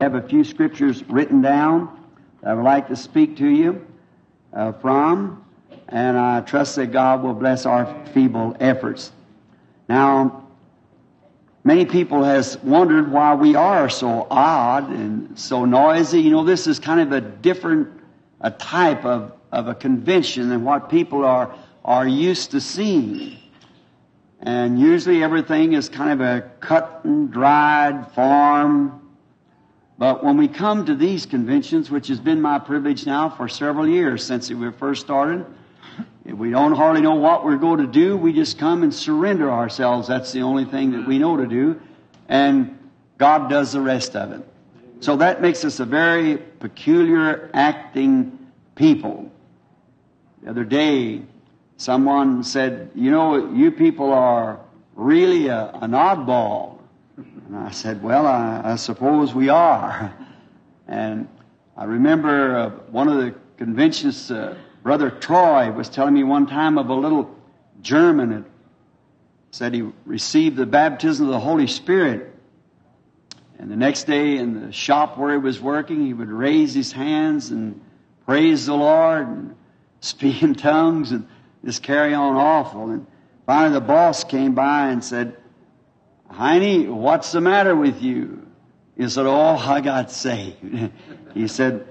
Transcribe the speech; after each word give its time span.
have 0.00 0.14
a 0.14 0.22
few 0.22 0.44
scriptures 0.44 1.02
written 1.08 1.42
down 1.42 2.06
that 2.40 2.50
I 2.50 2.54
would 2.54 2.62
like 2.62 2.86
to 2.86 2.94
speak 2.94 3.36
to 3.38 3.48
you 3.48 3.84
uh, 4.52 4.70
from, 4.70 5.44
and 5.88 6.16
I 6.16 6.40
trust 6.42 6.76
that 6.76 6.92
God 6.92 7.24
will 7.24 7.34
bless 7.34 7.66
our 7.66 8.06
feeble 8.14 8.56
efforts. 8.60 9.10
Now, 9.88 10.46
many 11.64 11.84
people 11.84 12.22
has 12.22 12.62
wondered 12.62 13.10
why 13.10 13.34
we 13.34 13.56
are 13.56 13.88
so 13.88 14.28
odd 14.30 14.88
and 14.88 15.36
so 15.36 15.64
noisy. 15.64 16.20
You 16.20 16.30
know, 16.30 16.44
this 16.44 16.68
is 16.68 16.78
kind 16.78 17.00
of 17.00 17.10
a 17.10 17.20
different 17.20 17.88
a 18.40 18.52
type 18.52 19.04
of, 19.04 19.32
of 19.50 19.66
a 19.66 19.74
convention 19.74 20.48
than 20.48 20.62
what 20.62 20.88
people 20.90 21.24
are 21.24 21.52
are 21.84 22.06
used 22.06 22.52
to 22.52 22.60
seeing. 22.60 23.36
And 24.42 24.78
usually 24.78 25.24
everything 25.24 25.72
is 25.72 25.88
kind 25.88 26.12
of 26.12 26.20
a 26.20 26.48
cut 26.60 27.00
and 27.02 27.32
dried 27.32 28.12
form. 28.12 29.07
But 29.98 30.22
when 30.22 30.36
we 30.36 30.46
come 30.46 30.86
to 30.86 30.94
these 30.94 31.26
conventions, 31.26 31.90
which 31.90 32.06
has 32.06 32.20
been 32.20 32.40
my 32.40 32.60
privilege 32.60 33.04
now 33.04 33.28
for 33.28 33.48
several 33.48 33.88
years 33.88 34.24
since 34.24 34.48
we 34.48 34.70
first 34.70 35.04
started, 35.04 35.44
we 36.24 36.50
don't 36.50 36.72
hardly 36.72 37.00
know 37.00 37.16
what 37.16 37.44
we're 37.44 37.56
going 37.56 37.80
to 37.80 37.86
do, 37.86 38.16
we 38.16 38.32
just 38.32 38.58
come 38.58 38.84
and 38.84 38.94
surrender 38.94 39.50
ourselves. 39.50 40.06
That's 40.06 40.30
the 40.30 40.42
only 40.42 40.64
thing 40.64 40.92
that 40.92 41.06
we 41.06 41.18
know 41.18 41.36
to 41.36 41.46
do. 41.46 41.80
And 42.28 42.78
God 43.16 43.50
does 43.50 43.72
the 43.72 43.80
rest 43.80 44.14
of 44.14 44.32
it. 44.32 44.46
So 45.00 45.16
that 45.16 45.40
makes 45.40 45.64
us 45.64 45.80
a 45.80 45.84
very 45.84 46.36
peculiar 46.36 47.50
acting 47.52 48.38
people. 48.74 49.32
The 50.42 50.50
other 50.50 50.64
day, 50.64 51.22
someone 51.76 52.44
said, 52.44 52.90
You 52.94 53.10
know, 53.10 53.52
you 53.52 53.72
people 53.72 54.12
are 54.12 54.60
really 54.94 55.48
a, 55.48 55.70
an 55.74 55.92
oddball. 55.92 56.77
And 57.18 57.56
I 57.56 57.70
said, 57.72 58.02
Well, 58.02 58.26
I, 58.26 58.60
I 58.64 58.76
suppose 58.76 59.34
we 59.34 59.48
are. 59.48 60.14
And 60.86 61.28
I 61.76 61.84
remember 61.84 62.56
uh, 62.56 62.70
one 62.90 63.08
of 63.08 63.16
the 63.18 63.34
conventions, 63.56 64.30
uh, 64.30 64.56
Brother 64.82 65.10
Troy 65.10 65.70
was 65.72 65.88
telling 65.88 66.14
me 66.14 66.22
one 66.22 66.46
time 66.46 66.78
of 66.78 66.88
a 66.88 66.94
little 66.94 67.34
German 67.82 68.30
that 68.30 68.44
said 69.50 69.74
he 69.74 69.82
received 70.06 70.56
the 70.56 70.66
baptism 70.66 71.26
of 71.26 71.32
the 71.32 71.40
Holy 71.40 71.66
Spirit. 71.66 72.34
And 73.58 73.70
the 73.70 73.76
next 73.76 74.04
day 74.04 74.36
in 74.36 74.66
the 74.66 74.72
shop 74.72 75.18
where 75.18 75.32
he 75.32 75.38
was 75.38 75.60
working, 75.60 76.06
he 76.06 76.14
would 76.14 76.30
raise 76.30 76.72
his 76.72 76.92
hands 76.92 77.50
and 77.50 77.80
praise 78.26 78.66
the 78.66 78.74
Lord 78.74 79.26
and 79.26 79.56
speak 80.00 80.42
in 80.44 80.54
tongues 80.54 81.10
and 81.10 81.26
just 81.64 81.82
carry 81.82 82.14
on 82.14 82.36
awful. 82.36 82.90
And 82.90 83.06
finally 83.44 83.72
the 83.72 83.80
boss 83.80 84.22
came 84.22 84.54
by 84.54 84.90
and 84.90 85.02
said, 85.02 85.36
Heine, 86.38 86.94
what's 86.94 87.32
the 87.32 87.40
matter 87.40 87.74
with 87.74 88.00
you? 88.00 88.46
He 88.96 89.08
said, 89.08 89.26
Oh, 89.26 89.56
I 89.56 89.80
got 89.80 90.12
saved. 90.12 90.92
he 91.34 91.48
said, 91.48 91.84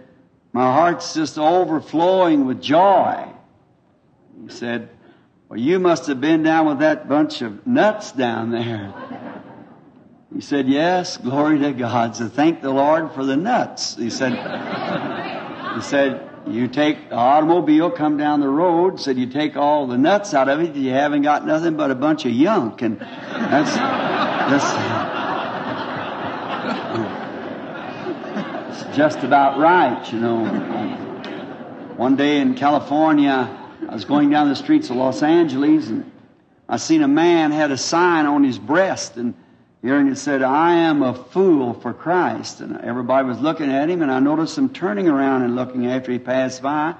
My 0.54 0.72
heart's 0.72 1.14
just 1.14 1.38
overflowing 1.38 2.46
with 2.46 2.62
joy. 2.62 3.28
He 4.42 4.50
said, 4.50 4.88
Well, 5.50 5.60
you 5.60 5.80
must 5.80 6.08
have 6.08 6.22
been 6.22 6.44
down 6.44 6.66
with 6.66 6.80
that 6.80 7.10
bunch 7.10 7.42
of 7.42 7.68
nuts 7.68 8.14
down 8.14 8.52
there. 8.52 8.94
He 10.34 10.42
said, 10.42 10.68
Yes, 10.68 11.18
glory 11.18 11.60
to 11.60 11.72
God. 11.72 12.16
So 12.16 12.28
thank 12.28 12.62
the 12.62 12.70
Lord 12.70 13.14
for 13.14 13.26
the 13.26 13.38
nuts. 13.38 13.96
He 13.96 14.10
said, 14.10 14.34
He 15.76 15.82
said, 15.82 16.28
you 16.50 16.68
take 16.68 17.10
the 17.10 17.16
automobile, 17.16 17.92
come 17.92 18.18
down 18.18 18.40
the 18.40 18.48
road, 18.48 19.00
said 19.00 19.18
you 19.18 19.28
take 19.28 19.58
all 19.58 19.88
the 19.88 19.98
nuts 19.98 20.34
out 20.34 20.48
of 20.48 20.62
it, 20.62 20.76
you 20.76 20.92
haven't 20.92 21.24
got 21.24 21.46
nothing 21.46 21.76
but 21.76 21.92
a 21.92 21.96
bunch 21.96 22.26
of 22.26 22.32
yunk. 22.32 22.82
And 22.82 23.00
that's, 23.00 23.76
that's, 24.50 24.66
it's 28.82 28.96
just 28.96 29.20
about 29.20 29.60
right, 29.60 30.12
you 30.12 30.20
know. 30.20 30.46
One 31.96 32.16
day 32.16 32.40
in 32.40 32.56
California, 32.56 33.50
I 33.90 33.94
was 33.94 34.06
going 34.06 34.30
down 34.30 34.50
the 34.50 34.56
streets 34.56 34.90
of 34.90 34.98
Los 34.98 35.24
Angeles 35.24 35.88
and 35.88 36.12
I 36.70 36.78
seen 36.78 37.02
a 37.02 37.08
man 37.08 37.52
had 37.52 37.72
a 37.72 37.78
sign 37.78 38.26
on 38.26 38.44
his 38.44 38.60
breast 38.60 39.18
and 39.18 39.34
and 39.84 40.10
it 40.10 40.18
said, 40.18 40.42
I 40.42 40.76
am 40.76 41.02
a 41.04 41.14
fool 41.14 41.74
for 41.74 41.94
Christ. 41.94 42.62
And 42.62 42.82
everybody 42.82 43.28
was 43.28 43.40
looking 43.40 43.72
at 43.72 43.90
him, 43.90 44.02
and 44.02 44.12
I 44.12 44.20
noticed 44.20 44.58
him 44.58 44.70
turning 44.70 45.08
around 45.08 45.44
and 45.44 45.56
looking 45.56 45.88
after 45.88 46.12
he 46.12 46.20
passed 46.20 46.62
by. 46.62 46.96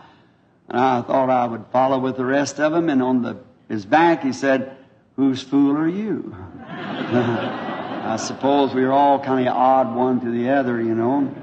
And 0.70 0.80
I 0.80 1.02
thought 1.02 1.30
I 1.30 1.48
would 1.48 1.66
follow 1.72 2.00
with 2.00 2.18
the 2.18 2.26
rest 2.26 2.60
of 2.60 2.72
them. 2.72 2.90
And 2.90 3.02
on 3.02 3.22
the, 3.24 3.38
his 3.68 3.86
back, 3.86 4.24
he 4.24 4.32
said, 4.32 4.78
Whose 5.16 5.42
fool 5.42 5.76
are 5.78 5.88
you? 5.88 6.36
I 7.10 8.18
suppose 8.18 8.74
we 8.74 8.84
were 8.84 8.92
all 8.92 9.18
kind 9.18 9.48
of 9.48 9.56
odd 9.56 9.96
one 9.96 10.20
to 10.20 10.30
the 10.30 10.50
other, 10.50 10.82
you 10.82 10.94
know. 10.94 11.34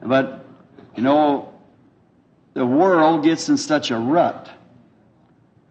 But, 0.00 0.46
you 0.94 1.02
know, 1.02 1.52
the 2.54 2.64
world 2.64 3.24
gets 3.24 3.48
in 3.48 3.56
such 3.56 3.90
a 3.90 3.98
rut. 3.98 4.48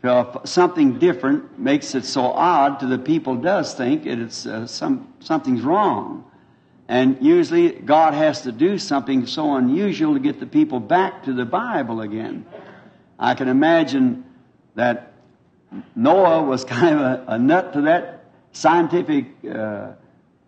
If 0.04 0.50
something 0.50 1.00
different 1.00 1.58
makes 1.58 1.96
it 1.96 2.04
so 2.04 2.24
odd 2.24 2.82
to 2.82 2.86
the 2.86 2.98
people 2.98 3.38
does 3.38 3.74
think 3.74 4.06
it's 4.06 4.46
uh, 4.46 4.68
some 4.68 5.14
something's 5.22 5.62
wrong. 5.62 6.30
And 6.90 7.18
usually 7.22 7.72
god 7.72 8.14
has 8.14 8.42
to 8.42 8.52
do 8.52 8.78
something 8.78 9.26
so 9.26 9.56
unusual 9.56 10.16
to 10.16 10.20
get 10.20 10.42
the 10.42 10.46
people 10.46 10.80
back 10.80 11.24
to 11.24 11.34
the 11.34 11.46
bible 11.46 12.02
again. 12.02 12.46
I 13.18 13.34
can 13.34 13.48
imagine 13.48 14.24
that 14.76 15.14
noah 15.96 16.44
was 16.44 16.64
kind 16.76 16.96
of 16.96 17.02
a, 17.02 17.24
a 17.28 17.40
nut 17.40 17.74
to 17.74 17.82
that 17.82 18.17
scientific 18.52 19.26
uh, 19.50 19.92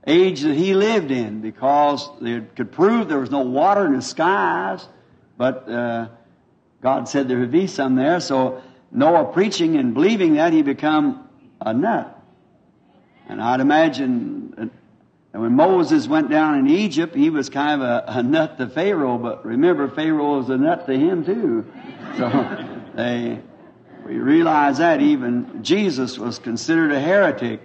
age 0.08 0.42
that 0.42 0.56
he 0.56 0.74
lived 0.74 1.12
in 1.12 1.42
because 1.42 2.10
they 2.22 2.42
could 2.56 2.72
prove 2.72 3.08
there 3.08 3.20
was 3.20 3.32
no 3.32 3.42
water 3.42 3.86
in 3.86 3.94
the 3.94 4.02
skies 4.02 4.88
but 5.38 5.70
uh, 5.70 6.08
god 6.82 7.08
said 7.08 7.28
there 7.28 7.40
would 7.40 7.52
be 7.52 7.68
some 7.68 7.96
there 7.96 8.20
so 8.20 8.62
Noah 8.92 9.26
preaching 9.26 9.76
and 9.76 9.94
believing 9.94 10.36
that, 10.36 10.54
he 10.54 10.62
become 10.62 11.28
a 11.62 11.74
nut. 11.74 12.16
And 13.28 13.42
I'd 13.42 13.60
imagine 13.60 14.72
that 15.32 15.40
when 15.40 15.56
Moses 15.56 16.08
went 16.08 16.30
down 16.30 16.58
in 16.58 16.68
Egypt, 16.68 17.16
he 17.16 17.30
was 17.30 17.50
kind 17.50 17.82
of 17.82 17.88
a, 17.88 18.04
a 18.08 18.24
nut 18.24 18.58
to 18.58 18.68
Pharaoh, 18.68 19.18
but 19.18 19.46
remember, 19.46 19.88
Pharaoh 19.88 20.38
was 20.38 20.50
a 20.50 20.58
nut 20.58 20.88
to 20.88 20.98
him 20.98 21.24
too. 21.24 21.72
So 22.18 22.30
they, 22.96 23.40
we 24.06 24.18
realize 24.18 24.80
that 24.80 25.02
even 25.02 25.64
Jesus 25.64 26.18
was 26.18 26.40
considered 26.40 26.92
a 26.92 27.00
heretic. 27.00 27.62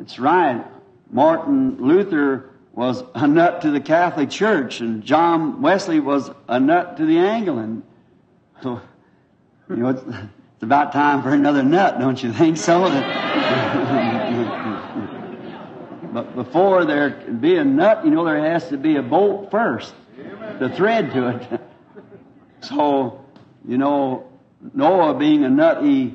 It's 0.00 0.18
right. 0.18 0.64
Martin 1.10 1.78
Luther 1.78 2.50
was 2.72 3.02
a 3.14 3.26
nut 3.26 3.62
to 3.62 3.70
the 3.70 3.80
Catholic 3.80 4.30
Church, 4.30 4.80
and 4.80 5.02
John 5.02 5.62
Wesley 5.62 6.00
was 6.00 6.30
a 6.46 6.60
nut 6.60 6.98
to 6.98 7.06
the 7.06 7.18
Anglican. 7.18 7.82
So 8.62 8.80
you 9.68 9.76
know, 9.76 9.88
it's, 9.88 10.02
it's 10.02 10.62
about 10.62 10.92
time 10.92 11.22
for 11.22 11.30
another 11.30 11.62
nut, 11.62 11.98
don't 11.98 12.22
you 12.22 12.32
think 12.32 12.56
so? 12.56 12.82
but 16.12 16.34
before 16.34 16.84
there 16.84 17.10
can 17.10 17.38
be 17.38 17.56
a 17.56 17.64
nut, 17.64 18.04
you 18.04 18.10
know, 18.10 18.24
there 18.24 18.52
has 18.52 18.68
to 18.68 18.76
be 18.76 18.96
a 18.96 19.02
bolt 19.02 19.50
first, 19.50 19.92
the 20.58 20.68
thread 20.70 21.12
to 21.12 21.28
it. 21.28 21.60
so, 22.60 23.24
you 23.66 23.78
know, 23.78 24.26
Noah 24.72 25.14
being 25.14 25.44
a 25.44 25.50
nut, 25.50 25.84
he 25.84 26.14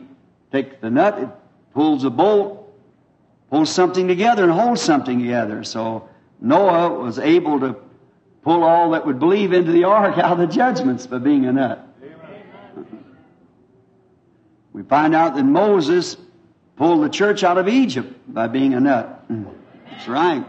takes 0.52 0.76
the 0.82 0.90
nut, 0.90 1.20
it 1.20 1.30
pulls 1.74 2.06
a 2.06 2.10
bolt, 2.10 2.63
pulls 3.54 3.72
something 3.72 4.08
together 4.08 4.46
and 4.46 4.52
holds 4.52 4.82
something 4.82 5.20
together. 5.20 5.64
So 5.64 6.10
Noah 6.42 6.90
was 7.00 7.20
able 7.20 7.60
to 7.60 7.76
pull 8.42 8.64
all 8.64 8.90
that 8.92 9.06
would 9.06 9.20
believe 9.20 9.54
into 9.54 9.72
the 9.72 9.84
ark 9.84 10.18
out 10.18 10.32
of 10.32 10.38
the 10.40 10.48
judgments 10.48 11.06
by 11.06 11.20
being 11.20 11.46
a 11.46 11.54
nut. 11.54 11.88
We 14.72 14.82
find 14.82 15.14
out 15.14 15.36
that 15.36 15.44
Moses 15.44 16.18
pulled 16.78 17.04
the 17.04 17.10
church 17.10 17.44
out 17.44 17.60
of 17.60 17.68
Egypt 17.68 18.12
by 18.28 18.48
being 18.48 18.74
a 18.74 18.80
nut. 18.80 19.24
That's 19.30 20.08
right. 20.08 20.44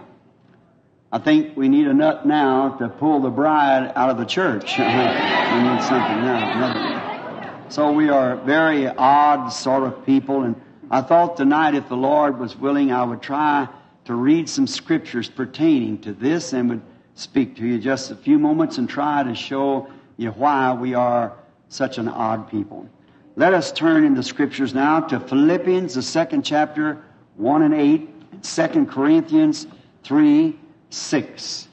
I 1.12 1.18
think 1.18 1.58
we 1.58 1.68
need 1.68 1.86
a 1.86 1.92
nut 1.92 2.26
now 2.26 2.70
to 2.78 2.88
pull 2.88 3.20
the 3.20 3.28
bride 3.28 3.92
out 3.96 4.08
of 4.08 4.16
the 4.16 4.24
church. 4.24 4.64
we 4.78 4.84
need 4.84 5.82
something 5.82 6.22
now. 6.24 7.66
So 7.68 7.92
we 7.92 8.08
are 8.08 8.36
very 8.36 8.88
odd 8.88 9.50
sort 9.50 9.82
of 9.82 10.06
people, 10.06 10.44
and 10.44 10.58
I 10.90 11.00
thought 11.00 11.36
tonight, 11.36 11.74
if 11.74 11.88
the 11.88 11.96
Lord 11.96 12.38
was 12.38 12.56
willing, 12.56 12.92
I 12.92 13.04
would 13.04 13.22
try 13.22 13.68
to 14.04 14.14
read 14.14 14.48
some 14.48 14.66
scriptures 14.66 15.28
pertaining 15.28 15.98
to 16.02 16.12
this 16.12 16.52
and 16.52 16.68
would 16.68 16.82
speak 17.14 17.56
to 17.56 17.66
you 17.66 17.78
just 17.78 18.10
a 18.10 18.16
few 18.16 18.38
moments 18.38 18.78
and 18.78 18.88
try 18.88 19.22
to 19.22 19.34
show 19.34 19.88
you 20.16 20.30
why 20.30 20.72
we 20.72 20.94
are 20.94 21.32
such 21.68 21.98
an 21.98 22.08
odd 22.08 22.50
people. 22.50 22.88
Let 23.36 23.54
us 23.54 23.72
turn 23.72 24.04
in 24.04 24.14
the 24.14 24.22
scriptures 24.22 24.74
now 24.74 25.00
to 25.00 25.18
Philippians, 25.18 25.94
the 25.94 26.02
second 26.02 26.42
chapter, 26.42 27.02
1 27.36 27.62
and 27.62 27.74
8, 27.74 28.08
and 28.32 28.44
2 28.44 28.86
Corinthians 28.86 29.66
3, 30.04 30.56
6. 30.90 31.68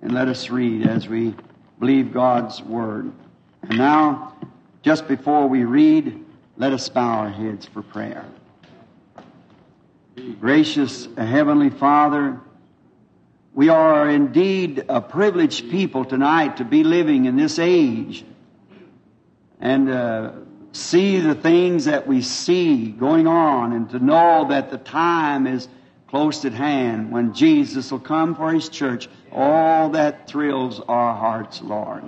And 0.00 0.12
let 0.12 0.28
us 0.28 0.48
read 0.48 0.86
as 0.86 1.08
we 1.08 1.34
believe 1.80 2.12
God's 2.12 2.62
word. 2.62 3.12
And 3.64 3.78
now, 3.78 4.34
just 4.82 5.08
before 5.08 5.46
we 5.46 5.64
read, 5.64 6.24
let 6.58 6.72
us 6.72 6.88
bow 6.88 7.20
our 7.20 7.30
heads 7.30 7.66
for 7.66 7.82
prayer. 7.82 8.24
Gracious 10.40 11.06
Heavenly 11.16 11.70
Father, 11.70 12.40
we 13.54 13.68
are 13.68 14.10
indeed 14.10 14.84
a 14.88 15.00
privileged 15.00 15.70
people 15.70 16.04
tonight 16.04 16.56
to 16.56 16.64
be 16.64 16.82
living 16.82 17.26
in 17.26 17.36
this 17.36 17.60
age 17.60 18.24
and 19.60 19.88
uh, 19.88 20.32
see 20.72 21.20
the 21.20 21.36
things 21.36 21.84
that 21.84 22.08
we 22.08 22.22
see 22.22 22.90
going 22.90 23.28
on 23.28 23.72
and 23.72 23.88
to 23.90 24.00
know 24.00 24.48
that 24.48 24.72
the 24.72 24.78
time 24.78 25.46
is 25.46 25.68
close 26.08 26.44
at 26.44 26.52
hand 26.52 27.12
when 27.12 27.34
Jesus 27.34 27.92
will 27.92 28.00
come 28.00 28.34
for 28.34 28.52
His 28.52 28.68
church. 28.68 29.08
All 29.30 29.90
that 29.90 30.26
thrills 30.26 30.80
our 30.80 31.14
hearts, 31.14 31.62
Lord. 31.62 32.02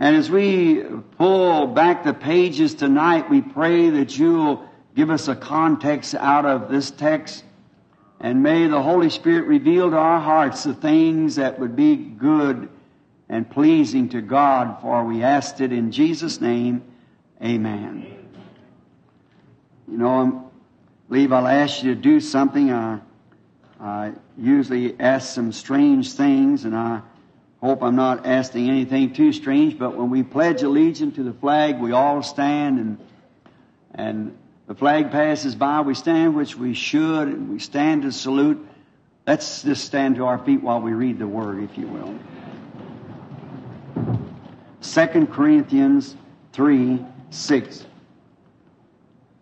And 0.00 0.14
as 0.14 0.30
we 0.30 0.84
pull 1.16 1.66
back 1.66 2.04
the 2.04 2.14
pages 2.14 2.74
tonight, 2.74 3.28
we 3.28 3.42
pray 3.42 3.90
that 3.90 4.16
you'll 4.16 4.64
give 4.94 5.10
us 5.10 5.26
a 5.26 5.34
context 5.34 6.14
out 6.14 6.46
of 6.46 6.70
this 6.70 6.92
text. 6.92 7.42
And 8.20 8.42
may 8.42 8.68
the 8.68 8.80
Holy 8.80 9.10
Spirit 9.10 9.46
reveal 9.46 9.90
to 9.90 9.96
our 9.96 10.20
hearts 10.20 10.62
the 10.62 10.74
things 10.74 11.36
that 11.36 11.58
would 11.58 11.74
be 11.74 11.96
good 11.96 12.68
and 13.28 13.48
pleasing 13.50 14.08
to 14.10 14.20
God, 14.20 14.80
for 14.80 15.04
we 15.04 15.24
asked 15.24 15.60
it 15.60 15.72
in 15.72 15.90
Jesus' 15.90 16.40
name. 16.40 16.82
Amen. 17.42 18.06
You 19.90 19.98
know, 19.98 20.08
um, 20.08 20.44
I 20.46 21.08
believe 21.08 21.32
I'll 21.32 21.46
ask 21.46 21.82
you 21.82 21.94
to 21.94 22.00
do 22.00 22.20
something. 22.20 22.70
I, 22.70 23.00
I 23.80 24.12
usually 24.36 24.98
ask 25.00 25.34
some 25.34 25.52
strange 25.52 26.12
things, 26.12 26.64
and 26.64 26.74
I 26.76 27.02
hope 27.60 27.82
I'm 27.82 27.96
not 27.96 28.26
asking 28.26 28.68
anything 28.68 29.12
too 29.12 29.32
strange, 29.32 29.78
but 29.78 29.96
when 29.96 30.10
we 30.10 30.22
pledge 30.22 30.62
allegiance 30.62 31.16
to 31.16 31.22
the 31.22 31.32
flag, 31.32 31.80
we 31.80 31.92
all 31.92 32.22
stand 32.22 32.78
and, 32.78 32.98
and 33.94 34.38
the 34.68 34.74
flag 34.74 35.10
passes 35.10 35.54
by, 35.54 35.80
we 35.80 35.94
stand, 35.94 36.36
which 36.36 36.56
we 36.56 36.74
should, 36.74 37.28
and 37.28 37.48
we 37.48 37.58
stand 37.58 38.02
to 38.02 38.12
salute. 38.12 38.64
Let's 39.26 39.62
just 39.62 39.84
stand 39.84 40.16
to 40.16 40.26
our 40.26 40.38
feet 40.38 40.62
while 40.62 40.80
we 40.80 40.92
read 40.92 41.18
the 41.18 41.26
word, 41.26 41.62
if 41.62 41.78
you 41.78 41.86
will. 41.88 42.14
2 44.82 45.26
Corinthians 45.26 46.16
3 46.52 47.04
6. 47.30 47.86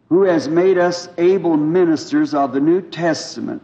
Who 0.09 0.23
has 0.23 0.49
made 0.49 0.79
us 0.79 1.09
able 1.19 1.57
ministers 1.57 2.33
of 2.33 2.53
the 2.53 2.61
New 2.61 2.81
Testament, 2.81 3.63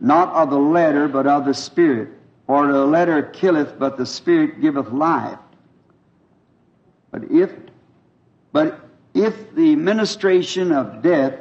not 0.00 0.32
of 0.34 0.50
the 0.50 0.58
letter, 0.58 1.06
but 1.06 1.28
of 1.28 1.44
the 1.44 1.54
Spirit. 1.54 2.08
For 2.46 2.72
the 2.72 2.86
letter 2.86 3.22
killeth, 3.22 3.78
but 3.78 3.96
the 3.96 4.06
Spirit 4.06 4.60
giveth 4.60 4.92
life. 4.92 5.38
But 7.10 7.30
if, 7.30 7.50
but 8.52 8.80
if 9.14 9.54
the 9.54 9.74
ministration 9.76 10.70
of 10.70 11.02
death, 11.02 11.34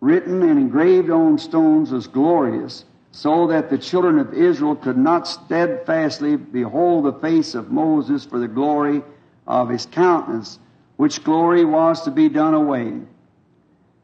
written 0.00 0.42
and 0.42 0.58
engraved 0.58 1.10
on 1.10 1.38
stones, 1.38 1.90
was 1.90 2.06
glorious, 2.06 2.84
so 3.10 3.46
that 3.48 3.70
the 3.70 3.78
children 3.78 4.18
of 4.18 4.34
Israel 4.34 4.76
could 4.76 4.98
not 4.98 5.26
steadfastly 5.26 6.36
behold 6.36 7.04
the 7.04 7.12
face 7.12 7.54
of 7.54 7.70
Moses 7.72 8.24
for 8.24 8.38
the 8.38 8.48
glory 8.48 9.02
of 9.46 9.68
his 9.68 9.86
countenance, 9.86 10.58
which 10.96 11.24
glory 11.24 11.64
was 11.64 12.02
to 12.02 12.10
be 12.10 12.28
done 12.28 12.54
away. 12.54 13.00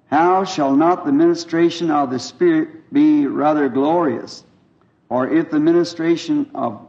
How 0.07 0.45
shall 0.45 0.75
not 0.75 1.05
the 1.05 1.13
ministration 1.13 1.91
of 1.91 2.11
the 2.11 2.19
Spirit 2.19 2.93
be 2.93 3.27
rather 3.27 3.69
glorious? 3.69 4.45
Or 5.11 5.29
if 5.29 5.51
the 5.51 5.61
ministration 5.61 6.51
of 6.55 6.81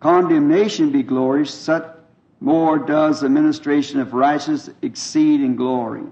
condemnation 0.00 0.92
be 0.92 1.02
glorious, 1.02 1.52
such 1.52 1.86
more 2.40 2.78
does 2.78 3.20
the 3.20 3.28
ministration 3.28 3.98
of 4.00 4.12
righteousness 4.12 4.70
exceed 4.82 5.40
in 5.40 5.56
glory. 5.56 6.04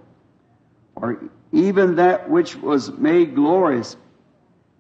Or 0.97 1.23
even 1.53 1.97
that 1.97 2.29
which 2.29 2.57
was 2.57 2.91
made 2.91 3.35
glorious 3.35 3.97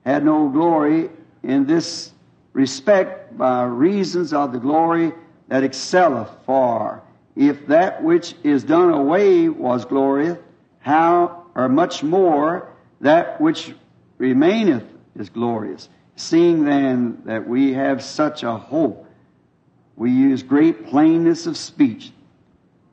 had 0.04 0.24
no 0.24 0.48
glory 0.48 1.10
in 1.42 1.66
this 1.66 2.12
respect 2.52 3.36
by 3.36 3.64
reasons 3.64 4.32
of 4.32 4.52
the 4.52 4.58
glory 4.58 5.12
that 5.48 5.62
excelleth 5.62 6.30
far. 6.46 7.02
If 7.36 7.66
that 7.66 8.02
which 8.02 8.34
is 8.42 8.64
done 8.64 8.92
away 8.92 9.50
was 9.50 9.84
glorious, 9.84 10.38
how 10.80 11.44
or 11.54 11.68
much 11.68 12.02
more 12.02 12.72
that 13.02 13.40
which 13.40 13.74
remaineth 14.18 14.84
is 15.16 15.28
glorious. 15.28 15.90
Seeing 16.16 16.64
then 16.64 17.22
that 17.26 17.46
we 17.46 17.74
have 17.74 18.02
such 18.02 18.42
a 18.42 18.56
hope, 18.56 19.06
we 19.96 20.10
use 20.10 20.42
great 20.42 20.86
plainness 20.86 21.46
of 21.46 21.56
speech, 21.56 22.10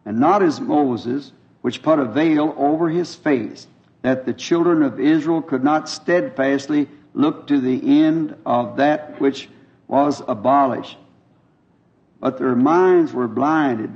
and 0.05 0.19
not 0.19 0.43
as 0.43 0.59
Moses, 0.59 1.31
which 1.61 1.81
put 1.81 1.99
a 1.99 2.05
veil 2.05 2.53
over 2.57 2.89
his 2.89 3.15
face, 3.15 3.67
that 4.01 4.25
the 4.25 4.33
children 4.33 4.83
of 4.83 4.99
Israel 4.99 5.41
could 5.41 5.63
not 5.63 5.87
steadfastly 5.87 6.89
look 7.13 7.47
to 7.47 7.61
the 7.61 8.03
end 8.03 8.35
of 8.45 8.75
that 8.77 9.19
which 9.21 9.49
was 9.87 10.21
abolished. 10.27 10.97
But 12.19 12.37
their 12.37 12.55
minds 12.55 13.13
were 13.13 13.29
blinded, 13.29 13.95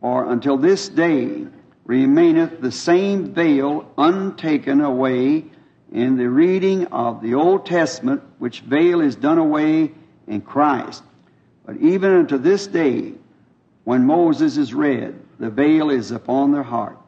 for 0.00 0.30
until 0.30 0.58
this 0.58 0.90
day 0.90 1.46
remaineth 1.86 2.60
the 2.60 2.72
same 2.72 3.32
veil 3.32 3.90
untaken 3.96 4.82
away 4.82 5.46
in 5.92 6.16
the 6.16 6.28
reading 6.28 6.86
of 6.86 7.20
the 7.20 7.34
Old 7.34 7.66
Testament, 7.66 8.22
which 8.38 8.60
veil 8.60 9.00
is 9.00 9.14
done 9.14 9.38
away 9.38 9.92
in 10.26 10.40
Christ. 10.40 11.02
But 11.66 11.76
even 11.76 12.12
unto 12.12 12.38
this 12.38 12.66
day, 12.66 13.12
when 13.84 14.06
Moses 14.06 14.56
is 14.56 14.72
read, 14.72 15.20
the 15.38 15.50
veil 15.50 15.90
is 15.90 16.10
upon 16.10 16.52
their 16.52 16.62
heart. 16.62 16.98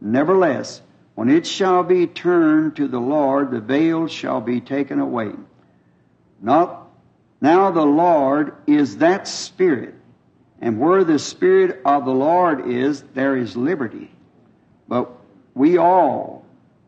Nevertheless, 0.00 0.82
when 1.14 1.28
it 1.28 1.46
shall 1.46 1.82
be 1.84 2.06
turned 2.06 2.76
to 2.76 2.88
the 2.88 3.00
Lord, 3.00 3.50
the 3.50 3.60
veil 3.60 4.08
shall 4.08 4.40
be 4.40 4.60
taken 4.60 4.98
away. 4.98 5.32
Not, 6.40 6.88
now 7.40 7.70
the 7.70 7.84
Lord 7.84 8.54
is 8.66 8.96
that 8.96 9.28
Spirit, 9.28 9.94
and 10.60 10.80
where 10.80 11.04
the 11.04 11.18
Spirit 11.18 11.80
of 11.84 12.04
the 12.04 12.14
Lord 12.14 12.68
is, 12.68 13.02
there 13.14 13.36
is 13.36 13.56
liberty. 13.56 14.10
But 14.88 15.10
we 15.54 15.76
all, 15.76 16.31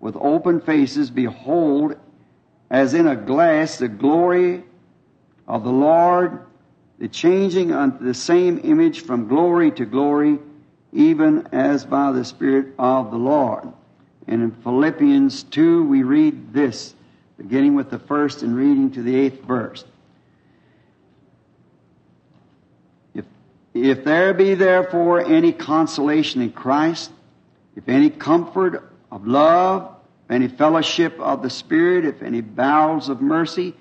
with 0.05 0.17
open 0.17 0.61
faces, 0.61 1.11
behold 1.11 1.97
as 2.69 2.93
in 2.93 3.06
a 3.06 3.17
glass 3.17 3.79
the 3.79 3.89
glory 3.89 4.62
of 5.49 5.65
the 5.65 5.73
Lord, 5.73 6.41
the 6.99 7.09
changing 7.09 7.73
unto 7.73 8.05
the 8.05 8.12
same 8.12 8.61
image 8.65 9.01
from 9.01 9.29
glory 9.29 9.71
to 9.71 9.87
glory, 9.87 10.39
even 10.93 11.49
as 11.53 11.87
by 11.87 12.12
the 12.12 12.23
Spirit 12.23 12.75
of 12.79 13.12
the 13.12 13.17
Lord. 13.17 13.67
And 14.27 14.43
in 14.43 14.51
Philippians 14.51 15.45
2, 15.45 15.85
we 15.85 16.03
read 16.03 16.53
this, 16.53 16.95
beginning 17.39 17.75
with 17.75 17.89
the 17.89 17.99
first 17.99 18.43
and 18.43 18.55
reading 18.55 18.91
to 18.91 19.03
the 19.03 19.17
eighth 19.17 19.41
verse. 19.45 19.87
If, 23.14 23.25
if 23.73 24.05
there 24.05 24.35
be 24.35 24.52
therefore 24.55 25.25
any 25.25 25.52
consolation 25.52 26.43
in 26.43 26.52
Christ, 26.52 27.11
if 27.75 27.88
any 27.88 28.11
comfort 28.11 28.90
of 29.11 29.26
love, 29.26 29.94
any 30.31 30.49
fellowship 30.49 31.19
of 31.21 31.43
the 31.43 31.50
Spirit, 31.50 32.04
if 32.04 32.23
any 32.23 32.40
bowels 32.40 33.09
of 33.09 33.21
mercy, 33.21 33.75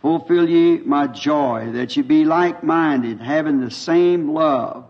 fulfill 0.00 0.48
ye 0.48 0.78
my 0.78 1.06
joy, 1.06 1.70
that 1.72 1.96
ye 1.96 2.02
be 2.02 2.24
like 2.24 2.64
minded, 2.64 3.20
having 3.20 3.60
the 3.60 3.70
same 3.70 4.32
love, 4.32 4.86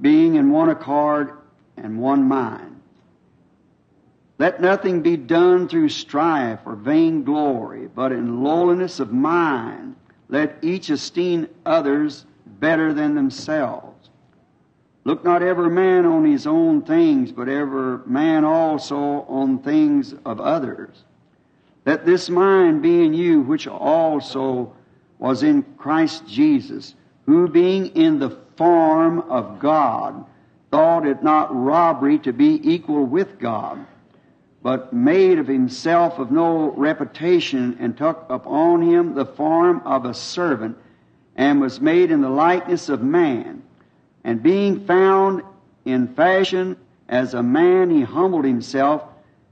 being 0.00 0.34
in 0.34 0.50
one 0.50 0.68
accord 0.68 1.32
and 1.76 2.00
one 2.00 2.24
mind. 2.24 2.80
Let 4.38 4.60
nothing 4.60 5.02
be 5.02 5.16
done 5.16 5.68
through 5.68 5.90
strife 5.90 6.60
or 6.64 6.74
vainglory, 6.74 7.88
but 7.88 8.10
in 8.10 8.42
lowliness 8.42 8.98
of 8.98 9.12
mind, 9.12 9.96
let 10.28 10.58
each 10.62 10.88
esteem 10.88 11.46
others 11.66 12.24
better 12.46 12.94
than 12.94 13.14
themselves. 13.14 13.89
Look 15.04 15.24
not 15.24 15.42
every 15.42 15.70
man 15.70 16.04
on 16.04 16.24
his 16.24 16.46
own 16.46 16.82
things, 16.82 17.32
but 17.32 17.48
every 17.48 17.98
man 18.06 18.44
also 18.44 19.24
on 19.28 19.58
things 19.58 20.14
of 20.24 20.40
others. 20.40 21.04
Let 21.86 22.04
this 22.04 22.28
mind 22.28 22.82
be 22.82 23.04
in 23.04 23.14
you, 23.14 23.40
which 23.40 23.66
also 23.66 24.74
was 25.18 25.42
in 25.42 25.62
Christ 25.78 26.26
Jesus, 26.26 26.94
who 27.26 27.48
being 27.48 27.86
in 27.96 28.18
the 28.18 28.36
form 28.56 29.20
of 29.30 29.58
God, 29.58 30.24
thought 30.70 31.06
it 31.06 31.22
not 31.22 31.54
robbery 31.54 32.18
to 32.20 32.32
be 32.32 32.60
equal 32.62 33.04
with 33.04 33.38
God 33.38 33.86
but 34.62 34.92
made 34.92 35.38
of 35.38 35.46
himself 35.46 36.18
of 36.18 36.30
no 36.30 36.70
reputation, 36.72 37.76
and 37.80 37.96
took 37.96 38.26
upon 38.28 38.82
him 38.82 39.14
the 39.14 39.24
form 39.24 39.80
of 39.86 40.04
a 40.04 40.12
servant, 40.12 40.76
and 41.34 41.60
was 41.60 41.80
made 41.80 42.10
in 42.10 42.20
the 42.20 42.28
likeness 42.28 42.88
of 42.88 43.02
man. 43.02 43.62
And 44.24 44.42
being 44.42 44.86
found 44.86 45.42
in 45.84 46.14
fashion 46.14 46.76
as 47.08 47.34
a 47.34 47.42
man, 47.42 47.90
he 47.90 48.02
humbled 48.02 48.44
himself 48.44 49.02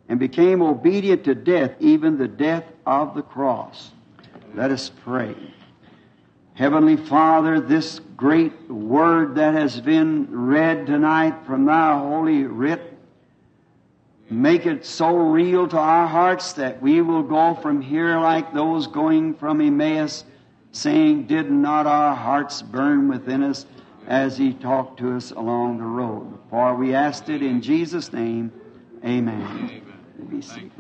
and 0.09 0.19
became 0.19 0.63
obedient 0.63 1.25
to 1.25 1.35
death, 1.35 1.73
even 1.81 2.19
the 2.19 2.29
death 2.29 2.65
of 2.87 3.15
the 3.15 3.23
cross. 3.23 3.91
Let 4.55 4.71
us 4.71 4.91
pray. 5.05 5.35
Heavenly 6.55 6.97
Father, 6.97 7.61
this 7.61 8.01
great 8.17 8.71
word 8.71 9.37
that 9.37 9.55
has 9.55 9.81
been 9.81 10.29
read 10.31 10.87
tonight 10.87 11.47
from 11.47 11.67
thy 11.67 11.99
holy 11.99 12.45
writ 12.45 12.99
Make 14.31 14.67
it 14.67 14.85
so 14.85 15.17
real 15.17 15.67
to 15.69 15.79
our 15.79 16.07
hearts 16.07 16.53
that 16.55 16.83
we 16.83 17.01
will 17.01 17.23
go 17.23 17.55
from 17.55 17.81
here 17.81 18.19
like 18.19 18.53
those 18.53 18.87
going 18.87 19.35
from 19.35 19.63
Emmaus, 19.63 20.25
saying, 20.73 21.27
Did 21.27 21.51
not 21.51 21.87
our 21.87 22.15
hearts 22.15 22.61
burn 22.61 23.09
within 23.09 23.43
us 23.43 23.65
as 24.09 24.39
he 24.39 24.55
talked 24.55 24.99
to 24.99 25.15
us 25.15 25.31
along 25.31 25.79
the 25.79 25.85
road? 25.85 26.39
For 26.51 26.75
we 26.75 26.95
asked 26.95 27.29
it 27.29 27.43
in 27.43 27.61
Jesus' 27.61 28.13
name. 28.13 28.51
Amen. 29.05 29.83
Seated. 30.41 30.73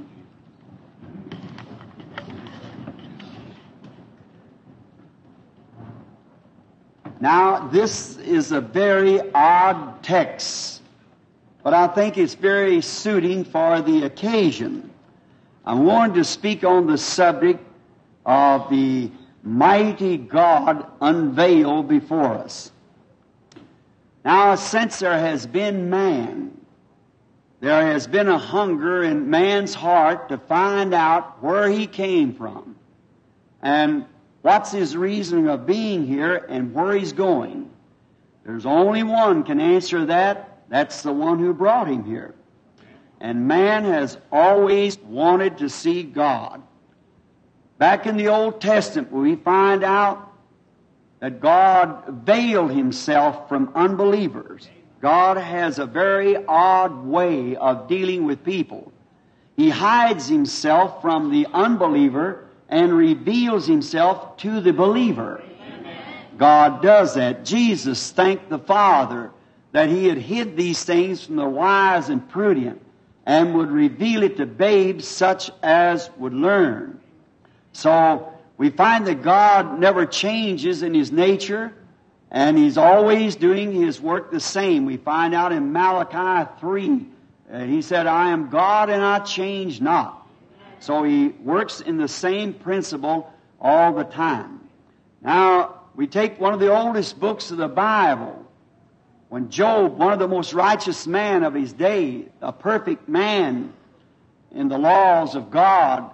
Now, 7.20 7.68
this 7.68 8.16
is 8.18 8.52
a 8.52 8.61
very 8.61 9.20
odd 9.32 10.02
text, 10.02 10.82
but 11.64 11.75
I 11.75 11.88
think 11.88 12.16
it's 12.16 12.35
very 12.35 12.80
suiting 12.80 13.44
for 13.44 13.82
the 13.82 14.04
occasion. 14.04 14.90
I'm 15.64 15.85
wanted 15.85 16.14
to 16.14 16.25
speak 16.25 16.64
on 16.64 16.87
the 16.87 16.97
subject 16.97 17.61
of 18.25 18.70
the 18.70 19.11
mighty 19.42 20.16
God 20.16 20.87
unveiled 21.00 21.88
before 21.88 22.35
us. 22.35 22.70
Now, 24.28 24.54
since 24.54 25.00
there 25.00 25.18
has 25.18 25.47
been 25.47 25.90
man, 25.90 26.56
there 27.58 27.85
has 27.85 28.06
been 28.06 28.28
a 28.28 28.38
hunger 28.38 29.02
in 29.02 29.30
man's 29.30 29.75
heart 29.75 30.28
to 30.28 30.38
find 30.38 30.94
out 30.94 31.42
where 31.42 31.68
he 31.68 31.88
came 31.88 32.35
from. 32.35 32.76
And 33.61 34.04
What's 34.42 34.70
his 34.70 34.97
reason 34.97 35.49
of 35.49 35.66
being 35.66 36.06
here 36.06 36.37
and 36.49 36.73
where 36.73 36.94
he's 36.94 37.12
going? 37.12 37.70
There's 38.44 38.66
only 38.66 39.02
one 39.02 39.42
can 39.42 39.61
answer 39.61 40.06
that. 40.06 40.62
That's 40.68 41.02
the 41.02 41.12
one 41.12 41.38
who 41.38 41.52
brought 41.52 41.88
him 41.88 42.04
here. 42.04 42.35
And 43.20 43.49
man 43.49 43.85
has 43.85 44.16
always 44.30 44.97
wanted 44.99 45.58
to 45.58 45.68
see 45.68 46.02
God. 46.02 46.62
Back 47.78 48.06
in 48.06 48.16
the 48.16 48.28
Old 48.28 48.61
Testament, 48.61 49.12
we 49.12 49.37
find 49.37 49.82
out 49.82 50.27
that 51.21 51.41
God 51.41 52.23
veiled 52.25 52.71
himself 52.71 53.49
from 53.49 53.73
unbelievers. 53.75 54.69
God 55.01 55.37
has 55.37 55.79
a 55.79 55.87
very 55.87 56.37
odd 56.47 57.05
way 57.05 57.57
of 57.57 57.89
dealing 57.89 58.25
with 58.25 58.45
people. 58.45 58.93
He 59.57 59.71
hides 59.71 60.29
himself 60.29 61.01
from 61.03 61.31
the 61.31 61.47
unbeliever 61.53 62.49
and 62.69 62.93
reveals 62.93 63.67
himself 63.67 64.37
to 64.39 64.61
the 64.61 64.73
believer. 64.73 65.43
God 66.37 66.83
does 66.83 67.15
that. 67.15 67.45
Jesus 67.45 68.13
thanked 68.13 68.49
the 68.49 68.59
Father 68.59 69.33
that 69.73 69.89
he 69.89 70.07
had 70.07 70.19
hid 70.19 70.57
these 70.57 70.85
things 70.85 71.25
from 71.25 71.37
the 71.37 71.49
wise 71.49 72.09
and 72.09 72.29
prudent 72.29 72.81
and 73.27 73.55
would 73.55 73.71
reveal 73.71 74.23
it 74.23 74.37
to 74.37 74.47
babes 74.47 75.07
such 75.07 75.51
as 75.63 76.09
would 76.17 76.33
learn. 76.33 77.01
So 77.73 78.33
we 78.59 78.71
find 78.71 79.07
that 79.07 79.23
God 79.23 79.79
never 79.79 80.05
changes 80.05 80.83
in 80.83 80.93
his 80.93 81.12
nature 81.12 81.73
and 82.31 82.59
he's 82.59 82.77
always 82.77 83.37
doing 83.37 83.73
his 83.73 84.00
work 84.00 84.31
the 84.31 84.41
same. 84.41 84.85
We 84.85 84.99
find 84.99 85.33
out 85.35 85.53
in 85.53 85.73
Malachi 85.73 86.50
3, 86.61 87.07
uh, 87.50 87.61
he 87.61 87.81
said, 87.81 88.07
I 88.07 88.31
am 88.31 88.50
God 88.50 88.91
and 88.91 89.03
I 89.03 89.21
change 89.21 89.81
not. 89.81 90.27
So 90.81 91.05
he 91.05 91.29
works 91.29 91.81
in 91.81 91.97
the 91.97 92.09
same 92.09 92.53
principle 92.53 93.33
all 93.61 93.95
the 93.95 94.05
time. 94.05 94.61
Now, 95.23 95.81
we 95.95 96.07
take 96.07 96.38
one 96.38 96.53
of 96.53 96.61
the 96.61 96.73
oldest 96.73 97.19
books 97.19 97.50
of 97.50 97.57
the 97.57 97.69
Bible. 97.69 98.45
When 99.29 99.50
Job, 99.50 99.99
one 99.99 100.12
of 100.12 100.19
the 100.19 100.29
most 100.29 100.53
righteous 100.53 101.07
men 101.07 101.45
of 101.45 101.55
his 101.55 101.73
day, 101.73 102.27
a 102.41 102.53
perfect 102.53 103.09
man 103.09 103.73
in 104.53 104.69
the 104.69 104.79
laws 104.79 105.35
of 105.35 105.50
God, 105.50 106.11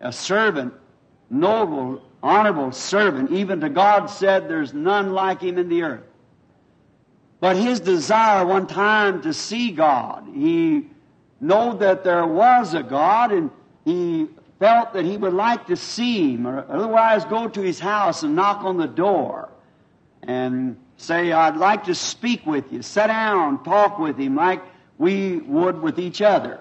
a 0.00 0.12
servant, 0.12 0.74
noble, 1.30 2.02
honorable 2.22 2.72
servant, 2.72 3.32
even 3.32 3.60
to 3.60 3.68
God 3.68 4.06
said, 4.06 4.48
There's 4.48 4.74
none 4.74 5.12
like 5.12 5.40
him 5.40 5.58
in 5.58 5.68
the 5.68 5.82
earth. 5.82 6.04
But 7.40 7.56
his 7.56 7.80
desire 7.80 8.46
one 8.46 8.66
time 8.66 9.22
to 9.22 9.32
see 9.32 9.70
God, 9.70 10.26
he 10.32 10.88
knew 11.40 11.78
that 11.78 12.02
there 12.02 12.26
was 12.26 12.74
a 12.74 12.82
God, 12.82 13.32
and 13.32 13.50
he 13.84 14.26
felt 14.58 14.94
that 14.94 15.04
he 15.04 15.16
would 15.16 15.34
like 15.34 15.66
to 15.66 15.76
see 15.76 16.34
him, 16.34 16.46
or 16.46 16.64
otherwise 16.68 17.24
go 17.26 17.48
to 17.48 17.60
his 17.60 17.78
house 17.78 18.22
and 18.22 18.34
knock 18.34 18.64
on 18.64 18.78
the 18.78 18.86
door 18.86 19.50
and 20.22 20.76
say, 20.96 21.30
I'd 21.30 21.56
like 21.56 21.84
to 21.84 21.94
speak 21.94 22.46
with 22.46 22.72
you. 22.72 22.82
Sit 22.82 23.08
down, 23.08 23.62
talk 23.62 23.98
with 23.98 24.18
him 24.18 24.34
like 24.34 24.62
we 24.98 25.36
would 25.36 25.80
with 25.80 25.98
each 25.98 26.22
other. 26.22 26.58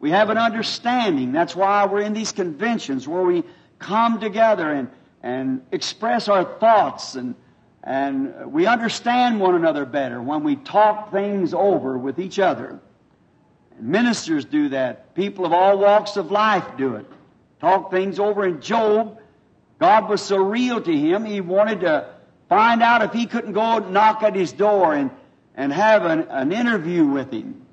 We 0.00 0.10
have 0.10 0.30
an 0.30 0.38
understanding. 0.38 1.32
That's 1.32 1.54
why 1.54 1.84
we're 1.84 2.00
in 2.00 2.14
these 2.14 2.32
conventions 2.32 3.06
where 3.06 3.22
we 3.22 3.44
come 3.80 4.20
together 4.20 4.70
and, 4.70 4.88
and 5.22 5.62
express 5.72 6.28
our 6.28 6.44
thoughts 6.44 7.16
and, 7.16 7.34
and 7.82 8.52
we 8.52 8.66
understand 8.66 9.40
one 9.40 9.56
another 9.56 9.84
better 9.84 10.22
when 10.22 10.44
we 10.44 10.54
talk 10.54 11.10
things 11.10 11.52
over 11.52 11.98
with 11.98 12.20
each 12.20 12.38
other. 12.38 12.78
Ministers 13.80 14.44
do 14.44 14.68
that. 14.68 15.14
People 15.14 15.46
of 15.46 15.52
all 15.52 15.78
walks 15.78 16.16
of 16.16 16.30
life 16.30 16.64
do 16.76 16.96
it. 16.96 17.06
Talk 17.60 17.90
things 17.90 18.18
over. 18.18 18.46
In 18.46 18.60
Job, 18.60 19.18
God 19.78 20.08
was 20.08 20.20
so 20.20 20.36
real 20.36 20.80
to 20.80 20.96
him, 20.96 21.24
he 21.24 21.40
wanted 21.40 21.80
to 21.80 22.06
find 22.50 22.82
out 22.82 23.02
if 23.02 23.12
he 23.12 23.26
couldn't 23.26 23.52
go 23.52 23.78
knock 23.78 24.22
at 24.22 24.34
his 24.34 24.52
door 24.52 24.94
and, 24.94 25.10
and 25.54 25.72
have 25.72 26.04
an, 26.04 26.26
an 26.28 26.52
interview 26.52 27.06
with 27.06 27.32
him. 27.32 27.64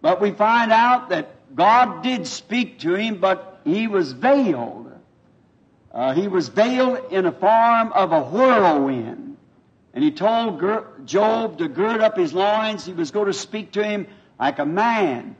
But 0.00 0.20
we 0.20 0.30
find 0.30 0.72
out 0.72 1.10
that 1.10 1.54
God 1.54 2.02
did 2.02 2.26
speak 2.26 2.80
to 2.80 2.94
him, 2.94 3.18
but 3.20 3.60
he 3.64 3.88
was 3.88 4.12
veiled. 4.12 4.83
Uh, 5.94 6.12
he 6.12 6.26
was 6.26 6.48
veiled 6.48 7.12
in 7.12 7.24
a 7.24 7.30
form 7.32 7.92
of 7.92 8.10
a 8.10 8.20
whirlwind. 8.20 9.36
And 9.94 10.02
he 10.02 10.10
told 10.10 10.60
Job 11.04 11.58
to 11.58 11.68
gird 11.68 12.00
up 12.00 12.16
his 12.16 12.34
loins. 12.34 12.84
He 12.84 12.92
was 12.92 13.12
going 13.12 13.26
to 13.26 13.32
speak 13.32 13.70
to 13.72 13.84
him 13.84 14.08
like 14.40 14.58
a 14.58 14.66
man. 14.66 15.36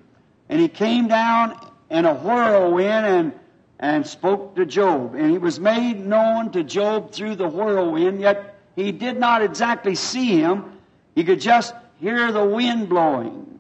And 0.48 0.60
he 0.60 0.68
came 0.68 1.08
down 1.08 1.58
in 1.90 2.04
a 2.04 2.14
whirlwind 2.14 3.04
and, 3.04 3.32
and 3.80 4.06
spoke 4.06 4.54
to 4.54 4.64
Job. 4.64 5.16
And 5.16 5.32
he 5.32 5.38
was 5.38 5.58
made 5.58 5.98
known 5.98 6.52
to 6.52 6.62
Job 6.62 7.10
through 7.10 7.34
the 7.34 7.48
whirlwind, 7.48 8.20
yet 8.20 8.54
he 8.76 8.92
did 8.92 9.18
not 9.18 9.42
exactly 9.42 9.96
see 9.96 10.38
him. 10.38 10.78
He 11.16 11.24
could 11.24 11.40
just 11.40 11.74
hear 11.98 12.30
the 12.30 12.44
wind 12.44 12.88
blowing 12.88 13.58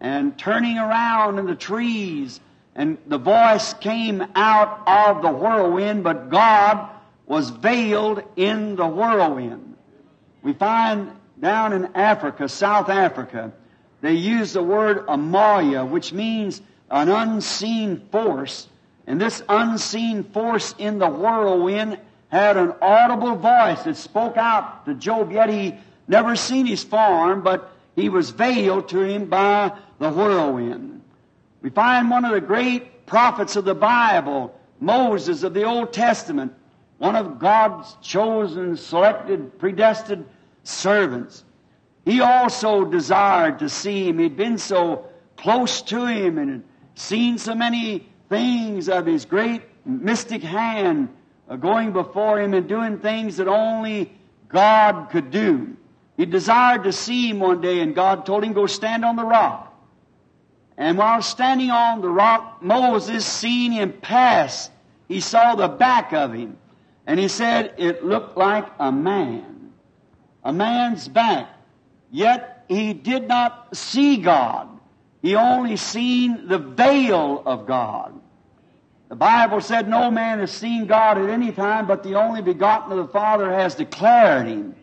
and 0.00 0.36
turning 0.38 0.76
around 0.76 1.38
in 1.38 1.46
the 1.46 1.54
trees. 1.54 2.40
And 2.76 2.98
the 3.06 3.16
voice 3.18 3.72
came 3.72 4.22
out 4.34 4.82
of 4.86 5.22
the 5.22 5.30
whirlwind, 5.30 6.04
but 6.04 6.28
God 6.28 6.90
was 7.24 7.48
veiled 7.48 8.22
in 8.36 8.76
the 8.76 8.86
whirlwind. 8.86 9.76
We 10.42 10.52
find 10.52 11.10
down 11.40 11.72
in 11.72 11.86
Africa, 11.94 12.50
South 12.50 12.90
Africa, 12.90 13.52
they 14.02 14.12
use 14.12 14.52
the 14.52 14.62
word 14.62 15.06
amaya, 15.06 15.88
which 15.88 16.12
means 16.12 16.60
an 16.90 17.08
unseen 17.08 18.06
force. 18.12 18.68
And 19.06 19.18
this 19.18 19.42
unseen 19.48 20.22
force 20.24 20.74
in 20.76 20.98
the 20.98 21.08
whirlwind 21.08 21.98
had 22.28 22.58
an 22.58 22.74
audible 22.82 23.36
voice 23.36 23.84
that 23.84 23.96
spoke 23.96 24.36
out 24.36 24.84
to 24.84 24.92
Job, 24.94 25.32
yet 25.32 25.48
he 25.48 25.74
never 26.08 26.36
seen 26.36 26.66
his 26.66 26.84
form, 26.84 27.40
but 27.40 27.72
he 27.94 28.10
was 28.10 28.30
veiled 28.30 28.90
to 28.90 29.00
him 29.00 29.26
by 29.26 29.72
the 29.98 30.10
whirlwind. 30.10 30.95
We 31.66 31.70
find 31.70 32.08
one 32.10 32.24
of 32.24 32.30
the 32.30 32.40
great 32.40 33.06
prophets 33.06 33.56
of 33.56 33.64
the 33.64 33.74
Bible, 33.74 34.54
Moses 34.78 35.42
of 35.42 35.52
the 35.52 35.64
Old 35.64 35.92
Testament, 35.92 36.52
one 36.98 37.16
of 37.16 37.40
God's 37.40 37.96
chosen, 38.00 38.76
selected, 38.76 39.58
predestined 39.58 40.26
servants. 40.62 41.42
He 42.04 42.20
also 42.20 42.84
desired 42.84 43.58
to 43.58 43.68
see 43.68 44.08
him. 44.08 44.20
He'd 44.20 44.36
been 44.36 44.58
so 44.58 45.06
close 45.36 45.82
to 45.82 46.06
him 46.06 46.38
and 46.38 46.62
seen 46.94 47.36
so 47.36 47.56
many 47.56 48.08
things 48.28 48.88
of 48.88 49.04
his 49.04 49.24
great 49.24 49.62
mystic 49.84 50.44
hand 50.44 51.08
uh, 51.48 51.56
going 51.56 51.92
before 51.92 52.40
him 52.40 52.54
and 52.54 52.68
doing 52.68 53.00
things 53.00 53.38
that 53.38 53.48
only 53.48 54.16
God 54.48 55.08
could 55.10 55.32
do. 55.32 55.76
He 56.16 56.26
desired 56.26 56.84
to 56.84 56.92
see 56.92 57.28
him 57.28 57.40
one 57.40 57.60
day, 57.60 57.80
and 57.80 57.92
God 57.92 58.24
told 58.24 58.44
him, 58.44 58.52
Go 58.52 58.66
stand 58.66 59.04
on 59.04 59.16
the 59.16 59.24
rock. 59.24 59.75
And 60.78 60.98
while 60.98 61.22
standing 61.22 61.70
on 61.70 62.00
the 62.02 62.08
rock, 62.08 62.62
Moses 62.62 63.24
seen 63.24 63.72
him 63.72 63.92
pass. 63.92 64.70
He 65.08 65.20
saw 65.20 65.54
the 65.54 65.68
back 65.68 66.12
of 66.12 66.32
him. 66.32 66.58
And 67.06 67.18
he 67.18 67.28
said, 67.28 67.74
It 67.78 68.04
looked 68.04 68.36
like 68.36 68.66
a 68.78 68.92
man. 68.92 69.72
A 70.44 70.52
man's 70.52 71.08
back. 71.08 71.48
Yet 72.10 72.64
he 72.68 72.92
did 72.92 73.26
not 73.28 73.76
see 73.76 74.18
God. 74.18 74.68
He 75.22 75.34
only 75.34 75.76
seen 75.76 76.46
the 76.46 76.58
veil 76.58 77.42
of 77.46 77.66
God. 77.66 78.12
The 79.08 79.16
Bible 79.16 79.60
said 79.60 79.88
no 79.88 80.10
man 80.10 80.40
has 80.40 80.50
seen 80.50 80.86
God 80.86 81.18
at 81.18 81.30
any 81.30 81.52
time, 81.52 81.86
but 81.86 82.02
the 82.02 82.14
only 82.14 82.42
begotten 82.42 82.92
of 82.92 82.98
the 82.98 83.12
Father 83.12 83.52
has 83.52 83.74
declared 83.74 84.48
him. 84.48 84.74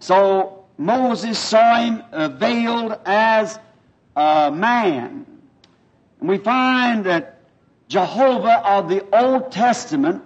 So 0.00 0.64
Moses 0.78 1.38
saw 1.38 1.76
him 1.76 2.02
uh, 2.12 2.28
veiled 2.28 2.98
as 3.04 3.58
a 4.18 4.50
man. 4.50 5.26
And 6.18 6.28
we 6.28 6.38
find 6.38 7.04
that 7.04 7.40
Jehovah 7.86 8.66
of 8.66 8.88
the 8.88 9.04
Old 9.16 9.52
Testament 9.52 10.24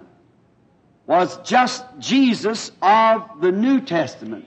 was 1.05 1.37
just 1.43 1.85
Jesus 1.99 2.71
of 2.81 3.29
the 3.39 3.51
New 3.51 3.81
Testament. 3.81 4.45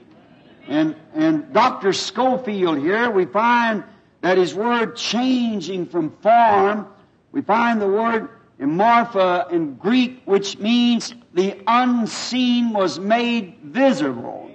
And, 0.67 0.95
and 1.13 1.53
Dr. 1.53 1.93
Scofield 1.93 2.79
here, 2.79 3.09
we 3.09 3.25
find 3.25 3.85
that 4.19 4.37
his 4.37 4.53
word 4.53 4.97
changing 4.97 5.85
from 5.85 6.11
form, 6.21 6.87
we 7.31 7.41
find 7.41 7.81
the 7.81 7.87
word 7.87 8.29
morpha 8.59 9.49
in 9.51 9.75
Greek, 9.75 10.21
which 10.25 10.57
means 10.57 11.13
the 11.33 11.57
unseen 11.67 12.73
was 12.73 12.99
made 12.99 13.59
visible. 13.63 14.51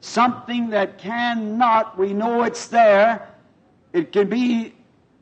Something 0.00 0.70
that 0.70 0.98
cannot, 0.98 1.98
we 1.98 2.12
know 2.12 2.44
it's 2.44 2.68
there. 2.68 3.28
It 3.96 4.12
can 4.12 4.28
be, 4.28 4.74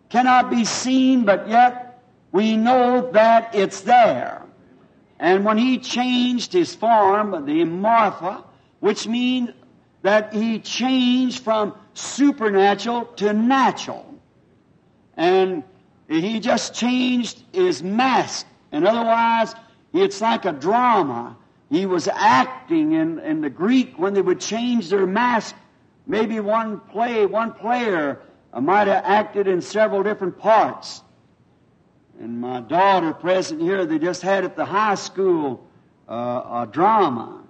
cannot 0.09 0.50
be 0.50 0.64
seen, 0.64 1.25
but 1.25 1.49
yet 1.49 2.02
we 2.33 2.57
know 2.57 3.09
that 3.12 3.54
it's 3.54 3.83
there. 3.83 4.43
And 5.21 5.45
when 5.45 5.59
he 5.59 5.78
changed 5.78 6.52
his 6.52 6.75
form, 6.75 7.47
the 7.47 7.64
morpha, 7.64 8.43
which 8.81 9.07
means 9.07 9.50
that 10.02 10.33
he 10.35 10.59
changed 10.59 11.45
from 11.45 11.73
supernatural 11.95 13.04
to 13.19 13.33
natural. 13.33 14.12
And 15.16 15.62
he 16.09 16.40
just 16.40 16.75
changed 16.75 17.45
his 17.52 17.81
mask. 17.81 18.45
And 18.73 18.88
otherwise, 18.88 19.54
it's 19.93 20.21
like 20.21 20.47
a 20.47 20.52
drama. 20.52 21.37
He 21.71 21.87
was 21.87 22.09
acting 22.09 22.90
in, 22.90 23.21
in 23.21 23.40
the 23.40 23.50
Greek 23.50 23.97
when 24.00 24.14
they 24.14 24.21
would 24.21 24.40
change 24.40 24.90
their 24.90 25.07
mask. 25.07 25.54
Maybe 26.09 26.40
one 26.40 26.81
play, 26.81 27.25
one 27.25 27.52
player 27.52 28.21
might 28.61 28.87
have 28.87 29.04
acted 29.04 29.49
in 29.49 29.61
several 29.61 30.02
different 30.02 30.38
parts. 30.38 31.02
And 32.20 32.40
my 32.40 32.61
daughter 32.61 33.12
present 33.12 33.61
here, 33.61 33.84
they 33.87 33.99
just 33.99 34.23
had 34.23 34.44
at 34.44 34.56
the 34.56 34.64
high 34.64 34.94
school 34.94 35.66
uh, 36.08 36.12
a 36.12 36.68
drama. 36.70 37.42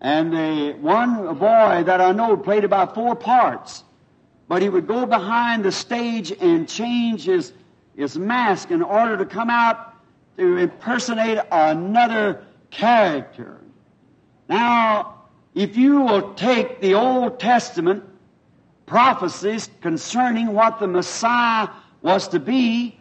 And 0.00 0.32
they, 0.32 0.72
one 0.72 1.34
boy 1.34 1.82
that 1.84 2.00
I 2.00 2.12
know 2.12 2.36
played 2.36 2.64
about 2.64 2.94
four 2.94 3.16
parts. 3.16 3.82
But 4.46 4.62
he 4.62 4.68
would 4.68 4.86
go 4.86 5.04
behind 5.04 5.64
the 5.64 5.72
stage 5.72 6.30
and 6.30 6.68
change 6.68 7.24
his, 7.24 7.52
his 7.96 8.16
mask 8.16 8.70
in 8.70 8.82
order 8.82 9.16
to 9.16 9.26
come 9.26 9.50
out 9.50 9.94
to 10.36 10.56
impersonate 10.56 11.38
another 11.50 12.44
character. 12.70 13.58
Now, 14.48 15.24
if 15.54 15.76
you 15.76 16.02
will 16.02 16.34
take 16.34 16.80
the 16.80 16.94
Old 16.94 17.40
Testament 17.40 18.04
prophecies 18.88 19.70
concerning 19.80 20.52
what 20.52 20.80
the 20.80 20.86
Messiah 20.86 21.68
was 22.02 22.28
to 22.28 22.40
be, 22.40 22.98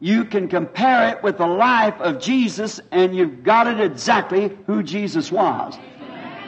you 0.00 0.24
can 0.24 0.48
compare 0.48 1.08
it 1.10 1.22
with 1.22 1.38
the 1.38 1.46
life 1.46 1.98
of 2.00 2.20
Jesus 2.20 2.80
and 2.90 3.16
you've 3.16 3.42
got 3.42 3.66
it 3.66 3.80
exactly 3.80 4.56
who 4.66 4.82
Jesus 4.82 5.32
was. 5.32 5.78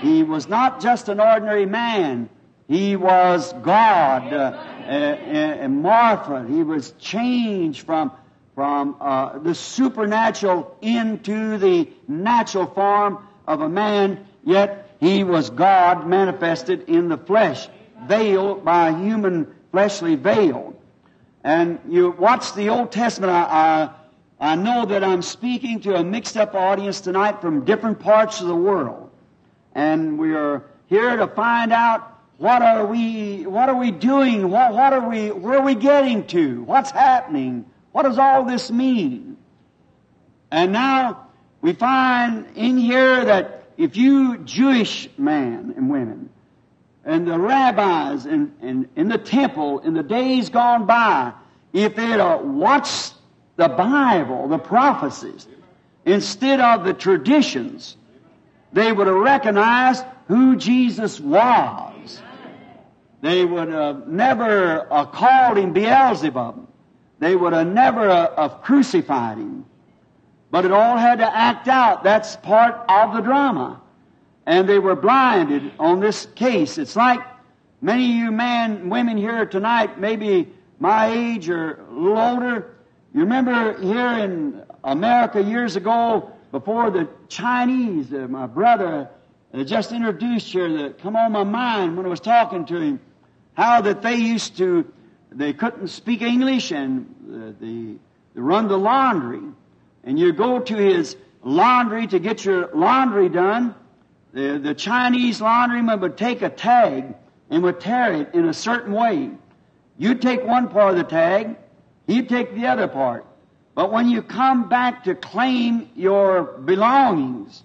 He 0.00 0.22
was 0.22 0.48
not 0.48 0.80
just 0.80 1.08
an 1.08 1.20
ordinary 1.20 1.66
man. 1.66 2.28
He 2.68 2.96
was 2.96 3.54
God, 3.62 4.32
uh, 4.32 4.52
and 4.86 5.82
morpha. 5.82 6.48
He 6.48 6.62
was 6.62 6.92
changed 6.98 7.84
from 7.86 8.12
from 8.54 8.96
uh, 9.00 9.38
the 9.38 9.54
supernatural 9.54 10.76
into 10.82 11.58
the 11.58 11.88
natural 12.08 12.66
form 12.66 13.24
of 13.46 13.60
a 13.60 13.68
man. 13.68 14.26
Yet 14.42 14.96
he 14.98 15.22
was 15.22 15.48
God 15.48 16.08
manifested 16.08 16.88
in 16.88 17.08
the 17.08 17.16
flesh, 17.16 17.68
veiled 18.06 18.64
by 18.64 18.88
a 18.88 18.96
human 18.96 19.54
fleshly 19.70 20.14
veil. 20.14 20.74
And 21.44 21.78
you 21.88 22.10
watch 22.10 22.54
the 22.54 22.68
Old 22.68 22.92
Testament. 22.92 23.32
I, 23.32 23.90
I, 24.40 24.52
I 24.52 24.54
know 24.56 24.86
that 24.86 25.02
I'm 25.04 25.22
speaking 25.22 25.80
to 25.80 25.96
a 25.96 26.04
mixed 26.04 26.36
up 26.36 26.54
audience 26.54 27.00
tonight 27.00 27.40
from 27.40 27.64
different 27.64 28.00
parts 28.00 28.40
of 28.40 28.48
the 28.48 28.54
world. 28.54 29.10
And 29.74 30.18
we 30.18 30.34
are 30.34 30.64
here 30.86 31.16
to 31.16 31.26
find 31.26 31.72
out 31.72 32.18
what 32.38 32.62
are 32.62 32.86
we, 32.86 33.46
what 33.46 33.68
are 33.68 33.76
we 33.76 33.90
doing? 33.90 34.48
What, 34.48 34.72
what 34.72 34.92
are 34.92 35.08
we, 35.08 35.30
where 35.30 35.58
are 35.58 35.64
we 35.64 35.74
getting 35.74 36.26
to? 36.28 36.62
What's 36.62 36.90
happening? 36.90 37.66
What 37.92 38.04
does 38.04 38.18
all 38.18 38.44
this 38.44 38.70
mean? 38.70 39.36
And 40.50 40.72
now 40.72 41.28
we 41.60 41.72
find 41.72 42.46
in 42.54 42.78
here 42.78 43.24
that 43.24 43.64
if 43.76 43.96
you 43.96 44.38
Jewish 44.38 45.08
men 45.18 45.74
and 45.76 45.90
women 45.90 46.30
and 47.08 47.26
the 47.26 47.38
rabbis 47.38 48.26
in, 48.26 48.52
in, 48.60 48.86
in 48.94 49.08
the 49.08 49.16
temple 49.16 49.78
in 49.78 49.94
the 49.94 50.02
days 50.02 50.50
gone 50.50 50.84
by, 50.84 51.32
if 51.72 51.96
they'd 51.96 52.20
uh, 52.20 52.38
watched 52.42 53.14
the 53.56 53.66
Bible, 53.66 54.46
the 54.46 54.58
prophecies, 54.58 55.48
instead 56.04 56.60
of 56.60 56.84
the 56.84 56.92
traditions, 56.92 57.96
they 58.74 58.92
would 58.92 59.06
have 59.06 59.16
recognized 59.16 60.04
who 60.26 60.54
Jesus 60.56 61.18
was. 61.18 62.20
They 63.22 63.42
would 63.42 63.68
have 63.68 64.06
never 64.06 64.86
uh, 64.92 65.06
called 65.06 65.56
him 65.56 65.72
Beelzebub. 65.72 66.68
They 67.20 67.34
would 67.34 67.54
have 67.54 67.68
never 67.68 68.10
uh, 68.10 68.50
crucified 68.50 69.38
him. 69.38 69.64
But 70.50 70.66
it 70.66 70.72
all 70.72 70.98
had 70.98 71.20
to 71.20 71.36
act 71.36 71.68
out. 71.68 72.04
That's 72.04 72.36
part 72.36 72.84
of 72.90 73.14
the 73.14 73.22
drama. 73.22 73.80
And 74.48 74.66
they 74.66 74.78
were 74.78 74.96
blinded 74.96 75.72
on 75.78 76.00
this 76.00 76.26
case. 76.34 76.78
It's 76.78 76.96
like 76.96 77.20
many 77.82 78.04
of 78.04 78.16
you 78.16 78.30
men, 78.32 78.88
women 78.88 79.18
here 79.18 79.44
tonight, 79.44 80.00
maybe 80.00 80.48
my 80.78 81.08
age 81.12 81.50
or 81.50 81.74
a 81.74 81.92
little 81.92 82.18
older. 82.18 82.74
You 83.12 83.20
remember 83.20 83.78
here 83.78 84.08
in 84.24 84.62
America 84.82 85.42
years 85.42 85.76
ago, 85.76 86.32
before 86.50 86.90
the 86.90 87.10
Chinese, 87.28 88.10
uh, 88.10 88.26
my 88.26 88.46
brother 88.46 89.10
uh, 89.52 89.64
just 89.64 89.92
introduced 89.92 90.50
here 90.50 90.78
that 90.78 90.98
come 90.98 91.14
on 91.14 91.30
my 91.30 91.44
mind 91.44 91.98
when 91.98 92.06
I 92.06 92.08
was 92.08 92.20
talking 92.20 92.64
to 92.66 92.80
him, 92.80 93.00
how 93.52 93.82
that 93.82 94.00
they 94.00 94.14
used 94.14 94.56
to, 94.56 94.90
they 95.30 95.52
couldn't 95.52 95.88
speak 95.88 96.22
English 96.22 96.70
and 96.70 97.04
uh, 97.30 97.52
they, 97.60 97.96
they 98.34 98.40
run 98.40 98.68
the 98.68 98.78
laundry. 98.78 99.42
And 100.04 100.18
you 100.18 100.32
go 100.32 100.58
to 100.58 100.74
his 100.74 101.16
laundry 101.44 102.06
to 102.06 102.18
get 102.18 102.46
your 102.46 102.70
laundry 102.74 103.28
done. 103.28 103.74
The, 104.38 104.56
the 104.56 104.74
Chinese 104.74 105.40
laundryman 105.40 106.00
would 106.00 106.16
take 106.16 106.42
a 106.42 106.48
tag 106.48 107.12
and 107.50 107.60
would 107.64 107.80
tear 107.80 108.12
it 108.12 108.32
in 108.34 108.48
a 108.48 108.54
certain 108.54 108.92
way. 108.92 109.32
You'd 109.96 110.22
take 110.22 110.44
one 110.44 110.68
part 110.68 110.92
of 110.92 110.96
the 110.96 111.02
tag, 111.02 111.56
he'd 112.06 112.28
take 112.28 112.54
the 112.54 112.68
other 112.68 112.86
part. 112.86 113.26
But 113.74 113.90
when 113.90 114.08
you 114.08 114.22
come 114.22 114.68
back 114.68 115.02
to 115.04 115.16
claim 115.16 115.90
your 115.96 116.44
belongings, 116.44 117.64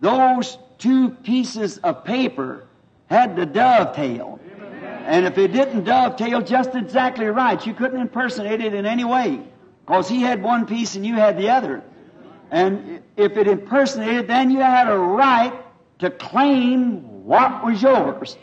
those 0.00 0.58
two 0.78 1.10
pieces 1.10 1.78
of 1.78 2.04
paper 2.04 2.68
had 3.10 3.34
to 3.34 3.44
dovetail. 3.44 4.38
And 5.06 5.26
if 5.26 5.36
it 5.38 5.48
didn't 5.48 5.82
dovetail 5.82 6.40
just 6.40 6.76
exactly 6.76 7.26
right, 7.26 7.66
you 7.66 7.74
couldn't 7.74 8.00
impersonate 8.00 8.60
it 8.60 8.74
in 8.74 8.86
any 8.86 9.04
way. 9.04 9.40
Because 9.84 10.08
he 10.08 10.22
had 10.22 10.40
one 10.40 10.66
piece 10.66 10.94
and 10.94 11.04
you 11.04 11.16
had 11.16 11.36
the 11.36 11.48
other. 11.48 11.82
And 12.52 13.02
if 13.16 13.36
it 13.36 13.48
impersonated, 13.48 14.28
then 14.28 14.52
you 14.52 14.60
had 14.60 14.86
a 14.86 14.96
right 14.96 15.65
to 15.98 16.10
claim 16.10 17.24
what 17.24 17.64
was 17.64 17.82
yours. 17.82 18.36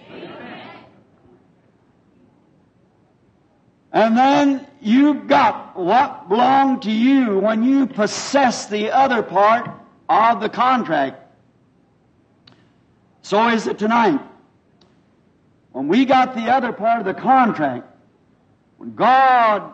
And 3.92 4.18
then 4.18 4.66
you 4.82 5.13
got 5.13 5.78
what 5.78 6.28
belonged 6.28 6.82
to 6.84 6.92
you 6.92 7.38
when 7.38 7.63
you 7.63 7.86
possessed 7.86 8.72
the 8.72 8.92
other 8.92 9.22
part 9.22 9.70
of 10.10 10.42
the 10.42 10.50
contract. 10.50 11.20
So 13.22 13.50
is 13.50 13.68
it 13.68 13.78
tonight. 13.78 14.20
When 15.72 15.88
we 15.88 16.06
got 16.06 16.36
the 16.36 16.52
other 16.52 16.74
part 16.74 17.00
of 17.00 17.06
the 17.06 17.13
contract, 17.13 17.88
when 18.78 18.96
God 18.96 19.74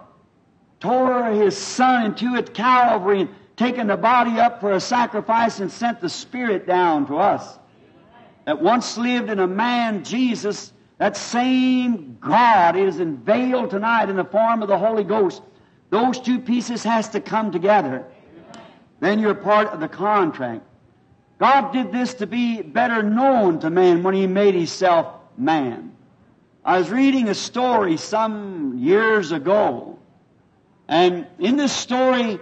tore 0.81 1.31
His 1.31 1.57
Son 1.57 2.05
into 2.05 2.35
at 2.35 2.53
Calvary 2.53 3.21
and 3.21 3.29
taken 3.55 3.87
the 3.87 3.97
body 3.97 4.39
up 4.39 4.59
for 4.59 4.73
a 4.73 4.79
sacrifice 4.79 5.59
and 5.59 5.71
sent 5.71 5.99
the 6.01 6.09
Spirit 6.09 6.67
down 6.67 7.07
to 7.07 7.17
us, 7.17 7.57
that 8.49 8.63
once 8.63 8.97
lived 8.97 9.29
in 9.29 9.37
a 9.37 9.45
man, 9.45 10.03
Jesus, 10.03 10.73
that 10.97 11.15
same 11.15 12.17
God 12.19 12.75
is 12.75 12.99
unveiled 12.99 13.69
tonight 13.69 14.09
in 14.09 14.15
the 14.15 14.23
form 14.23 14.63
of 14.63 14.67
the 14.67 14.77
Holy 14.79 15.03
Ghost. 15.03 15.43
Those 15.91 16.19
two 16.19 16.39
pieces 16.39 16.83
has 16.83 17.09
to 17.09 17.21
come 17.21 17.51
together. 17.51 18.05
Then 19.01 19.19
you're 19.19 19.35
part 19.35 19.67
of 19.67 19.79
the 19.79 19.87
contract. 19.87 20.63
God 21.37 21.73
did 21.73 21.91
this 21.91 22.15
to 22.15 22.25
be 22.25 22.63
better 22.63 23.03
known 23.03 23.59
to 23.59 23.69
man 23.69 24.01
when 24.01 24.15
He 24.15 24.25
made 24.25 24.55
Himself 24.55 25.13
man. 25.37 25.95
I 26.65 26.79
was 26.79 26.89
reading 26.89 27.29
a 27.29 27.35
story 27.35 27.97
some 27.97 28.79
years 28.79 29.31
ago, 29.31 29.99
and 30.87 31.27
in 31.37 31.55
this 31.55 31.71
story, 31.71 32.39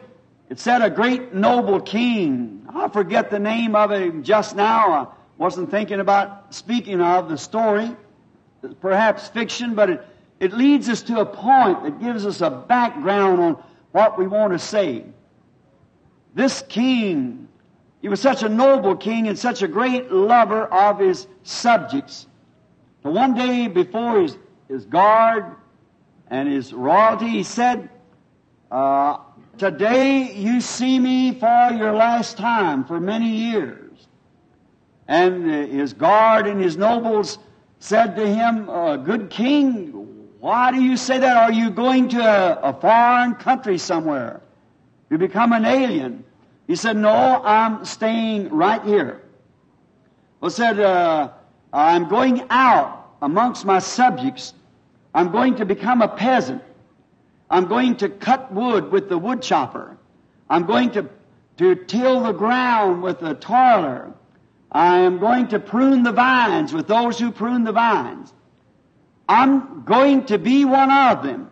it 0.50 0.58
said 0.58 0.82
a 0.82 0.90
great 0.90 1.34
noble 1.34 1.82
king. 1.82 2.66
I 2.74 2.88
forget 2.88 3.30
the 3.30 3.40
name 3.40 3.76
of 3.76 3.92
it 3.92 4.22
just 4.22 4.56
now. 4.56 5.17
Wasn't 5.38 5.70
thinking 5.70 6.00
about 6.00 6.54
speaking 6.54 7.02
of 7.02 7.30
the 7.30 7.38
story 7.38 7.96
perhaps 8.82 9.28
fiction, 9.28 9.76
but 9.76 9.90
it, 9.90 10.06
it 10.40 10.54
leads 10.54 10.90
us 10.90 11.02
to 11.04 11.20
a 11.20 11.26
point 11.26 11.84
that 11.84 12.00
gives 12.00 12.26
us 12.26 12.42
a 12.42 12.50
background 12.50 13.42
on 13.42 13.64
what 13.92 14.18
we 14.18 14.28
want 14.28 14.54
to 14.54 14.60
say. 14.60 15.06
This 16.34 16.64
king, 16.70 17.48
he 18.02 18.10
was 18.10 18.22
such 18.22 18.44
a 18.44 18.50
noble 18.50 18.96
king 18.96 19.28
and 19.28 19.38
such 19.38 19.62
a 19.62 19.68
great 19.68 20.12
lover 20.12 20.66
of 20.66 21.00
his 21.00 21.28
subjects. 21.44 22.28
So 23.04 23.12
one 23.12 23.34
day 23.34 23.68
before 23.68 24.22
his, 24.22 24.38
his 24.68 24.86
guard 24.86 25.56
and 26.30 26.48
his 26.50 26.74
royalty, 26.74 27.30
he 27.30 27.44
said, 27.44 27.90
uh, 28.72 29.20
Today 29.58 30.34
you 30.34 30.62
see 30.62 31.00
me 31.00 31.34
for 31.40 31.72
your 31.72 31.92
last 31.92 32.38
time 32.38 32.86
for 32.86 33.00
many 33.00 33.30
years. 33.30 33.87
And 35.08 35.50
his 35.50 35.94
guard 35.94 36.48
and 36.48 36.62
his 36.62 36.78
nobles 36.78 37.40
said 37.80 38.16
to 38.16 38.28
him, 38.28 38.70
uh, 38.70 38.98
Good 38.98 39.30
king, 39.30 39.92
why 40.40 40.72
do 40.72 40.82
you 40.82 40.98
say 40.98 41.20
that? 41.20 41.38
Are 41.38 41.52
you 41.52 41.70
going 41.70 42.10
to 42.10 42.20
a, 42.20 42.70
a 42.70 42.74
foreign 42.74 43.36
country 43.36 43.78
somewhere? 43.78 44.42
You 45.10 45.18
become 45.18 45.54
an 45.54 45.66
alien. 45.66 46.26
He 46.68 46.76
said, 46.76 46.98
No, 46.98 47.12
I'm 47.12 47.86
staying 47.86 48.50
right 48.50 48.84
here. 48.84 49.22
Well, 50.42 50.52
said, 50.52 50.80
uh, 50.80 51.32
I'm 51.74 52.10
going 52.10 52.46
out 52.50 53.16
amongst 53.22 53.66
my 53.66 53.80
subjects. 53.80 54.54
I'm 55.14 55.32
going 55.32 55.56
to 55.56 55.66
become 55.66 56.02
a 56.02 56.08
peasant. 56.08 56.62
I'm 57.50 57.66
going 57.68 57.96
to 57.98 58.10
cut 58.10 58.52
wood 58.52 58.92
with 58.92 59.10
the 59.10 59.18
wood 59.18 59.42
chopper. 59.42 59.98
I'm 60.50 60.66
going 60.66 60.92
to, 60.92 61.10
to 61.58 61.76
till 61.76 62.24
the 62.24 62.34
ground 62.34 63.02
with 63.02 63.20
the 63.20 63.34
toiler. 63.34 64.14
I 64.72 65.00
am 65.00 65.20
going 65.20 65.48
to 65.50 65.60
prune 65.60 66.04
the 66.04 66.12
vines 66.12 66.74
with 66.74 66.88
those 66.88 67.18
who 67.18 67.32
prune 67.32 67.64
the 67.64 67.72
vines. 67.72 68.34
I'm 69.28 69.84
going 69.84 70.26
to 70.26 70.38
be 70.38 70.66
one 70.66 70.92
of 70.92 71.24
them 71.24 71.50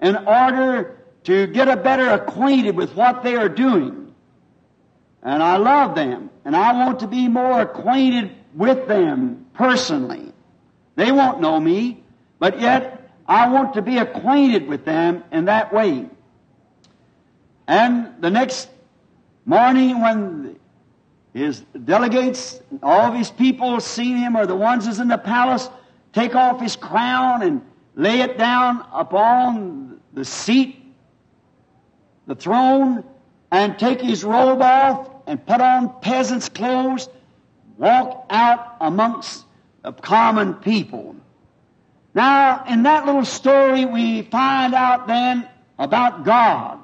in 0.00 0.16
order 0.16 0.98
to 1.24 1.46
get 1.46 1.68
a 1.68 1.76
better 1.76 2.08
acquainted 2.10 2.76
with 2.76 2.94
what 2.94 3.22
they 3.22 3.36
are 3.36 3.48
doing. 3.48 4.14
And 5.22 5.42
I 5.42 5.58
love 5.58 5.94
them, 5.94 6.30
and 6.44 6.56
I 6.56 6.72
want 6.72 7.00
to 7.00 7.06
be 7.06 7.28
more 7.28 7.60
acquainted 7.60 8.30
with 8.54 8.88
them 8.88 9.46
personally. 9.52 10.32
They 10.96 11.12
won't 11.12 11.40
know 11.40 11.60
me, 11.60 12.02
but 12.38 12.60
yet 12.60 13.10
I 13.26 13.48
want 13.48 13.74
to 13.74 13.82
be 13.82 13.98
acquainted 13.98 14.66
with 14.66 14.84
them 14.84 15.24
in 15.30 15.44
that 15.44 15.72
way. 15.72 16.08
And 17.66 18.14
the 18.20 18.30
next 18.30 18.68
morning 19.44 20.00
when 20.00 20.49
his 21.32 21.60
delegates, 21.84 22.60
all 22.82 23.12
of 23.12 23.14
his 23.14 23.30
people 23.30 23.80
seen 23.80 24.16
him, 24.16 24.36
or 24.36 24.46
the 24.46 24.56
ones 24.56 24.86
that's 24.86 24.98
in 24.98 25.08
the 25.08 25.18
palace, 25.18 25.68
take 26.12 26.34
off 26.34 26.60
his 26.60 26.76
crown 26.76 27.42
and 27.42 27.62
lay 27.94 28.20
it 28.20 28.36
down 28.36 28.84
upon 28.92 30.00
the 30.12 30.24
seat, 30.24 30.82
the 32.26 32.34
throne, 32.34 33.04
and 33.52 33.78
take 33.78 34.00
his 34.00 34.24
robe 34.24 34.62
off 34.62 35.08
and 35.26 35.44
put 35.46 35.60
on 35.60 36.00
peasant's 36.00 36.48
clothes, 36.48 37.08
walk 37.76 38.26
out 38.30 38.76
amongst 38.80 39.44
the 39.82 39.92
common 39.92 40.54
people. 40.54 41.14
Now, 42.12 42.64
in 42.68 42.82
that 42.82 43.06
little 43.06 43.24
story, 43.24 43.84
we 43.84 44.22
find 44.22 44.74
out 44.74 45.06
then 45.06 45.48
about 45.78 46.24
God. 46.24 46.79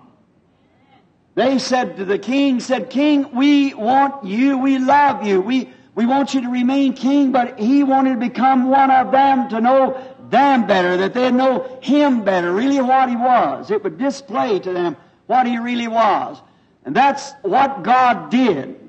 They 1.37 1.59
said 1.59 1.99
to 1.99 2.07
the 2.07 2.19
king, 2.19 2.61
said, 2.61 2.89
King, 2.89 3.31
we 3.35 3.75
want 3.75 4.25
you, 4.25 4.57
we 4.57 4.79
love 4.79 5.27
you, 5.27 5.43
we, 5.43 5.69
we 5.95 6.07
want 6.07 6.33
you 6.33 6.41
to 6.41 6.49
remain 6.49 6.95
king, 6.95 7.31
but 7.31 7.61
he 7.61 7.85
wanted 7.85 8.15
to 8.15 8.21
become 8.21 8.71
one 8.71 8.91
of 8.91 9.13
them 9.13 9.51
to 9.51 9.61
know 9.61 10.03
them 10.31 10.67
better, 10.67 10.97
that 10.97 11.13
they'd 11.13 11.35
know 11.35 11.79
him 11.83 12.25
better, 12.25 12.51
really 12.51 12.81
what 12.81 13.11
he 13.11 13.17
was. 13.17 13.71
It 13.71 13.85
would 13.85 13.99
display 13.99 14.59
to 14.61 14.73
them 14.73 14.97
what 15.27 15.47
he 15.47 15.59
really 15.59 15.89
was. 15.89 16.41
And 16.87 16.97
that's 16.97 17.33
what 17.43 17.83
God 17.83 18.31
did. 18.31 18.81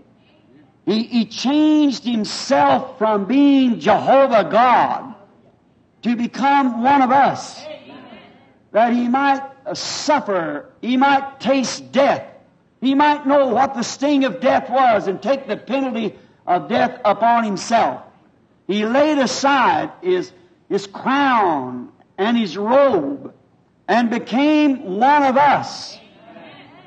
He, 0.86 1.04
he 1.04 1.26
changed 1.26 2.06
himself 2.06 2.98
from 2.98 3.26
being 3.26 3.82
Jehovah 3.82 4.48
God 4.50 5.16
to 6.04 6.16
become 6.16 6.82
one 6.82 7.02
of 7.02 7.12
us. 7.12 7.62
That 8.72 8.94
he 8.94 9.10
might 9.10 9.42
suffer, 9.74 10.70
he 10.82 10.96
might 10.96 11.42
taste 11.42 11.92
death, 11.92 12.24
he 12.88 12.96
might 12.96 13.28
know 13.28 13.48
what 13.48 13.74
the 13.74 13.84
sting 13.84 14.24
of 14.24 14.40
death 14.40 14.70
was 14.70 15.08
and 15.08 15.22
take 15.22 15.46
the 15.46 15.58
penalty 15.58 16.16
of 16.46 16.70
death 16.70 17.02
upon 17.04 17.44
himself. 17.44 18.02
He 18.66 18.86
laid 18.86 19.18
aside 19.18 19.92
his, 20.02 20.32
his 20.70 20.88
crown 20.88 21.90
and 22.18 22.38
his 22.38 22.56
robe 22.56 23.34
and 23.90 24.10
became 24.10 24.98
one 24.98 25.24
of 25.24 25.36
us. 25.36 26.00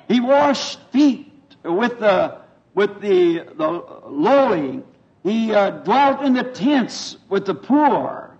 He 0.08 0.20
washed 0.20 0.80
feet 0.90 1.30
with 1.62 2.00
the, 2.00 2.38
with 2.74 3.02
the, 3.02 3.46
the 3.58 3.84
lowly. 4.08 4.82
He 5.22 5.52
uh, 5.54 5.70
dwelt 5.70 6.22
in 6.22 6.32
the 6.32 6.44
tents 6.44 7.18
with 7.28 7.44
the 7.44 7.54
poor. 7.54 8.38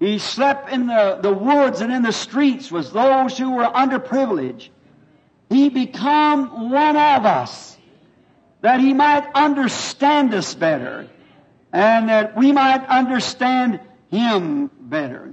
He 0.00 0.18
slept 0.18 0.72
in 0.72 0.86
the, 0.86 1.18
the 1.20 1.34
woods 1.34 1.82
and 1.82 1.92
in 1.92 2.02
the 2.02 2.12
streets 2.12 2.72
with 2.72 2.94
those 2.94 3.36
who 3.36 3.50
were 3.50 3.64
underprivileged. 3.64 4.70
He 5.54 5.68
become 5.68 6.68
one 6.68 6.96
of 6.96 7.24
us 7.24 7.78
that 8.60 8.80
he 8.80 8.92
might 8.92 9.24
understand 9.36 10.34
us 10.34 10.52
better 10.52 11.08
and 11.72 12.08
that 12.08 12.36
we 12.36 12.50
might 12.50 12.84
understand 12.88 13.78
him 14.10 14.68
better. 14.80 15.32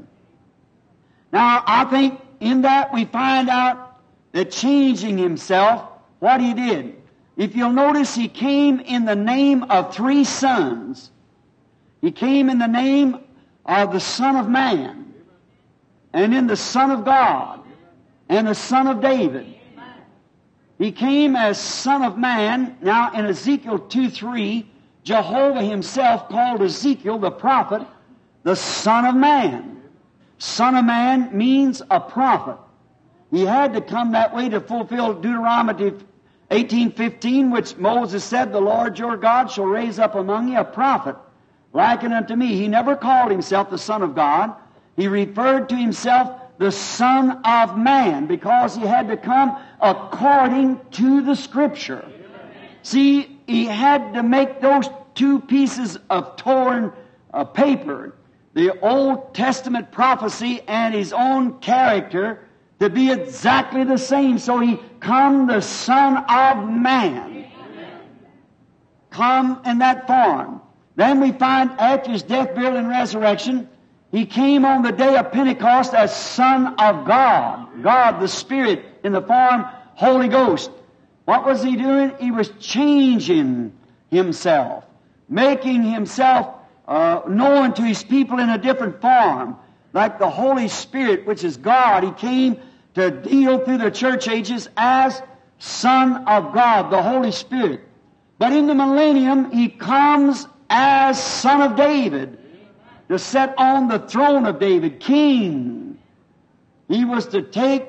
Now, 1.33 1.63
I 1.65 1.85
think 1.85 2.21
in 2.39 2.61
that 2.61 2.93
we 2.93 3.05
find 3.05 3.49
out 3.49 3.99
that 4.33 4.51
changing 4.51 5.17
himself, 5.17 5.89
what 6.19 6.39
he 6.39 6.53
did. 6.53 7.01
If 7.35 7.55
you'll 7.55 7.71
notice, 7.71 8.13
he 8.13 8.27
came 8.27 8.79
in 8.79 9.05
the 9.05 9.15
name 9.15 9.63
of 9.71 9.91
three 9.91 10.23
sons. 10.23 11.09
He 11.99 12.11
came 12.11 12.47
in 12.47 12.59
the 12.59 12.67
name 12.67 13.17
of 13.65 13.91
the 13.91 13.99
Son 13.99 14.35
of 14.35 14.47
Man, 14.47 15.15
and 16.13 16.31
in 16.31 16.45
the 16.45 16.57
Son 16.57 16.91
of 16.91 17.05
God, 17.05 17.63
and 18.29 18.45
the 18.45 18.53
Son 18.53 18.85
of 18.85 19.01
David. 19.01 19.55
He 20.81 20.91
came 20.91 21.35
as 21.35 21.59
Son 21.59 22.01
of 22.01 22.17
Man. 22.17 22.75
Now 22.81 23.13
in 23.13 23.27
Ezekiel 23.27 23.77
2 23.77 24.09
3, 24.09 24.67
Jehovah 25.03 25.61
himself 25.61 26.27
called 26.27 26.63
Ezekiel 26.63 27.19
the 27.19 27.29
prophet 27.29 27.85
the 28.41 28.55
Son 28.55 29.05
of 29.05 29.13
Man. 29.13 29.79
Son 30.39 30.75
of 30.75 30.83
Man 30.83 31.37
means 31.37 31.83
a 31.91 31.99
prophet. 31.99 32.57
He 33.29 33.45
had 33.45 33.75
to 33.75 33.81
come 33.81 34.13
that 34.13 34.35
way 34.35 34.49
to 34.49 34.59
fulfill 34.59 35.13
Deuteronomy 35.13 35.93
18:15, 36.49 37.51
which 37.51 37.77
Moses 37.77 38.23
said, 38.23 38.51
"The 38.51 38.59
Lord 38.59 38.97
your 38.97 39.17
God 39.17 39.51
shall 39.51 39.65
raise 39.65 39.99
up 39.99 40.15
among 40.15 40.47
you 40.47 40.57
a 40.57 40.63
prophet 40.63 41.15
likened 41.73 42.15
unto 42.15 42.35
me. 42.35 42.55
He 42.55 42.67
never 42.67 42.95
called 42.95 43.29
himself 43.29 43.69
the 43.69 43.77
Son 43.77 44.01
of 44.01 44.15
God. 44.15 44.55
He 44.95 45.07
referred 45.07 45.69
to 45.69 45.75
himself 45.75 46.40
the 46.61 46.71
Son 46.71 47.41
of 47.43 47.75
Man 47.75 48.27
because 48.27 48.75
he 48.75 48.83
had 48.83 49.07
to 49.07 49.17
come 49.17 49.57
according 49.81 50.79
to 50.91 51.21
the 51.21 51.33
Scripture. 51.33 52.07
See, 52.83 53.39
he 53.47 53.65
had 53.65 54.13
to 54.13 54.21
make 54.21 54.61
those 54.61 54.87
two 55.15 55.39
pieces 55.39 55.97
of 56.11 56.35
torn 56.35 56.93
uh, 57.33 57.45
paper, 57.45 58.13
the 58.53 58.79
Old 58.79 59.33
Testament 59.33 59.91
prophecy 59.91 60.61
and 60.67 60.93
his 60.93 61.13
own 61.13 61.57
character, 61.61 62.47
to 62.79 62.91
be 62.91 63.11
exactly 63.11 63.83
the 63.83 63.97
same. 63.97 64.37
So 64.37 64.59
he 64.59 64.79
come 64.99 65.47
the 65.47 65.61
Son 65.61 66.17
of 66.29 66.69
Man. 66.69 67.51
Come 69.09 69.63
in 69.65 69.79
that 69.79 70.05
form. 70.05 70.61
Then 70.95 71.21
we 71.21 71.31
find 71.31 71.71
after 71.71 72.11
his 72.11 72.21
death, 72.21 72.53
burial, 72.53 72.77
and 72.77 72.87
resurrection, 72.87 73.67
he 74.11 74.25
came 74.25 74.65
on 74.65 74.81
the 74.81 74.91
day 74.91 75.15
of 75.15 75.31
Pentecost 75.31 75.93
as 75.93 76.15
Son 76.15 76.75
of 76.75 77.05
God. 77.05 77.81
God, 77.81 78.19
the 78.19 78.27
Spirit, 78.27 78.83
in 79.03 79.13
the 79.13 79.21
form 79.21 79.65
Holy 79.95 80.27
Ghost. 80.27 80.69
What 81.25 81.45
was 81.45 81.63
he 81.63 81.77
doing? 81.77 82.13
He 82.19 82.31
was 82.31 82.49
changing 82.59 83.73
himself, 84.09 84.83
making 85.29 85.83
himself 85.83 86.55
uh, 86.87 87.21
known 87.27 87.73
to 87.75 87.83
his 87.83 88.03
people 88.03 88.39
in 88.39 88.49
a 88.49 88.57
different 88.57 88.99
form. 88.99 89.55
Like 89.93 90.19
the 90.19 90.29
Holy 90.29 90.67
Spirit, 90.67 91.25
which 91.25 91.43
is 91.43 91.57
God, 91.57 92.03
he 92.03 92.11
came 92.11 92.57
to 92.95 93.11
deal 93.11 93.63
through 93.63 93.77
the 93.77 93.91
church 93.91 94.27
ages 94.27 94.67
as 94.75 95.21
Son 95.59 96.27
of 96.27 96.53
God, 96.53 96.91
the 96.91 97.01
Holy 97.01 97.31
Spirit. 97.31 97.81
But 98.37 98.51
in 98.51 98.67
the 98.67 98.75
millennium, 98.75 99.51
he 99.51 99.69
comes 99.69 100.47
as 100.69 101.21
son 101.21 101.61
of 101.61 101.77
David 101.77 102.39
to 103.11 103.19
sit 103.19 103.53
on 103.57 103.89
the 103.89 103.99
throne 103.99 104.45
of 104.45 104.57
David, 104.57 105.01
king. 105.01 105.99
He 106.87 107.03
was 107.03 107.27
to 107.27 107.41
take 107.41 107.85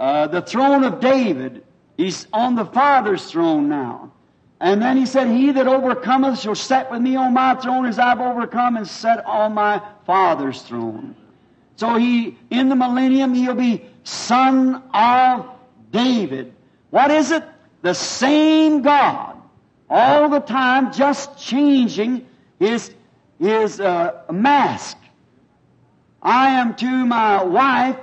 uh, 0.00 0.26
the 0.28 0.40
throne 0.40 0.84
of 0.84 1.00
David. 1.00 1.62
He's 1.98 2.26
on 2.32 2.54
the 2.54 2.64
Father's 2.64 3.30
throne 3.30 3.68
now. 3.68 4.10
And 4.60 4.80
then 4.80 4.96
he 4.96 5.04
said, 5.04 5.28
He 5.28 5.52
that 5.52 5.68
overcometh 5.68 6.40
shall 6.40 6.54
sit 6.54 6.90
with 6.90 7.02
me 7.02 7.14
on 7.14 7.34
my 7.34 7.56
throne 7.56 7.84
as 7.84 7.98
I've 7.98 8.20
overcome 8.20 8.78
and 8.78 8.88
sat 8.88 9.26
on 9.26 9.52
my 9.52 9.82
Father's 10.06 10.62
throne. 10.62 11.14
So 11.76 11.96
he, 11.96 12.38
in 12.48 12.70
the 12.70 12.76
millennium, 12.76 13.34
he'll 13.34 13.52
be 13.52 13.84
son 14.04 14.82
of 14.94 15.46
David. 15.90 16.54
What 16.88 17.10
is 17.10 17.32
it? 17.32 17.44
The 17.82 17.92
same 17.92 18.80
God. 18.80 19.36
All 19.90 20.30
the 20.30 20.40
time 20.40 20.90
just 20.90 21.36
changing 21.36 22.26
his, 22.58 22.94
his 23.38 23.80
a 23.80 24.24
mask. 24.30 24.96
I 26.22 26.50
am 26.50 26.74
to 26.76 27.06
my 27.06 27.42
wife 27.42 27.98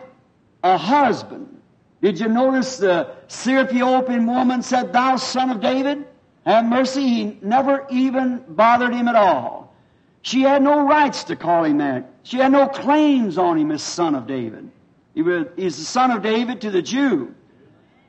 a 0.63 0.77
husband. 0.77 1.61
Did 2.01 2.19
you 2.19 2.27
notice 2.27 2.77
the 2.77 3.11
Syrophoenician 3.27 4.27
woman 4.27 4.61
said, 4.63 4.93
Thou 4.93 5.15
son 5.17 5.49
of 5.49 5.61
David? 5.61 6.05
Have 6.45 6.65
mercy. 6.65 7.07
He 7.07 7.39
never 7.41 7.85
even 7.89 8.43
bothered 8.47 8.93
him 8.93 9.07
at 9.07 9.15
all. 9.15 9.75
She 10.23 10.41
had 10.41 10.61
no 10.61 10.87
rights 10.87 11.23
to 11.25 11.35
call 11.35 11.63
him 11.63 11.77
that. 11.79 12.09
She 12.23 12.37
had 12.37 12.51
no 12.51 12.67
claims 12.67 13.37
on 13.37 13.57
him 13.57 13.71
as 13.71 13.81
son 13.81 14.15
of 14.15 14.27
David. 14.27 14.69
He 15.13 15.21
was, 15.21 15.47
he's 15.55 15.77
the 15.77 15.83
son 15.83 16.11
of 16.11 16.21
David 16.21 16.61
to 16.61 16.71
the 16.71 16.81
Jew. 16.81 17.33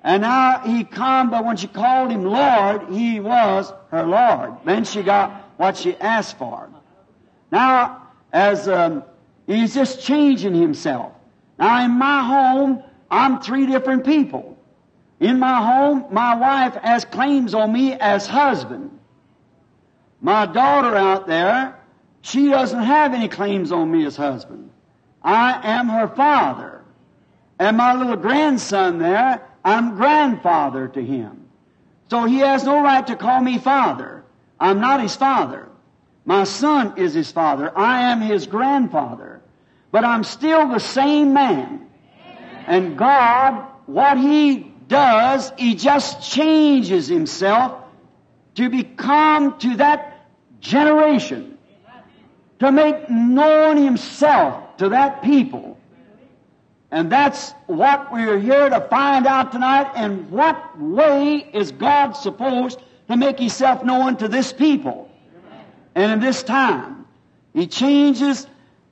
And 0.04 0.22
now 0.22 0.58
he 0.60 0.84
come, 0.84 1.30
but 1.30 1.44
when 1.44 1.56
she 1.56 1.68
called 1.68 2.10
him 2.10 2.24
Lord, 2.24 2.90
he 2.90 3.20
was 3.20 3.72
her 3.90 4.04
Lord. 4.04 4.54
Then 4.64 4.84
she 4.84 5.02
got 5.02 5.30
what 5.58 5.76
she 5.76 5.96
asked 5.96 6.38
for. 6.38 6.68
Now, 7.52 8.08
as 8.32 8.66
um, 8.66 9.04
he's 9.46 9.74
just 9.74 10.02
changing 10.02 10.54
himself. 10.54 11.12
Now, 11.58 11.84
in 11.84 11.92
my 11.92 12.24
home, 12.24 12.82
I'm 13.10 13.40
three 13.40 13.66
different 13.66 14.04
people. 14.04 14.58
In 15.20 15.38
my 15.38 15.58
home, 15.58 16.06
my 16.10 16.34
wife 16.34 16.74
has 16.76 17.04
claims 17.04 17.54
on 17.54 17.72
me 17.72 17.92
as 17.92 18.26
husband. 18.26 18.98
My 20.22 20.46
daughter 20.46 20.96
out 20.96 21.26
there, 21.26 21.78
she 22.22 22.48
doesn't 22.48 22.82
have 22.82 23.12
any 23.12 23.28
claims 23.28 23.70
on 23.70 23.92
me 23.92 24.06
as 24.06 24.16
husband. 24.16 24.70
I 25.22 25.60
am 25.62 25.88
her 25.88 26.08
father. 26.08 26.82
And 27.58 27.76
my 27.76 27.94
little 27.94 28.16
grandson 28.16 28.98
there, 28.98 29.46
I'm 29.64 29.96
grandfather 29.96 30.88
to 30.88 31.04
him. 31.04 31.44
So 32.10 32.24
he 32.24 32.38
has 32.38 32.64
no 32.64 32.82
right 32.82 33.06
to 33.06 33.14
call 33.14 33.40
me 33.40 33.58
father. 33.58 34.24
I'm 34.58 34.80
not 34.80 35.02
his 35.02 35.14
father. 35.14 35.68
My 36.24 36.44
son 36.44 36.94
is 36.96 37.14
his 37.14 37.32
father. 37.32 37.76
I 37.76 38.12
am 38.12 38.20
his 38.20 38.46
grandfather. 38.46 39.40
But 39.90 40.04
I'm 40.04 40.24
still 40.24 40.68
the 40.68 40.78
same 40.78 41.34
man. 41.34 41.86
And 42.66 42.96
God, 42.96 43.66
what 43.86 44.18
he 44.18 44.72
does, 44.88 45.52
he 45.58 45.74
just 45.74 46.22
changes 46.22 47.08
himself 47.08 47.82
to 48.54 48.68
become 48.68 49.58
to 49.58 49.76
that 49.76 50.28
generation, 50.60 51.58
to 52.60 52.70
make 52.70 53.10
known 53.10 53.76
himself 53.76 54.76
to 54.76 54.90
that 54.90 55.22
people. 55.22 55.78
And 56.92 57.10
that's 57.10 57.52
what 57.66 58.12
we're 58.12 58.38
here 58.38 58.68
to 58.68 58.80
find 58.82 59.26
out 59.26 59.50
tonight. 59.50 59.90
And 59.94 60.30
what 60.30 60.78
way 60.78 61.48
is 61.52 61.72
God 61.72 62.12
supposed 62.12 62.80
to 63.08 63.16
make 63.16 63.38
Himself 63.38 63.82
known 63.82 64.18
to 64.18 64.28
this 64.28 64.52
people? 64.52 65.10
And 65.94 66.12
in 66.12 66.20
this 66.20 66.42
time, 66.42 67.06
He 67.52 67.66
changes 67.66 68.46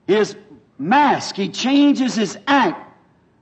His 0.06 0.36
mask, 0.78 1.36
He 1.36 1.48
changes 1.48 2.14
His 2.14 2.38
act, 2.46 2.92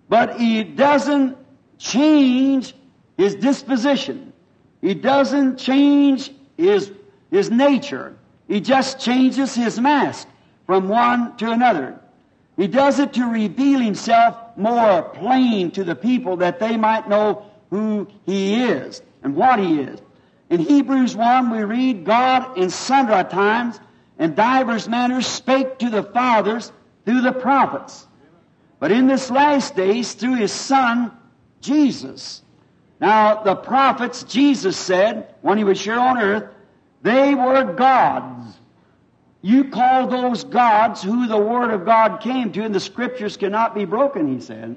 but 0.08 0.38
He 0.38 0.64
doesn't 0.64 1.36
change 1.78 2.74
His 3.16 3.34
disposition. 3.34 4.32
He 4.80 4.94
doesn't 4.94 5.58
change 5.58 6.32
His, 6.56 6.90
His 7.30 7.50
nature. 7.50 8.16
He 8.46 8.60
just 8.60 9.00
changes 9.00 9.54
His 9.54 9.78
mask 9.78 10.28
from 10.66 10.88
one 10.88 11.36
to 11.38 11.50
another. 11.50 11.98
He 12.58 12.66
does 12.66 12.98
it 12.98 13.12
to 13.12 13.24
reveal 13.24 13.78
himself 13.78 14.36
more 14.56 15.02
plain 15.02 15.70
to 15.70 15.84
the 15.84 15.94
people 15.94 16.36
that 16.38 16.58
they 16.58 16.76
might 16.76 17.08
know 17.08 17.46
who 17.70 18.08
he 18.26 18.64
is 18.64 19.00
and 19.22 19.36
what 19.36 19.60
he 19.60 19.80
is. 19.80 20.00
In 20.50 20.60
Hebrews 20.60 21.14
1 21.14 21.50
we 21.50 21.62
read, 21.62 22.04
God 22.04 22.56
in 22.56 22.70
sundry 22.70 23.24
times 23.24 23.78
and 24.18 24.34
divers 24.34 24.88
manners 24.88 25.26
spake 25.26 25.78
to 25.78 25.90
the 25.90 26.02
fathers 26.02 26.72
through 27.04 27.20
the 27.20 27.32
prophets. 27.32 28.06
But 28.80 28.92
in 28.92 29.06
this 29.06 29.30
last 29.30 29.76
days 29.76 30.14
through 30.14 30.36
his 30.36 30.52
son, 30.52 31.12
Jesus. 31.60 32.42
Now 33.00 33.42
the 33.42 33.56
prophets, 33.56 34.22
Jesus 34.24 34.76
said, 34.76 35.34
when 35.42 35.58
he 35.58 35.64
was 35.64 35.80
here 35.80 35.98
on 35.98 36.18
earth, 36.18 36.52
they 37.02 37.34
were 37.34 37.64
gods. 37.74 38.56
You 39.40 39.64
call 39.64 40.08
those 40.08 40.44
gods 40.44 41.02
who 41.02 41.28
the 41.28 41.38
Word 41.38 41.70
of 41.70 41.84
God 41.84 42.20
came 42.20 42.50
to, 42.52 42.64
and 42.64 42.74
the 42.74 42.80
Scriptures 42.80 43.36
cannot 43.36 43.74
be 43.74 43.84
broken, 43.84 44.32
he 44.32 44.40
said. 44.40 44.76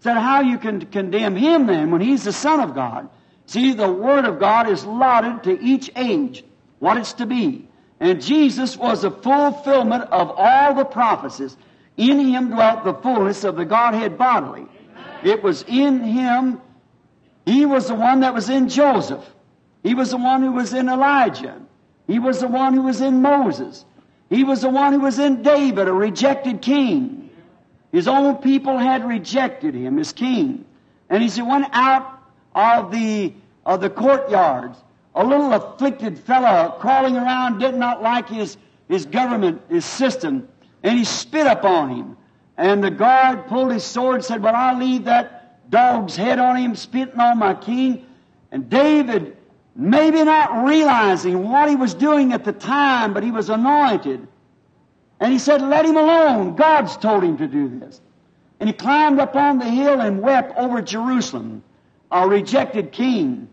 Said, 0.00 0.16
how 0.16 0.40
you 0.40 0.58
can 0.58 0.80
condemn 0.86 1.36
him 1.36 1.66
then 1.66 1.90
when 1.90 2.00
he's 2.00 2.24
the 2.24 2.32
Son 2.32 2.60
of 2.60 2.74
God? 2.74 3.08
See, 3.52 3.74
the 3.74 3.92
Word 3.92 4.24
of 4.24 4.38
God 4.38 4.66
is 4.66 4.84
allotted 4.84 5.42
to 5.42 5.62
each 5.62 5.90
age, 5.94 6.42
what 6.78 6.96
it's 6.96 7.12
to 7.14 7.26
be. 7.26 7.68
And 8.00 8.22
Jesus 8.22 8.78
was 8.78 9.02
the 9.02 9.10
fulfillment 9.10 10.04
of 10.04 10.32
all 10.34 10.72
the 10.74 10.86
prophecies. 10.86 11.54
In 11.98 12.18
him 12.18 12.48
dwelt 12.48 12.82
the 12.82 12.94
fullness 12.94 13.44
of 13.44 13.56
the 13.56 13.66
Godhead 13.66 14.16
bodily. 14.16 14.64
It 15.22 15.42
was 15.42 15.66
in 15.68 16.02
him, 16.02 16.62
he 17.44 17.66
was 17.66 17.88
the 17.88 17.94
one 17.94 18.20
that 18.20 18.32
was 18.32 18.48
in 18.48 18.70
Joseph. 18.70 19.22
He 19.82 19.92
was 19.92 20.12
the 20.12 20.16
one 20.16 20.40
who 20.40 20.52
was 20.52 20.72
in 20.72 20.88
Elijah. 20.88 21.60
He 22.06 22.18
was 22.18 22.40
the 22.40 22.48
one 22.48 22.72
who 22.72 22.84
was 22.84 23.02
in 23.02 23.20
Moses. 23.20 23.84
He 24.30 24.44
was 24.44 24.62
the 24.62 24.70
one 24.70 24.94
who 24.94 25.00
was 25.00 25.18
in 25.18 25.42
David, 25.42 25.88
a 25.88 25.92
rejected 25.92 26.62
king. 26.62 27.28
His 27.92 28.08
own 28.08 28.36
people 28.36 28.78
had 28.78 29.06
rejected 29.06 29.74
him 29.74 29.98
as 29.98 30.14
king. 30.14 30.64
And 31.10 31.22
he 31.22 31.42
went 31.42 31.66
out 31.74 32.18
of 32.54 32.90
the, 32.90 33.34
of 33.66 33.80
the 33.80 33.90
courtyards. 33.90 34.78
A 35.14 35.24
little 35.24 35.52
afflicted 35.52 36.18
fellow 36.18 36.76
crawling 36.78 37.16
around 37.16 37.58
did 37.58 37.74
not 37.74 38.02
like 38.02 38.28
his, 38.28 38.56
his 38.88 39.04
government, 39.04 39.60
his 39.68 39.84
system, 39.84 40.48
and 40.82 40.98
he 40.98 41.04
spit 41.04 41.46
upon 41.46 41.90
him. 41.90 42.16
And 42.56 42.82
the 42.82 42.90
guard 42.90 43.46
pulled 43.46 43.72
his 43.72 43.84
sword 43.84 44.16
and 44.16 44.24
said, 44.24 44.42
Well, 44.42 44.54
I'll 44.54 44.78
leave 44.78 45.04
that 45.04 45.70
dog's 45.70 46.16
head 46.16 46.38
on 46.38 46.56
him, 46.56 46.74
spitting 46.74 47.18
on 47.18 47.38
my 47.38 47.54
king. 47.54 48.06
And 48.50 48.68
David 48.68 49.36
maybe 49.74 50.22
not 50.22 50.66
realizing 50.66 51.48
what 51.48 51.68
he 51.68 51.76
was 51.76 51.94
doing 51.94 52.32
at 52.32 52.44
the 52.44 52.52
time, 52.52 53.14
but 53.14 53.22
he 53.22 53.30
was 53.30 53.48
anointed. 53.48 54.26
And 55.20 55.32
he 55.32 55.38
said, 55.38 55.62
Let 55.62 55.84
him 55.84 55.96
alone. 55.96 56.56
God's 56.56 56.96
told 56.96 57.22
him 57.22 57.38
to 57.38 57.46
do 57.46 57.68
this. 57.68 58.00
And 58.60 58.68
he 58.68 58.72
climbed 58.72 59.18
up 59.18 59.34
on 59.34 59.58
the 59.58 59.68
hill 59.68 60.00
and 60.00 60.20
wept 60.20 60.56
over 60.56 60.82
Jerusalem, 60.82 61.62
a 62.12 62.28
rejected 62.28 62.92
king. 62.92 63.48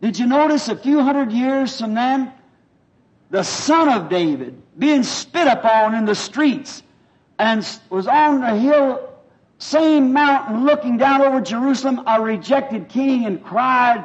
Did 0.00 0.18
you 0.18 0.26
notice 0.26 0.68
a 0.68 0.76
few 0.76 1.02
hundred 1.02 1.30
years 1.30 1.78
from 1.78 1.94
then, 1.94 2.32
the 3.30 3.42
son 3.42 3.88
of 3.88 4.08
David 4.08 4.60
being 4.78 5.02
spit 5.02 5.46
upon 5.46 5.94
in 5.94 6.06
the 6.06 6.14
streets 6.14 6.82
and 7.38 7.66
was 7.90 8.06
on 8.06 8.40
the 8.40 8.56
hill, 8.56 9.12
same 9.58 10.12
mountain, 10.12 10.64
looking 10.64 10.96
down 10.96 11.20
over 11.20 11.40
Jerusalem, 11.40 12.02
a 12.06 12.20
rejected 12.20 12.88
king, 12.88 13.26
and 13.26 13.44
cried, 13.44 14.04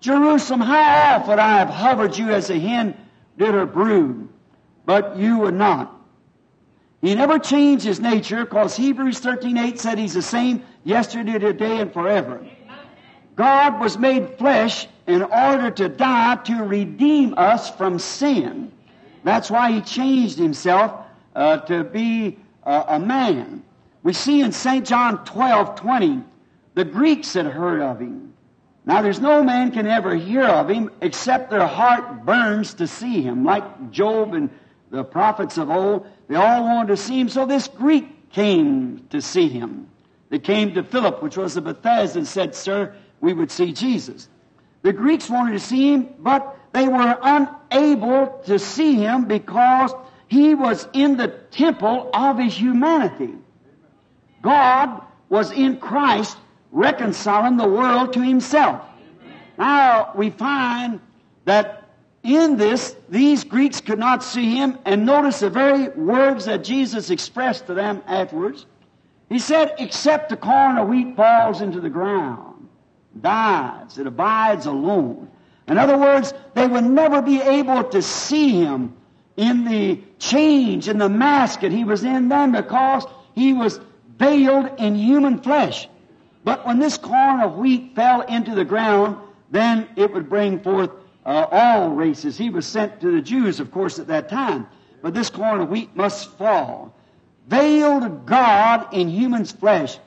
Jerusalem, 0.00 0.60
how 0.60 1.16
oft 1.16 1.28
would 1.28 1.38
I 1.38 1.58
have 1.58 1.68
hovered 1.68 2.16
you 2.16 2.30
as 2.30 2.50
a 2.50 2.58
hen 2.58 2.96
did 3.38 3.54
her 3.54 3.66
brood, 3.66 4.28
but 4.84 5.16
you 5.16 5.38
would 5.38 5.54
not. 5.54 5.92
He 7.02 7.14
never 7.14 7.38
changed 7.38 7.84
his 7.84 8.00
nature 8.00 8.44
because 8.44 8.76
Hebrews 8.76 9.20
13.8 9.20 9.78
said 9.78 9.98
he's 9.98 10.14
the 10.14 10.22
same 10.22 10.64
yesterday, 10.84 11.38
today, 11.38 11.80
and 11.80 11.92
forever. 11.92 12.44
God 13.36 13.80
was 13.80 13.98
made 13.98 14.38
flesh 14.38 14.86
in 15.06 15.22
order 15.22 15.70
to 15.70 15.88
die 15.88 16.36
to 16.36 16.64
redeem 16.64 17.34
us 17.36 17.70
from 17.70 17.98
sin. 17.98 18.72
That's 19.24 19.50
why 19.50 19.72
he 19.72 19.80
changed 19.82 20.38
himself 20.38 20.92
uh, 21.34 21.58
to 21.58 21.84
be 21.84 22.38
uh, 22.64 22.84
a 22.88 22.98
man. 22.98 23.62
We 24.02 24.14
see 24.14 24.40
in 24.40 24.52
St. 24.52 24.86
John 24.86 25.18
12:20, 25.26 26.24
the 26.74 26.84
Greeks 26.84 27.34
had 27.34 27.46
heard 27.46 27.82
of 27.82 28.00
him. 28.00 28.32
Now, 28.86 29.02
there's 29.02 29.20
no 29.20 29.42
man 29.42 29.72
can 29.72 29.88
ever 29.88 30.14
hear 30.14 30.44
of 30.44 30.70
him 30.70 30.90
except 31.00 31.50
their 31.50 31.66
heart 31.66 32.24
burns 32.24 32.74
to 32.74 32.86
see 32.86 33.20
him, 33.20 33.44
like 33.44 33.90
Job 33.90 34.32
and 34.32 34.48
the 34.90 35.02
prophets 35.02 35.58
of 35.58 35.70
old. 35.70 36.06
They 36.28 36.36
all 36.36 36.62
wanted 36.62 36.88
to 36.88 36.96
see 36.96 37.18
him, 37.18 37.28
so 37.28 37.46
this 37.46 37.66
Greek 37.66 38.30
came 38.30 39.06
to 39.10 39.20
see 39.20 39.48
him. 39.48 39.88
They 40.28 40.38
came 40.38 40.74
to 40.74 40.84
Philip, 40.84 41.20
which 41.22 41.36
was 41.36 41.54
the 41.54 41.62
Bethsaida, 41.62 42.18
and 42.18 42.28
said, 42.28 42.54
Sir, 42.54 42.94
we 43.20 43.32
would 43.32 43.50
see 43.50 43.72
Jesus. 43.72 44.28
The 44.82 44.92
Greeks 44.92 45.28
wanted 45.28 45.52
to 45.52 45.60
see 45.60 45.92
him, 45.92 46.08
but 46.18 46.56
they 46.72 46.88
were 46.88 47.18
unable 47.22 48.42
to 48.46 48.58
see 48.58 48.94
him 48.94 49.24
because 49.24 49.92
he 50.28 50.54
was 50.54 50.88
in 50.92 51.16
the 51.16 51.28
temple 51.28 52.10
of 52.12 52.38
his 52.38 52.54
humanity. 52.54 53.34
God 54.42 55.02
was 55.28 55.50
in 55.50 55.78
Christ 55.78 56.36
reconciling 56.70 57.56
the 57.56 57.68
world 57.68 58.12
to 58.12 58.20
himself. 58.20 58.82
Now 59.58 60.12
we 60.14 60.30
find 60.30 61.00
that 61.44 61.84
in 62.22 62.56
this, 62.56 62.96
these 63.08 63.44
Greeks 63.44 63.80
could 63.80 63.98
not 63.98 64.22
see 64.22 64.56
him, 64.56 64.78
and 64.84 65.06
notice 65.06 65.40
the 65.40 65.50
very 65.50 65.88
words 65.90 66.46
that 66.46 66.64
Jesus 66.64 67.10
expressed 67.10 67.66
to 67.66 67.74
them 67.74 68.02
afterwards. 68.06 68.66
He 69.28 69.38
said, 69.38 69.74
Except 69.78 70.28
the 70.28 70.36
corn 70.36 70.76
of 70.76 70.88
wheat 70.88 71.16
falls 71.16 71.60
into 71.60 71.80
the 71.80 71.90
ground, 71.90 72.55
dies. 73.22 73.98
It 73.98 74.06
abides 74.06 74.66
alone. 74.66 75.30
In 75.68 75.78
other 75.78 75.98
words, 75.98 76.32
they 76.54 76.66
would 76.66 76.84
never 76.84 77.20
be 77.22 77.40
able 77.40 77.84
to 77.84 78.00
see 78.02 78.50
him 78.50 78.96
in 79.36 79.64
the 79.64 80.00
change, 80.18 80.88
in 80.88 80.98
the 80.98 81.08
mask 81.08 81.60
that 81.60 81.72
he 81.72 81.84
was 81.84 82.04
in 82.04 82.28
then 82.28 82.52
because 82.52 83.04
he 83.34 83.52
was 83.52 83.80
veiled 84.18 84.70
in 84.78 84.94
human 84.94 85.38
flesh. 85.40 85.88
But 86.44 86.66
when 86.66 86.78
this 86.78 86.96
corn 86.96 87.40
of 87.40 87.56
wheat 87.56 87.94
fell 87.94 88.22
into 88.22 88.54
the 88.54 88.64
ground, 88.64 89.18
then 89.50 89.88
it 89.96 90.12
would 90.14 90.28
bring 90.28 90.60
forth 90.60 90.90
uh, 91.24 91.46
all 91.50 91.90
races. 91.90 92.38
He 92.38 92.50
was 92.50 92.66
sent 92.66 93.00
to 93.00 93.10
the 93.10 93.20
Jews, 93.20 93.60
of 93.60 93.70
course, 93.70 93.98
at 93.98 94.06
that 94.06 94.28
time. 94.28 94.66
But 95.02 95.12
this 95.12 95.28
corn 95.28 95.60
of 95.60 95.68
wheat 95.68 95.94
must 95.96 96.30
fall. 96.38 96.94
Veiled 97.48 98.26
God 98.26 98.92
in 98.92 99.08
human's 99.08 99.52
flesh, 99.52 99.98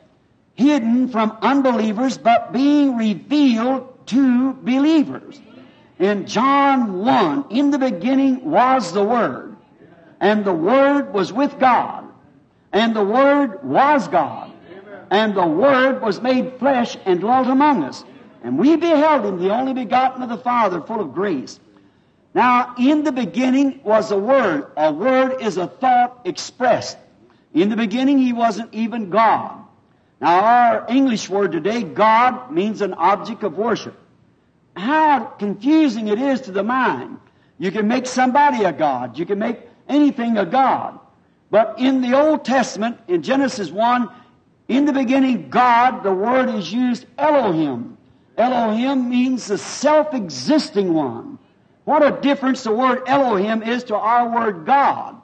hidden 0.60 1.08
from 1.08 1.38
unbelievers, 1.42 2.18
but 2.18 2.52
being 2.52 2.98
revealed 2.98 4.06
to 4.08 4.54
believers. 4.54 5.40
In 6.00 6.28
John 6.28 7.00
1, 7.00 7.46
in 7.50 7.72
the 7.72 7.80
beginning 7.80 8.44
was 8.44 8.92
the 8.92 9.04
Word, 9.04 9.56
and 10.20 10.44
the 10.44 10.54
Word 10.54 11.14
was 11.14 11.32
with 11.32 11.58
God, 11.60 12.06
and 12.74 12.94
the 12.94 13.04
Word 13.04 13.64
was 13.64 14.10
God, 14.10 14.52
and 15.10 15.34
the 15.34 15.48
Word 15.48 16.02
was 16.02 16.22
made 16.22 16.60
flesh 16.60 16.98
and 17.06 17.22
dwelt 17.22 17.48
among 17.48 17.84
us. 17.84 18.04
And 18.44 18.60
we 18.60 18.76
beheld 18.76 19.26
him, 19.26 19.40
the 19.40 19.54
only 19.54 19.74
begotten 19.74 20.24
of 20.24 20.30
the 20.30 20.38
Father, 20.38 20.82
full 20.82 21.00
of 21.00 21.14
grace. 21.14 21.60
Now, 22.34 22.76
in 22.78 23.04
the 23.04 23.12
beginning 23.12 23.80
was 23.84 24.12
a 24.12 24.18
word. 24.18 24.72
A 24.78 24.92
word 24.92 25.42
is 25.42 25.58
a 25.58 25.68
thought 25.68 26.22
expressed. 26.26 26.98
In 27.54 27.70
the 27.70 27.76
beginning, 27.76 28.20
he 28.20 28.34
wasn't 28.34 28.74
even 28.74 29.10
God. 29.10 29.66
Now, 30.22 30.44
our 30.44 30.86
English 30.90 31.30
word 31.30 31.52
today, 31.52 31.84
God, 31.84 32.52
means 32.52 32.82
an 32.82 32.94
object 32.94 33.44
of 33.44 33.58
worship. 33.58 33.98
How 34.76 35.26
confusing 35.26 36.08
it 36.08 36.20
is 36.20 36.42
to 36.42 36.52
the 36.52 36.64
mind. 36.64 37.20
You 37.58 37.72
can 37.72 37.88
make 37.88 38.06
somebody 38.06 38.64
a 38.64 38.72
God. 38.72 39.18
You 39.18 39.26
can 39.26 39.40
make 39.40 39.60
anything 39.88 40.38
a 40.38 40.46
God. 40.46 41.00
But 41.52 41.80
in 41.80 42.02
the 42.02 42.20
Old 42.20 42.46
Testament, 42.46 43.00
in 43.08 43.24
Genesis 43.24 43.72
1, 43.72 44.10
in 44.68 44.86
the 44.86 44.94
beginning, 44.94 45.50
God, 45.50 46.04
the 46.04 46.14
word 46.14 46.50
is 46.50 46.72
used 46.72 47.06
Elohim. 47.18 47.98
Elohim 48.38 49.10
means 49.10 49.48
the 49.48 49.58
self-existing 49.58 50.94
one. 50.94 51.40
What 51.86 52.04
a 52.04 52.22
difference 52.22 52.64
the 52.64 52.72
word 52.72 53.02
Elohim 53.08 53.64
is 53.64 53.84
to 53.86 53.96
our 53.96 54.30
word 54.30 54.66
God. 54.66 55.20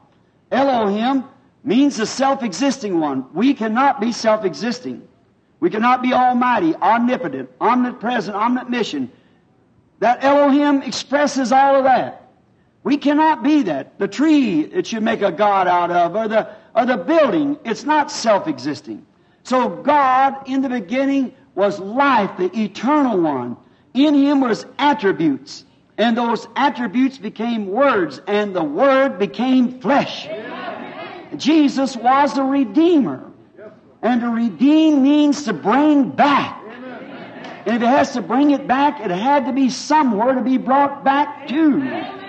Elohim 0.51 1.23
means 1.65 1.97
the 1.97 2.06
self-existing 2.06 2.99
one. 2.99 3.25
We 3.34 3.54
cannot 3.54 3.99
be 3.99 4.12
self-existing. 4.12 5.06
We 5.60 5.69
cannot 5.69 6.04
be 6.04 6.13
almighty, 6.13 6.75
omnipotent, 6.75 7.49
omnipresent, 7.60 8.38
omniscient. 8.38 9.13
That 9.99 10.23
Elohim 10.23 10.84
expresses 10.84 11.51
all 11.51 11.78
of 11.78 11.86
that. 11.86 12.30
We 12.84 12.97
cannot 12.97 13.41
be 13.41 13.63
that. 13.63 13.97
The 13.97 14.08
tree 14.08 14.65
that 14.65 14.91
you 14.93 15.01
make 15.01 15.23
a 15.23 15.32
God 15.32 15.67
out 15.67 15.89
of, 15.89 16.15
or 16.15 16.28
the, 16.28 16.49
or 16.75 16.86
the 16.86 16.97
building, 16.97 17.58
it's 17.65 17.84
not 17.84 18.12
self-existing. 18.12 19.04
So 19.43 19.69
God, 19.69 20.47
in 20.47 20.62
the 20.62 20.69
beginning, 20.69 21.34
was 21.56 21.80
life, 21.80 22.38
the 22.38 22.56
eternal 22.56 23.19
one. 23.19 23.58
In 23.95 24.13
him 24.13 24.41
was 24.41 24.67
attributes. 24.78 25.65
And 25.97 26.15
those 26.15 26.47
attributes 26.56 27.17
became 27.17 27.67
words, 27.67 28.21
and 28.28 28.54
the 28.56 28.63
Word 28.63 29.17
became 29.17 29.80
flesh. 29.80 30.28
Jesus 31.39 31.95
was 31.95 32.34
the 32.34 32.43
Redeemer. 32.43 33.32
And 34.02 34.21
to 34.21 34.30
redeem 34.30 35.02
means 35.02 35.45
to 35.45 35.54
bring 35.54 36.12
back. 36.12 36.62
And 37.65 37.76
if 37.76 37.82
it 37.82 37.88
has 37.88 38.13
to 38.13 38.21
bring 38.21 38.52
it 38.52 38.67
back, 38.67 39.00
it 39.00 39.10
had 39.10 39.48
to 39.48 39.54
be 39.54 39.69
somewhere 39.69 40.36
to 40.36 40.41
be 40.41 40.58
brought 40.58 41.04
back 41.04 41.48
to. 41.48 42.26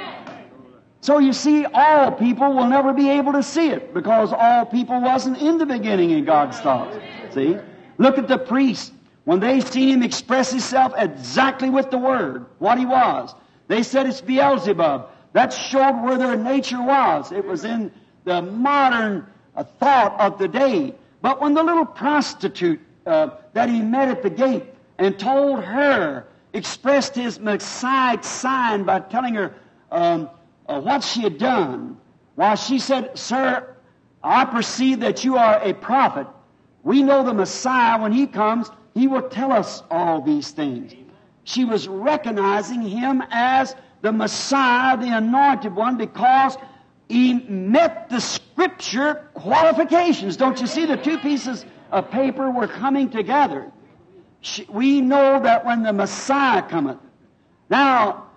So 1.02 1.18
you 1.18 1.34
see, 1.34 1.66
all 1.66 2.12
people 2.12 2.54
will 2.54 2.66
never 2.66 2.94
be 2.94 3.10
able 3.10 3.34
to 3.34 3.42
see 3.42 3.68
it 3.68 3.92
because 3.92 4.32
all 4.32 4.64
people 4.64 5.00
wasn't 5.02 5.36
in 5.38 5.58
the 5.58 5.66
beginning 5.66 6.10
in 6.10 6.24
God's 6.24 6.58
thoughts. 6.60 6.96
See? 7.34 7.58
Look 7.98 8.16
at 8.16 8.26
the 8.26 8.38
priest. 8.38 8.92
When 9.24 9.40
they 9.40 9.60
seen 9.60 9.90
him 9.90 10.02
express 10.02 10.50
himself 10.52 10.94
exactly 10.96 11.68
with 11.68 11.90
the 11.90 11.98
word, 11.98 12.46
what 12.58 12.78
he 12.78 12.86
was, 12.86 13.34
they 13.68 13.82
said 13.82 14.06
it's 14.06 14.20
Beelzebub. 14.20 15.10
That 15.32 15.52
showed 15.52 16.02
where 16.02 16.16
their 16.16 16.36
nature 16.36 16.80
was. 16.80 17.32
It 17.32 17.44
was 17.44 17.64
in 17.64 17.92
the 18.26 18.42
modern 18.42 19.24
uh, 19.54 19.64
thought 19.64 20.20
of 20.20 20.38
the 20.38 20.48
day. 20.48 20.92
But 21.22 21.40
when 21.40 21.54
the 21.54 21.62
little 21.62 21.86
prostitute 21.86 22.80
uh, 23.06 23.30
that 23.54 23.70
he 23.70 23.80
met 23.80 24.08
at 24.08 24.22
the 24.22 24.28
gate 24.30 24.64
and 24.98 25.18
told 25.18 25.64
her, 25.64 26.26
expressed 26.52 27.14
his 27.14 27.38
Messiah 27.38 28.22
sign 28.22 28.82
by 28.82 29.00
telling 29.00 29.34
her 29.34 29.54
um, 29.92 30.28
uh, 30.68 30.80
what 30.80 31.04
she 31.04 31.22
had 31.22 31.38
done, 31.38 31.96
while 32.34 32.56
she 32.56 32.78
said, 32.78 33.16
Sir, 33.16 33.76
I 34.22 34.44
perceive 34.44 35.00
that 35.00 35.24
you 35.24 35.36
are 35.36 35.60
a 35.62 35.72
prophet. 35.72 36.26
We 36.82 37.02
know 37.02 37.22
the 37.22 37.34
Messiah, 37.34 38.00
when 38.00 38.12
he 38.12 38.26
comes, 38.26 38.70
he 38.94 39.06
will 39.06 39.28
tell 39.28 39.52
us 39.52 39.82
all 39.90 40.20
these 40.20 40.50
things. 40.50 40.94
She 41.44 41.64
was 41.64 41.86
recognizing 41.86 42.82
him 42.82 43.22
as 43.30 43.76
the 44.00 44.12
Messiah, 44.12 44.96
the 44.96 45.16
anointed 45.16 45.74
one, 45.74 45.96
because 45.96 46.56
he 47.08 47.34
met 47.34 48.10
the 48.10 48.20
scripture 48.20 49.28
qualifications. 49.34 50.36
Don't 50.36 50.60
you 50.60 50.66
see 50.66 50.86
the 50.86 50.96
two 50.96 51.18
pieces 51.18 51.64
of 51.90 52.10
paper 52.10 52.50
were 52.50 52.66
coming 52.66 53.10
together? 53.10 53.70
We 54.68 55.00
know 55.00 55.40
that 55.40 55.64
when 55.64 55.82
the 55.82 55.92
Messiah 55.92 56.62
cometh. 56.62 56.98
Now, 57.70 58.28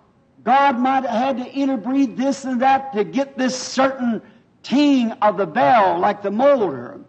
God 0.43 0.79
might 0.79 1.05
have 1.05 1.37
had 1.37 1.37
to 1.37 1.51
interbreed 1.51 2.15
this 2.15 2.45
and 2.45 2.61
that 2.61 2.93
to 2.93 3.03
get 3.03 3.37
this 3.37 3.57
certain 3.57 4.21
ting 4.63 5.11
of 5.13 5.37
the 5.37 5.45
bell, 5.45 5.99
like 5.99 6.21
the 6.21 6.31
molder. 6.31 7.01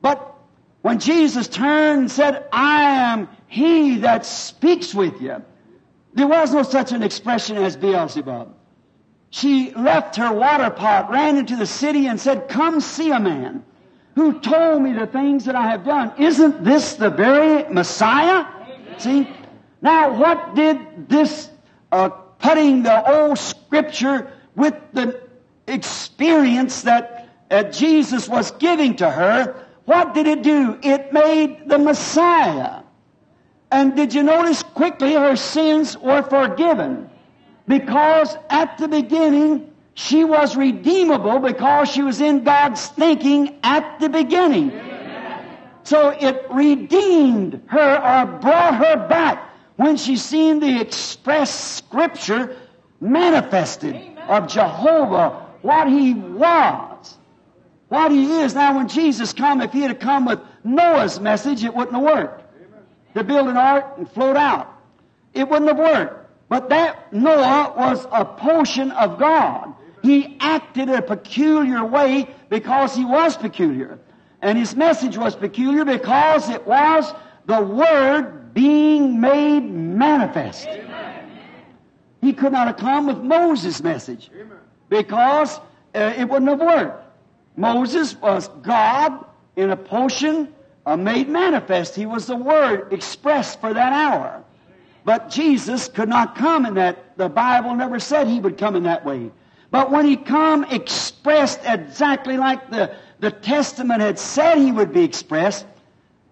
But 0.00 0.34
when 0.82 0.98
Jesus 0.98 1.48
turned 1.48 2.00
and 2.00 2.10
said, 2.10 2.46
I 2.52 2.82
am 2.82 3.28
he 3.46 3.98
that 3.98 4.26
speaks 4.26 4.94
with 4.94 5.20
you, 5.20 5.42
there 6.14 6.26
was 6.26 6.52
no 6.52 6.62
such 6.62 6.92
an 6.92 7.02
expression 7.02 7.56
as 7.56 7.76
Beelzebub. 7.76 8.55
She 9.30 9.72
left 9.72 10.16
her 10.16 10.32
water 10.32 10.70
pot, 10.70 11.10
ran 11.10 11.36
into 11.36 11.56
the 11.56 11.66
city, 11.66 12.06
and 12.06 12.18
said, 12.18 12.48
Come 12.48 12.80
see 12.80 13.10
a 13.10 13.20
man 13.20 13.64
who 14.14 14.40
told 14.40 14.82
me 14.82 14.92
the 14.92 15.06
things 15.06 15.44
that 15.44 15.54
I 15.54 15.68
have 15.70 15.84
done. 15.84 16.12
Isn't 16.18 16.64
this 16.64 16.94
the 16.94 17.10
very 17.10 17.64
Messiah? 17.72 18.46
See? 18.98 19.28
Now, 19.82 20.18
what 20.18 20.54
did 20.54 21.08
this 21.08 21.50
uh, 21.92 22.08
putting 22.08 22.82
the 22.82 23.10
old 23.10 23.38
scripture 23.38 24.32
with 24.54 24.74
the 24.92 25.20
experience 25.66 26.82
that 26.82 27.28
uh, 27.50 27.64
Jesus 27.64 28.28
was 28.28 28.50
giving 28.52 28.96
to 28.96 29.10
her, 29.10 29.66
what 29.84 30.14
did 30.14 30.26
it 30.26 30.42
do? 30.42 30.78
It 30.82 31.12
made 31.12 31.68
the 31.68 31.78
Messiah. 31.78 32.82
And 33.70 33.94
did 33.94 34.14
you 34.14 34.22
notice 34.22 34.62
quickly 34.62 35.14
her 35.14 35.36
sins 35.36 35.96
were 35.98 36.22
forgiven? 36.22 37.10
Because 37.66 38.36
at 38.48 38.78
the 38.78 38.88
beginning, 38.88 39.72
she 39.94 40.24
was 40.24 40.56
redeemable 40.56 41.38
because 41.38 41.90
she 41.90 42.02
was 42.02 42.20
in 42.20 42.44
God's 42.44 42.86
thinking 42.88 43.58
at 43.62 43.98
the 43.98 44.08
beginning. 44.08 44.72
So 45.84 46.10
it 46.10 46.46
redeemed 46.50 47.62
her 47.66 47.96
or 47.96 48.38
brought 48.40 48.74
her 48.76 49.08
back 49.08 49.50
when 49.76 49.96
she 49.96 50.16
seen 50.16 50.60
the 50.60 50.80
express 50.80 51.76
scripture 51.76 52.56
manifested 53.00 53.96
of 54.28 54.48
Jehovah, 54.48 55.46
what 55.62 55.88
he 55.88 56.14
was 56.14 56.86
what 57.88 58.10
he 58.10 58.40
is. 58.40 58.54
Now, 58.54 58.76
when 58.76 58.88
Jesus 58.88 59.32
come, 59.32 59.60
if 59.60 59.72
he 59.72 59.82
had 59.82 60.00
come 60.00 60.26
with 60.26 60.40
Noah's 60.64 61.20
message, 61.20 61.64
it 61.64 61.74
wouldn't 61.74 61.94
have 61.96 62.04
worked. 62.04 62.42
To 63.14 63.24
build 63.24 63.48
an 63.48 63.56
ark 63.56 63.94
and 63.96 64.10
float 64.10 64.36
out. 64.36 64.72
It 65.32 65.48
wouldn't 65.48 65.68
have 65.68 65.78
worked. 65.78 66.25
But 66.48 66.68
that 66.68 67.12
Noah 67.12 67.74
was 67.76 68.06
a 68.12 68.24
portion 68.24 68.90
of 68.92 69.18
God. 69.18 69.74
He 70.02 70.36
acted 70.38 70.88
in 70.88 70.94
a 70.94 71.02
peculiar 71.02 71.84
way 71.84 72.28
because 72.48 72.94
he 72.94 73.04
was 73.04 73.36
peculiar. 73.36 73.98
And 74.40 74.56
his 74.56 74.76
message 74.76 75.18
was 75.18 75.34
peculiar 75.34 75.84
because 75.84 76.48
it 76.48 76.66
was 76.66 77.12
the 77.46 77.60
Word 77.60 78.54
being 78.54 79.20
made 79.20 79.60
manifest. 79.60 80.68
Amen. 80.68 81.30
He 82.20 82.32
could 82.32 82.52
not 82.52 82.68
have 82.68 82.76
come 82.76 83.06
with 83.06 83.18
Moses' 83.18 83.82
message 83.82 84.30
because 84.88 85.58
uh, 85.94 86.14
it 86.16 86.28
wouldn't 86.28 86.48
have 86.48 86.60
worked. 86.60 87.02
Moses 87.56 88.14
was 88.16 88.48
God 88.62 89.24
in 89.56 89.70
a 89.70 89.76
portion 89.76 90.52
uh, 90.84 90.96
made 90.96 91.28
manifest. 91.28 91.96
He 91.96 92.06
was 92.06 92.26
the 92.26 92.36
Word 92.36 92.92
expressed 92.92 93.60
for 93.60 93.74
that 93.74 93.92
hour. 93.92 94.44
But 95.06 95.30
Jesus 95.30 95.86
could 95.86 96.08
not 96.08 96.34
come 96.34 96.66
in 96.66 96.74
that. 96.74 97.16
The 97.16 97.28
Bible 97.28 97.76
never 97.76 98.00
said 98.00 98.26
he 98.26 98.40
would 98.40 98.58
come 98.58 98.74
in 98.74 98.82
that 98.82 99.04
way. 99.04 99.30
But 99.70 99.92
when 99.92 100.04
he 100.04 100.16
come 100.16 100.64
expressed 100.64 101.60
exactly 101.64 102.36
like 102.36 102.70
the, 102.70 102.92
the 103.20 103.30
Testament 103.30 104.00
had 104.00 104.18
said 104.18 104.58
he 104.58 104.72
would 104.72 104.92
be 104.92 105.04
expressed, 105.04 105.64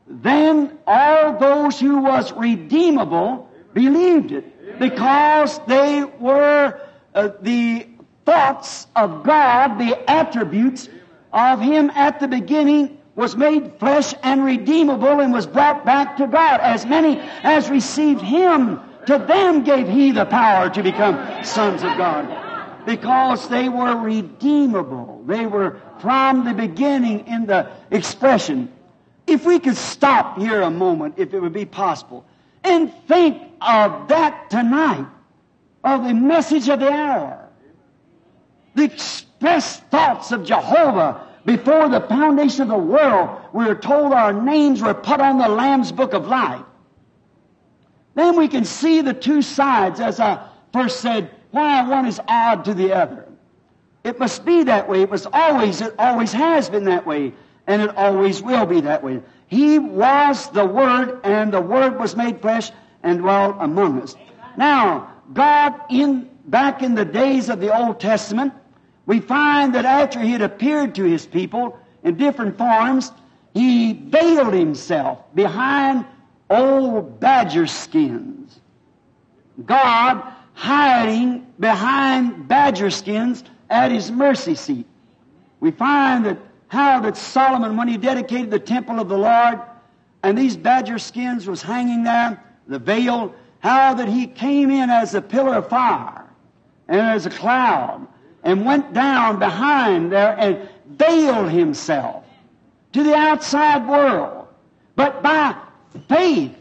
then 0.09 0.77
all 0.89 1.39
those 1.39 1.79
who 1.79 1.99
was 1.99 2.33
redeemable 2.33 3.49
believed 3.75 4.33
it 4.33 4.79
because 4.81 5.61
they 5.69 6.03
were 6.19 6.81
uh, 7.15 7.29
the 7.43 7.87
thoughts 8.25 8.89
of 8.97 9.23
God, 9.23 9.79
the 9.79 10.11
attributes 10.11 10.89
of 11.33 11.61
Him 11.61 11.91
at 11.91 12.19
the 12.19 12.27
beginning 12.27 12.99
was 13.17 13.37
made 13.37 13.73
flesh 13.79 14.13
and 14.23 14.45
redeemable 14.45 15.21
and 15.21 15.33
was 15.33 15.47
brought 15.47 15.85
back 15.85 16.17
to 16.17 16.27
God. 16.27 16.61
As 16.61 16.85
many 16.85 17.21
as 17.43 17.71
received 17.71 18.21
Him, 18.21 18.81
to 19.07 19.19
them 19.19 19.63
gave 19.63 19.89
He 19.89 20.11
the 20.11 20.25
power 20.25 20.69
to 20.71 20.83
become 20.83 21.45
sons 21.45 21.83
of 21.83 21.97
God. 21.97 22.85
Because 22.87 23.49
they 23.49 23.69
were 23.69 23.97
redeemable. 23.97 25.23
They 25.27 25.47
were 25.47 25.81
from 26.01 26.45
the 26.45 26.53
beginning 26.53 27.27
in 27.27 27.47
the 27.47 27.71
expression. 27.91 28.71
If 29.27 29.47
we 29.47 29.59
could 29.59 29.77
stop 29.77 30.39
here 30.39 30.63
a 30.63 30.71
moment, 30.71 31.15
if 31.17 31.33
it 31.33 31.41
would 31.41 31.53
be 31.55 31.65
possible, 31.65 32.27
and 32.63 32.93
think 33.09 33.41
of 33.61 34.09
that 34.09 34.51
tonight, 34.51 35.07
of 35.83 36.05
the 36.05 36.15
message 36.15 36.69
of 36.69 36.81
the 36.81 36.91
hour. 36.91 37.49
The 38.75 38.85
expressed 38.85 39.83
thoughts 39.85 40.33
of 40.33 40.45
Jehovah 40.45 41.24
before 41.45 41.89
the 41.89 42.01
foundation 42.01 42.63
of 42.63 42.69
the 42.69 42.79
world, 42.79 43.39
we 43.53 43.67
are 43.67 43.75
told 43.75 44.13
our 44.13 44.33
names 44.33 44.81
were 44.81 44.95
put 44.95 45.21
on 45.21 45.39
the 45.39 45.49
Lamb's 45.49 45.93
book 45.93 46.15
of 46.15 46.27
life. 46.27 46.65
Then 48.15 48.37
we 48.37 48.49
can 48.49 48.65
see 48.65 49.01
the 49.01 49.13
two 49.13 49.43
sides, 49.43 50.01
as 50.01 50.21
I 50.21 50.49
first 50.73 51.01
said, 51.01 51.31
why 51.51 51.87
one 51.89 52.07
is 52.07 52.21
odd 52.27 52.65
to 52.65 52.75
the 52.75 52.93
other. 52.93 53.29
It 54.05 54.19
must 54.19 54.45
be 54.45 54.65
that 54.65 54.89
way. 54.89 55.03
It 55.03 55.11
was 55.11 55.27
always, 55.33 55.81
it 55.81 55.95
always 55.99 56.33
has 56.33 56.69
been 56.71 56.85
that 56.85 57.07
way, 57.07 57.33
and 57.67 57.83
it 57.83 57.97
always 57.97 58.43
will 58.43 58.67
be 58.67 58.81
that 58.83 59.03
way. 59.03 59.23
He 59.47 59.79
was 59.79 60.51
the 60.51 60.65
Word, 60.65 61.21
and 61.25 61.53
the 61.53 61.61
Word 61.61 61.99
was 61.99 62.17
made 62.17 62.41
flesh 62.41 62.71
and 63.03 63.19
dwelt 63.19 63.57
among 63.61 64.03
us. 64.03 64.15
Now, 64.57 65.13
God 65.33 65.75
in, 65.91 66.31
back 66.47 66.83
in 66.83 66.95
the 66.95 67.05
days 67.05 67.49
of 67.49 67.61
the 67.61 67.77
Old 67.77 68.01
Testament, 68.01 68.53
we 69.07 69.21
find 69.21 69.75
that 69.75 69.85
after 69.85 70.21
he 70.21 70.33
had 70.33 70.43
appeared 70.43 70.95
to 70.95 71.05
his 71.05 71.27
people 71.27 71.79
in 72.03 72.17
different 72.17 72.57
forms, 72.57 73.13
he 73.53 73.93
veiled 73.93 74.55
himself 74.55 75.23
behind 75.35 76.07
old 76.51 77.21
badger 77.21 77.67
skins. 77.67 78.61
God 79.65 80.23
hiding 80.55 81.47
behind 81.59 82.49
badger 82.49 82.91
skins 82.91 83.45
at 83.71 83.91
his 83.91 84.11
mercy 84.11 84.55
seat. 84.55 84.87
We 85.61 85.71
find 85.71 86.25
that 86.27 86.39
how 86.69 87.01
that 87.01 87.17
Solomon, 87.17 87.77
when 87.77 87.89
he 87.89 87.97
dedicated 87.97 88.51
the 88.51 88.59
temple 88.59 88.99
of 88.99 89.09
the 89.09 89.19
Lord, 89.19 89.61
and 90.23 90.37
these 90.37 90.57
badger 90.57 90.99
skins 90.99 91.47
was 91.47 91.63
hanging 91.63 92.05
there, 92.05 92.43
the 92.67 92.79
veil, 92.79 93.35
how 93.61 93.95
that 93.95 94.09
he 94.09 94.27
came 94.27 94.71
in 94.71 94.91
as 94.91 95.15
a 95.15 95.23
pillar 95.23 95.57
of 95.57 95.69
fire 95.69 96.25
and 96.89 97.01
as 97.01 97.27
a 97.27 97.31
cloud 97.31 98.07
and 98.45 98.65
went 98.65 98.93
down 98.93 99.39
behind 99.39 100.13
there 100.13 100.37
and 100.39 100.69
veiled 100.87 101.51
himself 101.51 102.25
to 102.93 103.03
the 103.03 103.15
outside 103.15 103.89
world. 103.89 104.47
But 104.95 105.23
by 105.23 105.57
faith, 106.09 106.55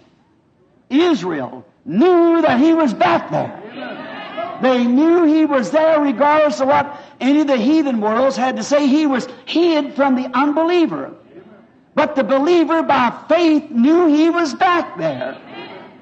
Israel 0.90 1.66
knew 1.86 2.42
that 2.42 2.60
he 2.60 2.74
was 2.74 2.94
back 2.94 3.30
there. 3.30 3.60
They 4.62 4.86
knew 4.86 5.24
he 5.24 5.46
was 5.46 5.72
there 5.72 6.00
regardless 6.00 6.62
of 6.62 6.70
what 6.70 7.02
any 7.20 7.42
of 7.42 7.48
the 7.48 7.58
heathen 7.58 8.00
worlds 8.00 8.38
had 8.38 8.56
to 8.56 8.64
say. 8.64 8.88
He 8.88 9.06
was 9.06 9.28
hid 9.46 9.94
from 9.94 10.16
the 10.16 10.30
unbeliever. 10.34 11.14
But 11.96 12.16
the 12.16 12.24
believer 12.24 12.82
by 12.82 13.14
faith 13.28 13.70
knew 13.70 14.08
he 14.08 14.30
was 14.30 14.54
back 14.54 14.98
there. 14.98 15.38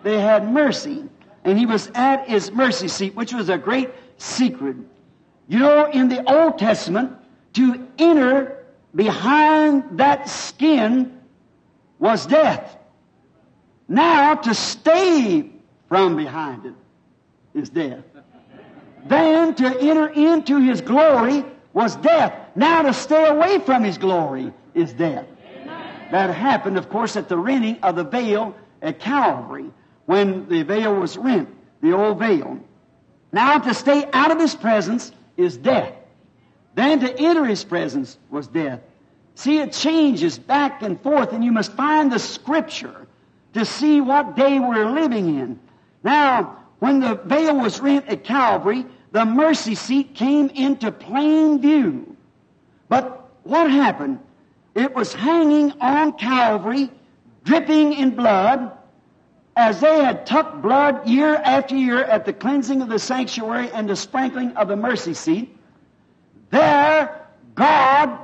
They 0.04 0.20
had 0.20 0.50
mercy. 0.50 1.04
And 1.44 1.58
he 1.58 1.66
was 1.66 1.90
at 1.96 2.30
his 2.30 2.52
mercy 2.52 2.88
seat, 2.88 3.16
which 3.16 3.34
was 3.34 3.50
a 3.50 3.58
great 3.58 3.90
secret. 4.18 4.78
You 5.52 5.60
know, 5.60 5.92
in 5.92 6.08
the 6.08 6.24
Old 6.32 6.58
Testament, 6.58 7.12
to 7.56 7.86
enter 7.98 8.64
behind 8.96 10.00
that 10.00 10.30
skin 10.30 11.20
was 12.00 12.26
death. 12.26 12.78
Now, 13.90 14.36
to 14.36 14.56
stay 14.56 15.52
from 15.90 16.16
behind 16.16 16.68
it 16.68 16.74
is 17.54 17.70
death. 17.70 18.06
Then 19.08 19.54
to 19.56 19.78
enter 19.82 20.08
into 20.08 20.62
his 20.62 20.80
glory 20.80 21.44
was 21.74 21.98
death. 21.98 22.34
Now 22.56 22.84
to 22.84 22.94
stay 22.94 23.28
away 23.28 23.60
from 23.60 23.84
his 23.84 23.98
glory 23.98 24.54
is 24.74 24.94
death. 24.94 25.26
That 26.12 26.34
happened, 26.34 26.78
of 26.78 26.88
course, 26.90 27.18
at 27.18 27.28
the 27.28 27.38
rending 27.38 27.78
of 27.84 27.98
the 27.98 28.06
veil 28.06 28.56
at 28.82 29.02
Calvary 29.02 29.70
when 30.06 30.48
the 30.48 30.64
veil 30.64 30.96
was 30.96 31.18
rent, 31.18 31.50
the 31.82 31.92
old 31.92 32.20
veil. 32.20 32.58
Now 33.34 33.58
to 33.58 33.74
stay 33.74 34.10
out 34.14 34.32
of 34.32 34.40
his 34.40 34.56
presence 34.56 35.12
is 35.44 35.58
death. 35.58 35.94
Then 36.76 37.00
to 37.02 37.20
enter 37.20 37.46
his 37.46 37.64
presence 37.64 38.18
was 38.30 38.48
death. 38.48 38.80
See, 39.36 39.60
it 39.60 39.74
changes 39.74 40.38
back 40.38 40.82
and 40.82 41.02
forth, 41.02 41.34
and 41.34 41.44
you 41.44 41.52
must 41.52 41.74
find 41.74 42.12
the 42.12 42.20
scripture 42.20 43.08
to 43.54 43.66
see 43.66 44.02
what 44.02 44.36
day 44.36 44.60
we're 44.60 44.90
living 44.90 45.40
in. 45.40 45.60
Now, 46.04 46.58
when 46.80 47.00
the 47.00 47.16
veil 47.16 47.60
was 47.60 47.80
rent 47.80 48.08
at 48.08 48.24
Calvary, 48.24 48.86
the 49.12 49.26
mercy 49.26 49.76
seat 49.76 50.16
came 50.16 50.50
into 50.50 50.92
plain 50.92 51.62
view. 51.62 52.16
But 52.88 53.30
what 53.44 53.70
happened? 53.70 54.20
It 54.74 54.96
was 54.96 55.14
hanging 55.14 55.74
on 55.82 56.14
Calvary, 56.14 56.90
dripping 57.44 57.94
in 57.94 58.12
blood, 58.12 58.72
as 59.56 59.82
they 59.82 60.04
had 60.04 60.26
tucked 60.26 60.62
blood 60.62 61.08
year 61.08 61.36
after 61.36 61.76
year 61.76 62.04
at 62.04 62.26
the 62.26 62.34
cleansing 62.34 62.82
of 62.82 62.90
the 62.90 63.00
sanctuary 63.00 63.70
and 63.72 63.90
the 63.90 63.96
sprinkling 63.96 64.52
of 64.52 64.68
the 64.68 64.76
mercy 64.76 65.14
seat, 65.14 65.58
there 66.52 67.28
God, 67.56 68.18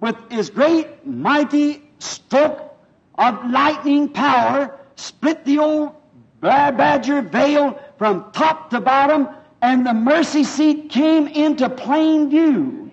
with 0.00 0.16
his 0.30 0.50
great 0.50 1.06
mighty 1.06 1.82
stroke 1.98 2.74
of 3.16 3.50
lightning 3.50 4.08
power, 4.08 4.78
split 4.96 5.44
the 5.44 5.58
old 5.58 5.94
badger 6.40 7.22
veil 7.22 7.80
from 7.98 8.32
top 8.32 8.70
to 8.70 8.80
bottom, 8.80 9.28
and 9.60 9.86
the 9.86 9.94
mercy 9.94 10.42
seat 10.42 10.90
came 10.90 11.28
into 11.28 11.68
plain 11.70 12.30
view. 12.30 12.90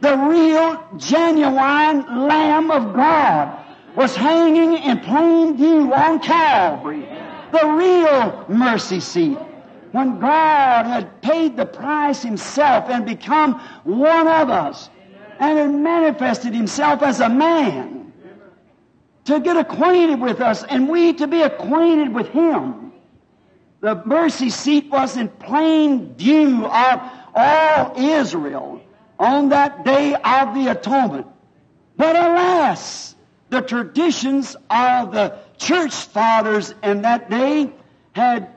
The 0.00 0.16
real, 0.16 0.82
genuine 0.98 2.28
Lamb 2.28 2.70
of 2.70 2.94
God 2.94 3.58
was 3.96 4.14
hanging 4.14 4.74
in 4.84 5.00
plain 5.00 5.56
view 5.56 5.92
on 5.92 6.20
Calvary 6.20 7.08
the 7.54 7.66
real 7.68 8.44
mercy 8.48 9.00
seat. 9.00 9.38
When 9.92 10.18
God 10.18 10.86
had 10.86 11.22
paid 11.22 11.56
the 11.56 11.66
price 11.66 12.20
Himself 12.20 12.90
and 12.90 13.06
become 13.06 13.60
one 13.84 14.26
of 14.26 14.50
us 14.50 14.90
and 15.38 15.58
had 15.58 15.70
manifested 15.70 16.52
Himself 16.52 17.02
as 17.02 17.20
a 17.20 17.28
man 17.28 18.12
to 19.26 19.38
get 19.38 19.56
acquainted 19.56 20.20
with 20.20 20.40
us 20.40 20.64
and 20.64 20.88
we 20.88 21.12
to 21.14 21.28
be 21.28 21.42
acquainted 21.42 22.12
with 22.12 22.28
Him. 22.28 22.92
The 23.80 24.02
mercy 24.04 24.50
seat 24.50 24.90
was 24.90 25.16
in 25.16 25.28
plain 25.28 26.14
view 26.14 26.66
of 26.66 27.00
all 27.34 27.94
Israel 27.96 28.82
on 29.18 29.50
that 29.50 29.84
day 29.84 30.14
of 30.14 30.54
the 30.54 30.72
atonement. 30.72 31.26
But 31.96 32.16
alas, 32.16 33.14
the 33.50 33.60
traditions 33.60 34.56
of 34.70 35.12
the 35.12 35.38
church 35.64 35.94
fathers 35.94 36.74
in 36.82 37.02
that 37.02 37.30
day 37.30 37.72
had, 38.12 38.48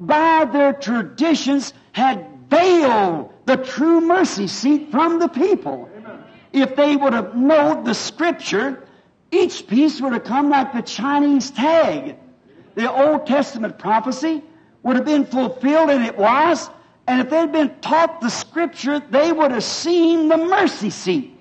by 0.00 0.44
their 0.46 0.72
traditions, 0.72 1.74
had 1.92 2.26
veiled 2.48 3.32
the 3.46 3.56
true 3.56 4.00
mercy 4.00 4.46
seat 4.46 4.90
from 4.90 5.18
the 5.18 5.28
people. 5.28 5.88
Amen. 5.96 6.24
If 6.52 6.74
they 6.76 6.96
would 6.96 7.12
have 7.12 7.36
known 7.36 7.84
the 7.84 7.94
scripture, 7.94 8.82
each 9.30 9.66
piece 9.66 10.00
would 10.00 10.12
have 10.12 10.24
come 10.24 10.48
like 10.48 10.72
the 10.72 10.82
Chinese 10.82 11.50
tag. 11.50 12.16
The 12.74 12.90
Old 12.90 13.26
Testament 13.26 13.78
prophecy 13.78 14.42
would 14.82 14.96
have 14.96 15.04
been 15.04 15.26
fulfilled, 15.26 15.90
and 15.90 16.04
it 16.04 16.16
was. 16.16 16.70
And 17.06 17.20
if 17.20 17.28
they'd 17.28 17.52
been 17.52 17.74
taught 17.80 18.20
the 18.20 18.30
scripture, 18.30 19.00
they 19.10 19.32
would 19.32 19.50
have 19.50 19.64
seen 19.64 20.28
the 20.28 20.38
mercy 20.38 20.90
seat. 20.90 21.38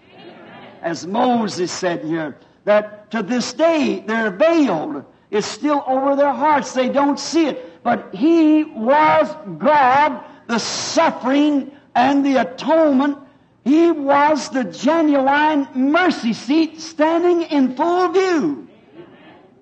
As 0.82 1.08
Moses 1.08 1.72
said 1.72 2.04
here, 2.04 2.38
that 2.66 3.10
to 3.12 3.24
this 3.24 3.54
day 3.54 4.04
they're 4.06 4.32
veiled. 4.32 5.06
It's 5.34 5.48
still 5.48 5.84
over 5.88 6.16
their 6.16 6.32
hearts. 6.32 6.74
They 6.74 6.90
don't 6.90 7.20
see 7.20 7.48
it. 7.48 7.84
But 7.84 8.14
He 8.14 8.64
was 8.64 9.36
God, 9.58 10.24
the 10.46 10.60
suffering 10.60 11.72
and 11.96 12.24
the 12.24 12.38
atonement. 12.38 13.18
He 13.66 13.90
was 13.92 14.50
the 14.50 14.64
genuine 14.64 15.68
mercy 15.74 16.34
seat 16.34 16.80
standing 16.80 17.42
in 17.42 17.76
full 17.76 18.10
view. 18.10 18.68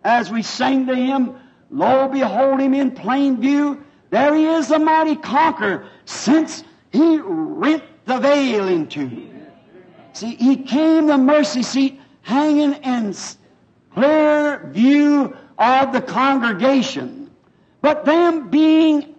As 0.04 0.30
we 0.30 0.42
sang 0.42 0.88
to 0.88 0.96
Him, 0.96 1.36
Lo, 1.70 2.10
behold 2.10 2.60
Him 2.60 2.74
in 2.74 2.92
plain 2.92 3.40
view. 3.40 3.82
There 4.10 4.36
He 4.36 4.46
is, 4.46 4.68
the 4.68 4.80
mighty 4.80 5.16
conqueror, 5.16 5.88
since 6.04 6.66
He 6.92 7.18
rent 7.24 7.84
the 8.04 8.18
veil 8.18 8.68
in 8.68 8.88
two. 8.88 9.30
See, 10.12 10.36
He 10.36 10.58
came 10.58 11.08
the 11.08 11.18
mercy 11.18 11.64
seat 11.64 12.02
hanging 12.24 12.74
in 12.74 13.14
clear 13.94 14.70
view 14.74 15.36
of 15.62 15.94
the 15.94 16.02
congregation. 16.02 17.30
But 17.82 18.04
them 18.04 18.50
being 18.50 19.16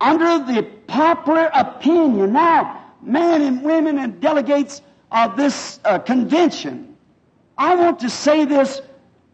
under 0.00 0.52
the 0.52 0.62
popular 0.86 1.48
opinion, 1.54 2.32
now 2.32 2.84
men 3.02 3.40
and 3.40 3.62
women 3.62 3.98
and 3.98 4.20
delegates 4.20 4.82
of 5.12 5.36
this 5.36 5.78
uh, 5.84 6.00
convention, 6.00 6.96
I 7.56 7.76
want 7.76 8.00
to 8.00 8.10
say 8.10 8.44
this 8.44 8.82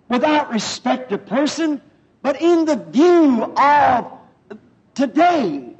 without 0.08 0.52
respect 0.52 1.10
to 1.10 1.18
person, 1.18 1.80
but 2.20 2.40
in 2.40 2.66
the 2.66 2.76
view 2.76 3.44
of 3.56 4.12
today, 4.94 5.74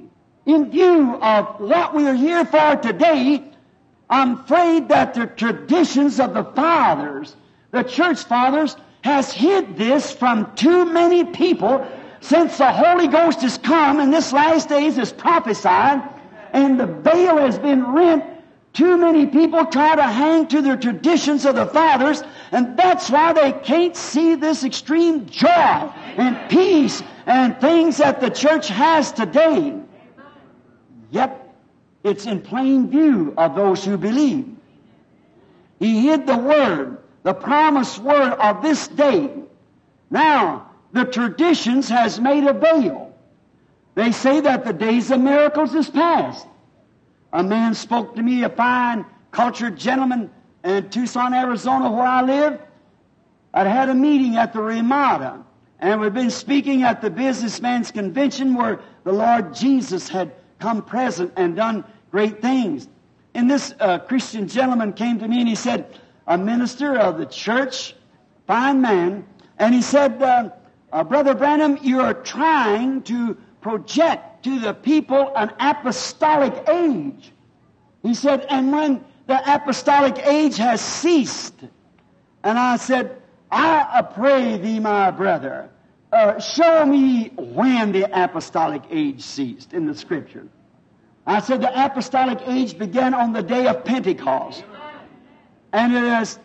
in 0.46 0.70
view 0.70 1.16
of 1.16 1.60
what 1.60 1.94
we 1.94 2.08
are 2.08 2.14
here 2.14 2.44
for 2.46 2.76
today, 2.76 3.44
I'm 4.08 4.40
afraid 4.40 4.88
that 4.88 5.14
the 5.14 5.26
traditions 5.26 6.18
of 6.18 6.34
the 6.34 6.44
fathers, 6.44 7.36
the 7.70 7.82
church 7.82 8.24
fathers, 8.24 8.76
has 9.02 9.32
hid 9.32 9.76
this 9.76 10.12
from 10.12 10.54
too 10.54 10.84
many 10.86 11.24
people 11.24 11.86
since 12.20 12.58
the 12.58 12.72
Holy 12.72 13.08
Ghost 13.08 13.42
has 13.42 13.58
come 13.58 14.00
and 14.00 14.12
this 14.12 14.32
last 14.32 14.68
days 14.68 14.96
is 14.96 15.12
prophesied 15.12 16.02
and 16.52 16.78
the 16.78 16.86
veil 16.86 17.36
has 17.38 17.58
been 17.58 17.92
rent. 17.92 18.24
Too 18.72 18.96
many 18.96 19.26
people 19.26 19.66
try 19.66 19.96
to 19.96 20.02
hang 20.02 20.46
to 20.46 20.62
their 20.62 20.76
traditions 20.76 21.44
of 21.44 21.56
the 21.56 21.66
fathers 21.66 22.22
and 22.52 22.76
that's 22.76 23.10
why 23.10 23.32
they 23.32 23.52
can't 23.52 23.96
see 23.96 24.36
this 24.36 24.64
extreme 24.64 25.26
joy 25.26 25.48
and 25.48 26.48
peace 26.48 27.02
and 27.26 27.60
things 27.60 27.96
that 27.98 28.20
the 28.20 28.30
church 28.30 28.68
has 28.68 29.12
today. 29.12 29.78
Yet 31.10 31.54
it's 32.04 32.26
in 32.26 32.40
plain 32.40 32.88
view 32.88 33.34
of 33.36 33.54
those 33.56 33.84
who 33.84 33.96
believe. 33.96 34.48
He 35.78 36.06
hid 36.06 36.26
the 36.26 36.38
word, 36.38 36.98
the 37.22 37.34
promised 37.34 37.98
word 37.98 38.32
of 38.32 38.62
this 38.62 38.88
day. 38.88 39.30
Now, 40.10 40.70
the 40.92 41.04
traditions 41.04 41.88
has 41.88 42.20
made 42.20 42.44
a 42.44 42.52
veil. 42.52 43.14
They 43.94 44.12
say 44.12 44.40
that 44.40 44.64
the 44.64 44.72
days 44.72 45.10
of 45.10 45.20
miracles 45.20 45.74
is 45.74 45.88
past. 45.88 46.46
A 47.32 47.42
man 47.42 47.74
spoke 47.74 48.16
to 48.16 48.22
me, 48.22 48.42
a 48.42 48.48
fine, 48.48 49.04
cultured 49.30 49.76
gentleman 49.76 50.30
in 50.64 50.88
Tucson, 50.90 51.34
Arizona, 51.34 51.90
where 51.90 52.06
I 52.06 52.22
live. 52.22 52.60
I'd 53.54 53.66
had 53.66 53.88
a 53.88 53.94
meeting 53.94 54.36
at 54.36 54.52
the 54.52 54.60
Ramada, 54.60 55.44
and 55.78 56.00
we'd 56.00 56.14
been 56.14 56.30
speaking 56.30 56.82
at 56.82 57.02
the 57.02 57.10
businessman's 57.10 57.90
convention 57.90 58.54
where 58.54 58.80
the 59.04 59.12
Lord 59.12 59.54
Jesus 59.54 60.08
had 60.08 60.32
come 60.58 60.82
present 60.82 61.32
and 61.36 61.56
done 61.56 61.84
great 62.10 62.40
things. 62.40 62.88
And 63.34 63.50
this 63.50 63.74
uh, 63.80 63.98
Christian 63.98 64.46
gentleman 64.46 64.92
came 64.92 65.18
to 65.18 65.28
me 65.28 65.40
and 65.40 65.48
he 65.48 65.54
said, 65.54 65.98
a 66.26 66.38
minister 66.38 66.96
of 66.96 67.18
the 67.18 67.26
church, 67.26 67.94
fine 68.46 68.80
man, 68.80 69.26
and 69.58 69.74
he 69.74 69.82
said, 69.82 70.22
uh, 70.22 70.50
uh, 70.92 71.04
Brother 71.04 71.34
Branham, 71.34 71.78
you're 71.82 72.14
trying 72.14 73.02
to 73.02 73.36
project 73.60 74.44
to 74.44 74.58
the 74.58 74.74
people 74.74 75.32
an 75.36 75.52
apostolic 75.58 76.68
age. 76.68 77.32
He 78.02 78.14
said, 78.14 78.46
and 78.50 78.72
when 78.72 79.04
the 79.26 79.54
apostolic 79.54 80.18
age 80.26 80.56
has 80.56 80.80
ceased, 80.80 81.54
and 82.42 82.58
I 82.58 82.76
said, 82.76 83.22
I 83.50 84.02
pray 84.14 84.56
thee, 84.56 84.80
my 84.80 85.10
brother, 85.10 85.68
uh, 86.10 86.38
show 86.40 86.84
me 86.86 87.28
when 87.36 87.92
the 87.92 88.04
apostolic 88.24 88.82
age 88.90 89.22
ceased 89.22 89.72
in 89.74 89.86
the 89.86 89.94
scripture. 89.94 90.46
I 91.26 91.40
said 91.40 91.60
the 91.60 91.84
apostolic 91.84 92.40
age 92.46 92.78
began 92.78 93.14
on 93.14 93.32
the 93.32 93.42
day 93.42 93.66
of 93.66 93.84
Pentecost. 93.84 94.64
And 95.72 95.96
as 95.96 96.38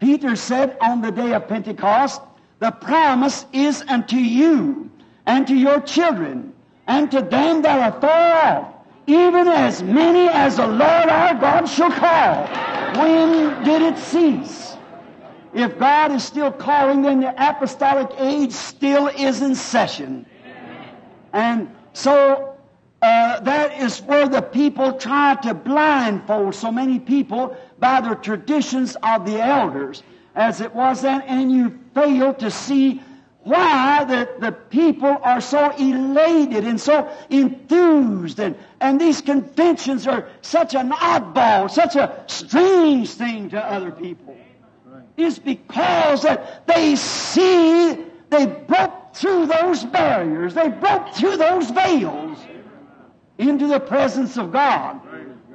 Peter 0.00 0.36
said 0.36 0.76
on 0.80 1.00
the 1.00 1.10
day 1.10 1.32
of 1.32 1.48
Pentecost, 1.48 2.20
the 2.58 2.70
promise 2.70 3.46
is 3.52 3.82
unto 3.88 4.16
you 4.16 4.90
and 5.26 5.46
to 5.46 5.54
your 5.54 5.80
children 5.80 6.52
and 6.86 7.10
to 7.10 7.22
them 7.22 7.62
that 7.62 7.80
are 7.80 8.00
far 8.00 8.32
off, 8.46 8.74
even 9.06 9.48
as 9.48 9.82
many 9.82 10.28
as 10.28 10.56
the 10.56 10.66
Lord 10.66 10.82
our 10.82 11.34
God 11.34 11.66
shall 11.66 11.90
call. 11.90 12.46
When 13.00 13.64
did 13.64 13.82
it 13.82 13.98
cease? 13.98 14.76
If 15.52 15.78
God 15.78 16.12
is 16.12 16.24
still 16.24 16.50
calling, 16.50 17.02
then 17.02 17.20
the 17.20 17.32
apostolic 17.36 18.10
age 18.18 18.52
still 18.52 19.06
is 19.08 19.40
in 19.40 19.54
session. 19.54 20.26
And 21.32 21.74
so 21.92 22.56
uh, 23.02 23.40
that 23.40 23.80
is 23.80 24.00
where 24.02 24.28
the 24.28 24.42
people 24.42 24.94
try 24.94 25.36
to 25.42 25.54
blindfold 25.54 26.54
so 26.54 26.72
many 26.72 26.98
people 26.98 27.56
by 27.84 28.00
the 28.00 28.14
traditions 28.14 28.96
of 29.02 29.26
the 29.26 29.38
elders, 29.38 30.02
as 30.34 30.62
it 30.62 30.74
was 30.74 31.02
then, 31.02 31.20
and 31.20 31.52
you 31.52 31.78
fail 31.92 32.32
to 32.32 32.50
see 32.50 32.98
why 33.42 34.02
the, 34.04 34.26
the 34.38 34.52
people 34.52 35.18
are 35.22 35.42
so 35.42 35.68
elated 35.72 36.64
and 36.64 36.80
so 36.80 37.06
enthused 37.28 38.40
and, 38.40 38.56
and 38.80 38.98
these 38.98 39.20
conventions 39.20 40.06
are 40.06 40.26
such 40.40 40.74
an 40.74 40.92
oddball, 40.92 41.70
such 41.70 41.94
a 41.94 42.24
strange 42.26 43.10
thing 43.10 43.50
to 43.50 43.62
other 43.62 43.90
people. 43.90 44.34
Is 45.18 45.38
because 45.38 46.22
that 46.22 46.66
they 46.66 46.96
see 46.96 47.98
they 48.30 48.46
broke 48.46 49.14
through 49.14 49.44
those 49.44 49.84
barriers, 49.84 50.54
they 50.54 50.70
broke 50.70 51.12
through 51.12 51.36
those 51.36 51.70
veils 51.70 52.38
into 53.36 53.66
the 53.66 53.78
presence 53.78 54.38
of 54.38 54.52
God, 54.52 55.02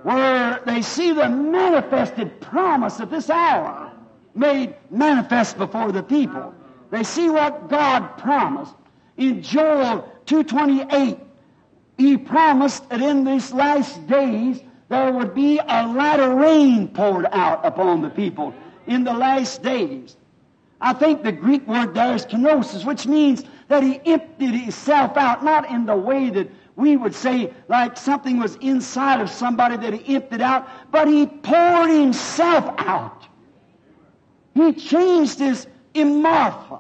where 0.04 0.62
they 0.66 0.82
see 0.82 1.12
the 1.12 1.30
manifested 1.30 2.40
promise 2.42 3.00
of 3.00 3.10
this 3.10 3.30
hour 3.30 3.92
made 4.36 4.76
manifest 4.90 5.58
before 5.58 5.92
the 5.92 6.04
people. 6.04 6.54
They 6.92 7.04
see 7.04 7.30
what 7.30 7.70
God 7.70 8.18
promised. 8.18 8.76
In 9.18 9.42
Joel 9.42 10.10
2.28, 10.26 11.20
He 11.98 12.18
promised 12.18 12.90
that 12.90 13.02
in 13.02 13.24
these 13.26 13.52
last 13.52 14.08
days 14.08 14.62
there 14.88 15.12
would 15.12 15.36
be 15.36 15.60
a 15.60 15.88
latter 15.88 16.34
rain 16.36 16.88
poured 16.88 17.28
out 17.32 17.66
upon 17.66 18.02
the 18.02 18.10
people 18.10 18.54
in 18.88 19.04
the 19.04 19.14
last 19.14 19.62
days. 19.62 20.16
I 20.82 20.94
think 20.94 21.24
the 21.24 21.32
Greek 21.32 21.68
word 21.68 21.94
there 21.94 22.16
is 22.16 22.26
kenosis, 22.26 22.86
which 22.86 23.06
means 23.06 23.44
that 23.68 23.84
he 23.84 24.00
emptied 24.06 24.56
himself 24.56 25.18
out, 25.18 25.44
not 25.44 25.70
in 25.70 25.86
the 25.86 25.96
way 25.96 26.30
that 26.30 26.50
we 26.80 26.96
would 26.96 27.14
say 27.14 27.54
like 27.68 27.98
something 27.98 28.40
was 28.40 28.56
inside 28.62 29.20
of 29.20 29.30
somebody 29.30 29.76
that 29.76 29.94
he 29.94 30.16
emptied 30.16 30.42
out, 30.42 30.68
but 30.92 31.10
he 31.10 31.28
poured 31.28 31.90
himself 31.90 32.74
out. 32.78 33.28
He 34.56 34.72
changed 34.74 35.40
his 35.40 35.68
morpha. 35.94 36.80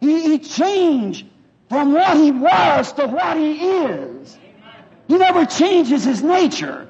He, 0.00 0.22
he 0.22 0.38
changed 0.38 1.26
from 1.68 1.92
what 1.92 2.16
he 2.16 2.30
was 2.30 2.92
to 2.92 3.08
what 3.08 3.36
he 3.36 3.54
is. 3.80 4.38
He 5.08 5.18
never 5.18 5.44
changes 5.44 6.04
his 6.04 6.22
nature. 6.22 6.88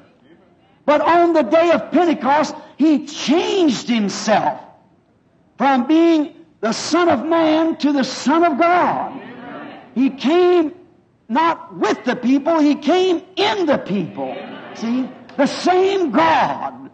But 0.85 1.01
on 1.01 1.33
the 1.33 1.41
day 1.41 1.71
of 1.71 1.91
Pentecost, 1.91 2.55
he 2.77 3.07
changed 3.07 3.89
himself 3.89 4.61
from 5.57 5.87
being 5.87 6.35
the 6.61 6.73
Son 6.73 7.09
of 7.09 7.25
Man 7.25 7.75
to 7.77 7.91
the 7.91 8.03
Son 8.03 8.43
of 8.43 8.59
God. 8.59 9.19
He 9.95 10.11
came 10.11 10.75
not 11.27 11.75
with 11.75 12.03
the 12.05 12.15
people, 12.15 12.59
he 12.59 12.75
came 12.75 13.23
in 13.35 13.65
the 13.65 13.77
people. 13.77 14.35
See? 14.75 15.09
The 15.37 15.47
same 15.47 16.11
God 16.11 16.91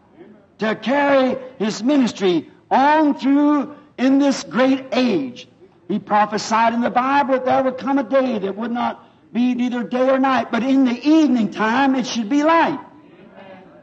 to 0.60 0.76
carry 0.76 1.38
his 1.60 1.84
ministry 1.84 2.50
on 2.70 3.18
through 3.18 3.76
in 3.98 4.20
this 4.20 4.44
great 4.44 4.86
age. 4.92 5.48
He 5.88 6.00
prophesied 6.00 6.74
in 6.74 6.82
the 6.82 6.90
Bible 6.90 7.34
that 7.34 7.46
there 7.46 7.64
would 7.64 7.78
come 7.78 7.98
a 7.98 8.04
day 8.04 8.40
that 8.40 8.56
would 8.56 8.72
not 8.72 9.06
be 9.34 9.54
neither 9.54 9.84
day 9.84 10.10
or 10.10 10.20
night, 10.20 10.52
but 10.52 10.64
in 10.64 10.86
the 10.86 11.08
evening 11.08 11.52
time 11.52 11.96
it 11.96 12.06
should 12.08 12.30
be 12.30 12.44
light. 12.44 12.80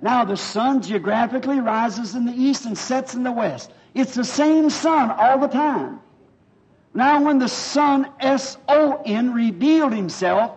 Now 0.00 0.24
the 0.24 0.36
sun 0.36 0.82
geographically 0.82 1.60
rises 1.60 2.14
in 2.14 2.24
the 2.24 2.32
east 2.32 2.64
and 2.64 2.76
sets 2.78 3.14
in 3.14 3.24
the 3.24 3.32
west. 3.32 3.72
It's 3.94 4.14
the 4.14 4.24
same 4.24 4.70
sun 4.70 5.10
all 5.10 5.38
the 5.38 5.48
time. 5.48 6.00
Now, 6.94 7.22
when 7.22 7.38
the 7.38 7.48
Son, 7.48 8.10
S-O-N, 8.20 9.32
revealed 9.32 9.92
himself 9.92 10.52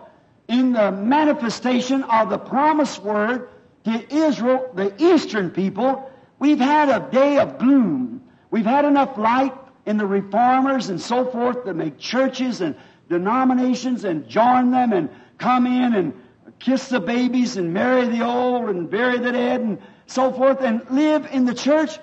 in 0.48 0.72
the 0.72 0.90
manifestation 0.90 2.02
of 2.04 2.30
the 2.30 2.38
promised 2.38 3.02
word 3.02 3.48
to 3.84 4.14
Israel, 4.14 4.70
the 4.74 4.92
eastern 5.02 5.50
people, 5.50 6.10
we've 6.38 6.58
had 6.58 6.88
a 6.88 7.10
day 7.10 7.38
of 7.38 7.58
gloom. 7.58 8.22
We've 8.50 8.66
had 8.66 8.84
enough 8.84 9.16
light 9.16 9.54
in 9.86 9.96
the 9.96 10.06
reformers 10.06 10.88
and 10.88 11.00
so 11.00 11.24
forth 11.26 11.64
to 11.64 11.74
make 11.74 11.98
churches 11.98 12.60
and 12.60 12.76
denominations 13.08 14.04
and 14.04 14.28
join 14.28 14.70
them 14.70 14.92
and 14.92 15.10
come 15.38 15.66
in 15.66 15.94
and 15.94 16.12
kiss 16.58 16.88
the 16.88 17.00
babies 17.00 17.56
and 17.56 17.74
marry 17.74 18.06
the 18.06 18.24
old 18.24 18.68
and 18.68 18.88
bury 18.88 19.18
the 19.18 19.32
dead 19.32 19.60
and 19.60 19.78
so 20.06 20.32
forth 20.32 20.60
and 20.60 20.82
live 20.90 21.26
in 21.32 21.44
the 21.44 21.54
church. 21.54 21.98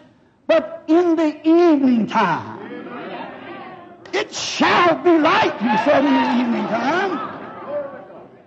But 0.47 0.83
in 0.87 1.15
the 1.15 1.47
evening 1.47 2.07
time, 2.07 2.58
it 4.13 4.33
shall 4.33 4.95
be 5.03 5.17
light, 5.17 5.57
he 5.59 5.77
said 5.89 6.05
in 6.05 6.13
the 6.13 6.41
evening 6.41 6.67
time. 6.67 7.39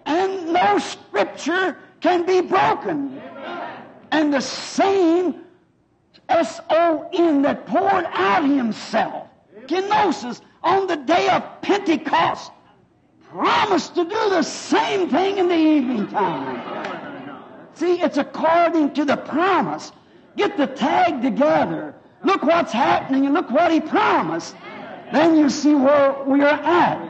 And 0.06 0.52
no 0.52 0.78
scripture 0.78 1.76
can 2.00 2.26
be 2.26 2.40
broken. 2.40 3.20
And 4.10 4.32
the 4.32 4.40
same 4.40 5.42
S-O-N 6.28 7.42
that 7.42 7.66
poured 7.66 8.06
out 8.12 8.44
himself 8.44 9.28
Kenosis 9.66 10.40
on 10.62 10.86
the 10.86 10.96
day 10.96 11.28
of 11.28 11.42
Pentecost 11.62 12.52
promised 13.30 13.94
to 13.94 14.04
do 14.04 14.30
the 14.30 14.42
same 14.42 15.08
thing 15.08 15.38
in 15.38 15.48
the 15.48 15.56
evening 15.56 16.06
time. 16.08 17.42
See, 17.74 18.00
it's 18.00 18.18
according 18.18 18.92
to 18.94 19.04
the 19.04 19.16
promise. 19.16 19.92
Get 20.36 20.56
the 20.56 20.66
tag 20.66 21.22
together. 21.22 21.94
Look 22.24 22.42
what's 22.42 22.72
happening 22.72 23.26
and 23.26 23.34
look 23.34 23.50
what 23.50 23.72
he 23.72 23.80
promised. 23.80 24.54
Then 25.12 25.36
you 25.36 25.50
see 25.50 25.74
where 25.74 26.16
we 26.24 26.40
are 26.40 26.48
at. 26.48 27.08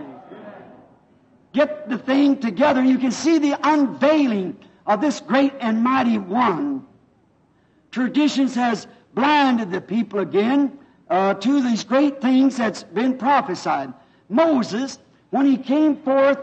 Get 1.53 1.89
the 1.89 1.99
thing 1.99 2.39
together. 2.39 2.83
You 2.83 2.99
can 2.99 3.13
see 3.13 3.39
the 3.39 3.59
unveiling 3.63 4.57
of 4.87 5.01
this 5.01 5.21
great 5.21 5.53
and 5.61 5.83
mighty 5.83 6.19
one. 6.19 6.85
Traditions 7.93 8.55
has 8.57 8.89
blinded 9.15 9.71
the 9.71 9.81
people 9.81 10.19
again 10.19 10.79
uh, 11.09 11.35
to 11.35 11.63
these 11.63 11.85
great 11.85 12.21
things 12.21 12.57
that's 12.57 12.83
been 12.83 13.19
prophesied. 13.19 13.93
Moses, 14.29 14.99
when 15.31 15.47
he 15.47 15.57
came 15.57 15.97
forth 15.97 16.39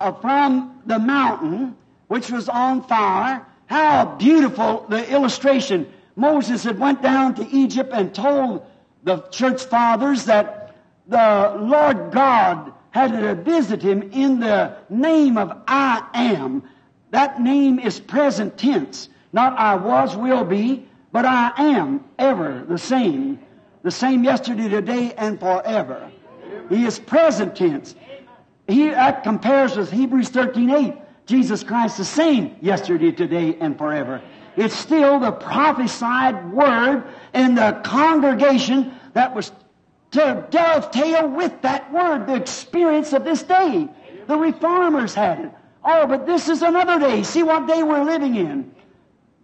uh, 0.00 0.10
from 0.12 0.80
the 0.86 0.98
mountain, 0.98 1.76
which 2.08 2.30
was 2.30 2.48
on 2.48 2.82
fire, 2.82 3.46
how 3.66 4.16
beautiful 4.16 4.86
the 4.88 5.08
illustration. 5.10 5.86
Moses 6.16 6.64
had 6.64 6.78
went 6.78 7.02
down 7.02 7.34
to 7.36 7.48
Egypt 7.48 7.90
and 7.92 8.14
told 8.14 8.66
the 9.04 9.20
church 9.28 9.64
fathers 9.64 10.24
that 10.24 10.63
the 11.06 11.56
Lord 11.58 12.12
God 12.12 12.72
had 12.90 13.12
to 13.12 13.34
visit 13.34 13.82
him 13.82 14.10
in 14.12 14.40
the 14.40 14.76
name 14.88 15.36
of 15.36 15.62
I 15.66 16.06
am. 16.14 16.62
That 17.10 17.40
name 17.40 17.78
is 17.78 18.00
present 18.00 18.56
tense. 18.56 19.08
Not 19.32 19.58
I 19.58 19.74
was, 19.74 20.16
will 20.16 20.44
be, 20.44 20.86
but 21.12 21.24
I 21.24 21.52
am 21.56 22.04
ever 22.18 22.64
the 22.68 22.78
same. 22.78 23.40
The 23.82 23.90
same 23.90 24.24
yesterday, 24.24 24.68
today, 24.68 25.12
and 25.14 25.38
forever. 25.38 26.10
He 26.68 26.86
is 26.86 26.98
present 26.98 27.56
tense. 27.56 27.94
He 28.66 28.88
that 28.90 29.24
compares 29.24 29.76
with 29.76 29.90
Hebrews 29.90 30.30
13 30.30 30.70
8. 30.70 30.94
Jesus 31.26 31.64
Christ 31.64 31.96
the 31.96 32.04
same 32.04 32.56
yesterday, 32.60 33.10
today, 33.10 33.56
and 33.60 33.76
forever. 33.76 34.22
It's 34.56 34.74
still 34.74 35.18
the 35.18 35.32
prophesied 35.32 36.52
word 36.52 37.04
in 37.32 37.54
the 37.54 37.80
congregation 37.84 38.94
that 39.14 39.34
was 39.34 39.50
to 40.14 40.46
dovetail 40.50 41.28
with 41.28 41.60
that 41.62 41.92
word, 41.92 42.28
the 42.28 42.36
experience 42.36 43.12
of 43.12 43.24
this 43.24 43.42
day. 43.42 43.88
The 44.28 44.36
reformers 44.36 45.12
had 45.12 45.40
it. 45.40 45.50
Oh, 45.84 46.06
but 46.06 46.24
this 46.24 46.48
is 46.48 46.62
another 46.62 47.00
day. 47.00 47.24
See 47.24 47.42
what 47.42 47.66
day 47.66 47.82
we're 47.82 48.04
living 48.04 48.36
in. 48.36 48.72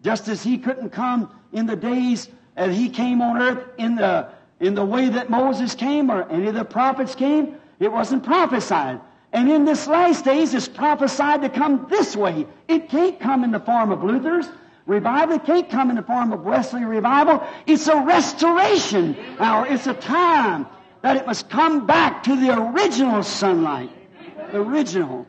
Just 0.03 0.29
as 0.29 0.45
he 0.45 0.59
couldn't 0.59 0.91
come 0.91 1.35
in 1.53 1.67
the 1.67 1.75
days 1.75 2.29
that 2.55 2.71
he 2.71 2.89
came 2.89 3.21
on 3.21 3.43
earth 3.43 3.65
in 3.79 3.97
the, 3.97 4.29
in 4.61 4.75
the 4.77 4.85
way 4.85 5.09
that 5.09 5.29
Moses 5.29 5.75
came 5.75 6.09
or 6.09 6.29
any 6.31 6.47
of 6.47 6.55
the 6.55 6.65
prophets 6.65 7.17
came, 7.17 7.57
it 7.81 7.91
wasn't 7.91 8.23
prophesied. 8.23 9.01
And 9.33 9.51
in 9.51 9.65
this 9.65 9.89
last 9.89 10.25
days, 10.25 10.55
it's 10.55 10.69
prophesied 10.69 11.43
to 11.43 11.49
come 11.49 11.87
this 11.91 12.15
way. 12.17 12.47
It 12.69 12.89
can't 12.89 13.19
come 13.19 13.43
in 13.43 13.51
the 13.51 13.61
form 13.61 13.91
of 13.91 14.05
Luther's 14.05 14.47
revival. 14.91 15.39
Can't 15.39 15.71
come 15.71 15.89
in 15.89 15.97
the 15.97 16.03
form 16.03 16.33
of 16.33 16.43
Wesley 16.43 16.85
revival. 16.85 17.43
It's 17.67 17.87
a 17.87 17.97
restoration. 17.97 19.17
Now, 19.39 19.63
it's 19.65 19.87
a 19.87 19.95
time 19.95 20.67
that 21.03 21.17
it 21.17 21.27
must 21.27 21.49
come 21.49 21.87
back 21.87 22.25
to 22.25 22.37
the 22.37 22.61
original 22.61 23.23
sunlight. 23.23 23.91
The 24.53 24.59
original. 24.61 25.27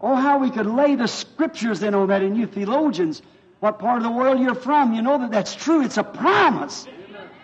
Oh, 0.00 0.14
how 0.14 0.38
we 0.38 0.50
could 0.50 0.66
lay 0.66 0.94
the 0.94 1.08
scriptures 1.08 1.82
in 1.82 1.94
on 1.94 2.08
that 2.08 2.22
in 2.22 2.36
you 2.36 2.46
theologians. 2.46 3.20
What 3.58 3.78
part 3.78 3.98
of 3.98 4.04
the 4.04 4.10
world 4.10 4.40
you're 4.40 4.54
from, 4.54 4.94
you 4.94 5.02
know 5.02 5.18
that 5.18 5.30
that's 5.30 5.54
true. 5.54 5.82
It's 5.84 5.98
a 5.98 6.04
promise. 6.04 6.86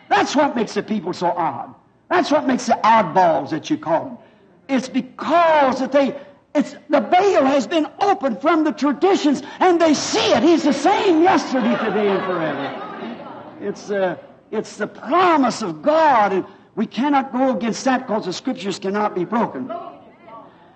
That's 0.08 0.34
what 0.34 0.56
makes 0.56 0.72
the 0.72 0.82
people 0.82 1.12
so 1.12 1.26
odd. 1.26 1.74
That's 2.08 2.30
what 2.30 2.46
makes 2.46 2.66
the 2.66 2.78
oddballs 2.82 3.50
that 3.50 3.68
you 3.68 3.76
call 3.76 4.04
them. 4.04 4.18
It's 4.68 4.88
because 4.88 5.80
that 5.80 5.92
they 5.92 6.16
it's, 6.57 6.76
the 6.88 7.00
veil 7.00 7.44
has 7.44 7.66
been 7.66 7.86
opened 8.00 8.40
from 8.40 8.64
the 8.64 8.72
traditions, 8.72 9.42
and 9.61 9.80
they 9.80 9.94
see 9.94 10.32
it. 10.32 10.42
He's 10.42 10.62
the 10.62 10.72
same 10.72 11.22
yesterday, 11.22 11.76
today, 11.84 12.09
and 12.09 12.24
forever. 12.24 13.57
It's, 13.61 13.90
uh, 13.90 14.16
it's 14.50 14.76
the 14.76 14.86
promise 14.86 15.62
of 15.62 15.82
God, 15.82 16.32
and 16.32 16.46
we 16.74 16.86
cannot 16.86 17.32
go 17.32 17.57
against 17.57 17.84
that 17.84 18.07
because 18.07 18.24
the 18.24 18.32
scriptures 18.32 18.78
cannot 18.78 19.14
be 19.14 19.24
broken. 19.24 19.70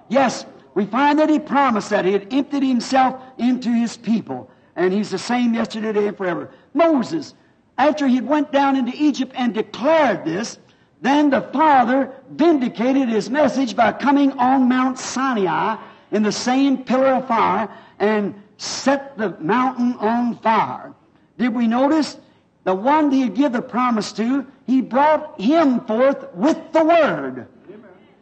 Yes, 0.08 0.44
we 0.74 0.86
find 0.86 1.18
that 1.18 1.28
he 1.28 1.38
promised 1.38 1.90
that 1.90 2.04
he 2.04 2.12
had 2.12 2.32
emptied 2.32 2.62
himself 2.62 3.22
into 3.38 3.70
his 3.70 3.96
people, 3.96 4.50
and 4.76 4.92
he's 4.92 5.10
the 5.10 5.18
same 5.18 5.54
yesterday, 5.54 5.92
today, 5.92 6.08
and 6.08 6.16
forever. 6.16 6.50
Moses, 6.74 7.34
after 7.78 8.06
he 8.06 8.20
went 8.20 8.52
down 8.52 8.76
into 8.76 8.92
Egypt 8.94 9.32
and 9.34 9.54
declared 9.54 10.24
this, 10.24 10.58
then 11.00 11.30
the 11.30 11.40
Father 11.40 12.12
vindicated 12.30 13.08
his 13.08 13.30
message 13.30 13.74
by 13.74 13.92
coming 13.92 14.32
on 14.32 14.68
Mount 14.68 14.98
Sinai 14.98 15.76
in 16.10 16.22
the 16.22 16.32
same 16.32 16.84
pillar 16.84 17.14
of 17.14 17.26
fire 17.26 17.68
and 17.98 18.34
set 18.58 19.16
the 19.16 19.30
mountain 19.40 19.94
on 19.94 20.36
fire. 20.38 20.92
Did 21.38 21.54
we 21.54 21.66
notice? 21.66 22.18
The 22.64 22.74
one 22.74 23.10
he 23.10 23.22
had 23.22 23.34
given 23.34 23.52
the 23.52 23.62
promise 23.62 24.12
to, 24.12 24.46
he 24.66 24.82
brought 24.82 25.40
him 25.40 25.80
forth 25.86 26.34
with 26.34 26.58
the 26.72 26.84
Word. 26.84 27.46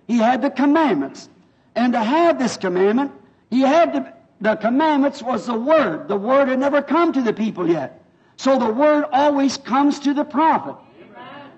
He 0.06 0.18
had 0.18 0.40
the 0.40 0.50
commandments. 0.50 1.28
And 1.74 1.92
to 1.92 2.02
have 2.02 2.38
this 2.38 2.56
commandment, 2.56 3.10
he 3.50 3.60
had 3.62 3.92
to, 3.94 4.12
the 4.40 4.54
commandments 4.54 5.20
was 5.20 5.46
the 5.46 5.58
Word. 5.58 6.06
The 6.06 6.16
Word 6.16 6.48
had 6.48 6.60
never 6.60 6.80
come 6.80 7.12
to 7.12 7.20
the 7.20 7.32
people 7.32 7.68
yet. 7.68 8.00
So 8.36 8.56
the 8.56 8.70
Word 8.70 9.04
always 9.12 9.56
comes 9.56 9.98
to 10.00 10.14
the 10.14 10.24
prophet 10.24 10.76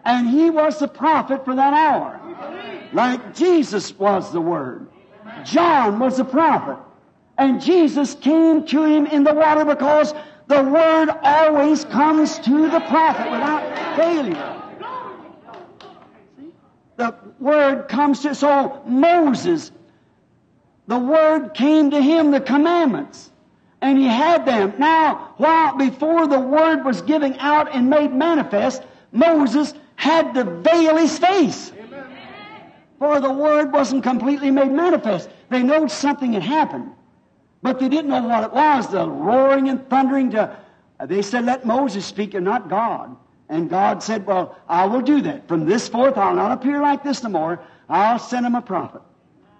and 0.04 0.28
he 0.28 0.50
was 0.50 0.78
the 0.78 0.88
prophet 0.88 1.44
for 1.44 1.54
that 1.54 1.74
hour. 1.74 2.20
Like 2.92 3.34
Jesus 3.34 3.96
was 3.98 4.32
the 4.32 4.40
Word. 4.40 4.88
John 5.44 5.98
was 5.98 6.16
the 6.16 6.24
prophet. 6.24 6.78
And 7.38 7.60
Jesus 7.60 8.14
came 8.16 8.66
to 8.66 8.84
him 8.84 9.06
in 9.06 9.24
the 9.24 9.32
water 9.32 9.64
because 9.64 10.12
the 10.46 10.62
Word 10.62 11.08
always 11.22 11.84
comes 11.84 12.38
to 12.40 12.70
the 12.70 12.80
prophet 12.80 13.30
without 13.30 13.96
failure. 13.96 14.62
The 16.96 17.14
Word 17.38 17.88
comes 17.88 18.20
to, 18.20 18.34
so 18.34 18.82
Moses, 18.86 19.72
the 20.86 20.98
Word 20.98 21.54
came 21.54 21.90
to 21.92 22.02
him, 22.02 22.30
the 22.30 22.40
commandments. 22.40 23.30
And 23.80 23.96
he 23.96 24.06
had 24.06 24.44
them. 24.44 24.74
Now, 24.78 25.32
while 25.38 25.76
before 25.78 26.26
the 26.26 26.38
Word 26.38 26.84
was 26.84 27.00
giving 27.00 27.38
out 27.38 27.74
and 27.74 27.88
made 27.88 28.12
manifest, 28.12 28.82
Moses 29.12 29.72
had 30.00 30.32
to 30.32 30.44
veil 30.44 30.96
his 30.96 31.18
face. 31.18 31.72
For 32.98 33.20
the 33.20 33.30
word 33.30 33.70
wasn't 33.70 34.02
completely 34.02 34.50
made 34.50 34.72
manifest. 34.72 35.28
They 35.50 35.62
knew 35.62 35.90
something 35.90 36.32
had 36.32 36.42
happened, 36.42 36.90
but 37.62 37.78
they 37.78 37.90
didn't 37.90 38.08
know 38.08 38.22
what 38.22 38.44
it 38.44 38.52
was. 38.52 38.88
The 38.90 39.06
roaring 39.06 39.68
and 39.68 39.86
thundering 39.90 40.30
to, 40.30 40.56
uh, 40.98 41.04
they 41.04 41.20
said, 41.20 41.44
let 41.44 41.66
Moses 41.66 42.06
speak 42.06 42.32
and 42.32 42.46
not 42.46 42.70
God. 42.70 43.14
And 43.50 43.68
God 43.68 44.02
said, 44.02 44.24
well, 44.24 44.56
I 44.68 44.86
will 44.86 45.02
do 45.02 45.20
that. 45.20 45.46
From 45.46 45.66
this 45.66 45.86
forth, 45.86 46.16
I'll 46.16 46.34
not 46.34 46.52
appear 46.52 46.80
like 46.80 47.04
this 47.04 47.22
no 47.22 47.28
more. 47.28 47.60
I'll 47.90 48.18
send 48.18 48.46
him 48.46 48.54
a 48.54 48.62
prophet. 48.62 49.02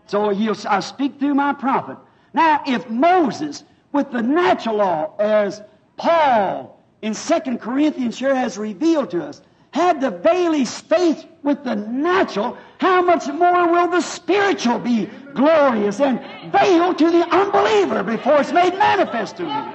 So 0.07 0.31
he'll, 0.31 0.57
I'll 0.67 0.81
speak 0.81 1.19
through 1.19 1.35
my 1.35 1.53
prophet. 1.53 1.99
Now, 2.33 2.63
if 2.67 2.89
Moses, 2.89 3.65
with 3.93 4.11
the 4.11 4.23
natural 4.23 4.77
law, 4.77 5.17
as 5.19 5.61
Paul 5.99 6.83
in 7.03 7.13
2 7.13 7.59
Corinthians 7.59 8.19
here 8.19 8.35
has 8.35 8.57
revealed 8.57 9.11
to 9.11 9.23
us, 9.23 9.43
had 9.73 10.01
the 10.01 10.11
Bailey's 10.11 10.81
faith 10.81 11.27
with 11.43 11.63
the 11.65 11.77
natural, 11.77 12.57
how 12.79 13.03
much 13.03 13.29
more 13.29 13.71
will 13.71 13.89
the 13.89 14.01
spiritual 14.01 14.79
be 14.79 15.09
glorious 15.35 16.01
and 16.01 16.21
veiled 16.53 16.99
to 16.99 17.11
the 17.11 17.23
unbeliever 17.35 18.03
before 18.03 18.41
it's 18.41 18.53
made 18.53 18.75
manifest 18.75 19.37
to 19.37 19.45
him? 19.45 19.73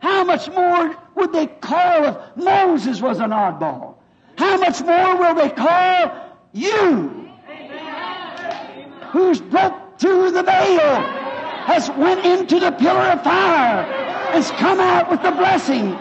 How 0.00 0.24
much 0.24 0.50
more 0.50 0.96
would 1.14 1.32
they 1.32 1.46
call 1.46 2.04
if 2.04 2.16
Moses 2.36 3.00
was 3.00 3.20
an 3.20 3.30
oddball? 3.30 3.94
How 4.36 4.58
much 4.58 4.82
more 4.82 5.16
will 5.16 5.34
they 5.34 5.50
call 5.50 6.12
you, 6.52 7.30
who's 9.10 9.40
broke 9.40 9.98
through 9.98 10.32
the 10.32 10.42
veil, 10.42 11.00
has 11.64 11.88
went 11.90 12.26
into 12.26 12.58
the 12.58 12.72
pillar 12.72 13.12
of 13.12 13.22
fire, 13.22 13.84
has 14.32 14.50
come 14.52 14.80
out 14.80 15.10
with 15.10 15.22
the 15.22 15.30
blessing, 15.30 15.94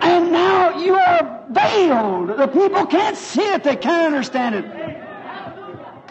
and 0.00 0.32
now 0.32 0.78
you 0.78 0.94
are 0.94 1.39
veiled. 1.50 2.36
The 2.38 2.46
people 2.46 2.86
can't 2.86 3.16
see 3.16 3.42
it, 3.42 3.64
they 3.64 3.76
can't 3.76 4.06
understand 4.06 4.54
it. 4.54 4.64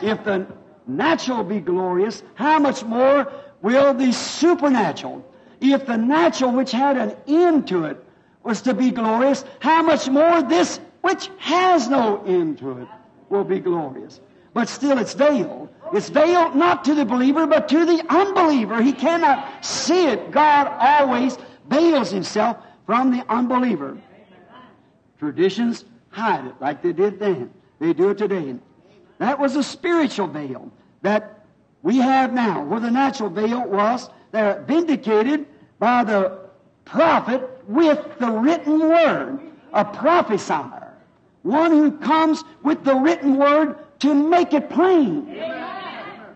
If 0.02 0.24
the 0.24 0.48
natural 0.88 1.44
be 1.44 1.60
glorious, 1.60 2.24
how 2.36 2.60
much 2.60 2.84
more 2.84 3.32
will 3.62 3.94
the 3.94 4.12
supernatural? 4.12 5.26
If 5.62 5.86
the 5.86 5.98
natural, 5.98 6.52
which 6.52 6.72
had 6.72 6.98
an 6.98 7.16
end 7.28 7.68
to 7.68 7.86
it, 7.86 8.04
was 8.44 8.62
to 8.62 8.74
be 8.74 8.92
glorious, 8.92 9.44
how 9.60 9.82
much 9.82 10.10
more 10.10 10.42
this, 10.42 10.80
which 11.02 11.30
has 11.38 11.90
no 11.90 12.24
end 12.26 12.60
to 12.60 12.80
it, 12.80 12.88
will 13.30 13.44
be 13.44 13.60
glorious? 13.60 14.22
But 14.54 14.70
still, 14.70 14.98
it's 14.98 15.14
veiled. 15.14 15.70
It's 15.94 16.10
veiled 16.10 16.56
not 16.56 16.84
to 16.86 16.96
the 16.96 17.06
believer, 17.06 17.46
but 17.46 17.68
to 17.70 17.86
the 17.86 18.04
unbeliever. 18.10 18.82
He 18.82 18.94
cannot 18.94 19.64
see 19.64 20.08
it. 20.08 20.32
God 20.32 20.68
always 20.80 21.38
veils 21.68 22.10
himself 22.10 22.58
from 22.86 23.12
the 23.12 23.24
unbeliever. 23.30 23.98
Traditions 25.20 25.86
hide 26.10 26.46
it 26.46 26.56
like 26.60 26.82
they 26.82 26.94
did 26.94 27.20
then. 27.20 27.52
They 27.80 27.94
do 27.94 28.10
it 28.10 28.18
today. 28.18 28.56
That 29.20 29.38
was 29.38 29.56
a 29.56 29.64
spiritual 29.64 30.28
veil 30.28 30.72
that 31.02 31.46
we 31.84 31.98
have 31.98 32.34
now, 32.34 32.64
where 32.64 32.80
the 32.80 32.90
natural 32.90 33.30
veil 33.30 33.68
was. 33.68 34.10
They're 34.32 34.64
vindicated 34.68 35.46
by 35.78 36.04
the 36.04 36.40
prophet 36.86 37.48
with 37.68 38.00
the 38.20 38.32
written 38.32 38.80
word, 38.80 39.40
a 39.74 39.86
prophesier, 39.86 40.94
one 41.44 41.72
who 41.72 41.92
comes 42.00 42.44
with 42.64 42.84
the 42.84 42.96
written 42.96 43.38
word 43.38 43.76
to 44.00 44.14
make 44.14 44.54
it 44.54 44.70
plain. 44.70 45.26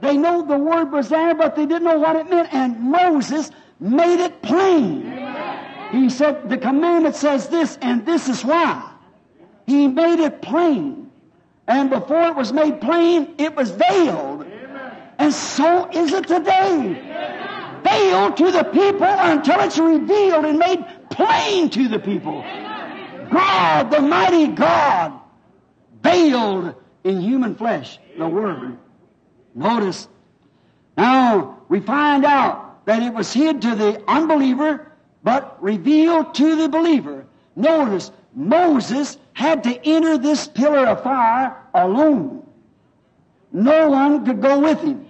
They 0.02 0.18
know 0.18 0.46
the 0.46 0.58
word 0.58 0.92
was 0.92 1.10
there, 1.10 1.34
but 1.34 1.56
they 1.56 1.66
didn't 1.66 1.86
know 1.86 2.00
what 2.00 2.16
it 2.18 2.30
meant, 2.30 2.54
and 2.54 2.80
Moses 2.80 3.52
made 3.80 4.20
it 4.24 4.42
plain. 4.42 5.13
He 5.94 6.10
said, 6.10 6.50
The 6.50 6.58
commandment 6.58 7.16
says 7.16 7.50
this, 7.50 7.78
and 7.80 8.04
this 8.04 8.28
is 8.28 8.44
why. 8.44 8.92
He 9.68 9.88
made 9.88 10.20
it 10.20 10.42
plain. 10.42 11.12
And 11.68 11.92
before 11.92 12.24
it 12.24 12.36
was 12.36 12.52
made 12.52 12.82
plain, 12.82 13.36
it 13.38 13.56
was 13.56 13.70
veiled. 13.70 14.46
And 15.20 15.32
so 15.32 15.88
is 15.92 16.12
it 16.12 16.28
today. 16.28 17.00
Veiled 17.84 18.38
to 18.38 18.52
the 18.52 18.64
people 18.64 19.06
until 19.06 19.60
it's 19.60 19.78
revealed 19.78 20.46
and 20.46 20.58
made 20.58 20.84
plain 21.12 21.70
to 21.70 21.88
the 21.88 22.00
people. 22.00 22.42
God, 23.32 23.92
the 23.92 24.02
mighty 24.02 24.48
God, 24.48 25.20
veiled 26.02 26.74
in 27.04 27.22
human 27.22 27.54
flesh, 27.56 28.00
the 28.18 28.28
Word. 28.28 28.78
Notice, 29.54 30.08
now 30.98 31.62
we 31.70 31.80
find 31.82 32.26
out 32.26 32.86
that 32.88 33.04
it 33.04 33.14
was 33.14 33.32
hid 33.32 33.62
to 33.62 33.76
the 33.76 34.04
unbeliever, 34.08 34.92
but 35.24 35.62
revealed 35.64 36.36
to 36.36 36.56
the 36.56 36.70
believer. 36.70 37.26
Notice, 37.56 38.12
Moses 38.36 39.18
had 39.34 39.64
to 39.64 39.88
enter 39.88 40.18
this 40.18 40.48
pillar 40.48 40.88
of 40.88 41.04
fire 41.04 41.56
alone. 41.74 42.46
No 43.52 43.90
one 43.90 44.26
could 44.26 44.42
go 44.42 44.60
with 44.60 44.82
him. 44.82 45.06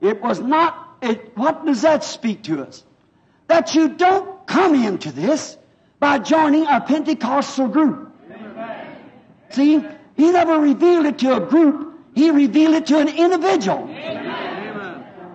It 0.00 0.22
was 0.22 0.40
not, 0.40 0.96
it, 1.02 1.36
what 1.36 1.64
does 1.66 1.82
that 1.82 2.04
speak 2.04 2.44
to 2.44 2.62
us? 2.62 2.84
That 3.48 3.74
you 3.74 3.88
don't 3.88 4.46
come 4.46 4.74
into 4.74 5.12
this 5.12 5.56
by 5.98 6.18
joining 6.18 6.66
a 6.66 6.80
Pentecostal 6.80 7.68
group. 7.68 8.12
See, 9.50 9.84
he 10.16 10.30
never 10.32 10.58
revealed 10.60 11.06
it 11.06 11.18
to 11.20 11.36
a 11.36 11.40
group, 11.40 11.98
he 12.14 12.30
revealed 12.30 12.74
it 12.74 12.86
to 12.86 12.98
an 12.98 13.08
individual. 13.08 13.88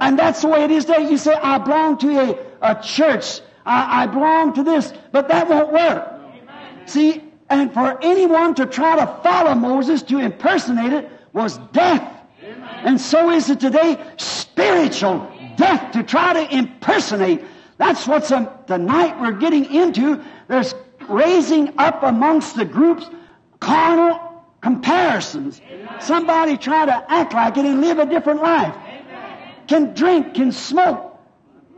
And 0.01 0.18
that's 0.18 0.41
the 0.41 0.47
way 0.47 0.64
it 0.64 0.72
is 0.72 0.86
today. 0.86 1.10
You 1.10 1.18
say, 1.18 1.34
I 1.34 1.57
belong 1.57 1.97
to 1.99 2.20
a, 2.20 2.72
a 2.72 2.82
church, 2.82 3.41
I, 3.70 4.03
I 4.03 4.05
belong 4.07 4.53
to 4.53 4.63
this, 4.63 4.93
but 5.11 5.28
that 5.28 5.47
won't 5.47 5.72
work. 5.72 6.11
See, 6.88 7.24
and 7.49 7.72
for 7.72 8.03
anyone 8.03 8.55
to 8.55 8.65
try 8.65 8.95
to 8.95 9.05
follow 9.22 9.53
Moses, 9.53 10.01
to 10.03 10.17
impersonate 10.17 10.91
it, 10.91 11.09
was 11.34 11.59
death. 11.72 12.15
And 12.84 12.99
so 12.99 13.30
is 13.30 13.49
it 13.49 13.59
today, 13.59 14.03
spiritual 14.17 15.32
death 15.55 15.91
to 15.91 16.01
try 16.01 16.34
to 16.34 16.55
impersonate. 16.55 17.43
That's 17.78 18.07
what's 18.07 18.30
the 18.30 18.78
night 18.78 19.20
we're 19.20 19.34
getting 19.34 19.72
into. 19.72 20.24
There's 20.47 20.74
raising 21.07 21.78
up 21.78 22.01
amongst 22.01 22.55
the 22.55 22.65
groups 22.65 23.07
carnal 23.59 24.20
comparisons. 24.61 25.61
Somebody 25.99 26.57
try 26.57 26.86
to 26.86 27.05
act 27.11 27.34
like 27.34 27.57
it 27.57 27.65
and 27.65 27.82
live 27.82 27.99
a 27.99 28.05
different 28.05 28.41
life. 28.41 28.76
Can 29.67 29.93
drink, 29.93 30.34
can 30.34 30.51
smoke. 30.51 31.09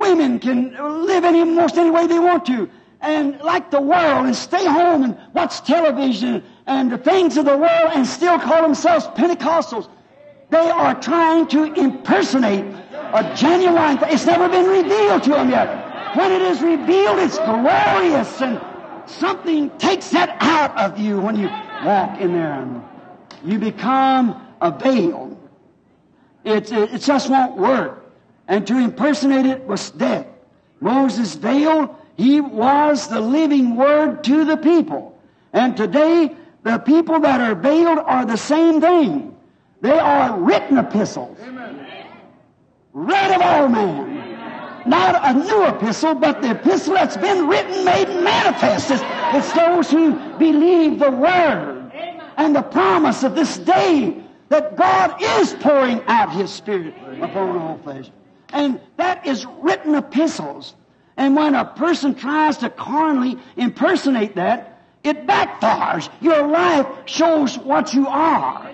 Women 0.02 0.40
can 0.40 0.74
live 1.06 1.24
any 1.24 1.44
most 1.44 1.78
any 1.78 1.92
way 1.92 2.08
they 2.08 2.20
want 2.20 2.46
to 2.48 2.70
and 3.02 3.40
like 3.42 3.72
the 3.72 3.82
world 3.82 4.28
and 4.28 4.36
stay 4.36 4.66
home 4.66 5.04
and 5.04 5.18
watch 5.34 5.64
television 5.64 6.44
and 6.68 6.92
the 6.92 6.98
things 6.98 7.38
of 7.38 7.46
the 7.46 7.58
world 7.58 7.92
and 7.94 8.06
still 8.06 8.40
call 8.40 8.62
themselves 8.62 9.08
Pentecostals. 9.08 9.90
They 10.50 10.70
are 10.70 11.00
trying 11.02 11.48
to 11.48 11.74
impersonate 11.74 12.66
a 12.94 13.34
genuine. 13.36 13.98
It's 14.04 14.26
never 14.26 14.48
been 14.50 14.68
revealed 14.68 15.24
to 15.24 15.30
them 15.32 15.50
yet. 15.50 16.16
When 16.16 16.32
it 16.32 16.42
is 16.42 16.62
revealed, 16.62 17.20
it's 17.20 17.38
glorious 17.40 18.42
and 18.42 18.62
something 19.06 19.70
takes 19.78 20.10
that 20.10 20.38
out 20.42 20.78
of 20.78 21.00
you 21.00 21.20
when 21.20 21.36
you 21.36 21.48
walk 21.84 22.20
in 22.20 22.34
there 22.34 22.54
and 22.54 22.84
you 23.44 23.58
become 23.58 24.40
a 24.62 24.72
veil. 24.72 25.38
It, 26.44 26.72
it, 26.72 26.94
it 26.94 27.02
just 27.02 27.30
won't 27.30 27.58
work. 27.58 28.01
And 28.52 28.68
to 28.68 28.78
impersonate 28.78 29.46
it 29.46 29.64
was 29.64 29.92
death. 29.92 30.28
Moses 30.82 31.36
veiled 31.36 31.96
he 32.18 32.42
was 32.42 33.08
the 33.08 33.22
living 33.22 33.78
word 33.78 34.26
to 34.26 34.44
the 34.44 34.58
people. 34.58 35.18
And 35.54 35.78
today, 35.78 36.36
the 36.64 36.78
people 36.80 37.22
that 37.22 37.40
are 37.40 37.56
veiled 37.56 38.00
are 38.00 38.26
the 38.26 38.36
same 38.36 38.82
thing. 38.82 39.38
They 39.80 39.98
are 39.98 40.38
written 40.38 40.78
epistles. 40.78 41.38
Read 42.92 43.32
of 43.32 43.42
all 43.42 43.70
men. 43.70 44.38
Not 44.86 45.16
a 45.24 45.34
new 45.34 45.64
epistle, 45.68 46.16
but 46.16 46.42
the 46.42 46.52
epistle 46.52 46.96
that's 46.96 47.16
been 47.16 47.48
written, 47.48 47.86
made 47.86 48.10
manifest. 48.10 48.92
It's, 48.92 49.02
it's 49.34 49.54
those 49.54 49.90
who 49.90 50.12
believe 50.38 51.00
the 51.00 51.10
word 51.10 51.90
and 52.36 52.54
the 52.54 52.64
promise 52.64 53.24
of 53.24 53.34
this 53.34 53.58
day 53.60 54.22
that 54.50 54.76
God 54.76 55.16
is 55.22 55.54
pouring 55.54 56.04
out 56.08 56.34
His 56.34 56.52
Spirit 56.52 56.94
upon 57.22 57.56
all 57.56 57.78
flesh. 57.78 58.12
And 58.54 58.80
that 58.98 59.26
is 59.26 59.46
written 59.46 59.96
epistles. 59.96 60.76
And 61.18 61.36
when 61.36 61.56
a 61.56 61.66
person 61.66 62.16
tries 62.16 62.58
to 62.58 62.70
carnally 62.70 63.38
impersonate 63.58 64.36
that, 64.36 64.72
it 65.04 65.26
backfires. 65.26 66.10
Your 66.22 66.48
life 66.48 66.88
shows 67.06 67.58
what 67.58 67.94
you 67.94 68.08
are. 68.08 68.72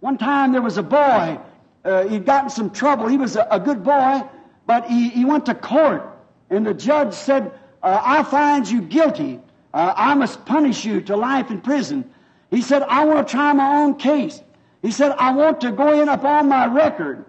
One 0.00 0.18
time 0.18 0.52
there 0.52 0.62
was 0.62 0.78
a 0.78 0.82
boy, 0.82 1.38
uh, 1.84 2.08
he'd 2.08 2.24
gotten 2.24 2.50
some 2.50 2.70
trouble. 2.70 3.06
He 3.06 3.16
was 3.16 3.36
a, 3.36 3.46
a 3.50 3.60
good 3.60 3.84
boy, 3.84 4.22
but 4.66 4.86
he, 4.86 5.10
he, 5.10 5.24
went 5.24 5.46
to 5.46 5.54
court, 5.54 6.02
and 6.50 6.66
the 6.66 6.74
judge 6.74 7.14
said, 7.14 7.52
uh, 7.82 8.00
I 8.02 8.22
find 8.22 8.68
you 8.68 8.82
guilty. 8.82 9.40
Uh, 9.74 9.92
I 9.96 10.14
must 10.14 10.44
punish 10.44 10.84
you 10.84 11.00
to 11.02 11.16
life 11.16 11.50
in 11.50 11.60
prison. 11.60 12.10
He 12.50 12.62
said, 12.62 12.82
I 12.82 13.04
want 13.04 13.26
to 13.26 13.30
try 13.30 13.52
my 13.52 13.78
own 13.78 13.94
case. 13.94 14.42
He 14.82 14.90
said, 14.90 15.12
I 15.12 15.32
want 15.32 15.60
to 15.62 15.72
go 15.72 16.00
in 16.00 16.08
upon 16.08 16.48
my 16.48 16.66
record. 16.66 17.24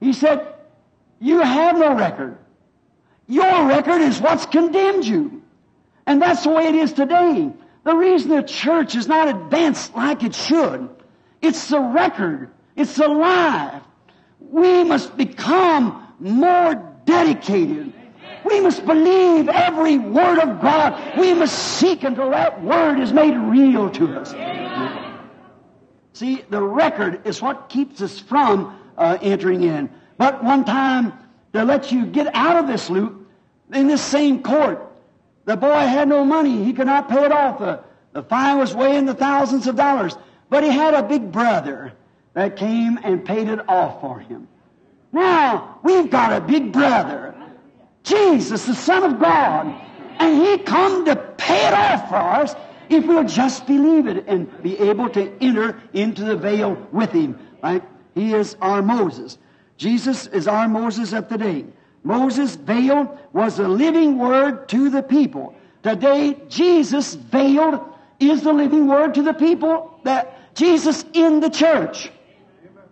He 0.00 0.12
said, 0.12 0.54
You 1.20 1.40
have 1.40 1.78
no 1.78 1.94
record. 1.94 2.38
Your 3.26 3.66
record 3.66 4.00
is 4.00 4.20
what's 4.20 4.46
condemned 4.46 5.04
you. 5.04 5.42
And 6.06 6.22
that's 6.22 6.44
the 6.44 6.50
way 6.50 6.68
it 6.68 6.74
is 6.74 6.92
today. 6.92 7.52
The 7.84 7.94
reason 7.94 8.30
the 8.30 8.42
church 8.42 8.94
is 8.94 9.06
not 9.06 9.28
advanced 9.28 9.94
like 9.94 10.22
it 10.22 10.34
should, 10.34 10.88
it's 11.40 11.68
the 11.68 11.80
record. 11.80 12.50
It's 12.76 12.94
the 12.94 13.08
life. 13.08 13.82
We 14.40 14.84
must 14.84 15.16
become 15.16 16.06
more 16.20 16.74
dedicated. 17.04 17.92
We 18.44 18.60
must 18.60 18.86
believe 18.86 19.48
every 19.48 19.98
word 19.98 20.38
of 20.38 20.60
God. 20.60 21.18
We 21.18 21.34
must 21.34 21.58
seek 21.78 22.04
until 22.04 22.30
that 22.30 22.62
word 22.62 23.00
is 23.00 23.12
made 23.12 23.36
real 23.36 23.90
to 23.90 24.20
us. 24.20 24.32
See, 26.12 26.42
the 26.50 26.62
record 26.62 27.26
is 27.26 27.42
what 27.42 27.68
keeps 27.68 28.00
us 28.00 28.18
from 28.18 28.77
uh, 28.98 29.18
entering 29.22 29.62
in. 29.62 29.88
But 30.18 30.44
one 30.44 30.64
time, 30.64 31.12
to 31.52 31.64
let 31.64 31.92
you 31.92 32.06
get 32.06 32.34
out 32.34 32.56
of 32.56 32.66
this 32.66 32.90
loop, 32.90 33.26
in 33.72 33.86
this 33.86 34.02
same 34.02 34.42
court, 34.42 34.84
the 35.44 35.56
boy 35.56 35.80
had 35.80 36.08
no 36.08 36.24
money. 36.24 36.64
He 36.64 36.72
could 36.72 36.86
not 36.86 37.08
pay 37.08 37.24
it 37.24 37.32
off. 37.32 37.58
The, 37.58 37.80
the 38.12 38.22
fine 38.22 38.58
was 38.58 38.74
way 38.74 38.96
in 38.96 39.06
the 39.06 39.14
thousands 39.14 39.66
of 39.66 39.76
dollars. 39.76 40.16
But 40.50 40.64
he 40.64 40.70
had 40.70 40.94
a 40.94 41.02
big 41.02 41.30
brother 41.30 41.92
that 42.34 42.56
came 42.56 42.98
and 43.02 43.24
paid 43.24 43.48
it 43.48 43.68
off 43.68 44.00
for 44.00 44.18
him. 44.18 44.48
Now, 45.12 45.78
we've 45.82 46.10
got 46.10 46.32
a 46.32 46.40
big 46.40 46.72
brother, 46.72 47.34
Jesus, 48.02 48.66
the 48.66 48.74
Son 48.74 49.04
of 49.04 49.20
God, 49.20 49.74
and 50.18 50.42
he 50.42 50.58
come 50.58 51.06
to 51.06 51.16
pay 51.16 51.66
it 51.66 51.74
off 51.74 52.08
for 52.08 52.16
us 52.16 52.54
if 52.88 53.06
we'll 53.06 53.24
just 53.24 53.66
believe 53.66 54.06
it 54.06 54.24
and 54.26 54.62
be 54.62 54.78
able 54.78 55.08
to 55.10 55.32
enter 55.42 55.80
into 55.92 56.24
the 56.24 56.36
veil 56.36 56.86
with 56.92 57.12
him. 57.12 57.38
Right? 57.62 57.82
He 58.18 58.34
is 58.34 58.56
our 58.60 58.82
Moses. 58.82 59.38
Jesus 59.76 60.26
is 60.26 60.48
our 60.48 60.68
Moses 60.68 61.12
of 61.12 61.28
today. 61.28 61.64
Moses' 62.02 62.56
veiled 62.56 63.16
was 63.32 63.58
the 63.58 63.68
living 63.68 64.18
word 64.18 64.68
to 64.70 64.90
the 64.90 65.04
people. 65.04 65.54
Today, 65.84 66.36
Jesus 66.48 67.14
veiled 67.14 67.80
is 68.18 68.42
the 68.42 68.52
living 68.52 68.88
word 68.88 69.14
to 69.14 69.22
the 69.22 69.34
people 69.34 70.00
that 70.02 70.54
Jesus 70.56 71.04
in 71.12 71.38
the 71.38 71.48
church. 71.48 72.10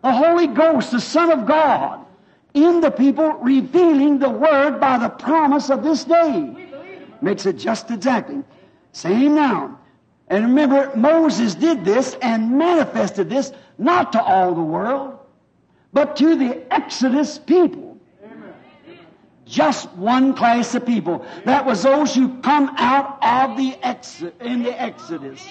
The 0.03 0.13
Holy 0.13 0.47
Ghost, 0.47 0.93
the 0.93 1.01
Son 1.01 1.33
of 1.33 1.45
God, 1.45 2.07
in 2.55 2.81
the 2.81 2.93
people, 2.93 3.33
revealing 3.33 4.21
the 4.21 4.31
word 4.31 4.79
by 4.79 4.97
the 4.97 5.09
promise 5.09 5.71
of 5.71 5.83
this 5.83 6.05
day. 6.05 6.69
Makes 7.21 7.47
it 7.47 7.55
just 7.55 7.91
exactly. 7.91 8.45
Same 8.93 9.35
now. 9.35 9.81
And 10.29 10.45
remember, 10.45 10.95
Moses 10.95 11.57
did 11.57 11.85
this 11.85 12.17
and 12.23 12.57
manifested 12.57 13.29
this 13.29 13.53
not 13.79 14.13
to 14.13 14.23
all 14.23 14.55
the 14.55 14.63
world, 14.63 15.16
but 15.93 16.17
to 16.17 16.37
the 16.37 16.73
Exodus 16.73 17.39
people 17.39 17.87
just 19.47 19.89
one 19.93 20.35
class 20.35 20.75
of 20.75 20.85
people. 20.85 21.25
That 21.45 21.65
was 21.65 21.85
those 21.85 22.15
who 22.15 22.41
come 22.41 22.75
out 22.77 23.19
of 23.23 23.57
the 23.57 23.75
exit 23.83 24.35
in 24.41 24.65
the 24.65 24.81
Exodus. 24.81 25.49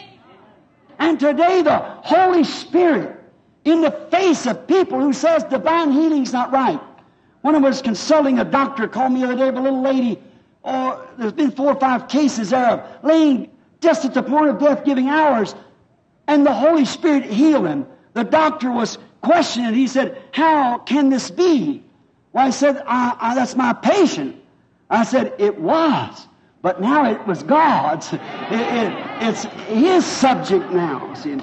And 0.99 1.19
today 1.19 1.61
the 1.61 1.79
Holy 1.79 2.43
Spirit, 2.43 3.19
in 3.63 3.81
the 3.81 3.91
face 4.11 4.45
of 4.45 4.67
people 4.67 4.99
who 4.99 5.13
says 5.13 5.43
divine 5.45 5.91
healing's 5.91 6.31
not 6.31 6.51
right. 6.51 6.79
When 7.41 7.55
I 7.55 7.59
was 7.59 7.81
consulting 7.81 8.39
a 8.39 8.45
doctor, 8.45 8.87
called 8.87 9.13
me 9.13 9.21
the 9.21 9.27
other 9.27 9.35
day 9.37 9.47
of 9.47 9.55
a 9.55 9.61
little 9.61 9.81
lady, 9.81 10.21
or 10.61 11.07
there's 11.17 11.33
been 11.33 11.51
four 11.51 11.71
or 11.71 11.79
five 11.79 12.07
cases 12.07 12.49
there 12.49 12.67
of 12.67 13.03
laying 13.03 13.49
just 13.81 14.03
at 14.03 14.13
the 14.13 14.23
point 14.23 14.49
of 14.49 14.59
death, 14.59 14.83
giving 14.83 15.09
hours, 15.09 15.55
and 16.27 16.45
the 16.45 16.53
Holy 16.53 16.85
Spirit 16.85 17.23
healed 17.23 17.67
him. 17.67 17.87
The 18.13 18.23
doctor 18.23 18.71
was 18.71 18.97
questioning. 19.25 19.73
He 19.73 19.87
said, 19.87 20.21
"How 20.31 20.77
can 20.77 21.09
this 21.09 21.31
be?" 21.31 21.83
Well, 22.31 22.45
I 22.47 22.51
said, 22.51 22.81
I, 22.85 23.17
I, 23.19 23.35
"That's 23.35 23.55
my 23.55 23.73
patient." 23.73 24.35
I 24.89 25.03
said, 25.03 25.33
"It 25.37 25.59
was." 25.59 26.27
But 26.61 26.81
now 26.81 27.05
it 27.11 27.25
was 27.27 27.43
God's. 27.43 28.13
It, 28.13 28.21
it, 28.51 28.93
it's 29.21 29.43
His 29.67 30.05
subject 30.05 30.71
now. 30.71 31.13
See? 31.13 31.37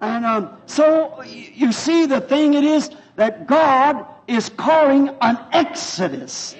And 0.00 0.24
um, 0.24 0.50
so 0.66 1.22
you 1.22 1.72
see, 1.72 2.06
the 2.06 2.20
thing 2.20 2.54
it 2.54 2.64
is 2.64 2.90
that 3.16 3.46
God 3.46 4.06
is 4.28 4.48
calling 4.48 5.10
an 5.20 5.38
exodus 5.52 6.56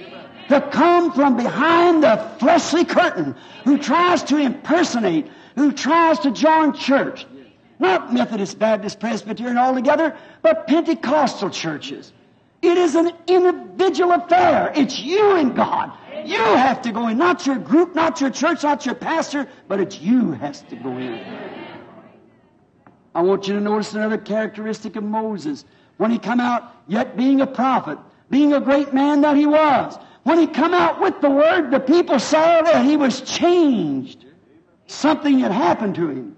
to 0.49 0.61
come 0.73 1.13
from 1.13 1.37
behind 1.37 2.03
the 2.03 2.17
fleshly 2.39 2.85
curtain 2.85 3.35
who 3.65 3.79
tries 3.79 4.23
to 4.25 4.37
impersonate, 4.37 5.31
who 5.55 5.73
tries 5.73 6.19
to 6.19 6.31
join 6.33 6.75
church. 6.75 7.27
Not 7.81 8.13
Methodist, 8.13 8.59
Baptist, 8.59 9.01
Presbyterian 9.01 9.57
altogether, 9.57 10.17
but 10.43 10.67
Pentecostal 10.67 11.49
churches. 11.51 12.13
It 12.61 12.77
is 12.77 12.95
an 12.95 13.13
individual 13.27 14.13
affair. 14.13 14.71
It's 14.77 15.01
you 15.01 15.37
and 15.37 15.57
God. 15.57 15.91
You 16.27 16.37
have 16.37 16.83
to 16.83 16.93
go 16.93 17.09
in. 17.09 17.17
Not 17.17 17.47
your 17.47 17.57
group, 17.57 17.95
not 17.95 18.21
your 18.21 18.29
church, 18.29 18.63
not 18.63 18.85
your 18.85 18.95
pastor, 18.95 19.49
but 19.67 19.81
it's 19.81 19.99
you 19.99 20.33
has 20.33 20.61
to 20.63 20.77
go 20.77 20.91
in. 20.99 21.25
I 23.15 23.23
want 23.23 23.49
you 23.49 23.55
to 23.55 23.61
notice 23.61 23.95
another 23.95 24.19
characteristic 24.19 24.97
of 24.97 25.03
Moses. 25.03 25.65
When 25.97 26.11
he 26.11 26.19
come 26.19 26.39
out, 26.39 26.75
yet 26.87 27.17
being 27.17 27.41
a 27.41 27.47
prophet, 27.47 27.99
being 28.29 28.53
a 28.53 28.61
great 28.61 28.93
man 28.93 29.23
that 29.23 29.37
he 29.37 29.47
was, 29.47 29.99
when 30.25 30.39
he 30.39 30.47
come 30.47 30.75
out 30.75 31.01
with 31.01 31.19
the 31.23 31.31
word, 31.31 31.71
the 31.71 31.81
people 31.81 32.19
saw 32.19 32.61
that 32.61 32.85
he 32.85 32.99
was 32.99 33.23
changed. 33.23 34.27
Something 34.87 35.39
had 35.39 35.51
happened 35.53 35.95
to 35.95 36.09
him. 36.09 36.37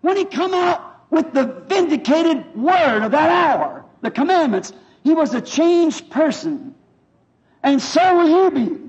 When 0.00 0.16
he 0.16 0.24
come 0.24 0.54
out 0.54 1.06
with 1.10 1.32
the 1.32 1.44
vindicated 1.68 2.54
word 2.56 3.02
of 3.02 3.12
that 3.12 3.30
hour, 3.30 3.84
the 4.00 4.10
commandments, 4.10 4.72
he 5.02 5.14
was 5.14 5.34
a 5.34 5.40
changed 5.40 6.10
person. 6.10 6.74
And 7.62 7.80
so 7.80 8.16
will 8.16 8.28
you 8.28 8.50
be. 8.50 8.88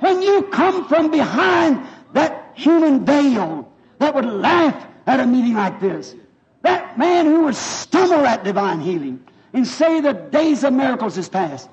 When 0.00 0.22
you 0.22 0.42
come 0.44 0.88
from 0.88 1.10
behind 1.10 1.84
that 2.12 2.52
human 2.54 3.04
veil 3.04 3.70
that 3.98 4.14
would 4.14 4.24
laugh 4.24 4.86
at 5.06 5.20
a 5.20 5.26
meeting 5.26 5.54
like 5.54 5.80
this, 5.80 6.14
that 6.62 6.98
man 6.98 7.26
who 7.26 7.44
would 7.44 7.56
stumble 7.56 8.26
at 8.26 8.44
divine 8.44 8.80
healing 8.80 9.22
and 9.52 9.66
say 9.66 10.00
the 10.00 10.12
days 10.12 10.64
of 10.64 10.72
miracles 10.72 11.18
is 11.18 11.28
past, 11.28 11.68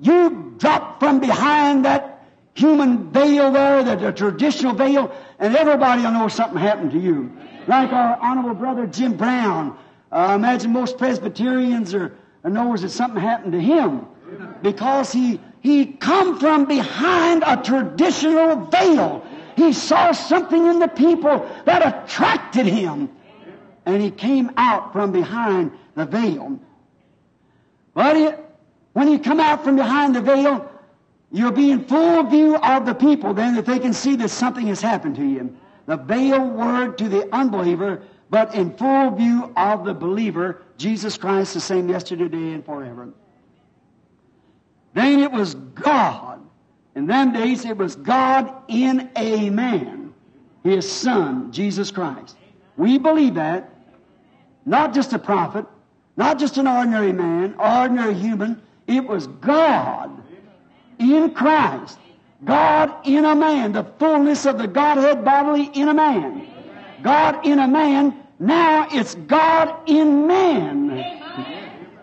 you 0.00 0.54
drop 0.58 1.00
from 1.00 1.20
behind 1.20 1.84
that 1.84 2.24
human 2.54 3.10
veil 3.10 3.50
there, 3.50 3.82
the, 3.82 3.96
the 3.96 4.12
traditional 4.12 4.74
veil, 4.74 5.14
and 5.38 5.56
everybody 5.56 6.02
will 6.02 6.10
know 6.10 6.28
something 6.28 6.58
happened 6.58 6.92
to 6.92 6.98
you. 6.98 7.32
Like 7.66 7.92
our 7.92 8.18
honorable 8.20 8.54
brother 8.54 8.86
Jim 8.86 9.16
Brown. 9.16 9.78
Uh, 10.10 10.16
I 10.16 10.34
imagine 10.34 10.72
most 10.72 10.98
Presbyterians 10.98 11.94
are, 11.94 12.14
knows 12.44 12.82
that 12.82 12.90
something 12.90 13.20
happened 13.20 13.52
to 13.52 13.60
him 13.60 14.06
because 14.62 15.12
he 15.12 15.40
he 15.62 15.86
come 15.86 16.40
from 16.40 16.64
behind 16.64 17.44
a 17.46 17.56
traditional 17.62 18.56
veil. 18.66 19.24
He 19.56 19.72
saw 19.72 20.10
something 20.10 20.66
in 20.66 20.80
the 20.80 20.88
people 20.88 21.48
that 21.64 21.86
attracted 21.86 22.66
him. 22.66 23.08
And 23.86 24.02
he 24.02 24.10
came 24.10 24.50
out 24.56 24.92
from 24.92 25.12
behind 25.12 25.70
the 25.94 26.04
veil. 26.04 26.58
But 27.94 28.44
when 28.92 29.08
you 29.08 29.20
come 29.20 29.38
out 29.38 29.62
from 29.62 29.76
behind 29.76 30.16
the 30.16 30.20
veil, 30.20 30.68
you'll 31.30 31.52
be 31.52 31.70
in 31.70 31.84
full 31.84 32.24
view 32.24 32.56
of 32.56 32.86
the 32.86 32.94
people 32.94 33.34
then 33.34 33.54
that 33.54 33.66
they 33.66 33.78
can 33.78 33.92
see 33.92 34.16
that 34.16 34.30
something 34.30 34.66
has 34.66 34.80
happened 34.80 35.16
to 35.16 35.24
you. 35.24 35.56
The 35.86 35.96
veil 35.96 36.48
word 36.48 36.98
to 36.98 37.08
the 37.08 37.34
unbeliever, 37.34 38.02
but 38.30 38.54
in 38.54 38.76
full 38.76 39.10
view 39.10 39.52
of 39.56 39.84
the 39.84 39.94
believer, 39.94 40.62
Jesus 40.76 41.16
Christ 41.18 41.54
the 41.54 41.60
same 41.60 41.88
yesterday, 41.88 42.24
today, 42.24 42.52
and 42.52 42.64
forever. 42.64 43.08
Then 44.94 45.20
it 45.20 45.32
was 45.32 45.54
God. 45.54 46.40
In 46.94 47.06
them 47.06 47.32
days, 47.32 47.64
it 47.64 47.76
was 47.76 47.96
God 47.96 48.52
in 48.68 49.10
a 49.16 49.50
man, 49.50 50.12
His 50.62 50.90
Son, 50.90 51.50
Jesus 51.50 51.90
Christ. 51.90 52.36
We 52.76 52.98
believe 52.98 53.34
that. 53.34 53.70
Not 54.64 54.94
just 54.94 55.12
a 55.12 55.18
prophet, 55.18 55.66
not 56.16 56.38
just 56.38 56.56
an 56.56 56.68
ordinary 56.68 57.12
man, 57.12 57.54
ordinary 57.58 58.14
human. 58.14 58.62
It 58.86 59.04
was 59.04 59.26
God 59.26 60.22
in 60.98 61.32
Christ. 61.34 61.98
God 62.44 62.92
in 63.04 63.24
a 63.24 63.34
man, 63.34 63.72
the 63.72 63.84
fullness 63.98 64.46
of 64.46 64.58
the 64.58 64.66
Godhead 64.66 65.24
bodily 65.24 65.70
in 65.74 65.88
a 65.88 65.94
man. 65.94 66.48
God 67.02 67.46
in 67.46 67.58
a 67.58 67.68
man, 67.68 68.16
now 68.38 68.88
it's 68.90 69.14
God 69.14 69.88
in 69.88 70.26
man 70.26 71.22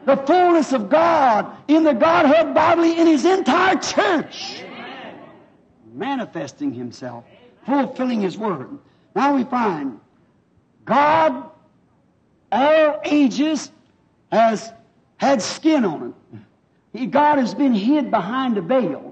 the 0.10 0.18
fullness 0.18 0.74
of 0.74 0.90
God 0.90 1.56
in 1.68 1.84
the 1.84 1.94
Godhead 1.94 2.54
bodily 2.54 3.00
in 3.00 3.06
His 3.06 3.26
entire 3.26 3.76
church. 3.76 4.64
Manifesting 5.94 6.74
Himself, 6.74 7.26
fulfilling 7.66 8.22
His 8.22 8.38
Word. 8.38 8.70
Now 9.16 9.36
we 9.36 9.44
find 9.44 10.00
God, 10.86 11.52
all 12.52 13.02
ages, 13.06 13.72
has 14.32 14.74
had 15.18 15.42
skin 15.42 15.86
on. 15.86 16.16
He, 16.94 17.06
God 17.06 17.38
has 17.38 17.54
been 17.54 17.74
hid 17.74 18.10
behind 18.10 18.58
a 18.58 18.62
veil. 18.62 19.09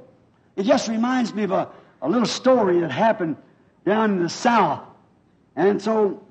It 0.57 0.65
just 0.65 0.89
reminds 0.89 1.33
me 1.33 1.43
of 1.43 1.51
a, 1.51 1.69
a 2.01 2.09
little 2.09 2.27
story 2.27 2.81
that 2.81 2.91
happened 2.91 3.37
down 3.85 4.11
in 4.11 4.23
the 4.23 4.29
South. 4.29 4.83
And 5.55 5.81
so 5.81 6.21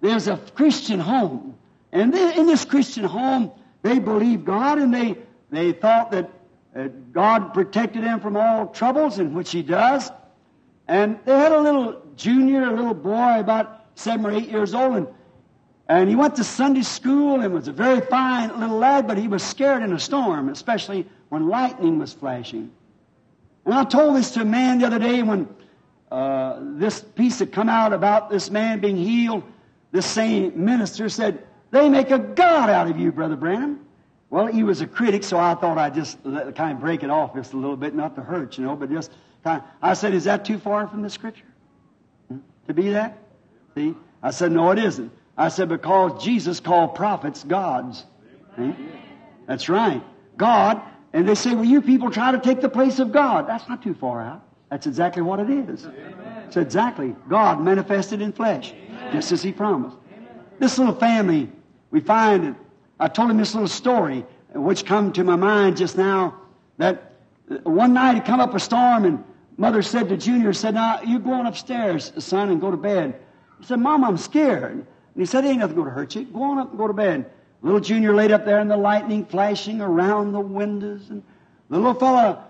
there's 0.00 0.26
a 0.26 0.36
Christian 0.56 0.98
home. 0.98 1.54
And 1.92 2.12
in 2.14 2.46
this 2.46 2.64
Christian 2.64 3.04
home, 3.04 3.52
they 3.82 4.00
believed 4.00 4.44
God 4.44 4.78
and 4.78 4.92
they, 4.92 5.16
they 5.50 5.72
thought 5.72 6.10
that 6.10 6.30
uh, 6.74 6.88
God 7.12 7.54
protected 7.54 8.02
them 8.02 8.20
from 8.20 8.36
all 8.36 8.66
troubles, 8.68 9.18
in 9.18 9.34
which 9.34 9.50
He 9.52 9.62
does. 9.62 10.10
And 10.86 11.18
they 11.24 11.36
had 11.36 11.52
a 11.52 11.60
little 11.60 12.02
junior, 12.16 12.64
a 12.64 12.74
little 12.74 12.94
boy 12.94 13.38
about 13.38 13.86
seven 13.94 14.26
or 14.26 14.32
eight 14.32 14.48
years 14.48 14.74
old, 14.74 14.96
and, 14.96 15.08
and 15.88 16.08
he 16.08 16.14
went 16.14 16.36
to 16.36 16.44
Sunday 16.44 16.82
school 16.82 17.40
and 17.40 17.52
was 17.52 17.68
a 17.68 17.72
very 17.72 18.00
fine 18.00 18.58
little 18.60 18.78
lad, 18.78 19.06
but 19.06 19.18
he 19.18 19.28
was 19.28 19.42
scared 19.42 19.82
in 19.82 19.92
a 19.92 19.98
storm, 19.98 20.48
especially 20.48 21.06
when 21.30 21.48
lightning 21.48 21.98
was 21.98 22.12
flashing. 22.12 22.70
And 23.68 23.76
I 23.76 23.84
told 23.84 24.16
this 24.16 24.30
to 24.30 24.40
a 24.40 24.44
man 24.46 24.78
the 24.78 24.86
other 24.86 24.98
day 24.98 25.22
when 25.22 25.46
uh, 26.10 26.58
this 26.58 27.02
piece 27.02 27.38
had 27.40 27.52
come 27.52 27.68
out 27.68 27.92
about 27.92 28.30
this 28.30 28.50
man 28.50 28.80
being 28.80 28.96
healed. 28.96 29.42
This 29.92 30.06
same 30.06 30.64
minister 30.64 31.10
said, 31.10 31.46
they 31.70 31.90
make 31.90 32.10
a 32.10 32.18
God 32.18 32.70
out 32.70 32.88
of 32.88 32.98
you, 32.98 33.12
Brother 33.12 33.36
Branham. 33.36 33.80
Well, 34.30 34.46
he 34.46 34.62
was 34.62 34.80
a 34.80 34.86
critic, 34.86 35.22
so 35.22 35.38
I 35.38 35.54
thought 35.54 35.76
I'd 35.76 35.94
just 35.94 36.16
kind 36.24 36.72
of 36.72 36.80
break 36.80 37.02
it 37.02 37.10
off 37.10 37.34
just 37.34 37.52
a 37.52 37.58
little 37.58 37.76
bit, 37.76 37.94
not 37.94 38.14
to 38.14 38.22
hurt, 38.22 38.56
you 38.56 38.64
know, 38.64 38.74
but 38.74 38.90
just 38.90 39.12
kind 39.44 39.60
of, 39.60 39.68
I 39.82 39.92
said, 39.92 40.14
is 40.14 40.24
that 40.24 40.46
too 40.46 40.58
far 40.58 40.88
from 40.88 41.02
the 41.02 41.10
Scripture? 41.10 41.44
Hmm? 42.28 42.38
To 42.68 42.72
be 42.72 42.88
that? 42.92 43.18
See? 43.74 43.94
I 44.22 44.30
said, 44.30 44.50
no, 44.50 44.70
it 44.70 44.78
isn't. 44.78 45.12
I 45.36 45.48
said, 45.48 45.68
because 45.68 46.24
Jesus 46.24 46.58
called 46.58 46.94
prophets 46.94 47.44
gods. 47.44 48.06
That's 49.46 49.68
right. 49.68 50.02
God, 50.38 50.80
and 51.18 51.28
they 51.28 51.34
say, 51.34 51.52
well, 51.52 51.64
you 51.64 51.82
people 51.82 52.12
try 52.12 52.30
to 52.30 52.38
take 52.38 52.60
the 52.60 52.68
place 52.68 53.00
of 53.00 53.10
God. 53.10 53.48
That's 53.48 53.68
not 53.68 53.82
too 53.82 53.92
far 53.92 54.22
out. 54.22 54.40
That's 54.70 54.86
exactly 54.86 55.20
what 55.20 55.40
it 55.40 55.50
is. 55.50 55.84
Amen. 55.84 56.44
It's 56.46 56.56
exactly 56.56 57.16
God 57.28 57.60
manifested 57.60 58.20
in 58.20 58.32
flesh, 58.32 58.72
Amen. 58.72 59.14
just 59.14 59.32
as 59.32 59.42
He 59.42 59.50
promised. 59.50 59.96
Amen. 60.16 60.28
This 60.60 60.78
little 60.78 60.94
family 60.94 61.50
we 61.90 61.98
find, 61.98 62.54
I 63.00 63.08
told 63.08 63.32
him 63.32 63.36
this 63.36 63.52
little 63.52 63.66
story, 63.66 64.24
which 64.54 64.84
come 64.84 65.12
to 65.14 65.24
my 65.24 65.34
mind 65.34 65.76
just 65.76 65.96
now, 65.96 66.36
that 66.76 67.14
one 67.64 67.94
night 67.94 68.18
it 68.18 68.24
come 68.24 68.38
up 68.38 68.54
a 68.54 68.60
storm 68.60 69.04
and 69.04 69.24
mother 69.56 69.82
said 69.82 70.08
to 70.10 70.16
Junior, 70.16 70.52
said, 70.52 70.74
now 70.74 71.02
you 71.02 71.18
go 71.18 71.32
on 71.32 71.46
upstairs, 71.46 72.12
son, 72.18 72.50
and 72.50 72.60
go 72.60 72.70
to 72.70 72.76
bed. 72.76 73.18
He 73.58 73.66
said, 73.66 73.80
Mom, 73.80 74.04
I'm 74.04 74.18
scared. 74.18 74.72
And 74.72 74.86
he 75.16 75.26
said, 75.26 75.44
ain't 75.44 75.58
nothing 75.58 75.74
going 75.74 75.88
to 75.88 75.94
hurt 75.94 76.14
you. 76.14 76.26
Go 76.26 76.44
on 76.44 76.58
up 76.58 76.70
and 76.70 76.78
go 76.78 76.86
to 76.86 76.92
bed. 76.92 77.28
Little 77.62 77.80
Junior 77.80 78.14
laid 78.14 78.30
up 78.30 78.44
there 78.44 78.60
in 78.60 78.68
the 78.68 78.76
lightning 78.76 79.24
flashing 79.24 79.80
around 79.80 80.32
the 80.32 80.40
windows. 80.40 81.10
And 81.10 81.22
the 81.68 81.76
little 81.76 81.94
fellow 81.94 82.42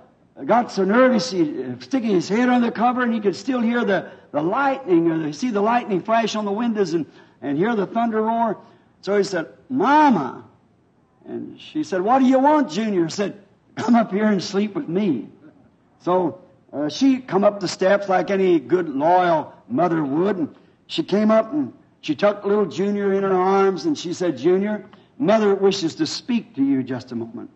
got 0.44 0.70
so 0.70 0.84
nervous, 0.84 1.30
he 1.30 1.64
sticking 1.80 2.10
his 2.10 2.28
head 2.28 2.48
under 2.48 2.66
the 2.66 2.72
cover, 2.72 3.02
and 3.02 3.12
he 3.12 3.20
could 3.20 3.34
still 3.34 3.60
hear 3.60 3.84
the, 3.84 4.10
the 4.32 4.42
lightning, 4.42 5.10
or 5.10 5.32
see 5.32 5.50
the 5.50 5.60
lightning 5.60 6.02
flash 6.02 6.36
on 6.36 6.44
the 6.44 6.52
windows 6.52 6.92
and, 6.94 7.06
and 7.40 7.56
hear 7.56 7.74
the 7.74 7.86
thunder 7.86 8.22
roar. 8.22 8.58
So 9.00 9.16
he 9.16 9.24
said, 9.24 9.48
Mama. 9.68 10.44
And 11.26 11.60
she 11.60 11.84
said, 11.84 12.00
What 12.00 12.20
do 12.20 12.26
you 12.26 12.38
want, 12.38 12.70
Junior? 12.70 13.06
I 13.06 13.08
said, 13.08 13.40
Come 13.76 13.94
up 13.94 14.12
here 14.12 14.26
and 14.26 14.42
sleep 14.42 14.74
with 14.74 14.88
me. 14.88 15.28
So 16.00 16.40
uh, 16.72 16.88
she 16.88 17.18
come 17.18 17.44
up 17.44 17.60
the 17.60 17.68
steps 17.68 18.08
like 18.08 18.30
any 18.30 18.60
good, 18.60 18.88
loyal 18.88 19.54
mother 19.68 20.04
would. 20.04 20.36
And 20.36 20.54
she 20.86 21.02
came 21.02 21.30
up 21.30 21.52
and 21.52 21.72
she 22.00 22.14
took 22.14 22.44
little 22.44 22.66
Junior 22.66 23.12
in 23.14 23.22
her 23.22 23.34
arms 23.34 23.84
and 23.84 23.96
she 23.96 24.12
said, 24.12 24.38
Junior, 24.38 24.84
Mother 25.18 25.54
wishes 25.54 25.96
to 25.96 26.06
speak 26.06 26.54
to 26.54 26.64
you 26.64 26.82
just 26.82 27.12
a 27.12 27.16
moment. 27.16 27.50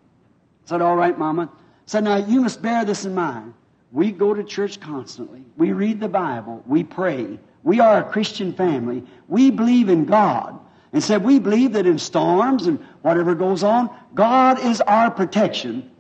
I 0.67 0.69
said, 0.69 0.83
All 0.83 0.97
right, 0.97 1.17
Mama. 1.17 1.51
I 1.53 1.59
said, 1.87 2.05
Now 2.05 2.17
you 2.17 2.43
must 2.43 2.61
bear 2.61 2.85
this 2.85 3.05
in 3.05 3.15
mind. 3.15 3.55
We 3.93 4.11
go 4.11 4.35
to 4.35 4.43
church 4.43 4.81
constantly. 4.81 5.45
We 5.57 5.73
read 5.73 6.01
the 6.01 6.09
Bible. 6.09 6.63
We 6.67 6.83
pray. 6.83 7.39
We 7.63 7.79
are 7.79 7.99
a 7.99 8.11
Christian 8.11 8.53
family. 8.53 9.05
We 9.29 9.51
believe 9.51 9.89
in 9.89 10.05
God. 10.05 10.59
And 10.93 11.03
said, 11.03 11.25
We 11.25 11.39
believe 11.39 11.73
that 11.75 11.87
in 11.87 11.99
storms 11.99 12.67
and 12.67 12.79
whatever 13.03 13.35
goes 13.35 13.63
on, 13.63 13.91
God 14.15 14.59
is 14.61 14.81
our 14.83 15.11
protection. 15.11 15.91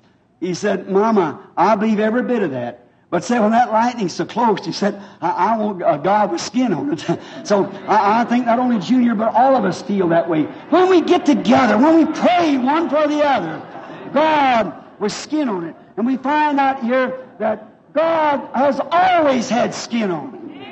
He 0.40 0.54
said, 0.54 0.88
Mama, 0.88 1.48
I 1.56 1.76
believe 1.76 2.00
every 2.00 2.22
bit 2.22 2.42
of 2.42 2.50
that. 2.50 2.81
But 3.12 3.24
say 3.24 3.38
when 3.38 3.50
that 3.50 3.70
lightning's 3.70 4.14
so 4.14 4.24
close, 4.24 4.64
he 4.64 4.72
said, 4.72 4.98
I, 5.20 5.30
I 5.32 5.58
want 5.58 5.82
a 5.82 6.00
God 6.02 6.32
with 6.32 6.40
skin 6.40 6.72
on 6.72 6.94
it. 6.94 7.00
so 7.44 7.66
I, 7.86 8.22
I, 8.22 8.24
think 8.24 8.46
not 8.46 8.58
only 8.58 8.78
Junior, 8.78 9.14
but 9.14 9.34
all 9.34 9.54
of 9.54 9.66
us 9.66 9.82
feel 9.82 10.08
that 10.08 10.26
way. 10.26 10.44
When 10.70 10.88
we 10.88 11.02
get 11.02 11.26
together, 11.26 11.76
when 11.76 11.98
we 11.98 12.10
pray 12.10 12.56
one 12.56 12.88
for 12.88 13.06
the 13.06 13.22
other, 13.22 13.60
God 14.14 14.72
with 14.98 15.12
skin 15.12 15.50
on 15.50 15.64
it. 15.64 15.76
And 15.98 16.06
we 16.06 16.16
find 16.16 16.58
out 16.58 16.82
here 16.82 17.28
that 17.38 17.92
God 17.92 18.48
has 18.54 18.80
always 18.80 19.46
had 19.46 19.74
skin 19.74 20.10
on 20.10 20.32
him. 20.32 20.62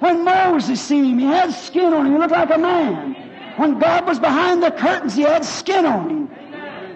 When 0.00 0.24
Moses 0.24 0.80
seen 0.80 1.04
him, 1.04 1.18
he 1.20 1.26
had 1.26 1.52
skin 1.54 1.94
on 1.94 2.06
him. 2.06 2.14
He 2.14 2.18
looked 2.18 2.32
like 2.32 2.50
a 2.50 2.58
man. 2.58 3.14
When 3.58 3.78
God 3.78 4.08
was 4.08 4.18
behind 4.18 4.60
the 4.60 4.72
curtains, 4.72 5.14
he 5.14 5.22
had 5.22 5.44
skin 5.44 5.86
on 5.86 6.10
him. 6.10 6.30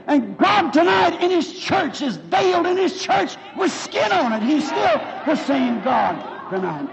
And 0.08 0.38
God 0.38 0.70
tonight 0.72 1.22
in 1.22 1.30
His 1.30 1.52
church 1.52 2.00
is 2.00 2.16
veiled 2.16 2.66
in 2.66 2.78
His 2.78 3.00
church 3.00 3.36
with 3.58 3.70
skin 3.70 4.10
on 4.10 4.32
it. 4.32 4.42
He's 4.42 4.66
still 4.66 5.00
the 5.26 5.36
same 5.36 5.84
God 5.84 6.48
tonight. 6.48 6.88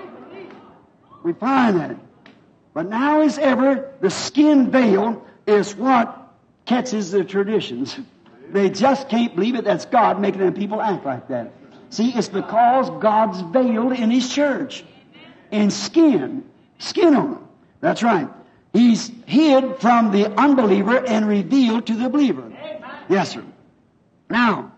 We 1.23 1.31
find 1.31 1.79
that. 1.79 1.95
But 2.73 2.89
now 2.89 3.21
as 3.21 3.39
ever, 3.39 3.93
the 4.01 4.09
skin 4.09 4.69
veil 4.69 5.25
is 5.47 5.77
what 5.77 6.35
catches 6.65 7.11
the 7.11 7.23
traditions. 7.23 7.97
They 8.51 8.69
just 8.69 9.07
can't 9.07 9.33
believe 9.33 9.55
it. 9.55 9.63
That's 9.63 9.85
God 9.85 10.19
making 10.19 10.41
them 10.41 10.53
people 10.53 10.81
act 10.81 11.05
like 11.05 11.29
that. 11.29 11.53
See, 11.91 12.11
it's 12.13 12.27
because 12.27 12.89
God's 13.01 13.39
veiled 13.53 13.93
in 13.93 14.11
His 14.11 14.29
church. 14.29 14.83
In 15.51 15.71
skin. 15.71 16.43
Skin 16.79 17.15
on 17.15 17.33
it. 17.33 17.39
That's 17.79 18.03
right. 18.03 18.27
He's 18.73 19.09
hid 19.25 19.79
from 19.79 20.11
the 20.11 20.37
unbeliever 20.37 20.97
and 21.05 21.29
revealed 21.29 21.87
to 21.87 21.93
the 21.93 22.09
believer. 22.09 22.51
Yes, 23.09 23.31
sir. 23.31 23.43
Now, 24.29 24.71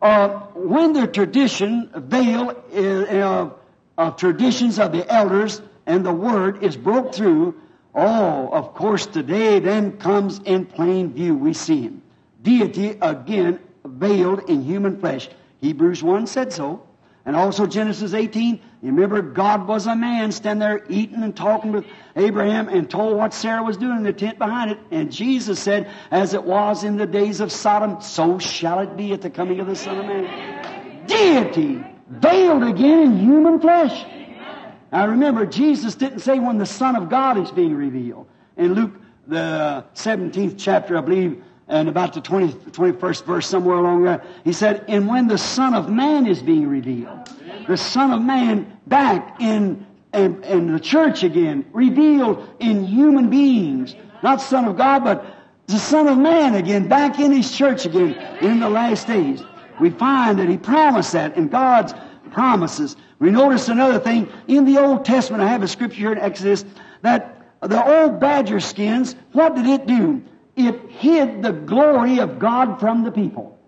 uh, 0.00 0.28
when 0.54 0.92
the 0.92 1.06
tradition 1.06 1.90
veil 1.94 2.50
uh, 2.74 3.50
of 3.96 4.16
traditions 4.16 4.78
of 4.78 4.92
the 4.92 5.10
elders 5.12 5.62
and 5.86 6.04
the 6.04 6.12
word 6.12 6.62
is 6.62 6.76
broke 6.76 7.14
through, 7.14 7.54
oh, 7.94 8.48
of 8.48 8.74
course, 8.74 9.06
today 9.06 9.60
then 9.60 9.96
comes 9.98 10.40
in 10.44 10.66
plain 10.66 11.12
view. 11.12 11.34
We 11.34 11.54
see 11.54 11.82
him. 11.82 12.02
Deity 12.42 12.98
again 13.00 13.60
veiled 13.84 14.48
in 14.50 14.62
human 14.62 15.00
flesh. 15.00 15.28
Hebrews 15.60 16.02
1 16.02 16.26
said 16.26 16.52
so. 16.52 16.82
And 17.26 17.36
also 17.36 17.66
Genesis 17.66 18.12
18, 18.12 18.60
you 18.82 18.90
remember 18.90 19.22
God 19.22 19.66
was 19.66 19.86
a 19.86 19.96
man 19.96 20.30
standing 20.30 20.60
there 20.60 20.84
eating 20.90 21.22
and 21.22 21.34
talking 21.34 21.72
with 21.72 21.86
Abraham 22.16 22.68
and 22.68 22.88
told 22.88 23.16
what 23.16 23.32
Sarah 23.32 23.62
was 23.62 23.78
doing 23.78 23.96
in 23.96 24.02
the 24.02 24.12
tent 24.12 24.38
behind 24.38 24.72
it. 24.72 24.78
And 24.90 25.10
Jesus 25.10 25.58
said, 25.58 25.90
as 26.10 26.34
it 26.34 26.44
was 26.44 26.84
in 26.84 26.98
the 26.98 27.06
days 27.06 27.40
of 27.40 27.50
Sodom, 27.50 28.02
so 28.02 28.38
shall 28.38 28.80
it 28.80 28.94
be 28.96 29.14
at 29.14 29.22
the 29.22 29.30
coming 29.30 29.58
of 29.60 29.66
the 29.66 29.76
Son 29.76 29.98
of 29.98 30.06
Man. 30.06 31.06
Deity 31.06 31.82
veiled 32.08 32.62
again 32.62 33.02
in 33.02 33.18
human 33.18 33.58
flesh. 33.58 34.04
Now 34.92 35.08
remember, 35.08 35.46
Jesus 35.46 35.94
didn't 35.94 36.20
say 36.20 36.38
when 36.38 36.58
the 36.58 36.66
Son 36.66 36.94
of 36.94 37.08
God 37.08 37.38
is 37.38 37.50
being 37.50 37.74
revealed. 37.74 38.26
In 38.58 38.74
Luke, 38.74 39.00
the 39.26 39.84
17th 39.94 40.56
chapter, 40.58 40.98
I 40.98 41.00
believe, 41.00 41.42
and 41.68 41.88
about 41.88 42.12
the 42.12 42.20
20, 42.20 42.52
21st 42.52 43.24
verse, 43.24 43.48
somewhere 43.48 43.76
along 43.76 44.02
there, 44.02 44.22
he 44.44 44.52
said, 44.52 44.84
And 44.86 45.08
when 45.08 45.28
the 45.28 45.38
Son 45.38 45.74
of 45.74 45.88
Man 45.88 46.26
is 46.26 46.42
being 46.42 46.68
revealed, 46.68 47.30
the 47.66 47.76
Son 47.76 48.12
of 48.12 48.20
Man 48.20 48.78
back 48.86 49.40
in, 49.40 49.86
in, 50.12 50.42
in 50.44 50.72
the 50.72 50.80
church 50.80 51.22
again, 51.22 51.64
revealed 51.72 52.46
in 52.60 52.84
human 52.84 53.30
beings, 53.30 53.94
not 54.22 54.42
Son 54.42 54.66
of 54.66 54.76
God, 54.76 55.04
but 55.04 55.24
the 55.66 55.78
Son 55.78 56.06
of 56.06 56.18
Man 56.18 56.54
again, 56.54 56.86
back 56.86 57.18
in 57.18 57.32
His 57.32 57.50
church 57.50 57.86
again 57.86 58.12
in 58.42 58.60
the 58.60 58.68
last 58.68 59.06
days. 59.06 59.42
We 59.80 59.90
find 59.90 60.38
that 60.38 60.48
He 60.48 60.58
promised 60.58 61.12
that 61.12 61.36
in 61.36 61.48
God's 61.48 61.94
promises. 62.30 62.96
We 63.20 63.30
notice 63.30 63.68
another 63.68 63.98
thing 63.98 64.28
in 64.48 64.66
the 64.66 64.78
Old 64.78 65.04
Testament. 65.06 65.42
I 65.42 65.48
have 65.48 65.62
a 65.62 65.68
scripture 65.68 65.96
here 65.96 66.12
in 66.12 66.18
Exodus 66.18 66.64
that 67.00 67.40
the 67.62 68.02
old 68.02 68.20
badger 68.20 68.60
skins, 68.60 69.16
what 69.32 69.54
did 69.54 69.66
it 69.66 69.86
do? 69.86 70.22
It 70.56 70.90
hid 70.90 71.42
the 71.42 71.52
glory 71.52 72.18
of 72.18 72.38
God 72.38 72.78
from 72.80 73.04
the 73.04 73.10
people. 73.10 73.58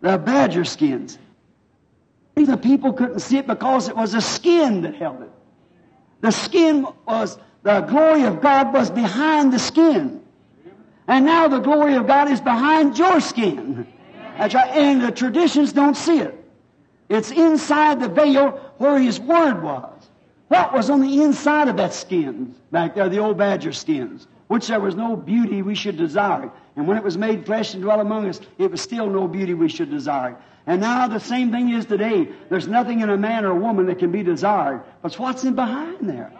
The 0.00 0.18
badger 0.18 0.64
skins. 0.64 1.18
The 2.36 2.56
people 2.56 2.92
couldn't 2.92 3.20
see 3.20 3.38
it 3.38 3.46
because 3.46 3.88
it 3.88 3.96
was 3.96 4.14
a 4.14 4.20
skin 4.20 4.82
that 4.82 4.94
held 4.94 5.22
it. 5.22 5.30
The 6.20 6.30
skin 6.30 6.86
was, 7.06 7.38
the 7.62 7.80
glory 7.82 8.24
of 8.24 8.40
God 8.40 8.72
was 8.72 8.90
behind 8.90 9.52
the 9.52 9.58
skin. 9.58 10.22
And 11.06 11.26
now 11.26 11.48
the 11.48 11.58
glory 11.58 11.94
of 11.94 12.06
God 12.06 12.30
is 12.30 12.40
behind 12.40 12.96
your 12.96 13.20
skin. 13.20 13.86
That's 14.38 14.54
right. 14.54 14.70
And 14.70 15.02
the 15.02 15.10
traditions 15.10 15.72
don't 15.72 15.96
see 15.96 16.20
it. 16.20 16.36
It's 17.08 17.32
inside 17.32 18.00
the 18.00 18.08
veil 18.08 18.52
where 18.78 18.98
His 18.98 19.18
Word 19.18 19.62
was. 19.62 20.08
What 20.48 20.72
was 20.72 20.88
on 20.88 21.00
the 21.00 21.22
inside 21.22 21.68
of 21.68 21.76
that 21.76 21.92
skin 21.92 22.54
back 22.70 22.94
there, 22.94 23.08
the 23.08 23.18
old 23.18 23.36
badger 23.36 23.72
skins? 23.72 24.26
Which 24.50 24.66
there 24.66 24.80
was 24.80 24.96
no 24.96 25.14
beauty 25.14 25.62
we 25.62 25.76
should 25.76 25.96
desire. 25.96 26.50
And 26.74 26.88
when 26.88 26.96
it 26.96 27.04
was 27.04 27.16
made 27.16 27.46
flesh 27.46 27.72
and 27.72 27.84
dwelt 27.84 28.00
among 28.00 28.28
us, 28.28 28.40
it 28.58 28.68
was 28.68 28.80
still 28.80 29.08
no 29.08 29.28
beauty 29.28 29.54
we 29.54 29.68
should 29.68 29.92
desire. 29.92 30.36
And 30.66 30.80
now 30.80 31.06
the 31.06 31.20
same 31.20 31.52
thing 31.52 31.70
is 31.70 31.86
today. 31.86 32.26
There's 32.48 32.66
nothing 32.66 32.98
in 32.98 33.10
a 33.10 33.16
man 33.16 33.44
or 33.44 33.52
a 33.52 33.54
woman 33.54 33.86
that 33.86 34.00
can 34.00 34.10
be 34.10 34.24
desired. 34.24 34.82
But 35.02 35.16
what's 35.20 35.44
in 35.44 35.54
behind 35.54 35.98
there? 36.08 36.32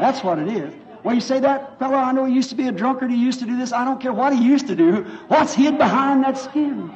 That's 0.00 0.24
what 0.24 0.40
it 0.40 0.48
is. 0.48 0.74
Well, 1.04 1.14
you 1.14 1.20
say 1.20 1.38
that 1.38 1.78
fellow 1.78 1.94
I 1.94 2.10
know 2.10 2.24
he 2.24 2.34
used 2.34 2.50
to 2.50 2.56
be 2.56 2.66
a 2.66 2.72
drunkard, 2.72 3.12
he 3.12 3.16
used 3.16 3.38
to 3.38 3.46
do 3.46 3.56
this. 3.56 3.72
I 3.72 3.84
don't 3.84 4.00
care 4.00 4.12
what 4.12 4.34
he 4.34 4.44
used 4.44 4.66
to 4.66 4.74
do. 4.74 5.04
What's 5.28 5.54
hid 5.54 5.78
behind 5.78 6.24
that 6.24 6.38
skin? 6.38 6.88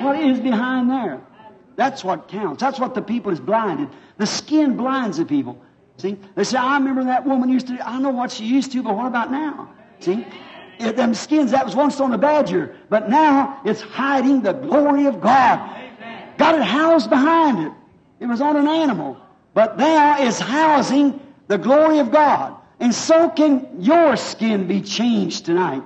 What 0.00 0.18
is 0.18 0.40
behind 0.40 0.90
there? 0.90 1.20
That's 1.76 2.02
what 2.02 2.26
counts. 2.26 2.60
That's 2.60 2.80
what 2.80 2.96
the 2.96 3.02
people 3.02 3.30
is 3.30 3.38
blinded. 3.38 3.90
The 4.18 4.26
skin 4.26 4.76
blinds 4.76 5.18
the 5.18 5.26
people. 5.26 5.62
See? 5.98 6.16
They 6.34 6.44
say, 6.44 6.58
I 6.58 6.76
remember 6.76 7.04
that 7.04 7.26
woman 7.26 7.48
used 7.48 7.68
to, 7.68 7.88
I 7.88 7.98
know 7.98 8.10
what 8.10 8.30
she 8.30 8.44
used 8.44 8.72
to, 8.72 8.82
but 8.82 8.94
what 8.94 9.06
about 9.06 9.30
now? 9.30 9.70
See? 10.00 10.26
It, 10.78 10.96
them 10.96 11.14
skins, 11.14 11.52
that 11.52 11.64
was 11.64 11.74
once 11.74 12.00
on 12.00 12.12
a 12.12 12.18
badger, 12.18 12.76
but 12.90 13.08
now 13.08 13.60
it's 13.64 13.80
hiding 13.80 14.42
the 14.42 14.52
glory 14.52 15.06
of 15.06 15.20
God. 15.20 15.74
Got 16.36 16.54
it 16.54 16.62
housed 16.62 17.08
behind 17.08 17.66
it. 17.66 17.72
It 18.20 18.26
was 18.26 18.42
on 18.42 18.56
an 18.56 18.68
animal, 18.68 19.16
but 19.54 19.78
now 19.78 20.22
it's 20.22 20.38
housing 20.38 21.18
the 21.48 21.56
glory 21.56 21.98
of 21.98 22.10
God. 22.10 22.56
And 22.78 22.94
so 22.94 23.30
can 23.30 23.80
your 23.80 24.16
skin 24.16 24.66
be 24.66 24.82
changed 24.82 25.46
tonight 25.46 25.82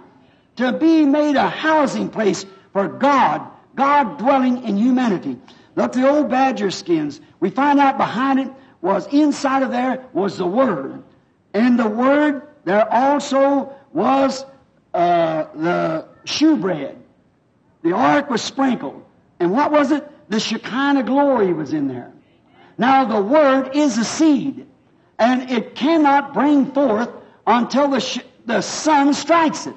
to 0.57 0.73
be 0.73 1.05
made 1.05 1.37
a 1.37 1.49
housing 1.49 2.09
place 2.09 2.45
for 2.73 2.89
God, 2.89 3.49
God 3.77 4.19
dwelling 4.19 4.65
in 4.65 4.77
humanity. 4.77 5.39
Look, 5.77 5.93
the 5.93 6.09
old 6.09 6.31
badger 6.31 6.71
skins, 6.73 7.21
we 7.39 7.51
find 7.51 7.79
out 7.79 7.97
behind 7.97 8.41
it 8.41 8.51
was 8.83 9.07
inside 9.09 9.63
of 9.63 9.71
there 9.71 10.07
was 10.13 10.39
the 10.39 10.47
Word. 10.47 11.03
And 11.53 11.79
the 11.79 11.89
Word, 11.89 12.43
there 12.65 12.91
also 12.93 13.75
was 13.93 14.45
uh, 14.95 15.45
the 15.55 16.09
shewbread. 16.25 16.97
The 17.83 17.93
ark 17.93 18.31
was 18.31 18.43
sprinkled. 18.43 19.05
And 19.39 19.53
what 19.53 19.71
was 19.71 19.91
it? 19.91 20.07
The 20.31 20.41
Shekinah 20.41 21.05
glory 21.05 21.53
was 21.53 21.73
in 21.73 21.89
there. 21.89 22.13
Now 22.79 23.05
the 23.05 23.21
Word 23.21 23.75
is 23.75 23.99
a 23.99 24.05
seed. 24.05 24.67
And 25.19 25.51
it 25.51 25.75
cannot 25.75 26.33
bring 26.33 26.73
forth 26.73 27.11
until 27.47 27.89
the, 27.89 28.01
sh- 28.01 28.21
the 28.47 28.63
sun 28.63 29.13
strikes 29.13 29.67
it. 29.67 29.75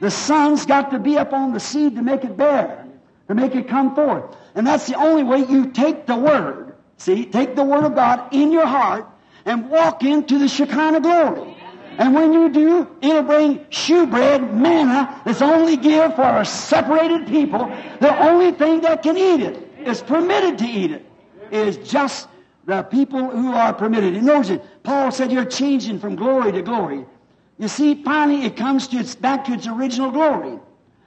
The 0.00 0.10
sun's 0.10 0.64
got 0.64 0.90
to 0.92 0.98
be 0.98 1.18
up 1.18 1.34
on 1.34 1.52
the 1.52 1.60
seed 1.60 1.96
to 1.96 2.02
make 2.02 2.24
it 2.24 2.36
bear, 2.36 2.86
to 3.28 3.34
make 3.34 3.54
it 3.54 3.68
come 3.68 3.94
forth. 3.94 4.34
And 4.54 4.66
that's 4.66 4.86
the 4.86 4.94
only 4.94 5.22
way 5.22 5.40
you 5.40 5.70
take 5.70 6.06
the 6.06 6.16
Word. 6.16 6.69
See, 7.00 7.24
take 7.24 7.56
the 7.56 7.64
Word 7.64 7.84
of 7.84 7.94
God 7.94 8.28
in 8.30 8.52
your 8.52 8.66
heart 8.66 9.06
and 9.46 9.70
walk 9.70 10.04
into 10.04 10.38
the 10.38 10.46
Shekinah 10.46 11.00
glory. 11.00 11.56
And 11.96 12.14
when 12.14 12.34
you 12.34 12.50
do, 12.50 12.94
it'll 13.00 13.22
bring 13.22 13.64
shewbread, 13.70 14.52
manna, 14.52 15.18
that's 15.24 15.40
only 15.40 15.78
give 15.78 16.14
for 16.14 16.40
a 16.40 16.44
separated 16.44 17.26
people. 17.26 17.74
The 18.00 18.14
only 18.22 18.52
thing 18.52 18.82
that 18.82 19.02
can 19.02 19.16
eat 19.16 19.40
it 19.40 19.66
is 19.78 20.02
permitted 20.02 20.58
to 20.58 20.66
eat 20.66 20.90
it 20.90 21.06
is 21.50 21.78
just 21.78 22.28
the 22.66 22.82
people 22.82 23.30
who 23.30 23.54
are 23.54 23.72
permitted. 23.72 24.14
And 24.14 24.26
notice 24.26 24.50
it. 24.50 24.82
Paul 24.82 25.10
said 25.10 25.32
you're 25.32 25.46
changing 25.46 26.00
from 26.00 26.16
glory 26.16 26.52
to 26.52 26.60
glory. 26.60 27.06
You 27.56 27.68
see, 27.68 28.02
finally 28.04 28.44
it 28.44 28.58
comes 28.58 28.88
to 28.88 28.98
its 28.98 29.14
back 29.14 29.46
to 29.46 29.54
its 29.54 29.66
original 29.66 30.10
glory. 30.10 30.58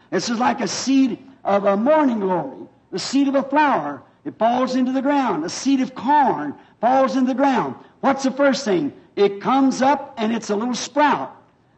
This 0.09 0.27
is 0.27 0.39
like 0.39 0.59
a 0.59 0.67
seed 0.67 1.19
of 1.43 1.65
a 1.65 1.77
morning 1.77 2.19
glory, 2.19 2.67
the 2.89 2.97
seed 2.97 3.27
of 3.27 3.35
a 3.35 3.43
flower. 3.43 4.01
It 4.25 4.37
falls 4.37 4.75
into 4.75 4.91
the 4.91 5.01
ground. 5.01 5.43
A 5.43 5.49
seed 5.49 5.81
of 5.81 5.95
corn 5.95 6.55
falls 6.79 7.15
into 7.15 7.29
the 7.29 7.37
ground. 7.37 7.75
What's 7.99 8.23
the 8.23 8.31
first 8.31 8.65
thing? 8.65 8.93
It 9.15 9.41
comes 9.41 9.81
up 9.81 10.13
and 10.17 10.33
it's 10.33 10.49
a 10.49 10.55
little 10.55 10.75
sprout. 10.75 11.35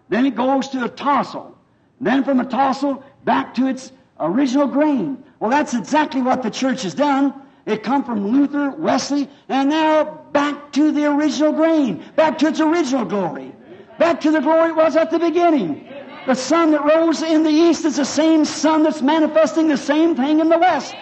Then 0.10 0.26
it 0.26 0.36
goes 0.36 0.70
to 0.70 0.84
a 0.84 0.90
tassel. 0.90 1.58
Then 2.00 2.24
from 2.24 2.40
a 2.40 2.46
tassel 2.46 3.04
back 3.24 3.54
to 3.56 3.68
its 3.68 3.92
original 4.20 4.68
grain. 4.68 5.24
Well, 5.40 5.50
that's 5.50 5.74
exactly 5.74 6.22
what 6.22 6.44
the 6.44 6.52
church 6.52 6.84
has 6.84 6.94
done. 6.94 7.34
It 7.66 7.82
come 7.82 8.04
from 8.04 8.28
Luther, 8.28 8.70
Wesley, 8.70 9.28
and 9.50 9.70
now 9.70 10.04
back 10.32 10.72
to 10.74 10.92
the 10.92 11.06
original 11.06 11.52
grain, 11.52 12.04
back 12.16 12.38
to 12.40 12.48
its 12.48 12.60
original 12.60 13.06
glory, 13.06 13.54
back 13.98 14.22
to 14.22 14.32
the 14.32 14.40
glory 14.40 14.70
it 14.70 14.76
was 14.76 14.96
at 14.96 15.10
the 15.10 15.18
beginning. 15.18 15.88
The 16.28 16.36
sun 16.36 16.72
that 16.72 16.86
rose 16.86 17.24
in 17.24 17.44
the 17.44 17.50
east 17.50 17.86
is 17.86 17.96
the 17.96 18.06
same 18.06 18.46
sun 18.46 18.84
that's 18.84 19.02
manifesting 19.02 19.68
the 19.68 19.78
same 19.78 20.16
thing 20.16 20.40
in 20.40 20.50
the 20.50 20.60
west. 20.60 20.94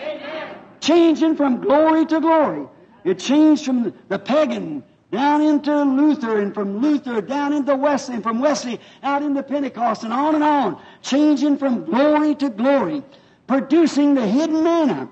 Changing 0.83 1.37
from 1.37 1.61
glory 1.61 2.05
to 2.07 2.19
glory. 2.19 2.67
It 3.05 3.17
changed 3.17 3.63
from 3.63 3.93
the 4.09 4.19
pagan 4.19 4.83
down 5.13 5.41
into 5.41 5.81
Luther, 5.81 6.41
and 6.41 6.53
from 6.53 6.81
Luther 6.81 7.21
down 7.21 7.53
into 7.53 7.73
Wesley, 7.73 8.15
and 8.15 8.23
from 8.23 8.41
Wesley 8.41 8.81
out 9.01 9.23
into 9.23 9.41
Pentecost, 9.43 10.03
and 10.03 10.11
on 10.11 10.35
and 10.35 10.43
on. 10.43 10.81
Changing 11.01 11.57
from 11.57 11.85
glory 11.85 12.35
to 12.35 12.49
glory. 12.49 13.01
Producing 13.47 14.13
the 14.13 14.27
hidden 14.27 14.61
manna. 14.61 15.09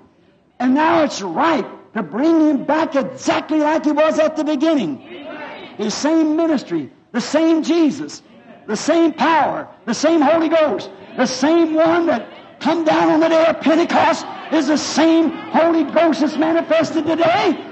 And 0.59 0.74
now 0.74 1.03
it's 1.03 1.22
right 1.22 1.65
to 1.93 2.03
bring 2.03 2.49
him 2.49 2.65
back 2.65 2.95
exactly 2.97 3.59
like 3.59 3.86
he 3.86 3.93
was 3.93 4.19
at 4.19 4.36
the 4.36 4.43
beginning. 4.43 4.97
His 5.78 5.93
same 5.93 6.36
ministry, 6.36 6.91
the 7.13 7.22
same 7.22 7.63
Jesus, 7.63 8.24
the 8.67 8.76
same 8.76 9.13
power, 9.13 9.69
the 9.86 9.93
same 9.93 10.19
Holy 10.19 10.49
Ghost, 10.49 10.91
the 11.15 11.26
same 11.26 11.76
one 11.76 12.07
that 12.07 12.28
come 12.62 12.84
down 12.86 13.09
on 13.09 13.20
the 13.20 13.28
day 13.28 13.45
of 13.45 13.59
Pentecost 13.59 14.26
is 14.53 14.68
the 14.68 14.78
same 14.78 15.32
Holy 15.32 15.84
Ghost 15.84 16.22
that's 16.22 16.38
manifested 16.38 17.05
today. 17.05 17.68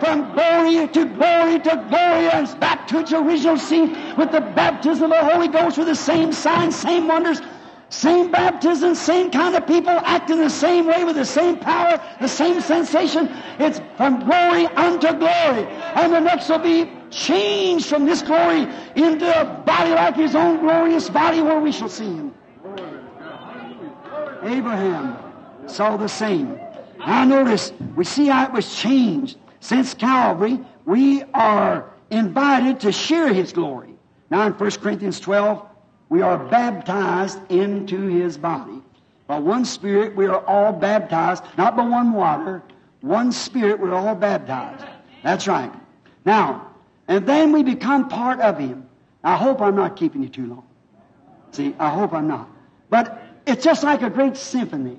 From 0.00 0.32
glory 0.32 0.88
to 0.88 1.04
glory 1.04 1.60
to 1.60 1.86
glory 1.88 2.28
and 2.30 2.58
back 2.58 2.88
to 2.88 3.00
its 3.00 3.12
original 3.12 3.56
seat 3.56 3.94
with 4.16 4.32
the 4.32 4.40
baptism 4.40 5.04
of 5.04 5.10
the 5.10 5.32
Holy 5.32 5.48
Ghost 5.48 5.78
with 5.78 5.86
the 5.86 5.94
same 5.94 6.32
signs, 6.32 6.74
same 6.74 7.06
wonders, 7.06 7.40
same 7.90 8.32
baptism, 8.32 8.94
same 8.94 9.30
kind 9.30 9.54
of 9.54 9.66
people 9.66 9.90
acting 9.90 10.38
the 10.38 10.50
same 10.50 10.86
way 10.86 11.04
with 11.04 11.14
the 11.14 11.24
same 11.24 11.58
power, 11.58 12.02
the 12.20 12.26
same 12.26 12.60
sensation. 12.60 13.30
It's 13.58 13.80
from 13.96 14.24
glory 14.24 14.66
unto 14.66 15.12
glory. 15.12 15.66
And 15.94 16.12
the 16.12 16.20
next 16.20 16.48
will 16.48 16.58
be 16.58 16.90
changed 17.10 17.86
from 17.86 18.06
this 18.06 18.22
glory 18.22 18.66
into 18.96 19.40
a 19.40 19.44
body 19.44 19.90
like 19.90 20.16
his 20.16 20.34
own 20.34 20.60
glorious 20.60 21.10
body 21.10 21.42
where 21.42 21.60
we 21.60 21.70
shall 21.70 21.90
see 21.90 22.06
him. 22.06 22.34
Abraham 24.42 25.16
saw 25.66 25.96
the 25.96 26.08
same. 26.08 26.58
Now 26.98 27.24
notice, 27.24 27.72
we 27.96 28.04
see 28.04 28.26
how 28.26 28.44
it 28.46 28.52
was 28.52 28.74
changed. 28.74 29.38
Since 29.60 29.94
Calvary, 29.94 30.60
we 30.84 31.22
are 31.34 31.90
invited 32.10 32.80
to 32.80 32.92
share 32.92 33.32
his 33.32 33.52
glory. 33.52 33.94
Now 34.30 34.46
in 34.46 34.52
1 34.52 34.70
Corinthians 34.72 35.20
12, 35.20 35.64
we 36.08 36.20
are 36.22 36.38
baptized 36.38 37.38
into 37.50 38.06
his 38.08 38.36
body. 38.36 38.82
By 39.26 39.38
one 39.38 39.64
Spirit, 39.64 40.14
we 40.14 40.26
are 40.26 40.44
all 40.46 40.72
baptized, 40.72 41.44
not 41.56 41.76
by 41.76 41.86
one 41.86 42.12
water, 42.12 42.62
one 43.00 43.32
Spirit, 43.32 43.80
we're 43.80 43.94
all 43.94 44.14
baptized. 44.14 44.84
That's 45.22 45.46
right. 45.48 45.72
Now, 46.24 46.68
and 47.08 47.26
then 47.26 47.52
we 47.52 47.62
become 47.62 48.08
part 48.08 48.40
of 48.40 48.58
him. 48.58 48.86
I 49.24 49.36
hope 49.36 49.60
I'm 49.60 49.76
not 49.76 49.96
keeping 49.96 50.22
you 50.22 50.28
too 50.28 50.46
long. 50.46 50.66
See, 51.52 51.74
I 51.78 51.90
hope 51.90 52.12
I'm 52.12 52.28
not. 52.28 52.48
But 52.90 53.21
it's 53.46 53.64
just 53.64 53.82
like 53.82 54.02
a 54.02 54.10
great 54.10 54.36
symphony 54.36 54.98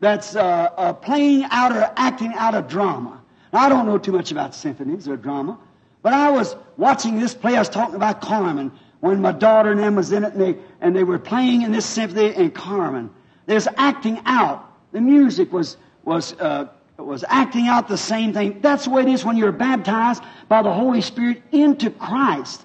that's 0.00 0.36
uh, 0.36 0.42
uh, 0.42 0.92
playing 0.92 1.44
out 1.50 1.72
or 1.72 1.90
acting 1.96 2.32
out 2.34 2.54
a 2.54 2.62
drama. 2.62 3.20
Now, 3.52 3.60
I 3.60 3.68
don't 3.68 3.86
know 3.86 3.98
too 3.98 4.12
much 4.12 4.30
about 4.30 4.54
symphonies 4.54 5.08
or 5.08 5.16
drama, 5.16 5.58
but 6.02 6.12
I 6.12 6.30
was 6.30 6.54
watching 6.76 7.18
this 7.18 7.34
play. 7.34 7.56
I 7.56 7.58
was 7.58 7.68
talking 7.68 7.94
about 7.94 8.20
Carmen 8.20 8.72
when 9.00 9.20
my 9.20 9.32
daughter 9.32 9.72
and 9.72 9.80
them 9.80 9.96
was 9.96 10.12
in 10.12 10.24
it 10.24 10.34
and 10.34 10.40
they, 10.40 10.56
and 10.80 10.94
they 10.94 11.04
were 11.04 11.18
playing 11.18 11.62
in 11.62 11.72
this 11.72 11.86
symphony 11.86 12.34
in 12.34 12.50
Carmen. 12.50 13.10
They 13.46 13.54
was 13.54 13.68
acting 13.76 14.20
out. 14.26 14.64
The 14.92 15.00
music 15.00 15.52
was, 15.52 15.76
was, 16.04 16.34
uh, 16.34 16.68
was 16.96 17.24
acting 17.28 17.68
out 17.68 17.88
the 17.88 17.96
same 17.96 18.32
thing. 18.32 18.60
That's 18.60 18.84
the 18.84 18.90
way 18.90 19.02
it 19.02 19.08
is 19.08 19.24
when 19.24 19.36
you're 19.36 19.52
baptized 19.52 20.22
by 20.48 20.62
the 20.62 20.72
Holy 20.72 21.00
Spirit 21.00 21.42
into 21.52 21.90
Christ. 21.90 22.64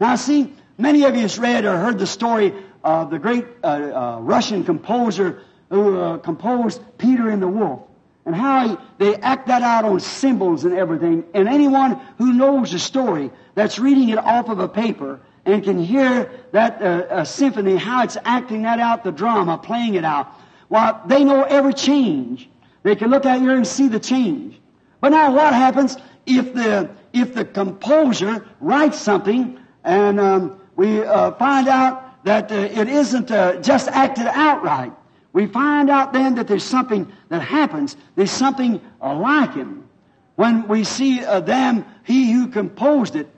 Now 0.00 0.16
see, 0.16 0.52
many 0.78 1.04
of 1.04 1.14
you 1.14 1.22
have 1.22 1.38
read 1.38 1.64
or 1.64 1.76
heard 1.76 1.98
the 1.98 2.06
story 2.06 2.52
of 2.82 3.10
the 3.10 3.18
great 3.18 3.46
uh, 3.62 3.66
uh, 3.66 4.18
Russian 4.20 4.64
composer 4.64 5.42
who 5.68 6.00
uh, 6.00 6.18
composed 6.18 6.82
Peter 6.98 7.28
and 7.28 7.40
the 7.40 7.48
Wolf 7.48 7.82
and 8.26 8.34
how 8.34 8.68
he, 8.68 8.76
they 8.98 9.16
act 9.16 9.46
that 9.48 9.62
out 9.62 9.84
on 9.84 10.00
cymbals 10.00 10.64
and 10.64 10.74
everything. 10.74 11.24
And 11.34 11.48
anyone 11.48 12.00
who 12.18 12.32
knows 12.32 12.72
the 12.72 12.78
story 12.78 13.30
that's 13.54 13.78
reading 13.78 14.10
it 14.10 14.18
off 14.18 14.48
of 14.48 14.58
a 14.58 14.68
paper 14.68 15.20
and 15.44 15.64
can 15.64 15.82
hear 15.82 16.30
that 16.52 16.82
uh, 16.82 17.24
symphony, 17.24 17.76
how 17.76 18.04
it's 18.04 18.16
acting 18.24 18.62
that 18.62 18.78
out, 18.78 19.04
the 19.04 19.12
drama, 19.12 19.58
playing 19.58 19.94
it 19.94 20.04
out. 20.04 20.32
Well, 20.68 21.00
they 21.06 21.24
know 21.24 21.44
every 21.44 21.72
change. 21.72 22.48
They 22.82 22.94
can 22.94 23.10
look 23.10 23.26
at 23.26 23.40
here 23.40 23.56
and 23.56 23.66
see 23.66 23.88
the 23.88 24.00
change. 24.00 24.60
But 25.00 25.10
now 25.10 25.32
what 25.34 25.54
happens 25.54 25.96
if 26.26 26.52
the, 26.54 26.90
if 27.12 27.34
the 27.34 27.44
composer 27.44 28.46
writes 28.60 28.98
something 28.98 29.58
and 29.82 30.20
um, 30.20 30.60
we 30.76 31.02
uh, 31.02 31.32
find 31.32 31.68
out 31.68 32.09
that 32.24 32.50
uh, 32.52 32.54
it 32.54 32.88
isn't 32.88 33.30
uh, 33.30 33.56
just 33.60 33.88
acted 33.88 34.26
outright? 34.26 34.92
We 35.32 35.46
find 35.46 35.90
out 35.90 36.12
then 36.12 36.34
that 36.36 36.48
there's 36.48 36.64
something 36.64 37.10
that 37.28 37.40
happens. 37.40 37.96
There's 38.16 38.30
something 38.30 38.80
like 39.00 39.54
him. 39.54 39.88
When 40.36 40.66
we 40.68 40.84
see 40.84 41.24
uh, 41.24 41.40
them, 41.40 41.84
he 42.04 42.32
who 42.32 42.48
composed 42.48 43.14
it 43.14 43.28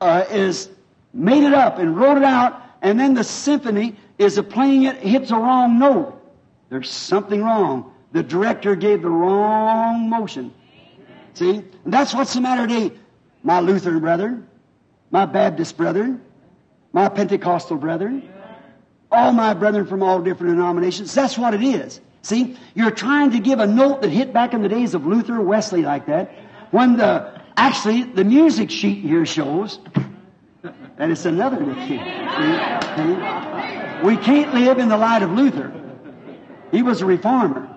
uh, 0.00 0.24
is 0.30 0.70
made 1.12 1.44
it 1.44 1.52
up 1.52 1.78
and 1.78 1.96
wrote 1.96 2.16
it 2.16 2.24
out, 2.24 2.62
and 2.80 2.98
then 2.98 3.14
the 3.14 3.24
symphony 3.24 3.96
is 4.18 4.40
playing 4.48 4.84
it 4.84 4.96
hits 4.96 5.30
a 5.30 5.36
wrong 5.36 5.78
note. 5.78 6.18
There's 6.70 6.90
something 6.90 7.42
wrong. 7.42 7.92
The 8.12 8.22
director 8.22 8.74
gave 8.74 9.02
the 9.02 9.10
wrong 9.10 10.08
motion. 10.08 10.54
See? 11.34 11.62
And 11.84 11.92
that's 11.92 12.14
what's 12.14 12.34
the 12.34 12.40
matter 12.40 12.66
today. 12.66 12.96
My 13.42 13.60
Lutheran 13.60 14.00
brethren, 14.00 14.46
my 15.10 15.26
Baptist 15.26 15.76
brethren, 15.76 16.20
my 16.92 17.08
Pentecostal 17.08 17.76
brethren, 17.76 18.31
all 19.12 19.32
my 19.32 19.54
brethren 19.54 19.86
from 19.86 20.02
all 20.02 20.20
different 20.20 20.54
denominations. 20.54 21.14
That's 21.14 21.38
what 21.38 21.54
it 21.54 21.62
is. 21.62 22.00
See? 22.22 22.56
You're 22.74 22.90
trying 22.90 23.32
to 23.32 23.40
give 23.40 23.58
a 23.58 23.66
note 23.66 24.02
that 24.02 24.10
hit 24.10 24.32
back 24.32 24.54
in 24.54 24.62
the 24.62 24.68
days 24.68 24.94
of 24.94 25.06
Luther, 25.06 25.40
Wesley 25.40 25.82
like 25.82 26.06
that, 26.06 26.34
when 26.70 26.96
the, 26.96 27.40
actually, 27.56 28.04
the 28.04 28.24
music 28.24 28.70
sheet 28.70 29.02
here 29.02 29.26
shows 29.26 29.78
and 30.98 31.10
it's 31.10 31.24
another 31.24 31.56
defeat. 31.56 32.00
We 34.04 34.16
can't 34.16 34.54
live 34.54 34.78
in 34.78 34.88
the 34.88 34.96
light 34.96 35.22
of 35.22 35.30
Luther. 35.32 35.72
He 36.70 36.82
was 36.82 37.02
a 37.02 37.06
reformer. 37.06 37.68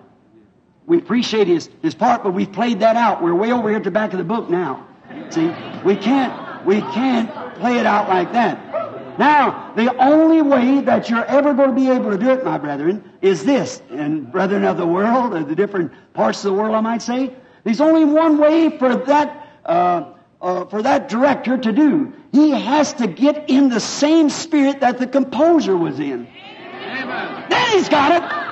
We 0.85 0.99
appreciate 0.99 1.47
his, 1.47 1.69
his 1.81 1.95
part, 1.95 2.23
but 2.23 2.31
we've 2.31 2.51
played 2.51 2.81
that 2.81 2.95
out. 2.95 3.23
We're 3.23 3.33
way 3.33 3.51
over 3.51 3.69
here 3.69 3.77
at 3.77 3.83
the 3.83 3.91
back 3.91 4.13
of 4.13 4.19
the 4.19 4.23
book 4.23 4.49
now. 4.49 4.87
See, 5.29 5.47
we 5.83 5.95
can't, 5.95 6.65
we 6.65 6.81
can't 6.81 7.55
play 7.55 7.79
it 7.79 7.85
out 7.85 8.09
like 8.09 8.31
that. 8.33 8.64
Now, 9.17 9.73
the 9.75 9.95
only 9.97 10.41
way 10.41 10.81
that 10.81 11.09
you're 11.09 11.25
ever 11.25 11.53
going 11.53 11.69
to 11.69 11.75
be 11.75 11.89
able 11.89 12.11
to 12.11 12.17
do 12.17 12.31
it, 12.31 12.43
my 12.43 12.57
brethren, 12.57 13.03
is 13.21 13.45
this. 13.45 13.81
And 13.89 14.31
brethren 14.31 14.63
of 14.63 14.77
the 14.77 14.87
world, 14.87 15.33
of 15.33 15.47
the 15.47 15.55
different 15.55 15.91
parts 16.13 16.43
of 16.43 16.53
the 16.53 16.57
world, 16.59 16.75
I 16.75 16.81
might 16.81 17.01
say, 17.01 17.33
there's 17.63 17.81
only 17.81 18.05
one 18.05 18.37
way 18.37 18.77
for 18.77 18.95
that, 18.95 19.47
uh, 19.65 20.13
uh, 20.41 20.65
for 20.65 20.81
that 20.81 21.09
director 21.09 21.57
to 21.57 21.71
do. 21.71 22.13
He 22.31 22.51
has 22.51 22.93
to 22.93 23.07
get 23.07 23.49
in 23.49 23.69
the 23.69 23.79
same 23.79 24.29
spirit 24.29 24.81
that 24.81 24.97
the 24.97 25.07
composer 25.07 25.75
was 25.75 25.99
in. 25.99 26.27
Amen. 26.27 27.45
Then 27.49 27.71
he's 27.71 27.89
got 27.89 28.11
it. 28.11 28.45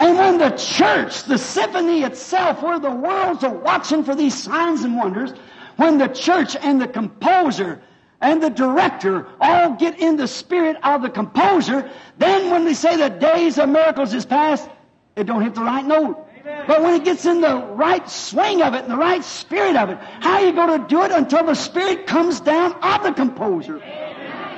And 0.00 0.16
when 0.16 0.38
the 0.38 0.50
church, 0.50 1.24
the 1.24 1.38
symphony 1.38 2.04
itself, 2.04 2.62
where 2.62 2.78
the 2.78 2.90
worlds 2.90 3.42
are 3.42 3.54
watching 3.54 4.04
for 4.04 4.14
these 4.14 4.34
signs 4.40 4.84
and 4.84 4.96
wonders, 4.96 5.32
when 5.76 5.98
the 5.98 6.06
church 6.08 6.54
and 6.54 6.80
the 6.80 6.86
composer 6.86 7.80
and 8.20 8.42
the 8.42 8.50
director 8.50 9.26
all 9.40 9.74
get 9.74 10.00
in 10.00 10.16
the 10.16 10.26
spirit 10.26 10.76
of 10.82 11.02
the 11.02 11.10
composer, 11.10 11.88
then 12.18 12.50
when 12.50 12.64
they 12.64 12.74
say 12.74 12.96
the 12.96 13.10
days 13.10 13.58
of 13.58 13.68
miracles 13.68 14.12
is 14.12 14.26
past, 14.26 14.68
it 15.16 15.24
don't 15.24 15.42
hit 15.42 15.54
the 15.54 15.62
right 15.62 15.84
note. 15.84 16.24
But 16.66 16.82
when 16.82 16.94
it 16.94 17.04
gets 17.04 17.26
in 17.26 17.40
the 17.40 17.56
right 17.56 18.08
swing 18.08 18.62
of 18.62 18.74
it, 18.74 18.84
in 18.84 18.90
the 18.90 18.96
right 18.96 19.22
spirit 19.22 19.76
of 19.76 19.90
it, 19.90 19.98
how 20.20 20.34
are 20.34 20.44
you 20.44 20.52
going 20.52 20.80
to 20.80 20.88
do 20.88 21.02
it 21.02 21.12
until 21.12 21.44
the 21.44 21.54
spirit 21.54 22.06
comes 22.06 22.40
down 22.40 22.72
of 22.82 23.02
the 23.02 23.12
composer? 23.12 23.82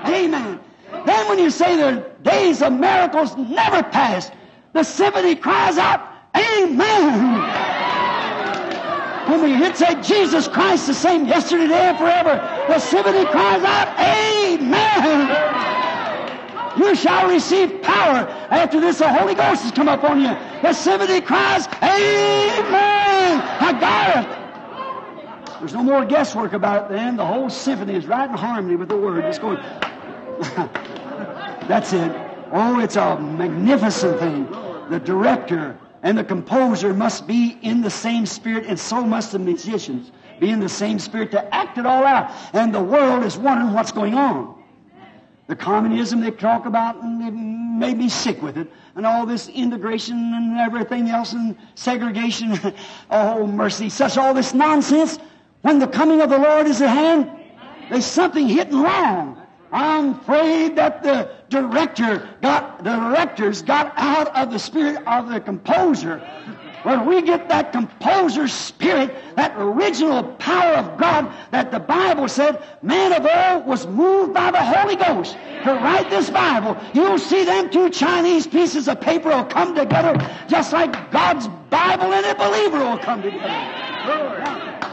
Amen. 0.07 0.61
Then 1.05 1.29
when 1.29 1.39
you 1.39 1.51
say 1.51 1.77
the 1.77 2.11
days 2.23 2.63
of 2.63 2.73
miracles 2.73 3.37
never 3.37 3.83
pass, 3.83 4.31
the 4.73 4.83
symphony 4.83 5.35
cries 5.35 5.79
out, 5.79 6.07
Amen. 6.37 7.70
When 9.31 9.43
we 9.43 9.53
hit 9.55 9.77
say 9.77 9.95
Jesus 10.03 10.49
Christ 10.49 10.89
the 10.89 10.95
same 10.95 11.25
yesterday, 11.25 11.63
today, 11.69 11.89
and 11.91 11.99
forever, 11.99 12.35
the 12.67 12.81
symphony 12.81 13.25
cries 13.27 13.63
out, 13.63 13.97
Amen. 14.01 15.61
You 16.77 16.97
shall 16.97 17.29
receive 17.29 17.81
power. 17.81 18.29
After 18.51 18.81
this, 18.81 18.99
the 18.99 19.09
Holy 19.09 19.37
Ghost 19.37 19.63
has 19.63 19.71
come 19.71 19.87
upon 19.87 20.21
you. 20.21 20.37
The 20.63 20.73
symphony 20.73 21.21
cries, 21.21 21.69
Amen. 21.69 23.41
I 23.61 23.73
got 23.79 24.17
it. 24.25 25.61
There's 25.61 25.75
no 25.75 25.85
more 25.85 26.05
guesswork 26.05 26.53
about 26.53 26.91
it 26.91 26.95
then. 26.97 27.17
The 27.17 27.25
whole 27.25 27.51
symphony 27.51 27.95
is 27.95 28.07
right 28.07 28.29
in 28.29 28.37
harmony 28.37 28.75
with 28.75 28.89
the 28.89 28.97
word. 28.97 29.25
It's 29.27 29.39
going. 29.39 29.59
That's 31.69 31.93
it. 31.93 32.11
Oh, 32.51 32.81
it's 32.81 32.97
a 32.97 33.21
magnificent 33.21 34.19
thing. 34.19 34.51
The 34.91 34.99
director 34.99 35.79
and 36.03 36.17
the 36.17 36.25
composer 36.25 36.95
must 36.95 37.27
be 37.27 37.59
in 37.63 37.83
the 37.83 37.91
same 37.91 38.27
spirit, 38.27 38.65
and 38.67 38.79
so 38.79 39.03
must 39.03 39.33
the 39.33 39.39
musicians 39.39 40.13
be 40.39 40.51
in 40.51 40.61
the 40.61 40.69
same 40.69 40.99
spirit 40.99 41.31
to 41.33 41.55
act 41.55 41.77
it 41.77 41.85
all 41.85 42.05
out. 42.05 42.33
And 42.55 42.75
the 42.75 42.83
world 42.83 43.25
is 43.25 43.37
wondering 43.37 43.75
what's 43.75 43.93
going 43.93 44.15
on. 44.15 44.57
The 45.47 45.57
communism 45.57 46.21
they 46.21 46.31
talk 46.31 46.65
about, 46.65 47.03
and 47.03 47.21
they 47.21 47.31
made 47.31 47.99
me 47.99 48.09
sick 48.09 48.41
with 48.41 48.57
it. 48.57 48.71
And 48.95 49.05
all 49.05 49.27
this 49.27 49.49
integration 49.49 50.17
and 50.17 50.59
everything 50.59 51.09
else, 51.09 51.33
and 51.33 51.57
segregation. 51.75 52.59
oh, 53.11 53.47
mercy. 53.47 53.91
Such 53.91 54.17
all 54.17 54.33
this 54.33 54.55
nonsense. 54.55 55.19
When 55.63 55.79
the 55.79 55.89
coming 55.89 56.23
of 56.23 56.31
the 56.31 56.39
Lord 56.39 56.67
is 56.67 56.81
at 56.81 56.89
hand, 56.89 57.31
there's 57.91 58.07
something 58.07 58.49
hitting 58.49 58.81
wrong. 58.81 59.40
I'm 59.73 60.11
afraid 60.11 60.77
that 60.77 61.03
the 61.03 61.31
director 61.49 62.29
got, 62.43 62.83
the 62.83 62.91
directors 62.91 63.63
got 63.63 63.93
out 63.97 64.35
of 64.37 64.51
the 64.51 64.59
spirit 64.59 65.03
of 65.07 65.29
the 65.29 65.41
composer. 65.41 66.19
When 66.83 67.07
we 67.07 67.21
get 67.21 67.49
that 67.51 67.73
composer 67.73 68.49
spirit, 68.49 69.15
that 69.37 69.55
original 69.59 70.25
power 70.25 70.77
of 70.77 70.99
God 70.99 71.31
that 71.51 71.71
the 71.71 71.79
Bible 71.79 72.27
said 72.27 72.63
man 72.83 73.13
of 73.13 73.27
old 73.27 73.67
was 73.67 73.87
moved 73.87 74.33
by 74.33 74.51
the 74.51 74.63
Holy 74.63 74.97
Ghost 74.97 75.35
to 75.65 75.75
write 75.75 76.09
this 76.09 76.31
Bible, 76.31 76.77
you'll 76.95 77.19
see 77.19 77.45
them 77.45 77.69
two 77.71 77.91
Chinese 77.91 78.47
pieces 78.47 78.89
of 78.89 79.01
paper 79.01 79.29
will 79.29 79.45
come 79.45 79.75
together 79.75 80.17
just 80.49 80.73
like 80.73 81.13
God's 81.13 81.49
Bible 81.69 82.15
and 82.15 82.25
a 82.25 82.35
believer 82.35 82.79
will 82.79 82.99
come 82.99 83.23
together. 83.23 84.90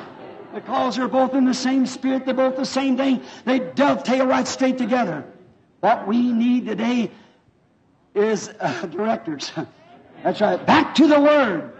Because 0.58 0.96
they're 0.96 1.08
both 1.08 1.36
in 1.36 1.46
the 1.46 1.54
same 1.54 1.86
spirit, 1.86 2.26
they're 2.26 2.34
both 2.34 2.56
the 2.56 2.66
same 2.66 2.98
thing. 2.98 3.22
They 3.46 3.60
dovetail 3.60 4.26
right 4.26 4.48
straight 4.48 4.80
together. 4.80 5.24
What 5.82 6.08
we 6.08 6.34
need 6.34 6.66
today 6.66 7.12
is 8.16 8.50
uh, 8.60 8.88
directors. 8.92 9.52
That's 10.24 10.42
right. 10.42 10.66
Back 10.66 10.96
to 10.96 11.06
the 11.06 11.22
Word. 11.22 11.74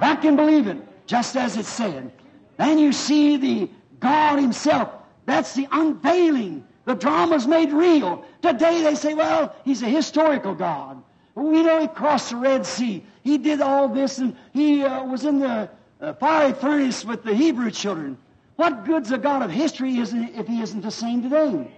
Back 0.00 0.24
and 0.24 0.36
believe 0.36 0.66
it, 0.66 0.78
just 1.06 1.36
as 1.36 1.56
it 1.56 1.64
said. 1.64 2.10
Then 2.56 2.76
you 2.76 2.92
see 2.92 3.36
the 3.36 3.70
God 4.00 4.40
Himself. 4.40 4.90
That's 5.26 5.54
the 5.54 5.68
unveiling. 5.70 6.66
The 6.86 6.96
drama's 6.96 7.46
made 7.46 7.72
real. 7.72 8.24
Today 8.42 8.82
they 8.82 8.96
say, 8.96 9.14
well, 9.14 9.54
He's 9.64 9.82
a 9.82 9.88
historical 9.88 10.56
God. 10.56 11.00
We 11.36 11.62
know 11.62 11.80
He 11.80 11.86
crossed 11.86 12.30
the 12.30 12.36
Red 12.36 12.66
Sea. 12.66 13.04
He 13.22 13.38
did 13.38 13.60
all 13.60 13.88
this, 13.88 14.18
and 14.18 14.36
He 14.52 14.82
uh, 14.82 15.04
was 15.04 15.24
in 15.24 15.38
the 15.38 15.70
uh, 16.00 16.14
fiery 16.14 16.52
furnace 16.52 17.04
with 17.04 17.22
the 17.22 17.32
Hebrew 17.32 17.70
children. 17.70 18.18
What 18.56 18.84
good's 18.84 19.10
a 19.10 19.18
God 19.18 19.42
of 19.42 19.50
history 19.50 19.98
if 19.98 20.46
He 20.46 20.60
isn't 20.60 20.80
the 20.80 20.90
same 20.90 21.22
today? 21.22 21.70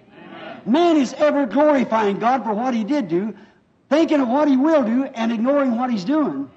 Man 0.67 0.97
is 0.97 1.15
ever 1.15 1.47
glorifying 1.47 2.19
God 2.19 2.45
for 2.45 2.53
what 2.53 2.75
He 2.75 2.85
did 2.85 3.09
do, 3.09 3.35
thinking 3.89 4.21
of 4.21 4.29
what 4.29 4.49
He 4.49 4.57
will 4.57 4.85
do, 4.85 5.05
and 5.05 5.33
ignoring 5.33 5.77
what 5.79 5.91
He's 5.91 6.05
doing. 6.05 6.51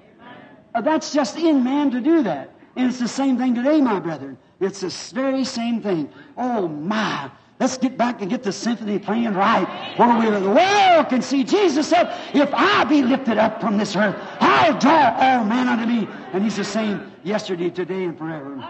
Uh, 0.74 0.82
that's 0.82 1.14
just 1.14 1.38
in 1.38 1.64
man 1.64 1.91
to 1.91 2.02
do 2.02 2.24
that. 2.24 2.52
And 2.76 2.88
it's 2.88 3.00
the 3.00 3.08
same 3.08 3.38
thing 3.38 3.56
today, 3.56 3.82
my 3.82 4.00
brethren. 4.00 4.38
It's 4.60 4.82
the 4.82 5.14
very 5.16 5.44
same 5.46 5.82
thing. 5.82 6.12
Oh, 6.38 6.68
my. 6.68 7.32
Let's 7.60 7.78
get 7.78 7.98
back 7.98 8.22
and 8.22 8.30
get 8.30 8.44
the 8.44 8.52
symphony 8.52 9.00
playing 9.00 9.34
right. 9.34 9.68
Where 9.98 10.18
we, 10.18 10.30
the 10.30 10.50
world 10.50 11.10
can 11.10 11.22
see. 11.22 11.44
Jesus 11.44 11.90
said, 11.90 12.14
If 12.34 12.50
I 12.54 12.84
be 12.86 13.02
lifted 13.02 13.38
up 13.38 13.60
from 13.60 13.78
this 13.78 13.96
earth, 13.96 14.16
I'll 14.40 14.78
draw 14.80 15.16
all 15.18 15.44
men 15.44 15.68
unto 15.68 15.86
me. 15.86 16.08
And 16.34 16.44
He's 16.44 16.56
the 16.56 16.64
same 16.64 17.12
yesterday, 17.24 17.70
today, 17.70 18.06
and 18.06 18.18
forever. 18.18 18.64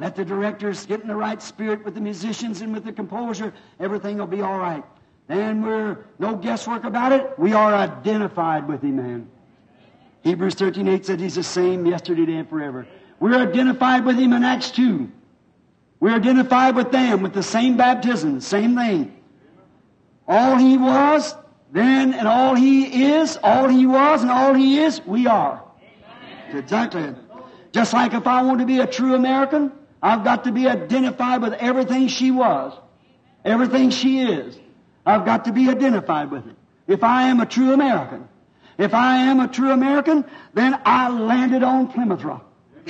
Let 0.00 0.16
the 0.16 0.24
directors 0.24 0.86
get 0.86 1.02
in 1.02 1.08
the 1.08 1.14
right 1.14 1.42
spirit 1.42 1.84
with 1.84 1.94
the 1.94 2.00
musicians 2.00 2.62
and 2.62 2.72
with 2.72 2.84
the 2.84 2.92
composer. 2.92 3.52
Everything 3.78 4.16
will 4.16 4.26
be 4.26 4.40
all 4.40 4.58
right. 4.58 4.82
Then 5.26 5.60
we're 5.60 5.98
no 6.18 6.36
guesswork 6.36 6.84
about 6.84 7.12
it. 7.12 7.38
We 7.38 7.52
are 7.52 7.74
identified 7.74 8.66
with 8.66 8.82
Him, 8.82 8.96
man. 8.96 9.30
Hebrews 10.22 10.54
13, 10.54 10.88
8 10.88 11.04
said 11.04 11.20
He's 11.20 11.34
the 11.34 11.42
same 11.42 11.84
yesterday, 11.84 12.24
today, 12.24 12.38
and 12.38 12.48
forever. 12.48 12.86
We're 13.20 13.36
identified 13.36 14.06
with 14.06 14.16
Him 14.16 14.32
in 14.32 14.42
Acts 14.42 14.70
2. 14.70 15.06
We're 16.00 16.16
identified 16.16 16.76
with 16.76 16.90
them 16.90 17.20
with 17.20 17.34
the 17.34 17.42
same 17.42 17.76
baptism, 17.76 18.36
the 18.36 18.40
same 18.40 18.74
thing. 18.76 19.14
All 20.26 20.56
He 20.56 20.78
was 20.78 21.34
then 21.72 22.14
and 22.14 22.26
all 22.26 22.54
He 22.54 23.04
is, 23.12 23.38
all 23.42 23.68
He 23.68 23.86
was 23.86 24.22
and 24.22 24.30
all 24.30 24.54
He 24.54 24.78
is, 24.78 25.04
we 25.04 25.26
are. 25.26 25.62
Exactly. 26.54 27.14
Just 27.72 27.92
like 27.92 28.14
if 28.14 28.26
I 28.26 28.42
want 28.42 28.60
to 28.60 28.66
be 28.66 28.80
a 28.80 28.86
true 28.86 29.14
American, 29.14 29.72
I've 30.02 30.24
got 30.24 30.44
to 30.44 30.52
be 30.52 30.66
identified 30.66 31.42
with 31.42 31.52
everything 31.54 32.08
she 32.08 32.30
was, 32.30 32.72
everything 33.44 33.90
she 33.90 34.20
is. 34.20 34.58
I've 35.04 35.24
got 35.24 35.44
to 35.46 35.52
be 35.52 35.68
identified 35.68 36.30
with 36.30 36.46
it. 36.46 36.56
If 36.86 37.04
I 37.04 37.24
am 37.24 37.40
a 37.40 37.46
true 37.46 37.72
American, 37.72 38.28
if 38.78 38.94
I 38.94 39.18
am 39.18 39.40
a 39.40 39.48
true 39.48 39.70
American, 39.70 40.24
then 40.54 40.80
I 40.84 41.10
landed 41.10 41.62
on 41.62 41.88
Plymouth 41.88 42.24
Rock. 42.24 42.46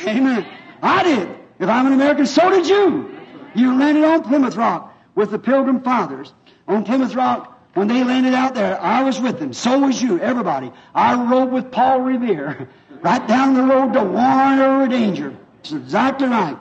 Amen. 0.06 0.46
I 0.82 1.02
did. 1.02 1.28
If 1.58 1.68
I'm 1.68 1.86
an 1.86 1.92
American, 1.92 2.26
so 2.26 2.48
did 2.48 2.66
you. 2.66 3.18
You 3.54 3.78
landed 3.78 4.04
on 4.04 4.22
Plymouth 4.22 4.56
Rock 4.56 4.96
with 5.14 5.30
the 5.30 5.38
Pilgrim 5.38 5.82
Fathers. 5.82 6.32
On 6.68 6.84
Plymouth 6.84 7.14
Rock, 7.14 7.60
when 7.74 7.88
they 7.88 8.04
landed 8.04 8.34
out 8.34 8.54
there, 8.54 8.80
I 8.80 9.02
was 9.02 9.20
with 9.20 9.38
them. 9.38 9.52
So 9.52 9.80
was 9.80 10.00
you, 10.00 10.20
everybody. 10.20 10.72
I 10.94 11.14
rode 11.30 11.50
with 11.50 11.70
Paul 11.70 12.00
Revere 12.02 12.68
right 13.02 13.26
down 13.26 13.54
the 13.54 13.62
road 13.62 13.92
to 13.94 14.02
warn 14.04 14.58
over 14.60 14.88
danger. 14.88 15.36
It's 15.60 15.72
exactly 15.72 16.28
right. 16.28 16.56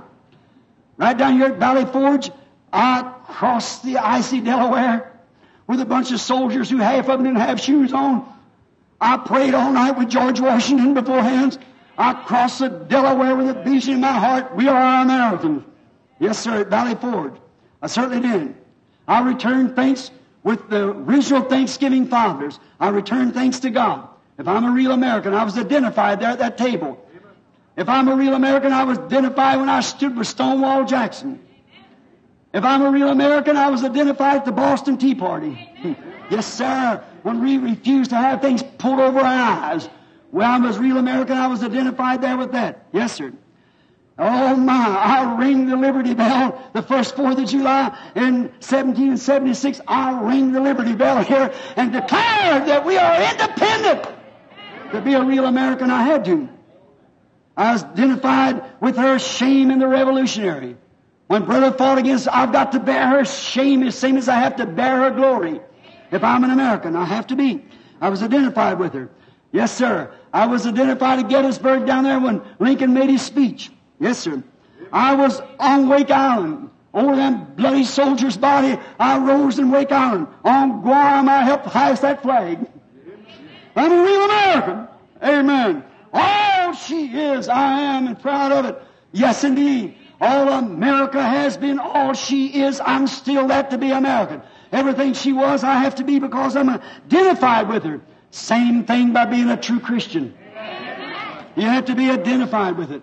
Right 0.99 1.17
down 1.17 1.37
here 1.37 1.47
at 1.47 1.59
Valley 1.59 1.85
Forge, 1.85 2.29
I 2.73 3.13
crossed 3.25 3.83
the 3.83 3.97
icy 3.97 4.41
Delaware 4.41 5.13
with 5.65 5.79
a 5.79 5.85
bunch 5.85 6.11
of 6.11 6.19
soldiers 6.19 6.69
who 6.69 6.77
half 6.77 7.07
of 7.07 7.17
them 7.17 7.23
didn't 7.23 7.39
have 7.39 7.61
shoes 7.61 7.93
on. 7.93 8.27
I 8.99 9.15
prayed 9.15 9.53
all 9.53 9.71
night 9.71 9.97
with 9.97 10.09
George 10.09 10.41
Washington 10.41 10.93
beforehand. 10.93 11.57
I 11.97 12.13
crossed 12.13 12.59
the 12.59 12.67
Delaware 12.67 13.37
with 13.37 13.49
a 13.49 13.53
beast 13.53 13.87
in 13.87 14.01
my 14.01 14.11
heart. 14.11 14.53
We 14.55 14.67
are 14.67 15.01
Americans. 15.01 15.63
Yes, 16.19 16.37
sir, 16.37 16.61
at 16.61 16.67
Valley 16.67 16.95
Forge. 16.95 17.35
I 17.81 17.87
certainly 17.87 18.19
did. 18.19 18.55
I 19.07 19.21
returned 19.21 19.77
thanks 19.77 20.11
with 20.43 20.69
the 20.69 20.89
original 20.89 21.43
Thanksgiving 21.43 22.07
fathers. 22.07 22.59
I 22.77 22.89
returned 22.89 23.33
thanks 23.33 23.59
to 23.61 23.69
God. 23.69 24.09
If 24.37 24.49
I'm 24.49 24.65
a 24.65 24.71
real 24.71 24.91
American, 24.91 25.33
I 25.33 25.45
was 25.45 25.57
identified 25.57 26.19
there 26.19 26.29
at 26.29 26.39
that 26.39 26.57
table. 26.57 27.01
If 27.79 27.87
I'm 27.87 28.09
a 28.09 28.15
real 28.15 28.33
American, 28.33 28.73
I 28.73 28.83
was 28.83 28.97
identified 28.97 29.57
when 29.57 29.69
I 29.69 29.79
stood 29.79 30.17
with 30.17 30.27
Stonewall 30.27 30.83
Jackson. 30.83 31.39
If 32.53 32.65
I'm 32.65 32.81
a 32.81 32.91
real 32.91 33.07
American, 33.07 33.55
I 33.55 33.69
was 33.69 33.85
identified 33.85 34.39
at 34.39 34.45
the 34.45 34.51
Boston 34.51 34.97
Tea 34.97 35.15
Party. 35.15 35.69
yes, 36.29 36.45
sir. 36.45 37.01
When 37.23 37.41
we 37.41 37.57
refused 37.57 38.09
to 38.09 38.17
have 38.17 38.41
things 38.41 38.61
pulled 38.79 38.99
over 38.99 39.19
our 39.19 39.25
eyes. 39.25 39.87
When 40.31 40.45
I 40.45 40.59
was 40.59 40.77
real 40.77 40.97
American, 40.97 41.37
I 41.37 41.47
was 41.47 41.63
identified 41.63 42.21
there 42.21 42.35
with 42.35 42.51
that. 42.51 42.85
Yes, 42.91 43.13
sir. 43.13 43.31
Oh 44.17 44.57
my, 44.57 44.73
I 44.73 45.37
rang 45.39 45.67
the 45.67 45.77
Liberty 45.77 46.13
Bell 46.13 46.61
the 46.73 46.81
first 46.81 47.15
4th 47.15 47.41
of 47.41 47.47
July 47.47 47.97
in 48.13 48.49
1776. 48.59 49.79
I 49.87 50.21
rang 50.21 50.51
the 50.51 50.59
Liberty 50.59 50.95
Bell 50.95 51.23
here 51.23 51.53
and 51.77 51.93
declared 51.93 52.67
that 52.67 52.85
we 52.85 52.97
are 52.97 53.31
independent. 53.31 54.05
To 54.91 54.99
be 54.99 55.13
a 55.13 55.23
real 55.23 55.45
American, 55.45 55.89
I 55.89 56.03
had 56.03 56.25
to. 56.25 56.49
I 57.59 57.73
was 57.73 57.83
identified 57.83 58.63
with 58.79 58.95
her 58.95 59.19
shame 59.19 59.69
in 59.69 59.79
the 59.79 59.87
revolutionary. 59.87 60.77
When 61.27 61.43
brother 61.43 61.73
fought 61.73 61.97
against, 61.97 62.29
I've 62.29 62.53
got 62.53 62.71
to 62.71 62.79
bear 62.79 63.05
her 63.09 63.25
shame 63.25 63.81
the 63.81 63.91
same 63.91 64.15
as 64.15 64.29
I 64.29 64.35
have 64.35 64.55
to 64.55 64.65
bear 64.65 64.95
her 65.03 65.11
glory. 65.11 65.59
If 66.09 66.23
I'm 66.23 66.45
an 66.45 66.51
American, 66.51 66.95
I 66.95 67.03
have 67.03 67.27
to 67.27 67.35
be. 67.35 67.65
I 67.99 68.07
was 68.07 68.23
identified 68.23 68.79
with 68.79 68.93
her. 68.93 69.09
Yes, 69.51 69.75
sir. 69.75 70.09
I 70.31 70.45
was 70.45 70.65
identified 70.65 71.19
at 71.19 71.27
Gettysburg 71.27 71.85
down 71.85 72.05
there 72.05 72.17
when 72.17 72.41
Lincoln 72.59 72.93
made 72.93 73.09
his 73.09 73.23
speech. 73.23 73.71
Yes, 73.99 74.19
sir. 74.19 74.41
I 74.93 75.15
was 75.15 75.41
on 75.59 75.89
Wake 75.89 76.11
Island. 76.11 76.69
Over 76.93 77.13
that 77.17 77.57
bloody 77.57 77.83
soldiers' 77.83 78.37
body, 78.37 78.79
I 78.97 79.19
rose 79.19 79.59
in 79.59 79.69
Wake 79.69 79.91
Island. 79.91 80.27
On 80.45 80.81
Guam, 80.81 81.27
I 81.27 81.43
helped 81.43 81.65
hoist 81.65 82.03
that 82.03 82.21
flag. 82.21 82.65
I'm 83.75 83.91
a 83.91 84.01
real 84.01 84.23
American. 84.23 84.87
Amen. 85.21 85.83
All 86.13 86.58
she 86.73 87.07
is, 87.07 87.47
I 87.49 87.79
am, 87.81 88.07
and 88.07 88.19
proud 88.19 88.51
of 88.51 88.65
it. 88.65 88.81
Yes, 89.11 89.43
indeed. 89.43 89.95
All 90.21 90.49
America 90.49 91.21
has 91.21 91.57
been, 91.57 91.79
all 91.79 92.13
she 92.13 92.61
is, 92.61 92.81
I'm 92.83 93.07
still 93.07 93.47
that 93.47 93.71
to 93.71 93.77
be 93.77 93.91
American. 93.91 94.41
Everything 94.71 95.13
she 95.13 95.33
was, 95.33 95.63
I 95.63 95.75
have 95.79 95.95
to 95.95 96.03
be 96.03 96.19
because 96.19 96.55
I'm 96.55 96.69
identified 96.69 97.69
with 97.69 97.83
her. 97.83 98.01
Same 98.31 98.83
thing 98.83 99.13
by 99.13 99.25
being 99.25 99.49
a 99.49 99.57
true 99.57 99.79
Christian. 99.79 100.35
You 101.55 101.63
have 101.63 101.85
to 101.85 101.95
be 101.95 102.09
identified 102.09 102.77
with 102.77 102.91
it. 102.91 103.01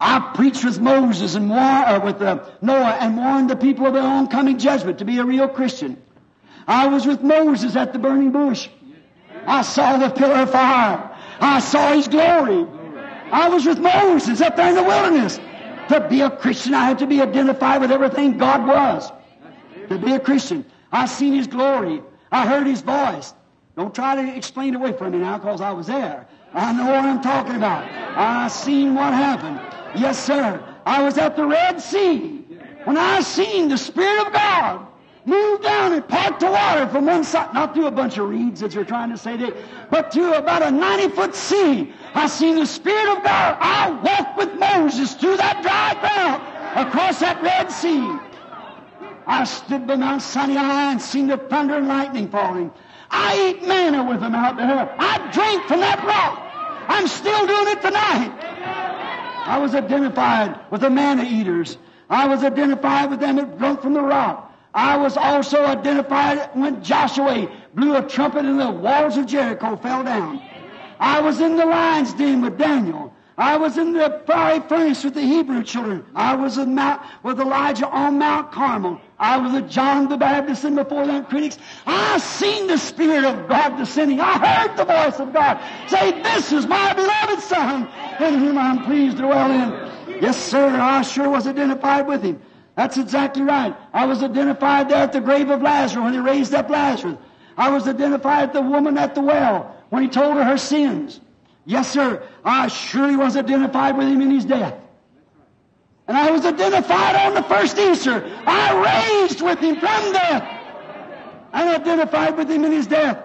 I 0.00 0.32
preached 0.34 0.64
with 0.64 0.80
Moses 0.80 1.34
and 1.34 1.48
war, 1.48 1.58
uh, 1.58 2.04
with 2.04 2.20
uh, 2.20 2.44
Noah 2.60 2.98
and 3.00 3.16
warned 3.16 3.48
the 3.48 3.56
people 3.56 3.86
of 3.86 3.94
their 3.94 4.02
oncoming 4.02 4.58
judgment 4.58 4.98
to 4.98 5.04
be 5.04 5.18
a 5.18 5.24
real 5.24 5.48
Christian. 5.48 6.02
I 6.66 6.88
was 6.88 7.06
with 7.06 7.22
Moses 7.22 7.76
at 7.76 7.92
the 7.92 7.98
burning 7.98 8.32
bush. 8.32 8.68
I 9.46 9.62
saw 9.62 9.96
the 9.96 10.10
pillar 10.10 10.42
of 10.42 10.50
fire. 10.50 11.13
I 11.40 11.60
saw 11.60 11.92
his 11.92 12.08
glory. 12.08 12.66
I 13.30 13.48
was 13.48 13.66
with 13.66 13.78
Moses 13.78 14.40
up 14.40 14.56
there 14.56 14.68
in 14.68 14.74
the 14.74 14.82
wilderness. 14.82 15.40
To 15.88 16.06
be 16.08 16.22
a 16.22 16.30
Christian, 16.30 16.74
I 16.74 16.86
had 16.86 16.98
to 17.00 17.06
be 17.06 17.20
identified 17.20 17.80
with 17.80 17.90
everything 17.90 18.38
God 18.38 18.66
was. 18.66 19.12
To 19.88 19.98
be 19.98 20.12
a 20.12 20.20
Christian, 20.20 20.64
I 20.92 21.06
seen 21.06 21.34
his 21.34 21.46
glory. 21.46 22.02
I 22.32 22.46
heard 22.46 22.66
his 22.66 22.80
voice. 22.80 23.34
Don't 23.76 23.94
try 23.94 24.14
to 24.14 24.36
explain 24.36 24.74
it 24.74 24.76
away 24.76 24.92
from 24.92 25.12
me 25.12 25.18
now 25.18 25.38
because 25.38 25.60
I 25.60 25.72
was 25.72 25.88
there. 25.88 26.26
I 26.54 26.72
know 26.72 26.86
what 26.86 27.04
I'm 27.04 27.20
talking 27.20 27.56
about. 27.56 27.84
I 28.16 28.48
seen 28.48 28.94
what 28.94 29.12
happened. 29.12 29.60
Yes, 30.00 30.24
sir. 30.24 30.62
I 30.86 31.02
was 31.02 31.18
at 31.18 31.36
the 31.36 31.44
Red 31.44 31.80
Sea 31.80 32.44
when 32.84 32.96
I 32.96 33.20
seen 33.20 33.68
the 33.68 33.78
Spirit 33.78 34.26
of 34.26 34.32
God 34.32 34.86
move 35.26 35.62
down 35.62 35.92
and 35.92 36.06
part 36.06 36.38
the 36.40 36.50
water 36.50 36.86
from 36.88 37.06
one 37.06 37.24
side, 37.24 37.52
not 37.54 37.74
through 37.74 37.86
a 37.86 37.90
bunch 37.90 38.18
of 38.18 38.28
reeds 38.28 38.62
as 38.62 38.74
you're 38.74 38.84
trying 38.84 39.10
to 39.10 39.18
say 39.18 39.36
that, 39.36 39.54
but 39.90 40.12
through 40.12 40.34
about 40.34 40.62
a 40.62 40.70
90 40.70 41.08
foot 41.14 41.34
sea. 41.34 41.92
I 42.14 42.26
seen 42.26 42.56
the 42.56 42.66
Spirit 42.66 43.16
of 43.16 43.24
God. 43.24 43.56
I 43.60 43.90
walked 43.90 44.36
with 44.38 44.54
Moses 44.58 45.14
through 45.14 45.36
that 45.38 45.62
dry 45.62 45.94
ground 46.00 46.88
across 46.88 47.20
that 47.20 47.42
Red 47.42 47.70
Sea. 47.72 48.18
I 49.26 49.44
stood 49.44 49.86
by 49.86 49.96
Mount 49.96 50.22
Sinai 50.22 50.92
and 50.92 51.00
seen 51.00 51.28
the 51.28 51.38
thunder 51.38 51.76
and 51.76 51.88
lightning 51.88 52.28
falling. 52.28 52.70
I 53.10 53.34
ate 53.34 53.66
manna 53.66 54.04
with 54.04 54.20
them 54.20 54.34
out 54.34 54.56
there. 54.56 54.94
I 54.98 55.30
drank 55.32 55.66
from 55.66 55.80
that 55.80 56.04
rock. 56.04 56.40
I'm 56.88 57.08
still 57.08 57.46
doing 57.46 57.68
it 57.68 57.80
tonight. 57.80 58.32
I 59.46 59.58
was 59.58 59.74
identified 59.74 60.58
with 60.70 60.82
the 60.82 60.90
manna 60.90 61.24
eaters. 61.24 61.78
I 62.10 62.26
was 62.26 62.44
identified 62.44 63.10
with 63.10 63.20
them 63.20 63.36
that 63.36 63.58
drunk 63.58 63.80
from 63.80 63.94
the 63.94 64.02
rock. 64.02 64.53
I 64.74 64.96
was 64.96 65.16
also 65.16 65.64
identified 65.64 66.50
when 66.54 66.82
Joshua 66.82 67.48
blew 67.74 67.96
a 67.96 68.02
trumpet 68.02 68.44
and 68.44 68.58
the 68.58 68.70
walls 68.70 69.16
of 69.16 69.26
Jericho 69.26 69.76
fell 69.76 70.02
down. 70.02 70.42
I 70.98 71.20
was 71.20 71.40
in 71.40 71.56
the 71.56 71.64
lion's 71.64 72.12
den 72.12 72.42
with 72.42 72.58
Daniel. 72.58 73.14
I 73.36 73.56
was 73.56 73.78
in 73.78 73.92
the 73.92 74.22
fiery 74.26 74.60
furnace 74.68 75.02
with 75.02 75.14
the 75.14 75.22
Hebrew 75.22 75.64
children. 75.64 76.04
I 76.14 76.36
was 76.36 76.56
Mount, 76.56 77.02
with 77.24 77.40
Elijah 77.40 77.88
on 77.88 78.18
Mount 78.18 78.52
Carmel. 78.52 79.00
I 79.18 79.36
was 79.38 79.52
with 79.52 79.68
John 79.68 80.08
the 80.08 80.16
Baptist 80.16 80.64
and 80.64 80.76
before 80.76 81.06
them 81.06 81.24
critics. 81.24 81.58
I 81.84 82.18
seen 82.18 82.68
the 82.68 82.78
Spirit 82.78 83.24
of 83.24 83.48
God 83.48 83.76
descending. 83.76 84.20
I 84.20 84.38
heard 84.38 84.76
the 84.76 84.84
voice 84.84 85.18
of 85.18 85.32
God 85.32 85.60
say, 85.88 86.20
This 86.22 86.52
is 86.52 86.66
my 86.66 86.92
beloved 86.94 87.42
Son, 87.42 87.88
in 88.20 88.38
whom 88.38 88.56
I'm 88.56 88.84
pleased 88.84 89.16
to 89.16 89.24
dwell 89.24 89.50
in. 89.50 90.20
Yes, 90.22 90.36
sir, 90.36 90.68
I 90.68 91.02
sure 91.02 91.28
was 91.28 91.48
identified 91.48 92.06
with 92.06 92.22
him. 92.22 92.40
That's 92.76 92.98
exactly 92.98 93.42
right. 93.42 93.74
I 93.92 94.06
was 94.06 94.22
identified 94.22 94.88
there 94.88 95.02
at 95.02 95.12
the 95.12 95.20
grave 95.20 95.50
of 95.50 95.62
Lazarus 95.62 96.02
when 96.02 96.12
he 96.12 96.18
raised 96.18 96.54
up 96.54 96.68
Lazarus. 96.68 97.16
I 97.56 97.70
was 97.70 97.86
identified 97.86 98.44
at 98.44 98.52
the 98.52 98.62
woman 98.62 98.98
at 98.98 99.14
the 99.14 99.20
well 99.20 99.76
when 99.90 100.02
he 100.02 100.08
told 100.08 100.36
her 100.36 100.44
her 100.44 100.58
sins. 100.58 101.20
Yes, 101.66 101.90
sir. 101.90 102.22
I 102.44 102.66
surely 102.68 103.16
was 103.16 103.36
identified 103.36 103.96
with 103.96 104.08
him 104.08 104.20
in 104.20 104.30
his 104.30 104.44
death. 104.44 104.74
And 106.08 106.16
I 106.16 106.30
was 106.30 106.44
identified 106.44 107.16
on 107.16 107.34
the 107.34 107.42
first 107.44 107.78
Easter. 107.78 108.30
I 108.44 109.22
raised 109.22 109.40
with 109.40 109.58
him 109.60 109.76
from 109.76 110.12
death. 110.12 110.42
And 111.52 111.70
identified 111.70 112.36
with 112.36 112.50
him 112.50 112.64
in 112.64 112.72
his 112.72 112.86
death. 112.86 113.24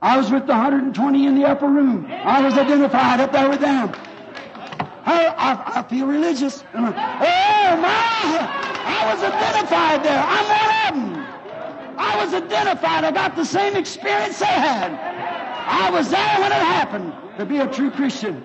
I 0.00 0.16
was 0.16 0.30
with 0.30 0.46
the 0.46 0.52
120 0.52 1.26
in 1.26 1.34
the 1.34 1.44
upper 1.44 1.66
room. 1.66 2.06
I 2.10 2.40
was 2.42 2.54
identified 2.56 3.20
up 3.20 3.32
there 3.32 3.48
with 3.48 3.60
them. 3.60 3.92
I, 5.06 5.26
I, 5.26 5.80
I 5.80 5.82
feel 5.82 6.06
religious. 6.06 6.64
Oh 6.74 6.80
my! 6.80 6.92
I 8.86 9.12
was 9.12 9.22
identified 9.22 10.02
there. 10.02 10.22
I'm 10.26 10.46
one 10.48 11.04
of 11.04 11.14
them. 11.14 11.96
I 11.98 12.24
was 12.24 12.34
identified. 12.34 13.04
I 13.04 13.10
got 13.12 13.36
the 13.36 13.44
same 13.44 13.76
experience 13.76 14.38
they 14.38 14.46
had. 14.46 14.92
I 14.92 15.90
was 15.90 16.10
there 16.10 16.40
when 16.40 16.52
it 16.52 16.54
happened 16.54 17.12
to 17.38 17.44
be 17.44 17.58
a 17.58 17.66
true 17.66 17.90
Christian. 17.90 18.44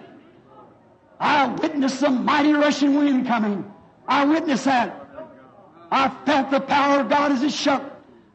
I 1.19 1.48
witnessed 1.48 2.02
the 2.02 2.10
mighty 2.10 2.53
rushing 2.53 2.95
wind 2.95 3.27
coming. 3.27 3.69
I 4.07 4.26
witnessed 4.26 4.65
that. 4.65 5.07
I 5.91 6.10
felt 6.26 6.52
the 6.52 6.61
power 6.61 7.02
of 7.02 7.10
God 7.10 7.31
as 7.31 7.44
it 7.44 7.52
shook. 7.52 7.84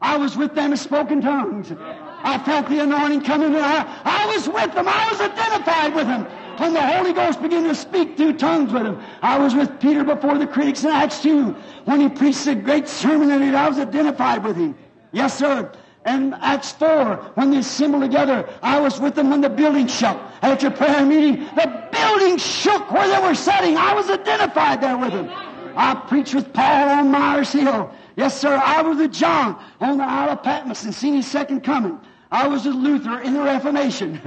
I 0.01 0.17
was 0.17 0.35
with 0.35 0.53
them 0.55 0.71
and 0.71 0.79
spoke 0.79 1.11
in 1.11 1.21
tongues. 1.21 1.71
I 1.71 2.41
felt 2.43 2.69
the 2.69 2.79
anointing 2.79 3.21
coming 3.21 3.55
I, 3.55 4.01
I 4.03 4.25
was 4.35 4.47
with 4.47 4.73
them. 4.73 4.87
I 4.87 5.11
was 5.11 5.21
identified 5.21 5.95
with 5.95 6.07
them. 6.07 6.27
When 6.57 6.73
the 6.73 6.81
Holy 6.81 7.13
Ghost 7.13 7.41
began 7.41 7.63
to 7.63 7.75
speak 7.75 8.17
through 8.17 8.37
tongues 8.37 8.71
with 8.71 8.83
him. 8.83 9.01
I 9.21 9.37
was 9.37 9.53
with 9.53 9.79
Peter 9.79 10.03
before 10.03 10.37
the 10.37 10.47
critics 10.47 10.83
in 10.83 10.89
Acts 10.89 11.21
2 11.21 11.51
when 11.85 12.01
he 12.01 12.09
preached 12.09 12.47
a 12.47 12.55
great 12.55 12.87
sermon 12.87 13.29
and 13.31 13.55
I 13.55 13.67
was 13.67 13.77
identified 13.77 14.43
with 14.43 14.55
him. 14.55 14.75
Yes, 15.11 15.37
sir. 15.37 15.71
And 16.05 16.35
Acts 16.35 16.71
4, 16.73 17.15
when 17.33 17.51
they 17.51 17.57
assembled 17.57 18.03
together, 18.03 18.47
I 18.61 18.79
was 18.79 18.99
with 18.99 19.15
them 19.15 19.31
when 19.31 19.41
the 19.41 19.49
building 19.49 19.87
shook. 19.87 20.17
At 20.41 20.61
your 20.61 20.71
prayer 20.71 21.05
meeting, 21.05 21.45
the 21.55 21.87
building 21.91 22.37
shook 22.37 22.91
where 22.91 23.07
they 23.07 23.27
were 23.27 23.33
sitting. 23.33 23.75
I 23.75 23.93
was 23.93 24.09
identified 24.09 24.81
there 24.81 24.97
with 24.97 25.13
them. 25.13 25.29
I 25.75 25.95
preached 25.95 26.35
with 26.35 26.53
Paul 26.53 26.89
on 26.89 27.11
Mars 27.11 27.51
Hill. 27.51 27.91
Yes, 28.15 28.39
sir. 28.39 28.61
I 28.63 28.81
was 28.81 28.97
with 28.97 29.11
John 29.11 29.59
on 29.81 29.97
the 29.97 30.03
Isle 30.03 30.29
of 30.29 30.43
Patmos 30.43 30.83
and 30.83 30.93
seen 30.93 31.15
his 31.15 31.27
second 31.27 31.61
coming. 31.61 31.99
I 32.31 32.47
was 32.47 32.65
with 32.65 32.75
Luther 32.75 33.21
in 33.21 33.33
the 33.33 33.41
Reformation. 33.41 34.21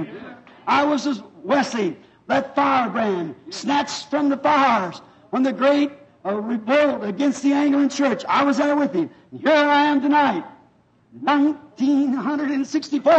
I 0.67 0.83
was 0.83 1.05
with 1.05 1.23
Wesley, 1.43 1.97
that 2.29 2.55
firebrand, 2.55 3.35
snatched 3.49 4.09
from 4.09 4.29
the 4.29 4.37
fires 4.37 5.01
when 5.31 5.43
the 5.43 5.51
great 5.51 5.91
uh, 6.25 6.33
revolt 6.35 7.03
against 7.03 7.43
the 7.43 7.51
Anglican 7.51 7.89
Church. 7.89 8.23
I 8.29 8.43
was 8.43 8.57
there 8.57 8.75
with 8.75 8.93
him. 8.93 9.09
And 9.31 9.41
Here 9.41 9.51
I 9.51 9.85
am 9.85 9.99
tonight. 9.99 10.45
1964 11.21 13.13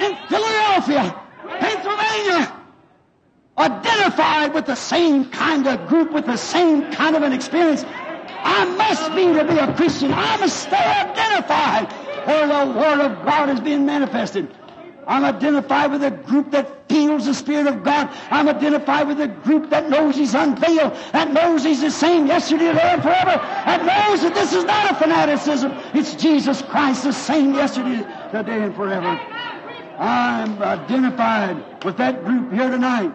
in 0.00 0.16
Philadelphia, 0.26 1.14
Pennsylvania, 1.60 2.52
identified 3.56 4.52
with 4.52 4.66
the 4.66 4.74
same 4.74 5.30
kind 5.30 5.68
of 5.68 5.86
group, 5.86 6.10
with 6.10 6.26
the 6.26 6.36
same 6.36 6.90
kind 6.90 7.14
of 7.14 7.22
an 7.22 7.32
experience. 7.32 7.84
I 7.86 8.64
must 8.76 9.14
be 9.14 9.26
to 9.32 9.44
be 9.44 9.58
a 9.58 9.72
Christian. 9.74 10.12
I 10.12 10.36
must 10.38 10.60
stay 10.64 10.76
identified 10.76 11.92
where 12.26 12.48
the 12.48 12.66
Word 12.72 13.00
of 13.00 13.24
God 13.24 13.48
is 13.50 13.60
being 13.60 13.86
manifested. 13.86 14.48
I'm 15.08 15.24
identified 15.24 15.90
with 15.90 16.04
a 16.04 16.10
group 16.10 16.50
that 16.50 16.86
feels 16.86 17.24
the 17.24 17.32
Spirit 17.32 17.66
of 17.66 17.82
God. 17.82 18.10
I'm 18.30 18.46
identified 18.46 19.08
with 19.08 19.20
a 19.22 19.28
group 19.28 19.70
that 19.70 19.88
knows 19.88 20.16
He's 20.16 20.34
unveiled, 20.34 20.94
that 21.12 21.32
knows 21.32 21.64
He's 21.64 21.80
the 21.80 21.90
same 21.90 22.26
yesterday, 22.26 22.66
today, 22.66 22.90
and 22.92 23.02
forever, 23.02 23.40
that 23.64 23.84
knows 23.86 24.20
that 24.20 24.34
this 24.34 24.52
is 24.52 24.64
not 24.64 24.92
a 24.92 24.94
fanaticism. 24.96 25.72
It's 25.94 26.14
Jesus 26.14 26.60
Christ, 26.60 27.04
the 27.04 27.12
same 27.14 27.54
yesterday, 27.54 28.06
today, 28.30 28.62
and 28.62 28.76
forever. 28.76 29.18
I'm 29.98 30.60
identified 30.62 31.84
with 31.84 31.96
that 31.96 32.22
group 32.26 32.52
here 32.52 32.68
tonight. 32.70 33.12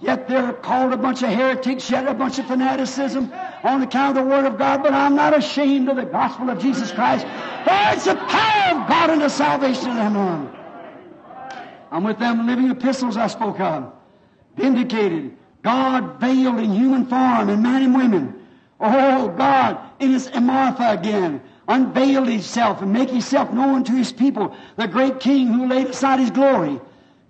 Yet 0.00 0.28
they're 0.28 0.52
called 0.52 0.92
a 0.92 0.96
bunch 0.96 1.22
of 1.22 1.30
heretics, 1.30 1.90
yet 1.90 2.06
a 2.06 2.14
bunch 2.14 2.38
of 2.38 2.46
fanaticism 2.46 3.32
on 3.64 3.82
account 3.82 4.16
of 4.16 4.24
the 4.24 4.30
Word 4.30 4.46
of 4.46 4.58
God, 4.58 4.82
but 4.84 4.94
I'm 4.94 5.16
not 5.16 5.36
ashamed 5.36 5.88
of 5.88 5.96
the 5.96 6.04
gospel 6.04 6.50
of 6.50 6.60
Jesus 6.60 6.92
Christ. 6.92 7.24
For 7.24 7.94
it's 7.94 8.04
the 8.04 8.14
power 8.14 8.80
of 8.80 8.88
God 8.88 9.10
unto 9.10 9.28
salvation 9.28 9.90
of 9.90 9.96
them. 9.96 10.61
I'm 11.92 12.04
with 12.04 12.18
them 12.18 12.46
living 12.46 12.70
epistles 12.70 13.18
I 13.18 13.26
spoke 13.26 13.60
of. 13.60 13.92
Vindicated. 14.56 15.36
God 15.62 16.18
veiled 16.18 16.58
in 16.58 16.72
human 16.72 17.06
form 17.06 17.50
in 17.50 17.62
men 17.62 17.82
and 17.82 17.94
women. 17.94 18.34
Oh, 18.80 19.28
God, 19.28 19.78
in 20.00 20.10
his 20.10 20.28
morpha 20.28 20.98
again, 20.98 21.42
unveiled 21.68 22.28
himself 22.28 22.80
and 22.80 22.92
make 22.92 23.10
himself 23.10 23.52
known 23.52 23.84
to 23.84 23.92
his 23.92 24.10
people, 24.10 24.56
the 24.76 24.88
great 24.88 25.20
king 25.20 25.48
who 25.48 25.68
laid 25.68 25.88
aside 25.88 26.18
his 26.18 26.30
glory. 26.30 26.80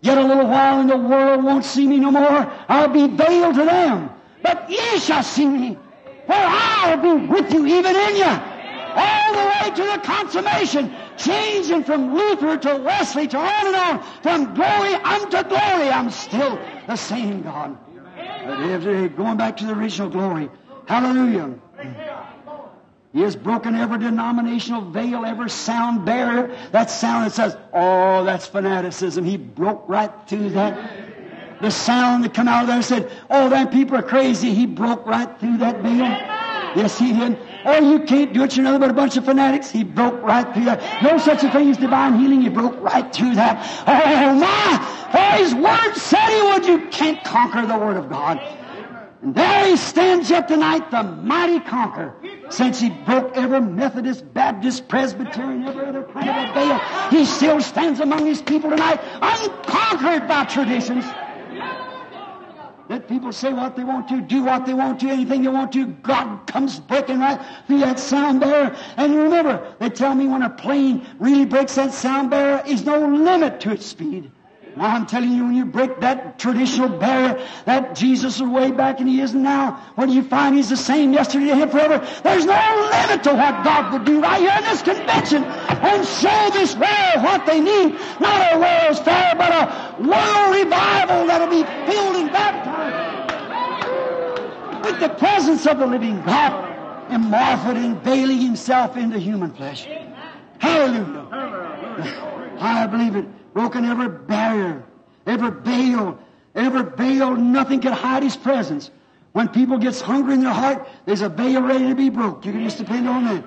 Yet 0.00 0.16
a 0.16 0.22
little 0.22 0.46
while 0.46 0.80
and 0.80 0.88
the 0.88 0.96
world 0.96 1.42
won't 1.42 1.64
see 1.64 1.86
me 1.86 1.98
no 1.98 2.12
more. 2.12 2.50
I'll 2.68 2.88
be 2.88 3.08
veiled 3.08 3.56
to 3.56 3.64
them. 3.64 4.10
But 4.42 4.70
ye 4.70 4.98
shall 5.00 5.24
see 5.24 5.46
me, 5.46 5.78
for 6.26 6.34
I'll 6.34 6.96
be 6.96 7.26
with 7.26 7.52
you 7.52 7.66
even 7.66 7.96
in 7.96 8.16
you. 8.16 8.51
All 8.94 9.32
the 9.32 9.38
way 9.38 9.70
to 9.74 9.82
the 9.82 10.00
consummation 10.02 10.94
changing 11.16 11.84
from 11.84 12.14
Luther 12.14 12.56
to 12.58 12.76
Wesley 12.76 13.26
to 13.28 13.38
on 13.38 13.66
and 13.66 13.76
on, 13.76 14.02
from 14.22 14.54
glory 14.54 14.94
unto 14.94 15.42
glory. 15.48 15.90
I'm 15.90 16.10
still 16.10 16.60
the 16.86 16.96
same 16.96 17.42
God. 17.42 17.78
Going 18.44 19.36
back 19.36 19.56
to 19.58 19.66
the 19.66 19.72
original 19.72 20.08
glory. 20.08 20.50
Hallelujah. 20.86 21.54
Mm. 21.80 21.94
He 23.12 23.20
has 23.20 23.36
broken 23.36 23.74
every 23.74 23.98
denominational 23.98 24.90
veil, 24.90 25.24
every 25.24 25.50
sound 25.50 26.06
barrier. 26.06 26.56
That 26.72 26.90
sound 26.90 27.26
that 27.26 27.32
says, 27.32 27.56
oh, 27.72 28.24
that's 28.24 28.46
fanaticism. 28.46 29.24
He 29.24 29.36
broke 29.36 29.84
right 29.86 30.10
through 30.26 30.50
that. 30.50 31.60
The 31.60 31.70
sound 31.70 32.24
that 32.24 32.34
come 32.34 32.48
out 32.48 32.62
of 32.62 32.68
there 32.68 32.82
said, 32.82 33.12
oh, 33.30 33.50
that 33.50 33.70
people 33.70 33.96
are 33.96 34.02
crazy. 34.02 34.54
He 34.54 34.66
broke 34.66 35.06
right 35.06 35.28
through 35.38 35.58
that 35.58 35.80
veil. 35.82 36.08
Yes, 36.74 36.98
he 36.98 37.12
did. 37.12 37.38
Oh, 37.64 37.92
you 37.92 38.00
can't 38.00 38.32
do 38.32 38.42
it. 38.42 38.56
You're 38.56 38.64
nothing 38.64 38.80
but 38.80 38.90
a 38.90 38.94
bunch 38.94 39.16
of 39.16 39.24
fanatics. 39.24 39.70
He 39.70 39.84
broke 39.84 40.20
right 40.22 40.52
through 40.52 40.64
that. 40.64 41.02
No 41.02 41.18
such 41.18 41.44
a 41.44 41.50
thing 41.50 41.70
as 41.70 41.76
divine 41.76 42.18
healing. 42.18 42.42
He 42.42 42.48
broke 42.48 42.80
right 42.80 43.12
through 43.14 43.34
that. 43.36 43.64
Oh, 43.86 44.34
my! 44.34 45.08
For 45.12 45.42
his 45.42 45.54
word 45.54 45.94
said 45.94 46.28
he 46.28 46.42
would. 46.42 46.66
You 46.66 46.88
can't 46.88 47.22
conquer 47.24 47.66
the 47.66 47.78
word 47.78 47.96
of 47.96 48.08
God. 48.08 48.40
And 49.22 49.34
there 49.36 49.66
he 49.66 49.76
stands 49.76 50.30
yet 50.30 50.48
tonight, 50.48 50.90
the 50.90 51.04
mighty 51.04 51.60
conqueror, 51.60 52.16
Since 52.50 52.80
he 52.80 52.90
broke 52.90 53.36
every 53.36 53.60
Methodist, 53.60 54.34
Baptist, 54.34 54.88
Presbyterian, 54.88 55.64
every 55.64 55.86
other 55.86 56.02
kind 56.02 56.28
of 56.28 56.50
a 56.50 56.52
veil, 56.52 56.78
he 57.10 57.24
still 57.24 57.60
stands 57.60 58.00
among 58.00 58.26
his 58.26 58.42
people 58.42 58.70
tonight, 58.70 59.00
unconquered 59.22 60.26
by 60.26 60.44
traditions. 60.46 61.04
Let 62.92 63.08
people 63.08 63.32
say 63.32 63.54
what 63.54 63.74
they 63.74 63.84
want 63.84 64.06
to, 64.08 64.20
do 64.20 64.42
what 64.44 64.66
they 64.66 64.74
want 64.74 65.00
to, 65.00 65.08
anything 65.08 65.44
they 65.44 65.48
want 65.48 65.72
to. 65.72 65.86
God 65.86 66.46
comes 66.46 66.78
breaking 66.78 67.20
right 67.20 67.40
through 67.66 67.78
that 67.78 67.98
sound 67.98 68.40
barrier. 68.40 68.76
And 68.98 69.16
remember, 69.16 69.74
they 69.78 69.88
tell 69.88 70.14
me 70.14 70.26
when 70.26 70.42
a 70.42 70.50
plane 70.50 71.06
really 71.18 71.46
breaks 71.46 71.76
that 71.76 71.94
sound 71.94 72.28
barrier, 72.28 72.62
is 72.66 72.84
no 72.84 72.98
limit 72.98 73.60
to 73.60 73.70
its 73.70 73.86
speed. 73.86 74.30
Now 74.76 74.94
I'm 74.94 75.06
telling 75.06 75.32
you, 75.32 75.44
when 75.44 75.54
you 75.54 75.64
break 75.66 76.00
that 76.00 76.38
traditional 76.38 76.88
barrier, 76.88 77.46
that 77.66 77.94
Jesus 77.94 78.36
is 78.36 78.42
way 78.42 78.70
back 78.70 79.00
and 79.00 79.08
He 79.08 79.20
isn't 79.20 79.42
now, 79.42 79.80
do 79.98 80.12
you 80.12 80.22
find? 80.22 80.56
He's 80.56 80.70
the 80.70 80.76
same 80.76 81.12
yesterday, 81.12 81.46
today, 81.46 81.62
and 81.62 81.70
forever. 81.70 82.06
There's 82.22 82.44
no 82.44 82.90
limit 82.92 83.22
to 83.24 83.34
what 83.34 83.64
God 83.64 83.92
would 83.92 84.04
do 84.04 84.20
right 84.20 84.40
here 84.40 84.54
in 84.56 84.64
this 84.64 84.82
convention 84.82 85.44
and 85.44 86.06
show 86.06 86.50
this 86.52 86.74
world 86.74 87.22
what 87.22 87.46
they 87.46 87.60
need. 87.60 87.94
Not 88.20 88.54
a 88.54 88.58
world's 88.58 89.00
fair, 89.00 89.34
but 89.36 89.52
a 89.52 89.66
world 90.00 90.56
revival 90.56 91.26
that'll 91.26 91.48
be 91.48 91.64
filled 91.90 92.16
and 92.16 92.32
baptized 92.32 93.02
with 94.84 95.00
the 95.00 95.08
presence 95.10 95.66
of 95.66 95.78
the 95.78 95.86
living 95.86 96.22
God 96.22 96.70
and 97.10 97.24
morphed 97.24 97.76
and 97.76 98.00
veiling 98.02 98.38
Himself 98.38 98.96
into 98.96 99.18
human 99.18 99.52
flesh. 99.52 99.86
Hallelujah. 100.58 101.28
I 102.60 102.86
believe 102.86 103.16
it 103.16 103.26
broken 103.52 103.84
every 103.84 104.08
barrier, 104.08 104.82
every 105.26 105.50
veil, 105.50 106.18
every 106.54 106.82
veil, 106.96 107.36
nothing 107.36 107.80
can 107.80 107.92
hide 107.92 108.22
his 108.22 108.36
presence. 108.36 108.90
When 109.32 109.48
people 109.48 109.78
gets 109.78 110.00
hungry 110.00 110.34
in 110.34 110.42
their 110.42 110.52
heart, 110.52 110.86
there's 111.06 111.22
a 111.22 111.28
veil 111.28 111.62
ready 111.62 111.88
to 111.88 111.94
be 111.94 112.10
broke. 112.10 112.44
You 112.44 112.52
can 112.52 112.62
just 112.64 112.78
depend 112.78 113.08
on 113.08 113.24
that. 113.24 113.44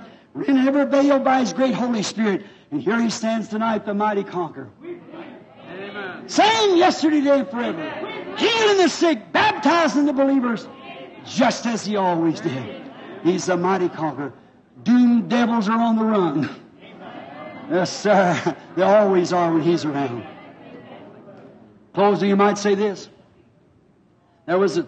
In 0.48 0.58
every 0.58 0.86
veil 0.86 1.20
by 1.20 1.40
his 1.40 1.54
great 1.54 1.74
Holy 1.74 2.04
Spirit. 2.04 2.46
And 2.72 2.82
here 2.82 3.00
he 3.00 3.10
stands 3.10 3.48
tonight, 3.48 3.86
the 3.86 3.94
mighty 3.94 4.24
conqueror. 4.24 4.70
Same 6.28 6.76
yesterday, 6.76 7.20
today, 7.20 7.40
and 7.40 7.50
forever. 7.50 8.36
Healing 8.38 8.78
the 8.78 8.90
sick, 8.90 9.32
baptizing 9.32 10.06
the 10.06 10.14
believers, 10.14 10.68
just 11.26 11.66
as 11.66 11.86
he 11.86 11.96
always 11.96 12.42
did. 12.42 12.82
He's 13.24 13.46
the 13.46 13.56
mighty 13.56 13.90
conqueror. 13.90 14.34
Doomed 14.84 15.30
devils 15.30 15.70
are 15.70 15.80
on 15.80 15.98
the 15.98 16.04
run. 16.04 16.50
Yes, 17.70 17.92
sir. 17.92 18.56
They 18.76 18.84
always 18.84 19.34
are 19.34 19.52
when 19.52 19.62
he's 19.62 19.86
around. 19.86 20.26
Closing, 21.94 22.30
you 22.30 22.36
might 22.36 22.58
say 22.58 22.76
this. 22.76 23.10
There 24.46 24.60
was 24.60 24.78
a 24.78 24.88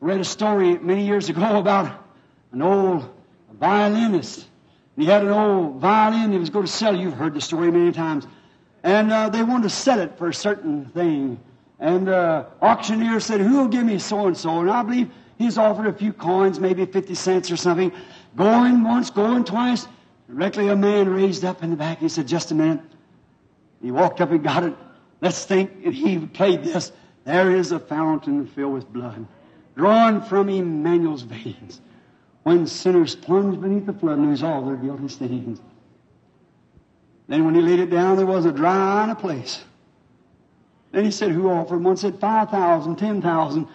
read 0.00 0.20
a 0.20 0.24
story 0.24 0.78
many 0.78 1.06
years 1.06 1.28
ago 1.28 1.58
about 1.58 2.04
an 2.52 2.62
old 2.62 3.08
violinist. 3.58 4.46
He 4.96 5.04
had 5.04 5.22
an 5.22 5.30
old 5.30 5.80
violin 5.80 6.32
he 6.32 6.38
was 6.38 6.50
going 6.50 6.66
to 6.66 6.72
sell. 6.72 6.96
You've 6.96 7.14
heard 7.14 7.34
the 7.34 7.40
story 7.40 7.70
many 7.70 7.92
times. 7.92 8.26
And 8.82 9.12
uh, 9.12 9.28
they 9.28 9.42
wanted 9.42 9.64
to 9.64 9.70
sell 9.70 10.00
it 10.00 10.16
for 10.16 10.28
a 10.28 10.34
certain 10.34 10.86
thing. 10.86 11.38
And 11.78 12.08
uh, 12.08 12.46
auctioneer 12.62 13.20
said, 13.20 13.40
Who 13.40 13.58
will 13.58 13.68
give 13.68 13.84
me 13.84 13.98
so 13.98 14.26
and 14.26 14.36
so? 14.36 14.60
And 14.60 14.70
I 14.70 14.82
believe 14.82 15.10
he's 15.38 15.58
offered 15.58 15.86
a 15.86 15.92
few 15.92 16.12
coins, 16.12 16.58
maybe 16.58 16.86
50 16.86 17.14
cents 17.14 17.50
or 17.50 17.56
something. 17.56 17.92
Going 18.36 18.82
once, 18.82 19.10
going 19.10 19.44
twice. 19.44 19.86
Directly 20.28 20.68
a 20.68 20.76
man 20.76 21.08
raised 21.08 21.44
up 21.44 21.62
in 21.62 21.70
the 21.70 21.76
back. 21.76 21.98
He 21.98 22.08
said, 22.08 22.26
Just 22.26 22.50
a 22.50 22.54
minute. 22.54 22.80
He 23.80 23.90
walked 23.90 24.20
up 24.20 24.30
and 24.30 24.42
got 24.42 24.64
it. 24.64 24.74
Let's 25.20 25.44
think 25.44 25.70
if 25.82 25.94
he 25.94 26.18
played 26.18 26.64
this. 26.64 26.92
There 27.24 27.54
is 27.54 27.72
a 27.72 27.78
fountain 27.78 28.46
filled 28.46 28.74
with 28.74 28.92
blood, 28.92 29.26
drawn 29.76 30.22
from 30.22 30.48
Emmanuel's 30.48 31.22
veins, 31.22 31.80
when 32.44 32.68
sinners 32.68 33.16
plunge 33.16 33.60
beneath 33.60 33.86
the 33.86 33.92
flood 33.92 34.18
and 34.18 34.28
lose 34.28 34.44
all 34.44 34.64
their 34.64 34.76
guilty 34.76 35.08
stains. 35.08 35.60
Then 37.26 37.44
when 37.44 37.56
he 37.56 37.60
laid 37.60 37.80
it 37.80 37.90
down, 37.90 38.16
there 38.16 38.26
was 38.26 38.44
a 38.44 38.52
dry 38.52 39.00
eye 39.00 39.04
in 39.04 39.10
a 39.10 39.16
place. 39.16 39.64
Then 40.92 41.04
he 41.04 41.10
said, 41.10 41.32
Who 41.32 41.50
offered? 41.50 41.82
One 41.82 41.96
said, 41.96 42.20
5,000, 42.20 42.96
10,000. 42.96 43.68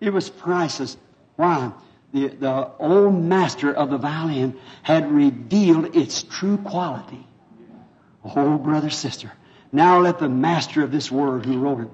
It 0.00 0.10
was 0.10 0.30
priceless. 0.30 0.96
Why? 1.36 1.70
The, 2.14 2.28
the 2.28 2.70
old 2.78 3.22
master 3.22 3.74
of 3.74 3.90
the 3.90 3.98
violin 3.98 4.56
had 4.82 5.10
revealed 5.10 5.96
its 5.96 6.22
true 6.22 6.56
quality. 6.58 7.26
Oh, 8.24 8.56
brother, 8.56 8.88
sister. 8.88 9.32
Now 9.72 9.98
let 9.98 10.20
the 10.20 10.28
master 10.28 10.84
of 10.84 10.92
this 10.92 11.10
word 11.10 11.44
who 11.44 11.58
wrote 11.58 11.80
it, 11.80 11.88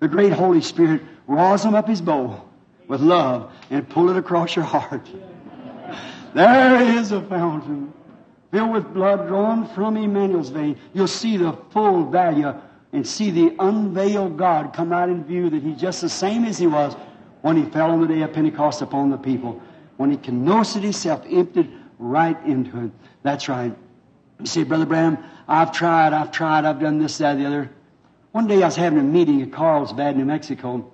the 0.00 0.08
great 0.08 0.32
Holy 0.32 0.60
Spirit, 0.60 1.02
rosin 1.28 1.76
up 1.76 1.88
his 1.88 2.00
bow 2.00 2.42
with 2.88 3.00
love 3.00 3.52
and 3.70 3.88
pull 3.88 4.10
it 4.10 4.16
across 4.16 4.56
your 4.56 4.64
heart. 4.64 5.08
There 6.34 6.98
is 6.98 7.12
a 7.12 7.22
fountain 7.22 7.92
filled 8.50 8.72
with 8.72 8.92
blood 8.92 9.28
drawn 9.28 9.68
from 9.68 9.96
Emmanuel's 9.96 10.48
vein. 10.48 10.76
You'll 10.92 11.06
see 11.06 11.36
the 11.36 11.56
full 11.70 12.10
value 12.10 12.52
and 12.92 13.06
see 13.06 13.30
the 13.30 13.54
unveiled 13.60 14.36
God 14.36 14.72
come 14.74 14.92
out 14.92 15.08
in 15.08 15.24
view 15.24 15.48
that 15.50 15.62
he's 15.62 15.80
just 15.80 16.00
the 16.00 16.08
same 16.08 16.44
as 16.44 16.58
he 16.58 16.66
was 16.66 16.96
when 17.44 17.58
he 17.58 17.70
fell 17.72 17.90
on 17.90 18.00
the 18.00 18.06
day 18.06 18.22
of 18.22 18.32
Pentecost 18.32 18.80
upon 18.80 19.10
the 19.10 19.18
people, 19.18 19.60
when 19.98 20.10
he 20.10 20.16
kenosid 20.16 20.80
himself, 20.80 21.22
emptied 21.28 21.70
right 21.98 22.42
into 22.46 22.86
it. 22.86 22.90
That's 23.22 23.50
right. 23.50 23.76
You 24.40 24.46
see, 24.46 24.64
Brother 24.64 24.86
Branham, 24.86 25.18
I've 25.46 25.70
tried, 25.70 26.14
I've 26.14 26.32
tried, 26.32 26.64
I've 26.64 26.80
done 26.80 26.98
this, 26.98 27.18
that, 27.18 27.36
the 27.36 27.44
other. 27.44 27.70
One 28.32 28.46
day 28.46 28.62
I 28.62 28.64
was 28.64 28.76
having 28.76 28.98
a 28.98 29.02
meeting 29.02 29.42
at 29.42 29.52
Carlsbad, 29.52 30.16
New 30.16 30.24
Mexico, 30.24 30.90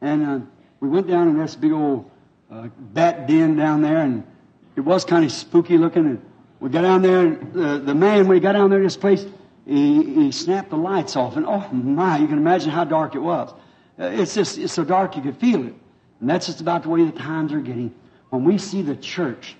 and 0.00 0.26
uh, 0.26 0.38
we 0.80 0.88
went 0.88 1.06
down 1.06 1.28
in 1.28 1.36
this 1.36 1.54
big 1.54 1.72
old 1.72 2.10
uh, 2.50 2.68
bat 2.94 3.28
den 3.28 3.56
down 3.56 3.82
there, 3.82 3.98
and 3.98 4.26
it 4.74 4.80
was 4.80 5.04
kind 5.04 5.22
of 5.22 5.30
spooky 5.30 5.76
looking. 5.76 6.06
And 6.06 6.22
we 6.60 6.70
got 6.70 6.80
down 6.80 7.02
there, 7.02 7.26
and 7.26 7.52
the, 7.52 7.78
the 7.80 7.94
man, 7.94 8.26
when 8.26 8.38
he 8.38 8.40
got 8.40 8.52
down 8.52 8.70
there 8.70 8.82
this 8.82 8.96
place, 8.96 9.26
he, 9.66 10.02
he 10.02 10.32
snapped 10.32 10.70
the 10.70 10.78
lights 10.78 11.14
off, 11.14 11.36
and 11.36 11.44
oh 11.44 11.68
my, 11.74 12.16
you 12.16 12.26
can 12.26 12.38
imagine 12.38 12.70
how 12.70 12.84
dark 12.84 13.14
it 13.14 13.20
was. 13.20 13.52
Uh, 13.98 14.04
it's 14.04 14.34
just 14.34 14.58
it's 14.58 14.72
so 14.72 14.84
dark 14.84 15.16
you 15.16 15.22
could 15.22 15.36
feel 15.38 15.66
it. 15.66 15.74
And 16.20 16.30
that's 16.30 16.46
just 16.46 16.60
about 16.60 16.82
the 16.82 16.88
way 16.88 17.04
the 17.04 17.12
times 17.12 17.52
are 17.52 17.60
getting. 17.60 17.94
When 18.30 18.44
we 18.44 18.58
see 18.58 18.82
the 18.82 18.96
church 18.96 19.56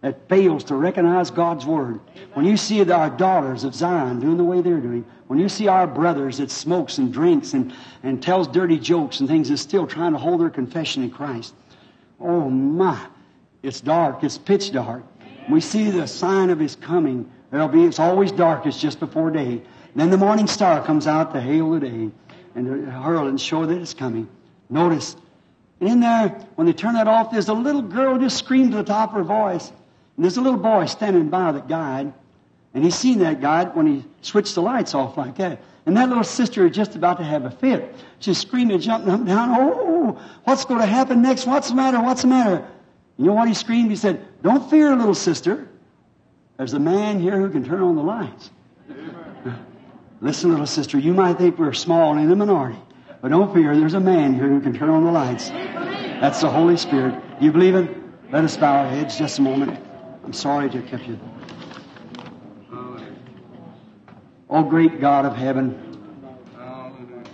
that 0.00 0.28
fails 0.28 0.64
to 0.64 0.74
recognize 0.74 1.30
God's 1.30 1.66
Word, 1.66 2.00
when 2.34 2.46
you 2.46 2.56
see 2.56 2.88
our 2.90 3.10
daughters 3.10 3.64
of 3.64 3.74
Zion 3.74 4.20
doing 4.20 4.36
the 4.36 4.44
way 4.44 4.60
they're 4.60 4.80
doing, 4.80 5.04
when 5.26 5.38
you 5.38 5.48
see 5.48 5.68
our 5.68 5.86
brothers 5.86 6.38
that 6.38 6.50
smokes 6.50 6.98
and 6.98 7.12
drinks 7.12 7.54
and, 7.54 7.72
and 8.02 8.22
tells 8.22 8.48
dirty 8.48 8.78
jokes 8.78 9.20
and 9.20 9.28
things 9.28 9.48
and 9.48 9.58
still 9.58 9.86
trying 9.86 10.12
to 10.12 10.18
hold 10.18 10.40
their 10.40 10.50
confession 10.50 11.02
in 11.02 11.10
Christ, 11.10 11.54
oh 12.20 12.48
my, 12.50 13.06
it's 13.62 13.80
dark, 13.80 14.24
it's 14.24 14.38
pitch 14.38 14.72
dark. 14.72 15.02
We 15.48 15.60
see 15.60 15.90
the 15.90 16.06
sign 16.06 16.50
of 16.50 16.58
His 16.58 16.76
coming. 16.76 17.30
There'll 17.50 17.68
be, 17.68 17.84
it's 17.84 17.98
always 17.98 18.32
darkest 18.32 18.80
just 18.80 19.00
before 19.00 19.30
day. 19.30 19.62
Then 19.94 20.10
the 20.10 20.16
morning 20.16 20.46
star 20.46 20.84
comes 20.84 21.06
out 21.06 21.32
to 21.34 21.40
hail 21.40 21.72
the 21.72 21.80
day 21.80 22.10
and 22.54 22.88
hurl 22.88 23.28
and 23.28 23.40
show 23.40 23.66
that 23.66 23.76
it's 23.78 23.94
coming. 23.94 24.28
Notice, 24.68 25.16
And 25.80 25.88
in 25.88 26.00
there, 26.00 26.28
when 26.54 26.66
they 26.66 26.72
turn 26.72 26.94
that 26.94 27.08
off, 27.08 27.30
there's 27.30 27.48
a 27.48 27.54
little 27.54 27.82
girl 27.82 28.18
just 28.18 28.38
screamed 28.38 28.72
to 28.72 28.78
the 28.78 28.84
top 28.84 29.10
of 29.10 29.16
her 29.16 29.24
voice. 29.24 29.68
And 29.68 30.24
there's 30.24 30.36
a 30.36 30.40
little 30.40 30.58
boy 30.58 30.86
standing 30.86 31.28
by 31.28 31.52
the 31.52 31.60
guide. 31.60 32.12
And 32.74 32.84
he's 32.84 32.94
seen 32.94 33.18
that 33.20 33.40
guide 33.40 33.74
when 33.74 33.86
he 33.86 34.04
switched 34.20 34.54
the 34.54 34.62
lights 34.62 34.94
off 34.94 35.16
like 35.16 35.36
that. 35.36 35.60
And 35.86 35.96
that 35.96 36.08
little 36.08 36.24
sister 36.24 36.66
is 36.66 36.76
just 36.76 36.94
about 36.94 37.16
to 37.18 37.24
have 37.24 37.44
a 37.44 37.50
fit. 37.50 37.94
She's 38.20 38.38
screaming, 38.38 38.80
jumping 38.80 39.10
up 39.10 39.20
and 39.20 39.28
down. 39.28 39.48
Oh, 39.58 40.20
what's 40.44 40.64
going 40.64 40.80
to 40.80 40.86
happen 40.86 41.22
next? 41.22 41.46
What's 41.46 41.70
the 41.70 41.74
matter? 41.74 42.00
What's 42.00 42.22
the 42.22 42.28
matter? 42.28 42.68
You 43.16 43.26
know 43.26 43.34
what 43.34 43.48
he 43.48 43.54
screamed? 43.54 43.90
He 43.90 43.96
said, 43.96 44.24
Don't 44.42 44.68
fear, 44.70 44.94
little 44.94 45.14
sister. 45.14 45.68
There's 46.58 46.74
a 46.74 46.78
man 46.78 47.18
here 47.18 47.38
who 47.40 47.50
can 47.50 47.64
turn 47.64 47.80
on 47.80 47.96
the 47.96 48.02
lights. 48.02 48.50
Listen, 50.22 50.50
little 50.50 50.66
sister, 50.66 50.98
you 50.98 51.14
might 51.14 51.38
think 51.38 51.58
we're 51.58 51.72
small 51.72 52.12
and 52.12 52.20
in 52.20 52.28
the 52.28 52.36
minority, 52.36 52.78
but 53.22 53.28
don't 53.28 53.54
fear, 53.54 53.74
there's 53.74 53.94
a 53.94 54.00
man 54.00 54.34
here 54.34 54.48
who 54.48 54.60
can 54.60 54.74
turn 54.74 54.90
on 54.90 55.04
the 55.04 55.10
lights. 55.10 55.48
That's 55.48 56.42
the 56.42 56.50
Holy 56.50 56.76
Spirit. 56.76 57.14
You 57.40 57.52
believe 57.52 57.74
it? 57.74 57.88
Let 58.30 58.44
us 58.44 58.56
bow 58.56 58.84
our 58.84 58.88
heads 58.88 59.16
just 59.16 59.38
a 59.38 59.42
moment. 59.42 59.78
I'm 60.22 60.34
sorry 60.34 60.68
to 60.68 60.80
have 60.80 60.90
kept 60.90 61.08
you. 61.08 61.18
Oh, 64.50 64.62
great 64.62 65.00
God 65.00 65.24
of 65.24 65.36
heaven, 65.36 65.80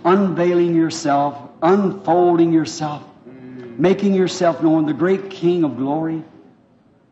unveiling 0.05 0.75
yourself, 0.75 1.49
unfolding 1.61 2.53
yourself, 2.53 3.03
making 3.25 4.13
yourself 4.13 4.61
known, 4.61 4.85
the 4.85 4.93
great 4.93 5.29
King 5.29 5.65
of 5.65 5.75
glory. 5.77 6.23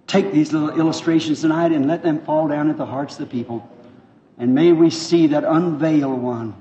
Take 0.07 0.31
these 0.31 0.53
little 0.53 0.69
illustrations 0.79 1.41
tonight 1.41 1.71
and 1.71 1.87
let 1.87 2.03
them 2.03 2.21
fall 2.21 2.47
down 2.47 2.69
at 2.69 2.77
the 2.77 2.85
hearts 2.85 3.15
of 3.15 3.19
the 3.19 3.25
people. 3.25 3.69
And 4.37 4.53
may 4.53 4.71
we 4.71 4.89
see 4.89 5.27
that 5.27 5.43
unveiled 5.43 6.21
one, 6.21 6.55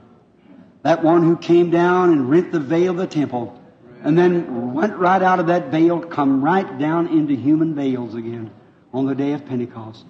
that 0.83 1.03
one 1.03 1.23
who 1.23 1.37
came 1.37 1.71
down 1.71 2.13
and 2.13 2.31
rent 2.31 2.53
the 2.53 2.61
veil 2.61 2.93
of 2.93 2.99
the 2.99 3.07
temple, 3.07 3.61
and 4.03 4.17
then 4.17 4.75
went 4.75 4.97
right 4.97 5.23
out 5.23 5.41
of 5.41 5.47
that 5.49 5.71
veil, 5.71 6.01
come 6.01 6.45
right 6.45 6.79
down 6.79 7.09
into 7.09 7.35
human 7.35 7.75
veils 7.75 8.15
again 8.15 8.51
on 8.93 9.07
the 9.07 9.15
day 9.15 9.33
of 9.33 9.47
Pentecost, 9.47 10.05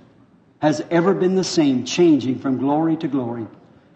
has 0.60 0.84
ever 0.90 1.14
been 1.14 1.36
the 1.36 1.44
same, 1.44 1.84
changing 1.84 2.38
from 2.38 2.58
glory 2.58 2.96
to 2.96 3.08
glory. 3.08 3.46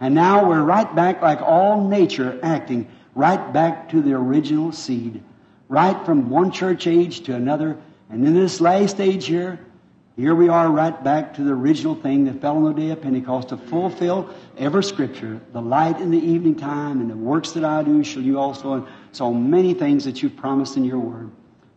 And 0.00 0.14
now 0.14 0.48
we're 0.48 0.62
right 0.62 0.94
back, 0.94 1.20
like 1.20 1.42
all 1.42 1.88
nature 1.88 2.38
acting, 2.42 2.88
right 3.14 3.52
back 3.52 3.90
to 3.90 4.00
the 4.00 4.12
original 4.12 4.72
seed, 4.72 5.22
right 5.68 6.06
from 6.06 6.30
one 6.30 6.52
church 6.52 6.86
age 6.86 7.22
to 7.22 7.34
another, 7.34 7.76
And 8.10 8.26
in 8.26 8.34
this 8.34 8.60
last 8.60 9.00
age 9.00 9.26
here, 9.26 9.58
here 10.18 10.34
we 10.34 10.48
are 10.48 10.68
right 10.68 11.04
back 11.04 11.34
to 11.34 11.44
the 11.44 11.52
original 11.52 11.94
thing 11.94 12.24
that 12.24 12.40
fell 12.40 12.56
on 12.56 12.64
the 12.64 12.72
day 12.72 12.90
of 12.90 13.00
Pentecost 13.00 13.50
to 13.50 13.56
fulfill 13.56 14.28
every 14.56 14.82
scripture. 14.82 15.40
The 15.52 15.62
light 15.62 16.00
in 16.00 16.10
the 16.10 16.18
evening 16.18 16.56
time 16.56 17.00
and 17.00 17.08
the 17.08 17.16
works 17.16 17.52
that 17.52 17.64
I 17.64 17.84
do 17.84 18.02
shall 18.02 18.22
you 18.22 18.36
also, 18.36 18.72
and 18.72 18.86
so 19.12 19.32
many 19.32 19.74
things 19.74 20.04
that 20.06 20.20
you've 20.20 20.34
promised 20.34 20.76
in 20.76 20.84
your 20.84 20.98
word. 20.98 21.30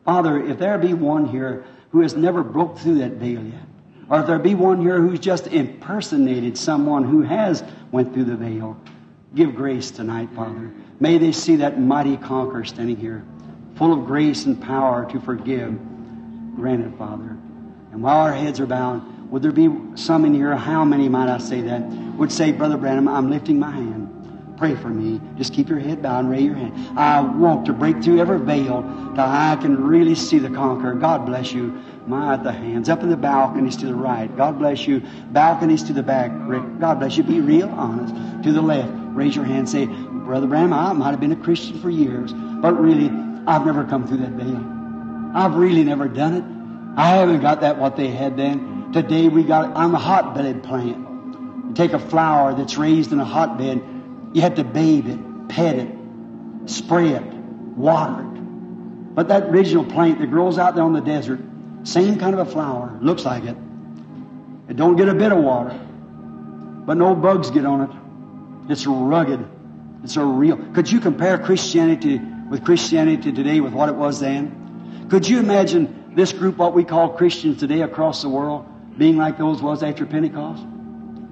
Father, 0.06 0.44
if 0.44 0.58
there 0.58 0.80
be 0.80 0.96
one 0.96 1.28
here 1.28 1.64
who 1.92 2.02
has 2.02 2.16
never 2.16 2.42
broke 2.42 2.80
through 2.80 2.96
that 2.96 3.12
veil 3.12 3.44
yet, 3.44 3.62
or 4.10 4.22
if 4.22 4.26
there 4.26 4.40
be 4.40 4.56
one 4.56 4.82
here 4.82 5.00
who's 5.00 5.20
just 5.20 5.46
impersonated 5.46 6.58
someone 6.58 7.04
who 7.04 7.22
has 7.22 7.64
went 7.92 8.12
through 8.12 8.24
the 8.24 8.36
veil, 8.36 8.76
give 9.36 9.54
grace 9.54 9.92
tonight, 9.92 10.30
Father. 10.36 10.72
May 11.00 11.20
they 11.20 11.32
see 11.32 11.58
that 11.58 11.80
mighty 11.80 12.18
conqueror 12.18 12.66
standing 12.66 12.98
here, 12.98 13.24
full 13.76 13.94
of 13.94 14.08
grace 14.08 14.46
and 14.46 14.60
power 14.60 15.08
to 15.12 15.20
forgive. 15.20 15.78
Grant 16.56 16.84
it, 16.84 16.98
Father. 16.98 17.38
And 17.92 18.02
while 18.02 18.20
our 18.20 18.34
heads 18.34 18.60
are 18.60 18.66
bowed, 18.66 19.30
would 19.32 19.42
there 19.42 19.52
be 19.52 19.70
some 19.96 20.26
in 20.26 20.34
here, 20.34 20.56
how 20.56 20.84
many 20.84 21.08
might 21.10 21.30
I 21.30 21.38
say 21.38 21.62
that, 21.62 21.82
would 22.18 22.32
say, 22.32 22.52
Brother 22.52 22.78
Branham, 22.78 23.08
I'm 23.08 23.30
lifting 23.30 23.60
my 23.60 23.72
hand. 23.72 24.56
Pray 24.58 24.76
for 24.76 24.90
me. 24.90 25.20
Just 25.38 25.54
keep 25.54 25.70
your 25.70 25.80
head 25.80 26.04
bowed 26.04 26.20
and 26.20 26.30
raise 26.30 26.44
your 26.44 26.56
hand. 26.56 27.00
I 27.00 27.22
want 27.22 27.66
to 27.66 27.74
break 27.74 28.04
through 28.04 28.20
every 28.20 28.40
veil 28.40 28.84
till 29.16 29.24
I 29.24 29.58
can 29.60 29.84
really 29.84 30.14
see 30.14 30.38
the 30.38 30.50
conqueror. 30.50 30.94
God 30.94 31.26
bless 31.26 31.52
you. 31.52 31.82
My, 32.06 32.38
the 32.38 32.52
hands 32.52 32.88
up 32.88 33.02
in 33.02 33.10
the 33.10 33.18
balconies 33.18 33.76
to 33.78 33.88
the 33.88 33.96
right. 33.96 34.36
God 34.38 34.60
bless 34.60 34.86
you. 34.86 35.02
Balconies 35.32 35.84
to 35.84 35.94
the 35.94 36.04
back. 36.04 36.32
God 36.80 37.00
bless 37.00 37.18
you. 37.18 37.24
Be 37.24 37.42
real 37.42 37.70
honest. 37.70 38.44
To 38.44 38.52
the 38.52 38.62
left. 38.62 38.92
Raise 39.16 39.36
your 39.36 39.46
hand. 39.46 39.68
Say, 39.68 39.88
Brother 39.88 40.46
Branham, 40.46 40.74
I 40.74 40.94
might 40.94 41.12
have 41.12 41.20
been 41.20 41.32
a 41.32 41.38
Christian 41.38 41.80
for 41.82 41.90
years, 41.90 42.32
but 42.32 42.80
really, 42.80 43.08
I've 43.48 43.66
never 43.66 43.84
come 43.84 44.08
through 44.08 44.18
that 44.18 44.32
veil. 44.32 44.64
I've 45.36 45.56
really 45.56 45.84
never 45.84 46.08
done 46.08 46.36
it. 46.36 46.61
I 46.98 47.10
haven't 47.10 47.42
got 47.42 47.62
that 47.62 47.78
what 47.78 47.96
they 47.96 48.10
had 48.10 48.36
then. 48.36 48.92
Today 48.92 49.30
we 49.30 49.44
got, 49.44 49.78
I'm 49.78 49.96
a 49.96 50.00
hotbed 50.00 50.64
plant. 50.64 50.98
You 51.68 51.72
take 51.74 51.94
a 51.94 52.00
flower 52.00 52.54
that's 52.54 52.78
raised 52.78 53.14
in 53.14 53.20
a 53.20 53.26
hotbed, 53.26 53.82
you 54.34 54.42
have 54.42 54.56
to 54.56 54.64
bathe 54.64 55.08
it, 55.08 55.50
pet 55.50 55.76
it, 55.78 55.90
spray 56.66 57.10
it, 57.10 57.24
water 57.24 58.22
it. 58.22 59.16
But 59.16 59.30
that 59.30 59.44
original 59.44 59.86
plant 59.86 60.20
that 60.20 60.28
grows 60.28 60.58
out 60.58 60.76
there 60.76 60.84
on 60.84 60.94
the 60.94 61.02
desert, 61.02 61.40
same 61.84 62.20
kind 62.20 62.34
of 62.34 62.48
a 62.48 62.52
flower, 62.52 62.98
looks 63.02 63.24
like 63.26 63.44
it. 63.46 63.56
It 64.70 64.76
don't 64.76 64.96
get 64.96 65.10
a 65.10 65.14
bit 65.14 65.32
of 65.32 65.40
water, 65.40 65.78
but 66.86 66.96
no 66.96 67.16
bugs 67.16 67.50
get 67.52 67.66
on 67.66 67.82
it. 67.82 68.72
It's 68.72 68.86
rugged. 68.86 69.46
It's 70.04 70.18
a 70.18 70.24
real. 70.24 70.58
Could 70.74 70.92
you 70.92 71.00
compare 71.00 71.38
Christianity 71.38 72.20
with 72.50 72.64
Christianity 72.64 73.32
today 73.32 73.60
with 73.60 73.74
what 73.74 73.90
it 73.90 73.96
was 73.96 74.20
then? 74.20 75.08
Could 75.10 75.28
you 75.28 75.40
imagine 75.40 76.01
this 76.16 76.34
group, 76.34 76.58
what 76.58 76.74
we 76.74 76.84
call 76.84 77.10
Christians 77.10 77.60
today 77.60 77.82
across 77.82 78.22
the 78.22 78.30
world, 78.30 78.66
being 78.98 79.18
like 79.18 79.38
those 79.38 79.62
was 79.62 79.84
after 79.84 80.06
Pentecost? 80.06 80.64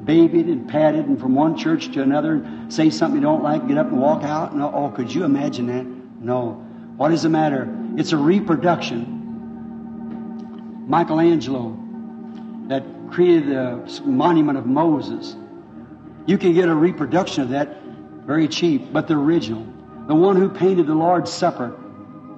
Babied 0.05 0.47
and 0.47 0.69
patted, 0.69 1.05
and 1.05 1.19
from 1.19 1.35
one 1.35 1.57
church 1.57 1.91
to 1.93 2.01
another, 2.01 2.45
say 2.69 2.89
something 2.89 3.19
you 3.19 3.21
don't 3.21 3.43
like, 3.43 3.67
get 3.67 3.77
up 3.77 3.87
and 3.87 4.01
walk 4.01 4.23
out. 4.23 4.55
No, 4.55 4.71
oh, 4.73 4.89
could 4.89 5.13
you 5.13 5.25
imagine 5.25 5.67
that? 5.67 5.85
No. 5.85 6.65
What 6.95 7.11
is 7.11 7.23
the 7.23 7.29
matter? 7.29 7.67
It's 7.97 8.13
a 8.13 8.17
reproduction. 8.17 9.17
Michelangelo, 10.87 11.77
that 12.67 12.83
created 13.11 13.49
the 13.49 14.01
monument 14.05 14.57
of 14.57 14.65
Moses, 14.65 15.35
you 16.25 16.37
can 16.37 16.53
get 16.53 16.69
a 16.69 16.75
reproduction 16.75 17.43
of 17.43 17.49
that 17.49 17.81
very 18.29 18.47
cheap, 18.47 18.93
but 18.93 19.07
the 19.07 19.15
original. 19.15 19.65
The 20.07 20.15
one 20.15 20.35
who 20.35 20.49
painted 20.49 20.87
the 20.87 20.93
Lord's 20.93 21.31
Supper 21.31 21.75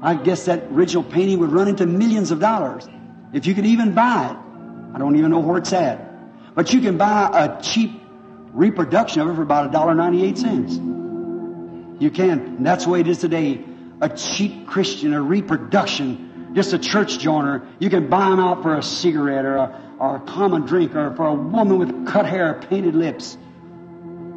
I 0.01 0.15
guess 0.15 0.45
that 0.45 0.63
original 0.71 1.03
painting 1.03 1.39
would 1.39 1.51
run 1.51 1.67
into 1.67 1.85
millions 1.85 2.31
of 2.31 2.39
dollars 2.39 2.87
if 3.33 3.45
you 3.45 3.53
could 3.53 3.67
even 3.67 3.93
buy 3.93 4.31
it. 4.31 4.37
I 4.95 4.97
don't 4.97 5.15
even 5.15 5.31
know 5.31 5.39
where 5.39 5.57
it's 5.57 5.71
at. 5.73 6.55
But 6.55 6.73
you 6.73 6.81
can 6.81 6.97
buy 6.97 7.29
a 7.31 7.61
cheap 7.61 8.01
reproduction 8.51 9.21
of 9.21 9.29
it 9.29 9.35
for 9.35 9.41
about 9.43 9.67
a 9.67 9.71
dollar 9.71 9.93
ninety-eight 9.95 10.37
cents. 10.37 10.73
You 12.01 12.09
can. 12.09 12.39
And 12.39 12.65
that's 12.65 12.85
the 12.85 12.89
way 12.89 12.99
it 13.01 13.07
is 13.07 13.19
today. 13.19 13.63
A 14.01 14.09
cheap 14.09 14.67
Christian, 14.67 15.13
a 15.13 15.21
reproduction, 15.21 16.51
just 16.55 16.73
a 16.73 16.79
church 16.79 17.19
joiner. 17.19 17.67
You 17.79 17.89
can 17.91 18.09
buy 18.09 18.29
them 18.29 18.39
out 18.39 18.63
for 18.63 18.75
a 18.75 18.81
cigarette 18.81 19.45
or 19.45 19.55
a, 19.57 19.95
or 19.99 20.15
a 20.15 20.19
common 20.21 20.65
drink 20.65 20.95
or 20.95 21.15
for 21.15 21.27
a 21.27 21.33
woman 21.35 21.77
with 21.77 22.07
cut 22.07 22.25
hair, 22.25 22.59
painted 22.69 22.95
lips. 22.95 23.37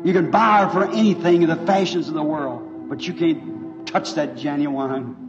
You 0.04 0.12
can 0.12 0.30
buy 0.30 0.64
her 0.64 0.70
for 0.70 0.84
anything 0.92 1.42
in 1.42 1.48
the 1.48 1.56
fashions 1.56 2.08
of 2.08 2.14
the 2.14 2.22
world, 2.22 2.90
but 2.90 3.06
you 3.08 3.14
can't 3.14 3.88
touch 3.88 4.12
that 4.14 4.36
genuine 4.36 5.24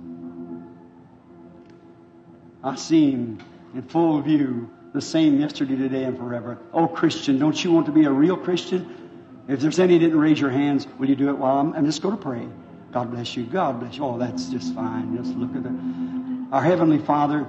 I 2.65 2.73
see 2.75 3.11
him 3.11 3.37
in 3.75 3.83
full 3.83 4.19
view, 4.21 4.71
the 4.91 5.01
same 5.01 5.39
yesterday, 5.39 5.75
today, 5.75 6.03
and 6.03 6.17
forever. 6.17 6.57
Oh, 6.73 6.87
Christian, 6.87 7.37
don't 7.37 7.63
you 7.63 7.71
want 7.71 7.85
to 7.85 7.91
be 7.91 8.05
a 8.05 8.11
real 8.11 8.35
Christian? 8.35 9.43
If 9.47 9.59
there's 9.59 9.77
any 9.77 9.99
didn't 9.99 10.19
raise 10.19 10.39
your 10.39 10.49
hands, 10.49 10.87
will 10.97 11.07
you 11.07 11.15
do 11.15 11.29
it 11.29 11.37
while 11.37 11.59
I'm, 11.59 11.73
I'm 11.73 11.85
just 11.85 12.01
going 12.01 12.17
to 12.17 12.21
pray? 12.21 12.47
God 12.91 13.11
bless 13.11 13.37
you. 13.37 13.43
God 13.43 13.79
bless 13.79 13.97
you. 13.97 14.05
Oh, 14.05 14.17
that's 14.17 14.47
just 14.47 14.73
fine. 14.73 15.15
Just 15.15 15.35
look 15.35 15.51
at 15.51 15.63
it. 15.63 16.51
Our 16.51 16.63
Heavenly 16.63 16.97
Father, 16.97 17.45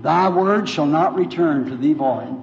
Thy 0.00 0.28
word 0.28 0.68
shall 0.68 0.86
not 0.86 1.14
return 1.14 1.70
to 1.70 1.76
Thee 1.76 1.92
void. 1.92 2.36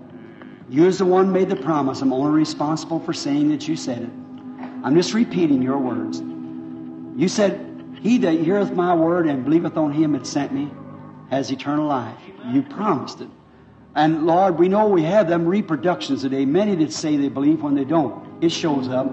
You 0.69 0.85
as 0.85 0.99
the 0.99 1.05
one 1.05 1.29
made 1.29 1.49
the 1.49 1.57
promise. 1.57 2.01
I'm 2.01 2.13
only 2.13 2.31
responsible 2.31 3.01
for 3.01 3.11
saying 3.11 3.49
that 3.49 3.67
you 3.67 3.75
said 3.75 4.03
it. 4.03 4.09
I'm 4.81 4.95
just 4.95 5.13
repeating 5.13 5.61
your 5.61 5.77
words. 5.77 6.21
You 7.19 7.27
said, 7.27 7.97
He 8.01 8.17
that 8.19 8.35
heareth 8.35 8.71
my 8.71 8.95
word 8.95 9.27
and 9.27 9.43
believeth 9.43 9.75
on 9.75 9.91
him 9.91 10.13
that 10.13 10.25
sent 10.25 10.53
me 10.53 10.71
has 11.29 11.51
eternal 11.51 11.87
life. 11.87 12.17
You 12.47 12.61
promised 12.63 13.21
it. 13.21 13.29
And 13.95 14.25
Lord, 14.25 14.57
we 14.57 14.69
know 14.69 14.87
we 14.87 15.03
have 15.03 15.27
them 15.27 15.45
reproductions 15.45 16.21
today. 16.21 16.45
Many 16.45 16.75
that 16.75 16.93
say 16.93 17.17
they 17.17 17.29
believe 17.29 17.61
when 17.61 17.75
they 17.75 17.83
don't. 17.83 18.43
It 18.43 18.49
shows 18.49 18.87
up. 18.87 19.07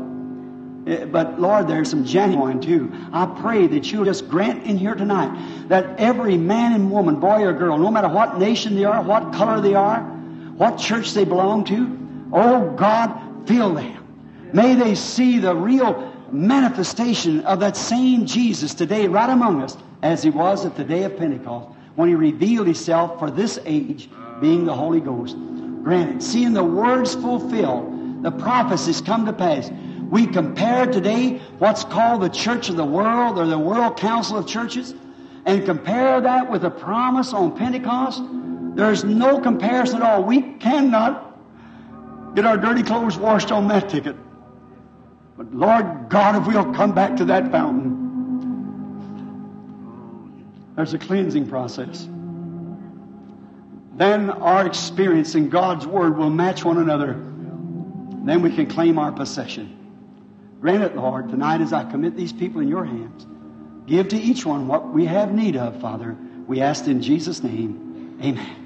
Eh, 0.87 1.05
but 1.07 1.41
Lord, 1.41 1.67
there's 1.67 1.91
some 1.91 2.05
genuine 2.05 2.61
too. 2.61 2.93
I 3.13 3.27
pray 3.27 3.67
that 3.67 3.91
you'll 3.91 4.05
just 4.05 4.29
grant 4.29 4.65
in 4.65 4.77
here 4.77 4.95
tonight 4.95 5.69
that 5.69 5.99
every 5.99 6.37
man 6.37 6.75
and 6.75 6.91
woman, 6.91 7.19
boy 7.19 7.43
or 7.43 7.53
girl, 7.53 7.79
no 7.79 7.91
matter 7.91 8.09
what 8.09 8.39
nation 8.39 8.77
they 8.77 8.85
are, 8.85 9.03
what 9.03 9.33
color 9.33 9.61
they 9.61 9.75
are, 9.75 10.01
what 10.01 10.79
church 10.79 11.13
they 11.13 11.25
belong 11.25 11.65
to, 11.65 11.99
oh 12.33 12.71
God, 12.77 13.49
fill 13.49 13.75
them. 13.75 14.05
May 14.53 14.75
they 14.75 14.95
see 14.95 15.39
the 15.39 15.55
real 15.55 16.13
manifestation 16.31 17.41
of 17.41 17.61
that 17.61 17.77
same 17.77 18.27
Jesus 18.27 18.75
today 18.75 19.09
right 19.09 19.31
among 19.31 19.63
us 19.63 19.77
as 20.03 20.23
he 20.23 20.31
was 20.31 20.65
at 20.65 20.77
the 20.77 20.85
day 20.85 21.03
of 21.05 21.17
Pentecost 21.17 21.76
when 21.97 22.09
he 22.09 22.15
revealed 22.15 22.67
himself 22.67 23.19
for 23.19 23.31
this 23.31 23.59
age, 23.65 24.09
being 24.41 24.65
the 24.65 24.75
Holy 24.75 25.01
Ghost. 25.01 25.37
Granted, 25.83 26.23
seeing 26.23 26.53
the 26.53 26.65
words 26.65 27.15
fulfilled, 27.15 28.23
the 28.23 28.31
prophecies 28.31 29.01
come 29.01 29.27
to 29.27 29.33
pass. 29.33 29.71
We 30.11 30.27
compare 30.27 30.87
today 30.87 31.39
what's 31.59 31.85
called 31.85 32.23
the 32.23 32.29
church 32.29 32.69
of 32.69 32.77
the 32.77 32.85
world 32.85 33.39
or 33.39 33.47
the 33.47 33.59
World 33.59 33.97
Council 33.97 34.39
of 34.39 34.47
Churches 34.47 34.95
and 35.47 35.65
compare 35.65 36.21
that 36.21 36.51
with 36.51 36.63
the 36.63 36.71
promise 36.71 37.33
on 37.33 37.57
Pentecost. 37.57 38.23
There's 38.77 39.05
no 39.05 39.41
comparison 39.41 39.97
at 39.97 40.03
all. 40.03 40.23
We 40.23 40.43
cannot 40.59 41.25
get 42.35 42.45
our 42.45 42.57
dirty 42.59 42.83
clothes 42.83 43.17
washed 43.17 43.51
on 43.51 43.69
that 43.69 43.89
ticket. 43.89 44.17
But 45.37 45.55
Lord 45.55 46.09
God, 46.09 46.37
if 46.37 46.47
we'll 46.47 46.73
come 46.75 46.95
back 46.95 47.17
to 47.17 47.25
that 47.27 47.51
fountain, 47.51 48.06
there's 50.77 50.95
a 50.95 50.99
cleansing 50.99 51.49
process. 51.49 52.07
Then 53.95 54.29
our 54.29 54.67
experience 54.67 55.35
in 55.35 55.49
God's 55.49 55.87
Word 55.87 56.19
will 56.19 56.31
match 56.31 56.65
one 56.65 56.77
another. 56.77 57.15
Then 58.25 58.43
we 58.43 58.55
can 58.55 58.67
claim 58.67 58.99
our 58.99 59.11
possession. 59.11 59.73
Grant 60.61 60.83
it, 60.83 60.97
Lord, 60.97 61.31
tonight 61.31 61.63
as 61.63 61.73
I 61.73 61.91
commit 61.91 62.15
these 62.17 62.33
people 62.33 62.61
in 62.61 62.69
your 62.69 62.85
hands. 62.85 63.27
Give 63.87 64.07
to 64.09 64.17
each 64.17 64.45
one 64.45 64.69
what 64.69 64.93
we 64.93 65.07
have 65.07 65.33
need 65.33 65.57
of, 65.57 65.81
Father. 65.81 66.17
We 66.47 66.61
ask 66.61 66.87
in 66.87 67.01
Jesus' 67.01 67.43
name. 67.43 68.19
Amen. 68.23 68.57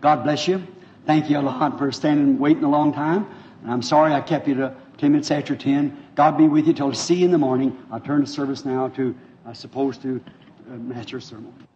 God 0.00 0.22
bless 0.22 0.48
you. 0.48 0.66
Thank 1.04 1.28
you 1.28 1.38
a 1.38 1.40
lot 1.40 1.78
for 1.78 1.90
standing 1.92 2.28
and 2.28 2.40
waiting 2.40 2.64
a 2.64 2.70
long 2.70 2.92
time. 2.92 3.26
And 3.62 3.70
I'm 3.70 3.82
sorry 3.82 4.12
I 4.12 4.20
kept 4.20 4.46
you 4.46 4.54
to 4.54 4.74
10 4.98 5.12
minutes 5.12 5.30
after 5.30 5.56
10. 5.56 6.06
God 6.14 6.38
be 6.38 6.48
with 6.48 6.66
you 6.66 6.72
till 6.72 6.92
see 6.94 7.16
you 7.16 7.24
in 7.26 7.30
the 7.30 7.38
morning. 7.38 7.76
I'll 7.90 8.00
turn 8.00 8.20
the 8.20 8.26
service 8.26 8.64
now 8.64 8.88
to, 8.90 9.14
I 9.44 9.52
suppose, 9.52 9.98
to 9.98 10.22
master 10.76 11.20
sermon. 11.20 11.67